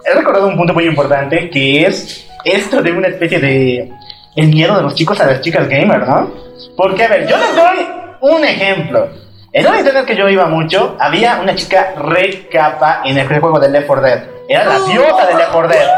he 0.04 0.14
recordado 0.14 0.46
un 0.46 0.56
punto 0.56 0.72
muy 0.74 0.84
importante 0.86 1.50
que 1.50 1.86
es 1.86 2.28
esto 2.44 2.80
de 2.82 2.92
una 2.92 3.08
especie 3.08 3.40
de. 3.40 3.92
El 4.36 4.48
miedo 4.48 4.76
de 4.76 4.82
los 4.82 4.94
chicos 4.96 5.20
a 5.20 5.26
las 5.26 5.40
chicas 5.40 5.68
gamer, 5.68 6.06
¿no? 6.06 6.28
Porque, 6.76 7.04
a 7.04 7.08
ver, 7.08 7.26
yo 7.28 7.36
les 7.38 7.54
doy 7.54 7.86
un 8.20 8.44
ejemplo. 8.44 9.08
En 9.52 9.66
una 9.66 9.78
internet 9.78 10.04
que 10.06 10.16
yo 10.16 10.28
iba 10.28 10.46
mucho, 10.46 10.96
había 10.98 11.38
una 11.40 11.54
chica 11.54 11.94
re 11.96 12.48
capa 12.50 13.02
en 13.04 13.16
el 13.16 13.28
juego 13.28 13.60
de 13.60 13.68
Left 13.68 13.86
4 13.86 14.04
Dead. 14.04 14.33
Era 14.48 14.64
la 14.64 14.78
diosa 14.80 15.26
de 15.26 15.34
Left 15.34 15.52
4 15.52 15.68
Dead. 15.68 15.88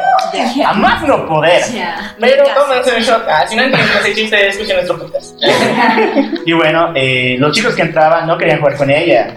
A 0.67 0.73
más 0.75 1.03
no 1.03 1.27
poder. 1.27 1.63
Pero 2.21 2.45
tómense 2.55 2.97
un 2.97 3.03
shot. 3.03 3.25
Ah, 3.29 3.45
si 3.47 3.57
no 3.57 3.63
entienden 3.63 3.97
ese 3.99 4.15
chiste, 4.15 4.49
escuchen 4.49 4.77
nuestro 4.77 4.99
podcast. 4.99 5.35
Y 6.47 6.53
bueno, 6.53 6.93
eh, 6.95 7.37
los 7.39 7.55
chicos 7.57 7.75
que 7.75 7.83
entraban 7.83 8.27
no 8.27 8.39
querían 8.39 8.61
jugar 8.61 8.77
con 8.77 8.89
ella. 8.91 9.35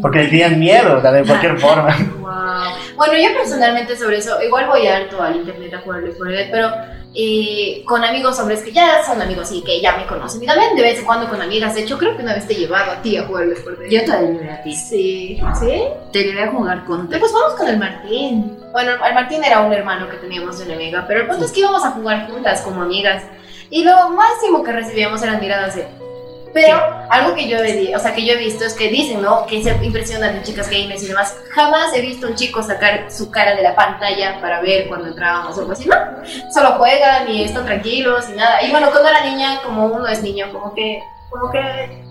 Porque 0.00 0.20
le 0.20 0.28
tenían 0.28 0.58
miedo, 0.58 1.00
de 1.00 1.24
cualquier 1.26 1.58
forma. 1.58 1.96
Wow. 2.20 2.96
Bueno, 2.96 3.14
yo 3.14 3.36
personalmente 3.36 3.96
sobre 3.96 4.18
eso, 4.18 4.40
igual 4.42 4.68
voy 4.68 4.86
harto 4.86 5.22
al 5.22 5.36
internet 5.36 5.74
a 5.74 5.80
jugar 5.80 6.02
Left 6.02 6.16
4 6.16 6.34
Dead, 6.34 6.50
pero 6.50 6.70
eh, 7.14 7.84
con 7.86 8.02
amigos 8.02 8.40
hombres 8.40 8.62
que 8.62 8.72
ya 8.72 9.04
son 9.04 9.20
amigos 9.20 9.52
y 9.52 9.62
que 9.62 9.80
ya 9.80 9.96
me 9.96 10.06
conocen. 10.06 10.42
Y 10.42 10.46
también 10.46 10.74
de 10.74 10.82
vez 10.82 10.98
en 10.98 11.04
cuando 11.04 11.28
con 11.28 11.40
amigas. 11.40 11.74
De 11.74 11.82
hecho, 11.82 11.98
creo 11.98 12.16
que 12.16 12.22
una 12.22 12.34
vez 12.34 12.46
te 12.46 12.54
he 12.54 12.56
llevado 12.56 12.92
a 12.92 13.02
ti 13.02 13.16
a 13.16 13.24
jugar 13.26 13.46
4 13.46 13.76
Dead. 13.82 13.90
Yo 13.90 14.04
te 14.04 14.12
ayudé 14.12 14.50
a 14.50 14.62
ti. 14.62 14.74
Sí. 14.74 15.40
¿Sí? 15.60 15.82
Te 16.12 16.24
llevé 16.24 16.44
a 16.44 16.50
jugar 16.50 16.84
con. 16.84 17.08
Pues 17.08 17.32
vamos 17.32 17.54
con 17.58 17.68
el 17.68 17.78
Martín. 17.78 18.56
Bueno, 18.72 18.92
el 18.92 19.14
Martín 19.14 19.44
era 19.44 19.60
un 19.60 19.72
hermano 19.72 20.08
que 20.08 20.16
teníamos 20.16 20.58
de 20.58 20.64
una 20.64 20.74
amiga, 20.74 21.04
pero 21.06 21.20
el 21.20 21.26
punto 21.28 21.44
es 21.44 21.52
que 21.52 21.60
íbamos 21.60 21.84
a 21.84 21.90
jugar 21.90 22.28
juntas 22.28 22.62
como 22.62 22.82
amigas. 22.82 23.22
Y 23.70 23.84
lo 23.84 24.10
máximo 24.10 24.62
que 24.62 24.72
recibíamos 24.72 25.22
eran 25.22 25.40
miradas 25.40 25.76
de... 25.76 25.86
Pero 26.54 26.78
algo 27.10 27.34
que 27.34 27.48
yo, 27.48 27.58
he, 27.58 27.94
o 27.94 27.98
sea, 27.98 28.14
que 28.14 28.24
yo 28.24 28.34
he 28.34 28.36
visto 28.36 28.64
es 28.64 28.74
que 28.74 28.88
dicen, 28.88 29.20
¿no? 29.20 29.44
Que 29.44 29.62
se 29.62 29.70
impresionan 29.84 30.36
de 30.36 30.42
chicas 30.44 30.70
gamers 30.70 31.02
y 31.02 31.08
demás. 31.08 31.36
Jamás 31.50 31.92
he 31.94 32.00
visto 32.00 32.28
un 32.28 32.36
chico 32.36 32.62
sacar 32.62 33.10
su 33.10 33.28
cara 33.28 33.56
de 33.56 33.62
la 33.62 33.74
pantalla 33.74 34.40
para 34.40 34.60
ver 34.60 34.86
cuando 34.86 35.08
entrábamos 35.08 35.58
o 35.58 35.60
algo 35.62 35.72
así, 35.72 35.88
¿no? 35.88 35.96
Solo 36.52 36.72
juegan 36.78 37.28
y 37.28 37.42
están 37.42 37.66
tranquilos 37.66 38.26
y 38.30 38.36
nada. 38.36 38.62
Y 38.62 38.70
bueno, 38.70 38.90
cuando 38.92 39.10
era 39.10 39.24
niña, 39.24 39.60
como 39.64 39.86
uno 39.86 40.06
es 40.06 40.22
niño, 40.22 40.52
como 40.52 40.72
que... 40.74 41.02
Como 41.34 41.50
que 41.50 41.58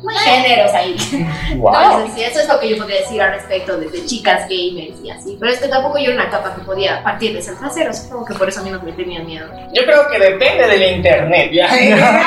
muy 0.02 0.14
géneros 0.16 0.74
ahí. 0.74 0.98
¡Wow! 1.56 1.74
Entonces, 1.74 2.12
sí, 2.14 2.24
eso 2.24 2.40
es 2.41 2.48
lo 2.50 2.60
que 2.60 2.68
yo 2.72 2.78
podría 2.78 3.00
decir 3.00 3.22
al 3.22 3.32
respecto 3.32 3.78
de, 3.78 3.88
de 3.90 4.06
chicas 4.06 4.41
gamers 4.50 5.02
y 5.02 5.10
así. 5.12 5.38
Pero 5.40 5.50
es 5.54 5.60
que 5.62 5.70
tampoco 5.70 5.98
yo 5.98 6.12
era 6.12 6.16
una 6.24 6.30
capa 6.30 6.54
que 6.54 6.62
podía 6.64 7.02
partirles 7.02 7.48
el 7.48 7.58
trasero. 7.58 7.94
Supongo 7.94 8.26
que 8.26 8.34
por 8.34 8.50
eso 8.50 8.60
a 8.60 8.64
mí 8.64 8.70
no 8.70 8.82
me 8.82 8.91
tenían 8.91 9.26
miedo. 9.26 9.48
Yo 9.74 9.86
creo 9.86 10.10
que 10.12 10.20
depende 10.20 10.68
del 10.68 10.98
internet, 10.98 11.52
¿ya? 11.54 11.70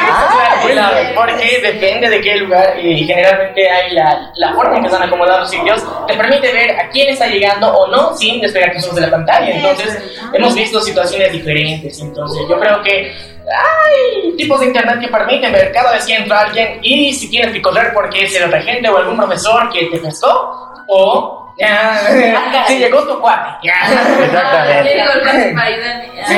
Ah, 0.09 0.62
Claro, 0.62 0.90
claro, 0.90 1.14
porque 1.14 1.60
depende 1.62 2.09
de 2.09 2.20
qué 2.23 2.36
lugar 2.36 2.78
y 2.82 3.05
generalmente 3.06 3.68
hay 3.70 3.93
la, 3.93 4.32
la 4.36 4.55
forma 4.55 4.77
en 4.77 4.82
que 4.82 4.86
están 4.89 5.02
acomodados 5.02 5.40
los 5.43 5.51
sitios 5.51 5.85
te 6.06 6.14
permite 6.14 6.51
ver 6.52 6.70
a 6.81 6.89
quién 6.89 7.10
está 7.10 7.27
llegando 7.27 7.68
o 7.77 7.89
no 7.89 8.16
sin 8.16 8.40
despegar 8.40 8.73
tus 8.73 8.85
ojos 8.85 8.97
de 8.97 9.02
la 9.02 9.10
pantalla. 9.10 9.51
Entonces, 9.51 9.98
hemos 10.32 10.55
visto 10.55 10.81
situaciones 10.81 11.31
diferentes. 11.31 12.01
Entonces, 12.01 12.43
yo 12.48 12.59
creo 12.59 12.82
que 12.82 13.35
hay 13.48 14.36
tipos 14.36 14.60
de 14.60 14.66
internet 14.66 15.01
que 15.01 15.09
permiten 15.09 15.52
ver 15.52 15.73
cada 15.73 15.93
vez 15.93 16.05
que 16.05 16.14
entra 16.14 16.40
alguien 16.40 16.78
y 16.82 17.12
si 17.12 17.31
tienes 17.31 17.52
que 17.52 17.62
correr 17.62 17.93
porque 17.94 18.24
es 18.24 18.35
el 18.35 18.44
otra 18.44 18.60
gente 18.62 18.89
o 18.89 18.97
algún 18.97 19.16
profesor 19.16 19.70
que 19.70 19.86
te 19.86 19.98
pescó 19.98 20.85
o 20.89 21.47
ya, 21.59 21.98
si 22.66 22.78
llegó 22.78 23.02
tu 23.06 23.18
cuate. 23.18 23.66
Ya. 23.66 23.74
Exactamente. 24.24 25.06
Sí, 26.27 26.35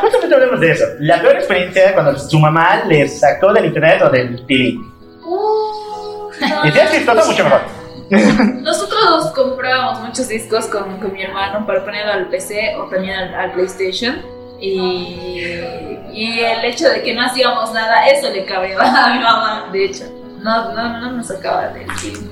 justamente 0.00 0.34
hablemos 0.34 0.60
de 0.60 0.70
eso. 0.70 0.84
La 1.00 1.20
peor 1.20 1.36
experiencia 1.36 1.92
cuando 1.92 2.18
su 2.18 2.38
mamá 2.38 2.84
le 2.86 3.06
sacó 3.08 3.52
del 3.52 3.66
internet 3.66 4.02
o 4.02 4.08
del 4.08 4.46
TV. 4.46 4.78
Y 6.64 6.70
si 6.70 6.78
es 6.78 6.90
chistoso, 6.90 7.30
mucho 7.30 7.44
mejor. 7.44 7.60
Nosotros 8.62 9.32
comprábamos 9.34 10.00
muchos 10.00 10.28
discos 10.28 10.66
con, 10.66 10.98
con 11.00 11.12
mi 11.12 11.22
hermano 11.22 11.66
para 11.66 11.84
ponerlo 11.84 12.12
al 12.12 12.28
PC 12.28 12.76
o 12.76 12.84
también 12.84 13.14
al, 13.14 13.34
al 13.34 13.52
PlayStation. 13.52 14.22
Y, 14.60 15.98
y 16.12 16.40
el 16.40 16.64
hecho 16.64 16.88
de 16.88 17.02
que 17.02 17.12
no 17.14 17.22
hacíamos 17.26 17.72
nada, 17.72 18.06
eso 18.06 18.30
le 18.30 18.44
cabreaba 18.44 18.84
a 19.04 19.14
mi 19.14 19.18
mamá, 19.22 19.68
de 19.72 19.84
hecho. 19.86 20.04
No, 20.40 20.72
no, 20.72 21.00
no 21.00 21.12
nos 21.12 21.26
sacaba 21.26 21.68
del 21.68 21.90
film. 21.92 22.28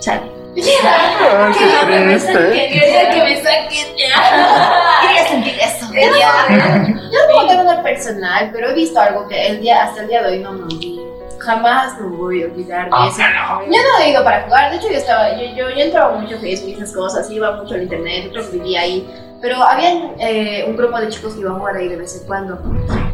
Chale. 0.00 0.32
Triste. 0.54 2.32
Quería 2.32 3.10
que 3.10 3.24
me 3.24 3.36
saquen. 3.42 3.86
Quería 3.96 5.28
sentir 5.28 5.54
eso. 5.60 5.86
Yo 5.92 7.18
no 7.20 7.26
puedo 7.32 7.46
contar 7.48 7.58
una 7.64 7.82
personal, 7.82 8.50
pero 8.52 8.70
he 8.70 8.74
visto 8.74 9.00
algo 9.00 9.26
que 9.28 9.46
el 9.48 9.60
día, 9.60 9.84
hasta 9.84 10.02
el 10.02 10.08
día 10.08 10.22
de 10.22 10.32
hoy 10.32 10.38
no 10.40 10.52
me 10.52 10.62
olvido. 10.64 11.04
Jamás 11.40 12.00
me 12.00 12.06
voy 12.16 12.42
a 12.42 12.46
olvidar 12.46 12.84
de 12.86 12.90
Ah, 12.92 13.08
eso. 13.08 13.18
Yo 13.66 13.78
no 13.82 13.98
he 14.04 14.10
ido 14.10 14.24
para 14.24 14.42
jugar, 14.42 14.70
de 14.70 14.76
hecho 14.78 14.88
yo 14.88 14.96
estaba, 14.96 15.30
yo, 15.36 15.44
yo, 15.54 15.68
yo 15.70 15.84
entraba 15.84 16.16
mucho 16.16 16.36
a 16.36 16.38
Facebook 16.38 16.70
y 16.70 16.74
esas 16.74 16.92
cosas, 16.94 17.30
iba 17.30 17.50
mucho 17.56 17.74
al 17.74 17.82
internet, 17.82 18.32
que 18.32 18.40
vivía 18.56 18.80
ahí. 18.80 19.06
Pero 19.44 19.62
había 19.62 20.14
eh, 20.20 20.64
un 20.66 20.74
grupo 20.74 20.98
de 20.98 21.10
chicos 21.10 21.34
que 21.34 21.40
iban 21.40 21.56
a 21.56 21.58
jugar 21.58 21.76
ahí 21.76 21.86
de 21.86 21.96
vez 21.96 22.18
en 22.18 22.26
cuando. 22.26 22.58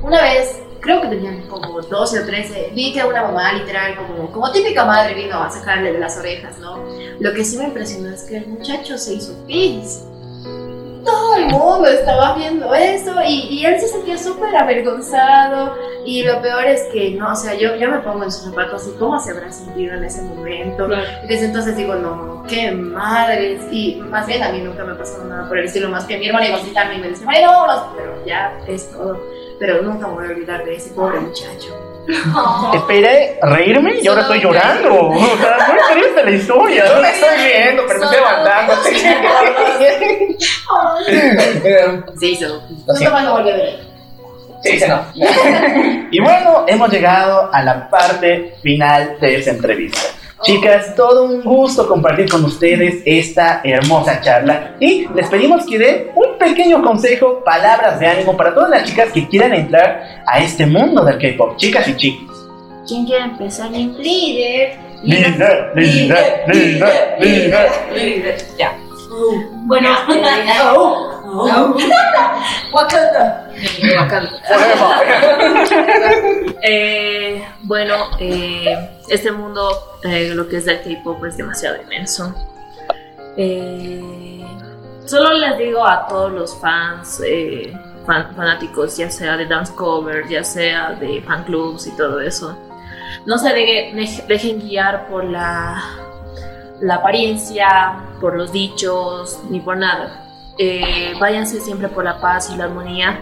Una 0.01 0.23
vez, 0.23 0.63
creo 0.79 1.01
que 1.01 1.09
tenían 1.09 1.43
como 1.49 1.83
12 1.83 2.21
o 2.21 2.25
13, 2.25 2.71
vi 2.73 2.93
que 2.93 3.03
una 3.03 3.23
mamá 3.23 3.53
literal, 3.55 3.97
como, 3.97 4.31
como 4.31 4.53
típica 4.53 4.85
madre, 4.85 5.15
vino 5.15 5.43
a 5.43 5.51
sacarle 5.51 5.93
de 5.93 5.99
las 5.99 6.17
orejas, 6.19 6.57
¿no? 6.61 6.85
Lo 7.19 7.33
que 7.35 7.45
sí 7.45 7.59
me 7.59 7.65
impresionó 7.65 8.11
es 8.11 8.23
que 8.23 8.37
el 8.37 8.47
muchacho 8.47 8.97
se 8.97 9.15
hizo 9.15 9.45
pis. 9.45 10.05
Todo 11.05 11.37
el 11.37 11.47
mundo 11.47 11.87
estaba 11.87 12.35
viendo 12.35 12.75
eso 12.75 13.15
y, 13.27 13.47
y 13.49 13.65
él 13.65 13.81
se 13.81 13.89
sentía 13.89 14.19
súper 14.19 14.55
avergonzado. 14.57 15.75
Y 16.05 16.23
lo 16.23 16.41
peor 16.41 16.65
es 16.65 16.83
que, 16.93 17.13
no, 17.13 17.33
o 17.33 17.37
sea, 17.37 17.55
yo, 17.55 17.77
yo 17.77 17.91
me 17.91 17.99
pongo 17.99 18.25
en 18.25 18.33
sus 18.33 18.45
zapatos 18.45 18.89
y 18.89 18.99
cómo 18.99 19.19
se 19.19 19.31
habrá 19.31 19.53
sentido 19.53 19.95
en 19.95 20.05
ese 20.05 20.23
momento. 20.23 20.89
Y 21.25 21.27
desde 21.27 21.47
entonces 21.47 21.77
digo, 21.77 21.95
no, 21.95 22.45
qué 22.49 22.71
madres. 22.73 23.63
Y 23.71 23.97
más 23.97 24.27
bien 24.27 24.43
a 24.43 24.51
mí 24.51 24.61
nunca 24.61 24.85
me 24.85 24.95
pasó 24.95 25.23
nada 25.25 25.49
por 25.49 25.59
el 25.59 25.67
estilo, 25.67 25.89
más 25.89 26.05
que 26.05 26.19
mi 26.19 26.27
hermana 26.27 26.49
iba 26.49 26.57
a 26.57 26.63
gritarme 26.63 26.95
y 26.95 26.99
me 26.99 27.09
decía, 27.11 27.27
María, 27.27 27.47
no, 27.47 27.53
vámonos", 27.53 27.85
pero 27.97 28.27
ya 28.27 28.59
es 28.67 28.91
todo. 28.91 29.21
Pero 29.59 29.83
nunca 29.83 30.07
me 30.09 30.15
voy 30.15 30.27
a 30.27 30.31
olvidar 30.31 30.65
de 30.65 30.75
ese 30.75 30.91
pobre 30.91 31.21
muchacho. 31.21 31.90
Esperé 32.75 33.39
reírme 33.43 33.99
y 34.01 34.09
ahora 34.09 34.23
estoy 34.23 34.41
llorando. 34.41 35.09
O 35.09 35.19
sea, 35.19 35.69
muy 35.69 36.01
triste 36.01 36.25
la 36.25 36.31
historia. 36.31 36.85
Yo 36.87 37.01
me 37.01 37.11
estoy 37.11 37.29
riendo, 37.39 37.83
pero 37.87 37.99
me 38.01 38.05
estoy 38.07 38.21
levantando. 38.21 38.75
Se 42.19 42.27
hizo. 42.27 42.63
Nunca 42.87 43.11
más 43.11 43.25
lo 43.25 43.33
volví 43.33 43.51
a 43.51 43.57
ver. 43.57 43.91
Sí, 44.63 44.79
sí, 44.79 44.85
no. 44.87 45.03
Y 46.11 46.21
bueno, 46.21 46.65
hemos 46.67 46.91
llegado 46.91 47.49
a 47.53 47.63
la 47.63 47.89
parte 47.89 48.57
final 48.63 49.17
de 49.21 49.37
esta 49.37 49.53
entrevista. 49.53 50.01
Chicas, 50.43 50.95
todo 50.95 51.25
un 51.25 51.43
gusto 51.43 51.87
compartir 51.87 52.29
con 52.31 52.45
ustedes 52.45 53.03
esta 53.05 53.61
hermosa 53.63 54.23
charla 54.23 54.77
y 54.81 55.07
les 55.15 55.29
pedimos 55.29 55.67
que 55.67 55.79
den 55.79 56.11
un 56.15 56.30
pequeño 56.41 56.83
consejo, 56.83 57.45
palabras 57.45 58.01
de 58.01 58.09
ánimo 58.09 58.37
para 58.37 58.53
todas 58.53 58.71
las 58.71 58.85
chicas 58.85 59.13
que 59.13 59.29
quieran 59.29 59.55
entrar 59.55 60.25
a 60.27 60.41
este 60.41 60.67
mundo 60.67 61.05
del 61.05 61.19
K-pop, 61.19 61.57
chicas 61.57 61.87
y 61.89 61.97
chicos. 61.97 62.37
¿Quién 62.89 63.07
quiere 63.07 63.25
empezar? 63.25 63.71
Líder. 63.71 64.77
Líder, 65.03 65.73
líder, 65.77 66.45
líder, 66.49 67.71
líder. 67.95 68.37
Ya. 68.59 68.77
Bueno, 69.67 69.91
Wakanda. 72.73 73.47
Eh, 76.63 77.43
bueno, 77.63 77.95
eh, 78.19 78.91
este 79.09 79.33
mundo, 79.33 79.99
eh, 80.05 80.33
lo 80.35 80.47
que 80.47 80.59
es 80.59 80.67
del 80.67 80.83
K-pop, 80.83 81.25
es 81.25 81.39
demasiado 81.39 81.81
inmenso. 81.81 82.35
Eh, 83.37 84.45
solo 85.11 85.33
les 85.35 85.59
digo 85.59 85.85
a 85.87 86.07
todos 86.09 86.31
los 86.33 86.57
fans, 86.61 87.21
eh, 87.27 87.73
fan- 88.07 88.35
fanáticos, 88.37 88.97
ya 88.97 89.11
sea 89.11 89.37
de 89.37 89.47
dance 89.47 89.75
cover, 89.75 90.29
ya 90.29 90.45
sea 90.45 90.93
de 90.93 91.21
fan 91.23 91.45
clubs 91.45 91.87
y 91.87 91.97
todo 91.97 92.21
eso, 92.21 92.57
no 93.27 93.37
se 93.39 93.49
deje- 93.53 93.93
dej- 93.95 94.27
dejen 94.27 94.61
guiar 94.61 95.09
por 95.09 95.25
la, 95.25 95.83
la 96.81 96.95
apariencia, 96.97 97.97
por 98.21 98.37
los 98.37 98.53
dichos, 98.53 99.41
ni 99.51 99.61
por 99.61 99.77
nada. 99.77 100.27
Eh, 100.59 101.15
váyanse 101.21 101.61
siempre 101.61 101.89
por 101.89 102.05
la 102.05 102.21
paz 102.21 102.51
y 102.53 102.57
la 102.57 102.65
armonía. 102.65 103.21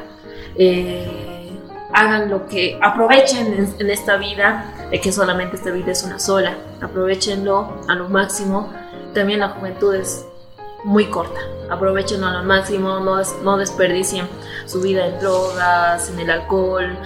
Eh, 0.57 1.51
hagan 1.93 2.29
lo 2.31 2.47
que 2.47 2.79
aprovechen 2.83 3.47
en, 3.55 3.75
en 3.79 3.91
esta 3.91 4.17
vida, 4.17 4.65
de 4.91 5.01
que 5.01 5.11
solamente 5.13 5.57
esta 5.57 5.71
vida 5.71 5.93
es 5.93 6.03
una 6.05 6.19
sola. 6.19 6.55
Aprovechenlo 6.83 7.81
a 7.89 7.95
lo 7.95 8.09
máximo. 8.09 8.73
También 9.15 9.41
la 9.41 9.49
juventud 9.51 9.95
es 9.95 10.27
muy 10.85 11.07
corta. 11.07 11.41
Aprovechenlo 11.71 12.27
a 12.27 12.33
lo 12.33 12.43
máximo, 12.45 13.01
no, 13.01 13.17
des- 13.17 13.37
no 13.43 13.57
desperdicien 13.59 14.27
su 14.67 14.81
vida 14.81 15.07
en 15.07 15.19
drogas, 15.21 16.09
en 16.11 16.21
el 16.21 16.31
alcohol 16.31 16.97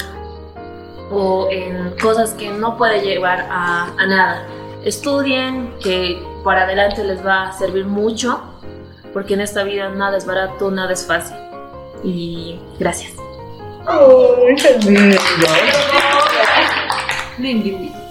o 1.10 1.48
en 1.50 1.94
cosas 2.00 2.32
que 2.32 2.50
no 2.50 2.76
puede 2.76 3.00
llevar 3.02 3.46
a, 3.50 3.88
a 3.98 4.06
nada. 4.06 4.46
Estudien, 4.84 5.74
que 5.82 6.22
para 6.44 6.62
adelante 6.62 7.04
les 7.04 7.24
va 7.24 7.48
a 7.48 7.52
servir 7.52 7.84
mucho, 7.86 8.40
porque 9.12 9.34
en 9.34 9.40
esta 9.40 9.62
vida 9.62 9.88
nada 9.90 10.16
es 10.16 10.26
barato, 10.26 10.70
nada 10.70 10.92
es 10.92 11.06
fácil. 11.06 11.36
Y 12.04 12.58
gracias. 12.78 13.12
Qué 17.36 17.42
lindo. 17.42 18.01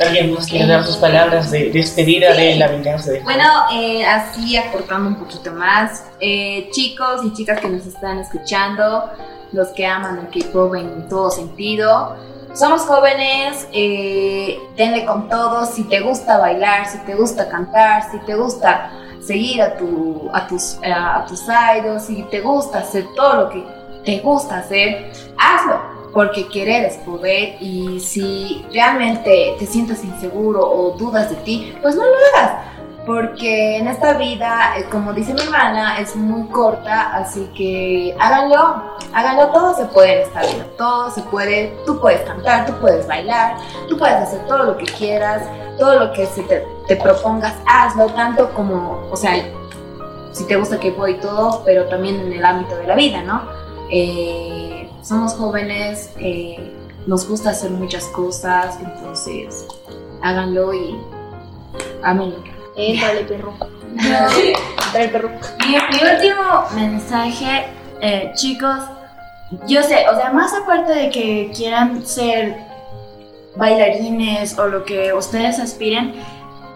¿Alguien 0.00 0.34
más 0.34 0.46
quiere 0.46 0.66
dar 0.66 0.84
sus 0.84 0.96
palabras 0.96 1.50
de 1.50 1.70
despedida 1.70 2.34
de 2.34 2.56
la 2.56 2.68
venganza 2.68 3.12
de 3.12 3.20
Bueno, 3.20 3.44
eh, 3.72 4.04
así 4.04 4.56
aportando 4.56 5.08
un 5.10 5.16
poquito 5.16 5.52
más, 5.52 6.04
eh, 6.20 6.68
chicos 6.72 7.20
y 7.24 7.32
chicas 7.32 7.60
que 7.60 7.68
nos 7.68 7.86
están 7.86 8.18
escuchando, 8.18 9.10
los 9.52 9.68
que 9.68 9.86
aman 9.86 10.18
el 10.18 10.42
K-pop 10.42 10.74
en 10.74 11.08
todo 11.08 11.30
sentido, 11.30 12.16
somos 12.54 12.82
jóvenes, 12.82 13.68
eh, 13.72 14.58
denle 14.76 15.04
con 15.04 15.28
todo, 15.28 15.64
si 15.66 15.84
te 15.84 16.00
gusta 16.00 16.38
bailar, 16.38 16.86
si 16.88 16.98
te 16.98 17.14
gusta 17.14 17.48
cantar, 17.48 18.10
si 18.10 18.18
te 18.20 18.34
gusta 18.34 18.90
seguir 19.24 19.62
a, 19.62 19.76
tu, 19.76 20.28
a, 20.32 20.46
tus, 20.48 20.78
a 20.84 21.24
tus 21.28 21.42
idols, 21.42 22.04
si 22.04 22.22
te 22.24 22.40
gusta 22.40 22.78
hacer 22.78 23.06
todo 23.14 23.44
lo 23.44 23.50
que 23.50 23.64
te 24.04 24.20
gusta 24.20 24.58
hacer, 24.58 25.12
hazlo 25.38 25.93
porque 26.14 26.46
querer 26.46 26.84
es 26.84 26.96
poder 26.98 27.56
y 27.60 27.98
si 27.98 28.64
realmente 28.72 29.56
te 29.58 29.66
sientes 29.66 30.04
inseguro 30.04 30.60
o 30.64 30.92
dudas 30.96 31.28
de 31.28 31.36
ti, 31.36 31.74
pues 31.82 31.96
no 31.96 32.04
lo 32.04 32.14
hagas. 32.32 32.66
Porque 33.04 33.76
en 33.76 33.88
esta 33.88 34.14
vida, 34.14 34.78
eh, 34.78 34.86
como 34.90 35.12
dice 35.12 35.34
mi 35.34 35.42
hermana, 35.42 35.98
es 35.98 36.16
muy 36.16 36.46
corta, 36.48 37.14
así 37.14 37.50
que 37.54 38.16
háganlo, 38.18 38.82
háganlo, 39.12 39.48
todo 39.48 39.76
se 39.76 39.84
puede 39.86 40.22
en 40.22 40.28
esta 40.28 40.40
vida, 40.40 40.66
todo 40.78 41.10
se 41.10 41.20
puede, 41.22 41.76
tú 41.84 42.00
puedes 42.00 42.22
cantar, 42.22 42.64
tú 42.64 42.72
puedes 42.80 43.06
bailar, 43.06 43.56
tú 43.90 43.98
puedes 43.98 44.14
hacer 44.14 44.46
todo 44.46 44.62
lo 44.62 44.78
que 44.78 44.86
quieras, 44.86 45.42
todo 45.78 45.98
lo 45.98 46.12
que 46.14 46.24
se 46.24 46.44
te, 46.44 46.66
te 46.86 46.96
propongas, 46.96 47.52
hazlo, 47.66 48.06
tanto 48.06 48.54
como, 48.54 49.06
o 49.10 49.16
sea, 49.16 49.34
si 50.32 50.46
te 50.46 50.56
gusta 50.56 50.78
K-pop 50.78 51.08
y 51.08 51.14
todo, 51.14 51.62
pero 51.64 51.84
también 51.86 52.20
en 52.20 52.32
el 52.32 52.44
ámbito 52.44 52.74
de 52.76 52.86
la 52.86 52.94
vida, 52.94 53.22
¿no? 53.22 53.42
Eh, 53.90 54.63
somos 55.04 55.34
jóvenes, 55.34 56.10
eh, 56.18 56.56
nos 57.06 57.28
gusta 57.28 57.50
hacer 57.50 57.70
muchas 57.70 58.04
cosas, 58.06 58.78
entonces 58.80 59.66
háganlo 60.22 60.72
y 60.72 60.96
ámenlo. 62.02 62.42
Éntale, 62.76 63.24
perro. 63.24 63.54
Entra 63.92 65.02
el 65.02 65.10
perro. 65.10 65.30
Mi, 65.66 65.74
mi 65.74 66.10
último 66.10 66.64
mensaje, 66.74 67.66
eh, 68.00 68.32
chicos, 68.34 68.78
yo 69.68 69.82
sé, 69.82 70.08
o 70.08 70.16
sea, 70.16 70.32
más 70.32 70.52
aparte 70.54 70.92
de 70.92 71.10
que 71.10 71.52
quieran 71.54 72.04
ser 72.04 72.56
bailarines 73.56 74.58
o 74.58 74.66
lo 74.66 74.84
que 74.84 75.12
ustedes 75.12 75.60
aspiren, 75.60 76.14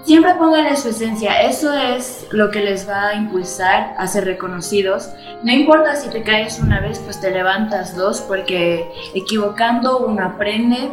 siempre 0.05 0.35
pónganle 0.35 0.77
su 0.77 0.89
esencia. 0.89 1.43
Eso 1.43 1.73
es 1.73 2.27
lo 2.31 2.51
que 2.51 2.61
les 2.61 2.89
va 2.89 3.09
a 3.09 3.15
impulsar 3.15 3.95
a 3.99 4.07
ser 4.07 4.25
reconocidos. 4.25 5.11
No 5.43 5.53
importa 5.53 5.97
si 5.97 6.09
te 6.09 6.23
caes 6.23 6.59
una 6.61 6.81
vez, 6.81 6.99
pues 6.99 7.20
te 7.20 7.31
levantas 7.31 7.95
dos, 7.97 8.20
porque 8.20 8.91
equivocando 9.15 9.99
uno 9.99 10.25
aprende. 10.25 10.91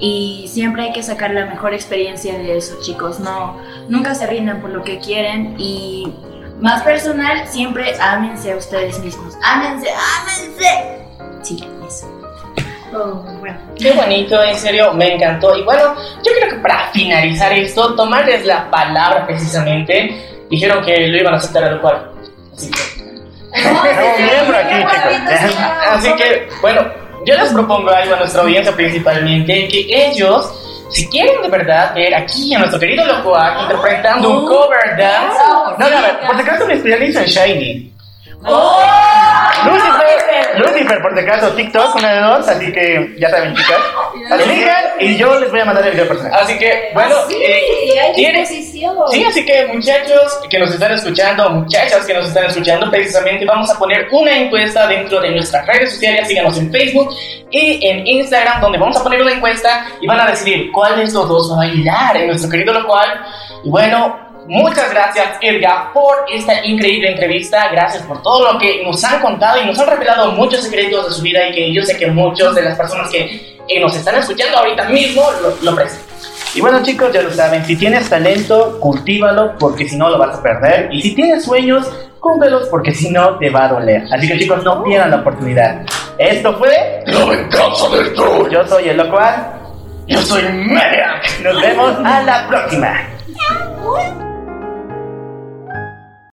Y 0.00 0.46
siempre 0.48 0.82
hay 0.84 0.92
que 0.92 1.02
sacar 1.02 1.30
la 1.30 1.46
mejor 1.46 1.72
experiencia 1.72 2.36
de 2.36 2.56
eso, 2.56 2.76
chicos. 2.82 3.20
No, 3.20 3.58
nunca 3.88 4.14
se 4.14 4.26
rindan 4.26 4.60
por 4.60 4.70
lo 4.70 4.82
que 4.82 4.98
quieren 4.98 5.54
y 5.56 6.12
más 6.60 6.82
personal, 6.82 7.46
siempre 7.46 7.94
ámense 8.00 8.52
a 8.52 8.56
ustedes 8.56 8.98
mismos. 9.00 9.34
Ámense, 9.42 9.88
ámense. 9.90 11.04
Sí, 11.42 11.64
eso. 11.86 12.23
Qué 13.78 13.92
bonito, 13.92 14.42
en 14.42 14.56
serio, 14.56 14.92
me 14.92 15.14
encantó. 15.14 15.56
Y 15.56 15.62
bueno, 15.62 15.94
yo 16.22 16.32
creo 16.38 16.50
que 16.50 16.56
para 16.56 16.90
finalizar 16.92 17.52
esto, 17.52 17.94
tomarles 17.94 18.46
la 18.46 18.70
palabra 18.70 19.26
precisamente, 19.26 20.44
dijeron 20.48 20.84
que 20.84 21.08
lo 21.08 21.16
iban 21.18 21.34
a 21.34 21.36
aceptar 21.38 21.64
al 21.64 21.80
cual. 21.80 22.10
Así 22.54 22.70
que, 22.70 23.04
miembro 24.22 24.56
aquí, 24.56 24.74
chicos. 24.74 25.56
así 25.90 26.12
que, 26.14 26.48
bueno, 26.60 26.82
yo 27.26 27.34
les 27.36 27.52
propongo 27.52 27.90
algo 27.90 28.14
a 28.14 28.18
nuestra 28.18 28.42
audiencia 28.42 28.74
principalmente, 28.74 29.68
que 29.68 29.86
ellos, 29.88 30.52
si 30.90 31.08
quieren 31.08 31.42
de 31.42 31.48
verdad 31.48 31.94
ver 31.94 32.14
aquí 32.14 32.54
a 32.54 32.58
nuestro 32.58 32.78
querido 32.78 33.04
Locoac 33.04 33.62
interpretando 33.62 34.40
un 34.40 34.46
cover 34.46 34.96
dance, 34.96 35.38
no, 35.78 35.90
no, 35.90 35.98
a 35.98 36.00
ver, 36.00 36.20
por 36.26 36.36
si 36.36 36.42
acaso 36.42 36.66
me 36.66 36.74
especializo 36.74 37.20
en 37.20 37.26
Shiny. 37.26 37.93
Lucifer, 39.64 40.58
Lucifer, 40.58 41.02
por 41.02 41.14
si 41.14 41.20
acaso, 41.20 41.48
TikTok, 41.52 41.96
una 41.96 42.12
de 42.12 42.20
dos, 42.20 42.48
así 42.48 42.72
que 42.72 43.14
ya 43.18 43.30
saben, 43.30 43.54
chicas. 43.54 43.78
Elijan 44.40 44.84
y 45.00 45.16
yo 45.16 45.38
les 45.40 45.50
voy 45.50 45.60
a 45.60 45.64
mandar 45.64 45.86
el 45.86 45.92
video 45.92 46.06
personal. 46.06 46.40
Así 46.42 46.58
que, 46.58 46.90
bueno, 46.94 47.14
eh, 47.30 47.60
Sí, 47.84 47.98
hay 47.98 48.14
¿tiene-. 48.14 48.46
Sí, 48.46 49.24
así 49.24 49.44
que 49.44 49.66
muchachos 49.66 50.40
que 50.50 50.58
nos 50.58 50.70
están 50.72 50.92
escuchando, 50.92 51.48
muchachas 51.50 52.04
que 52.06 52.14
nos 52.14 52.28
están 52.28 52.44
escuchando, 52.46 52.90
precisamente 52.90 53.44
vamos 53.44 53.70
a 53.70 53.78
poner 53.78 54.08
una 54.12 54.36
encuesta 54.36 54.86
dentro 54.86 55.20
de 55.20 55.30
nuestras 55.30 55.66
redes 55.66 55.94
sociales, 55.94 56.28
síganos 56.28 56.58
en 56.58 56.70
Facebook 56.70 57.14
y 57.50 57.86
en 57.86 58.06
Instagram, 58.06 58.60
donde 58.60 58.78
vamos 58.78 58.96
a 58.96 59.02
poner 59.02 59.22
una 59.22 59.32
encuesta 59.32 59.86
y 60.00 60.06
van 60.06 60.20
a 60.20 60.26
decidir 60.26 60.70
cuál 60.72 60.96
de 60.96 61.04
estos 61.04 61.28
dos 61.28 61.50
va 61.50 61.54
a 61.56 61.58
bailar 61.66 62.16
en 62.16 62.26
nuestro 62.28 62.50
querido 62.50 62.74
local. 62.74 63.24
Y 63.64 63.70
bueno, 63.70 64.18
muchas 64.46 64.90
gracias 64.90 65.38
Edgar 65.40 65.92
por 65.92 66.24
esta 66.32 66.64
increíble 66.64 67.10
entrevista, 67.10 67.68
gracias 67.70 68.02
por 68.04 68.22
todo 68.22 68.52
lo 68.52 68.58
que 68.58 68.82
nos 68.84 69.02
han 69.04 69.20
contado 69.20 69.60
y 69.62 69.66
nos 69.66 69.78
han 69.78 69.88
revelado 69.88 70.32
muchos 70.32 70.62
secretos 70.62 71.08
de 71.08 71.14
su 71.14 71.22
vida 71.22 71.48
y 71.48 71.54
que 71.54 71.72
yo 71.72 71.82
sé 71.82 71.96
que 71.96 72.08
muchos 72.08 72.54
de 72.54 72.62
las 72.62 72.76
personas 72.76 73.10
que 73.10 73.58
eh, 73.68 73.80
nos 73.80 73.96
están 73.96 74.16
escuchando 74.16 74.58
ahorita 74.58 74.88
mismo 74.88 75.22
lo, 75.42 75.72
lo. 75.72 75.82
Y 76.54 76.60
bueno 76.60 76.82
chicos, 76.82 77.12
ya 77.12 77.22
lo 77.22 77.32
saben, 77.32 77.64
si 77.64 77.76
tienes 77.76 78.08
talento, 78.08 78.78
cultívalo 78.78 79.56
porque 79.58 79.88
si 79.88 79.96
no 79.96 80.08
lo 80.08 80.18
vas 80.18 80.38
a 80.38 80.42
perder. 80.42 80.88
Y 80.92 81.02
si 81.02 81.14
tienes 81.14 81.44
sueños, 81.44 81.90
cúmplelos 82.20 82.68
porque 82.68 82.94
si 82.94 83.10
no 83.10 83.38
te 83.38 83.50
va 83.50 83.64
a 83.64 83.68
doler. 83.68 84.04
Así 84.12 84.28
que 84.28 84.38
chicos, 84.38 84.62
no 84.62 84.84
pierdan 84.84 85.10
la 85.10 85.16
oportunidad. 85.16 85.82
Esto 86.16 86.56
fue, 86.56 87.02
La 87.06 87.24
venganza 87.24 87.88
del 87.88 88.14
troll. 88.14 88.50
yo 88.50 88.66
soy 88.66 88.88
el 88.88 88.96
locual, 88.96 89.52
Yo 90.06 90.20
soy 90.22 90.42
Mediac. 90.44 91.40
nos 91.42 91.60
vemos 91.60 91.96
a 92.04 92.22
la 92.22 92.46
próxima. 92.46 93.08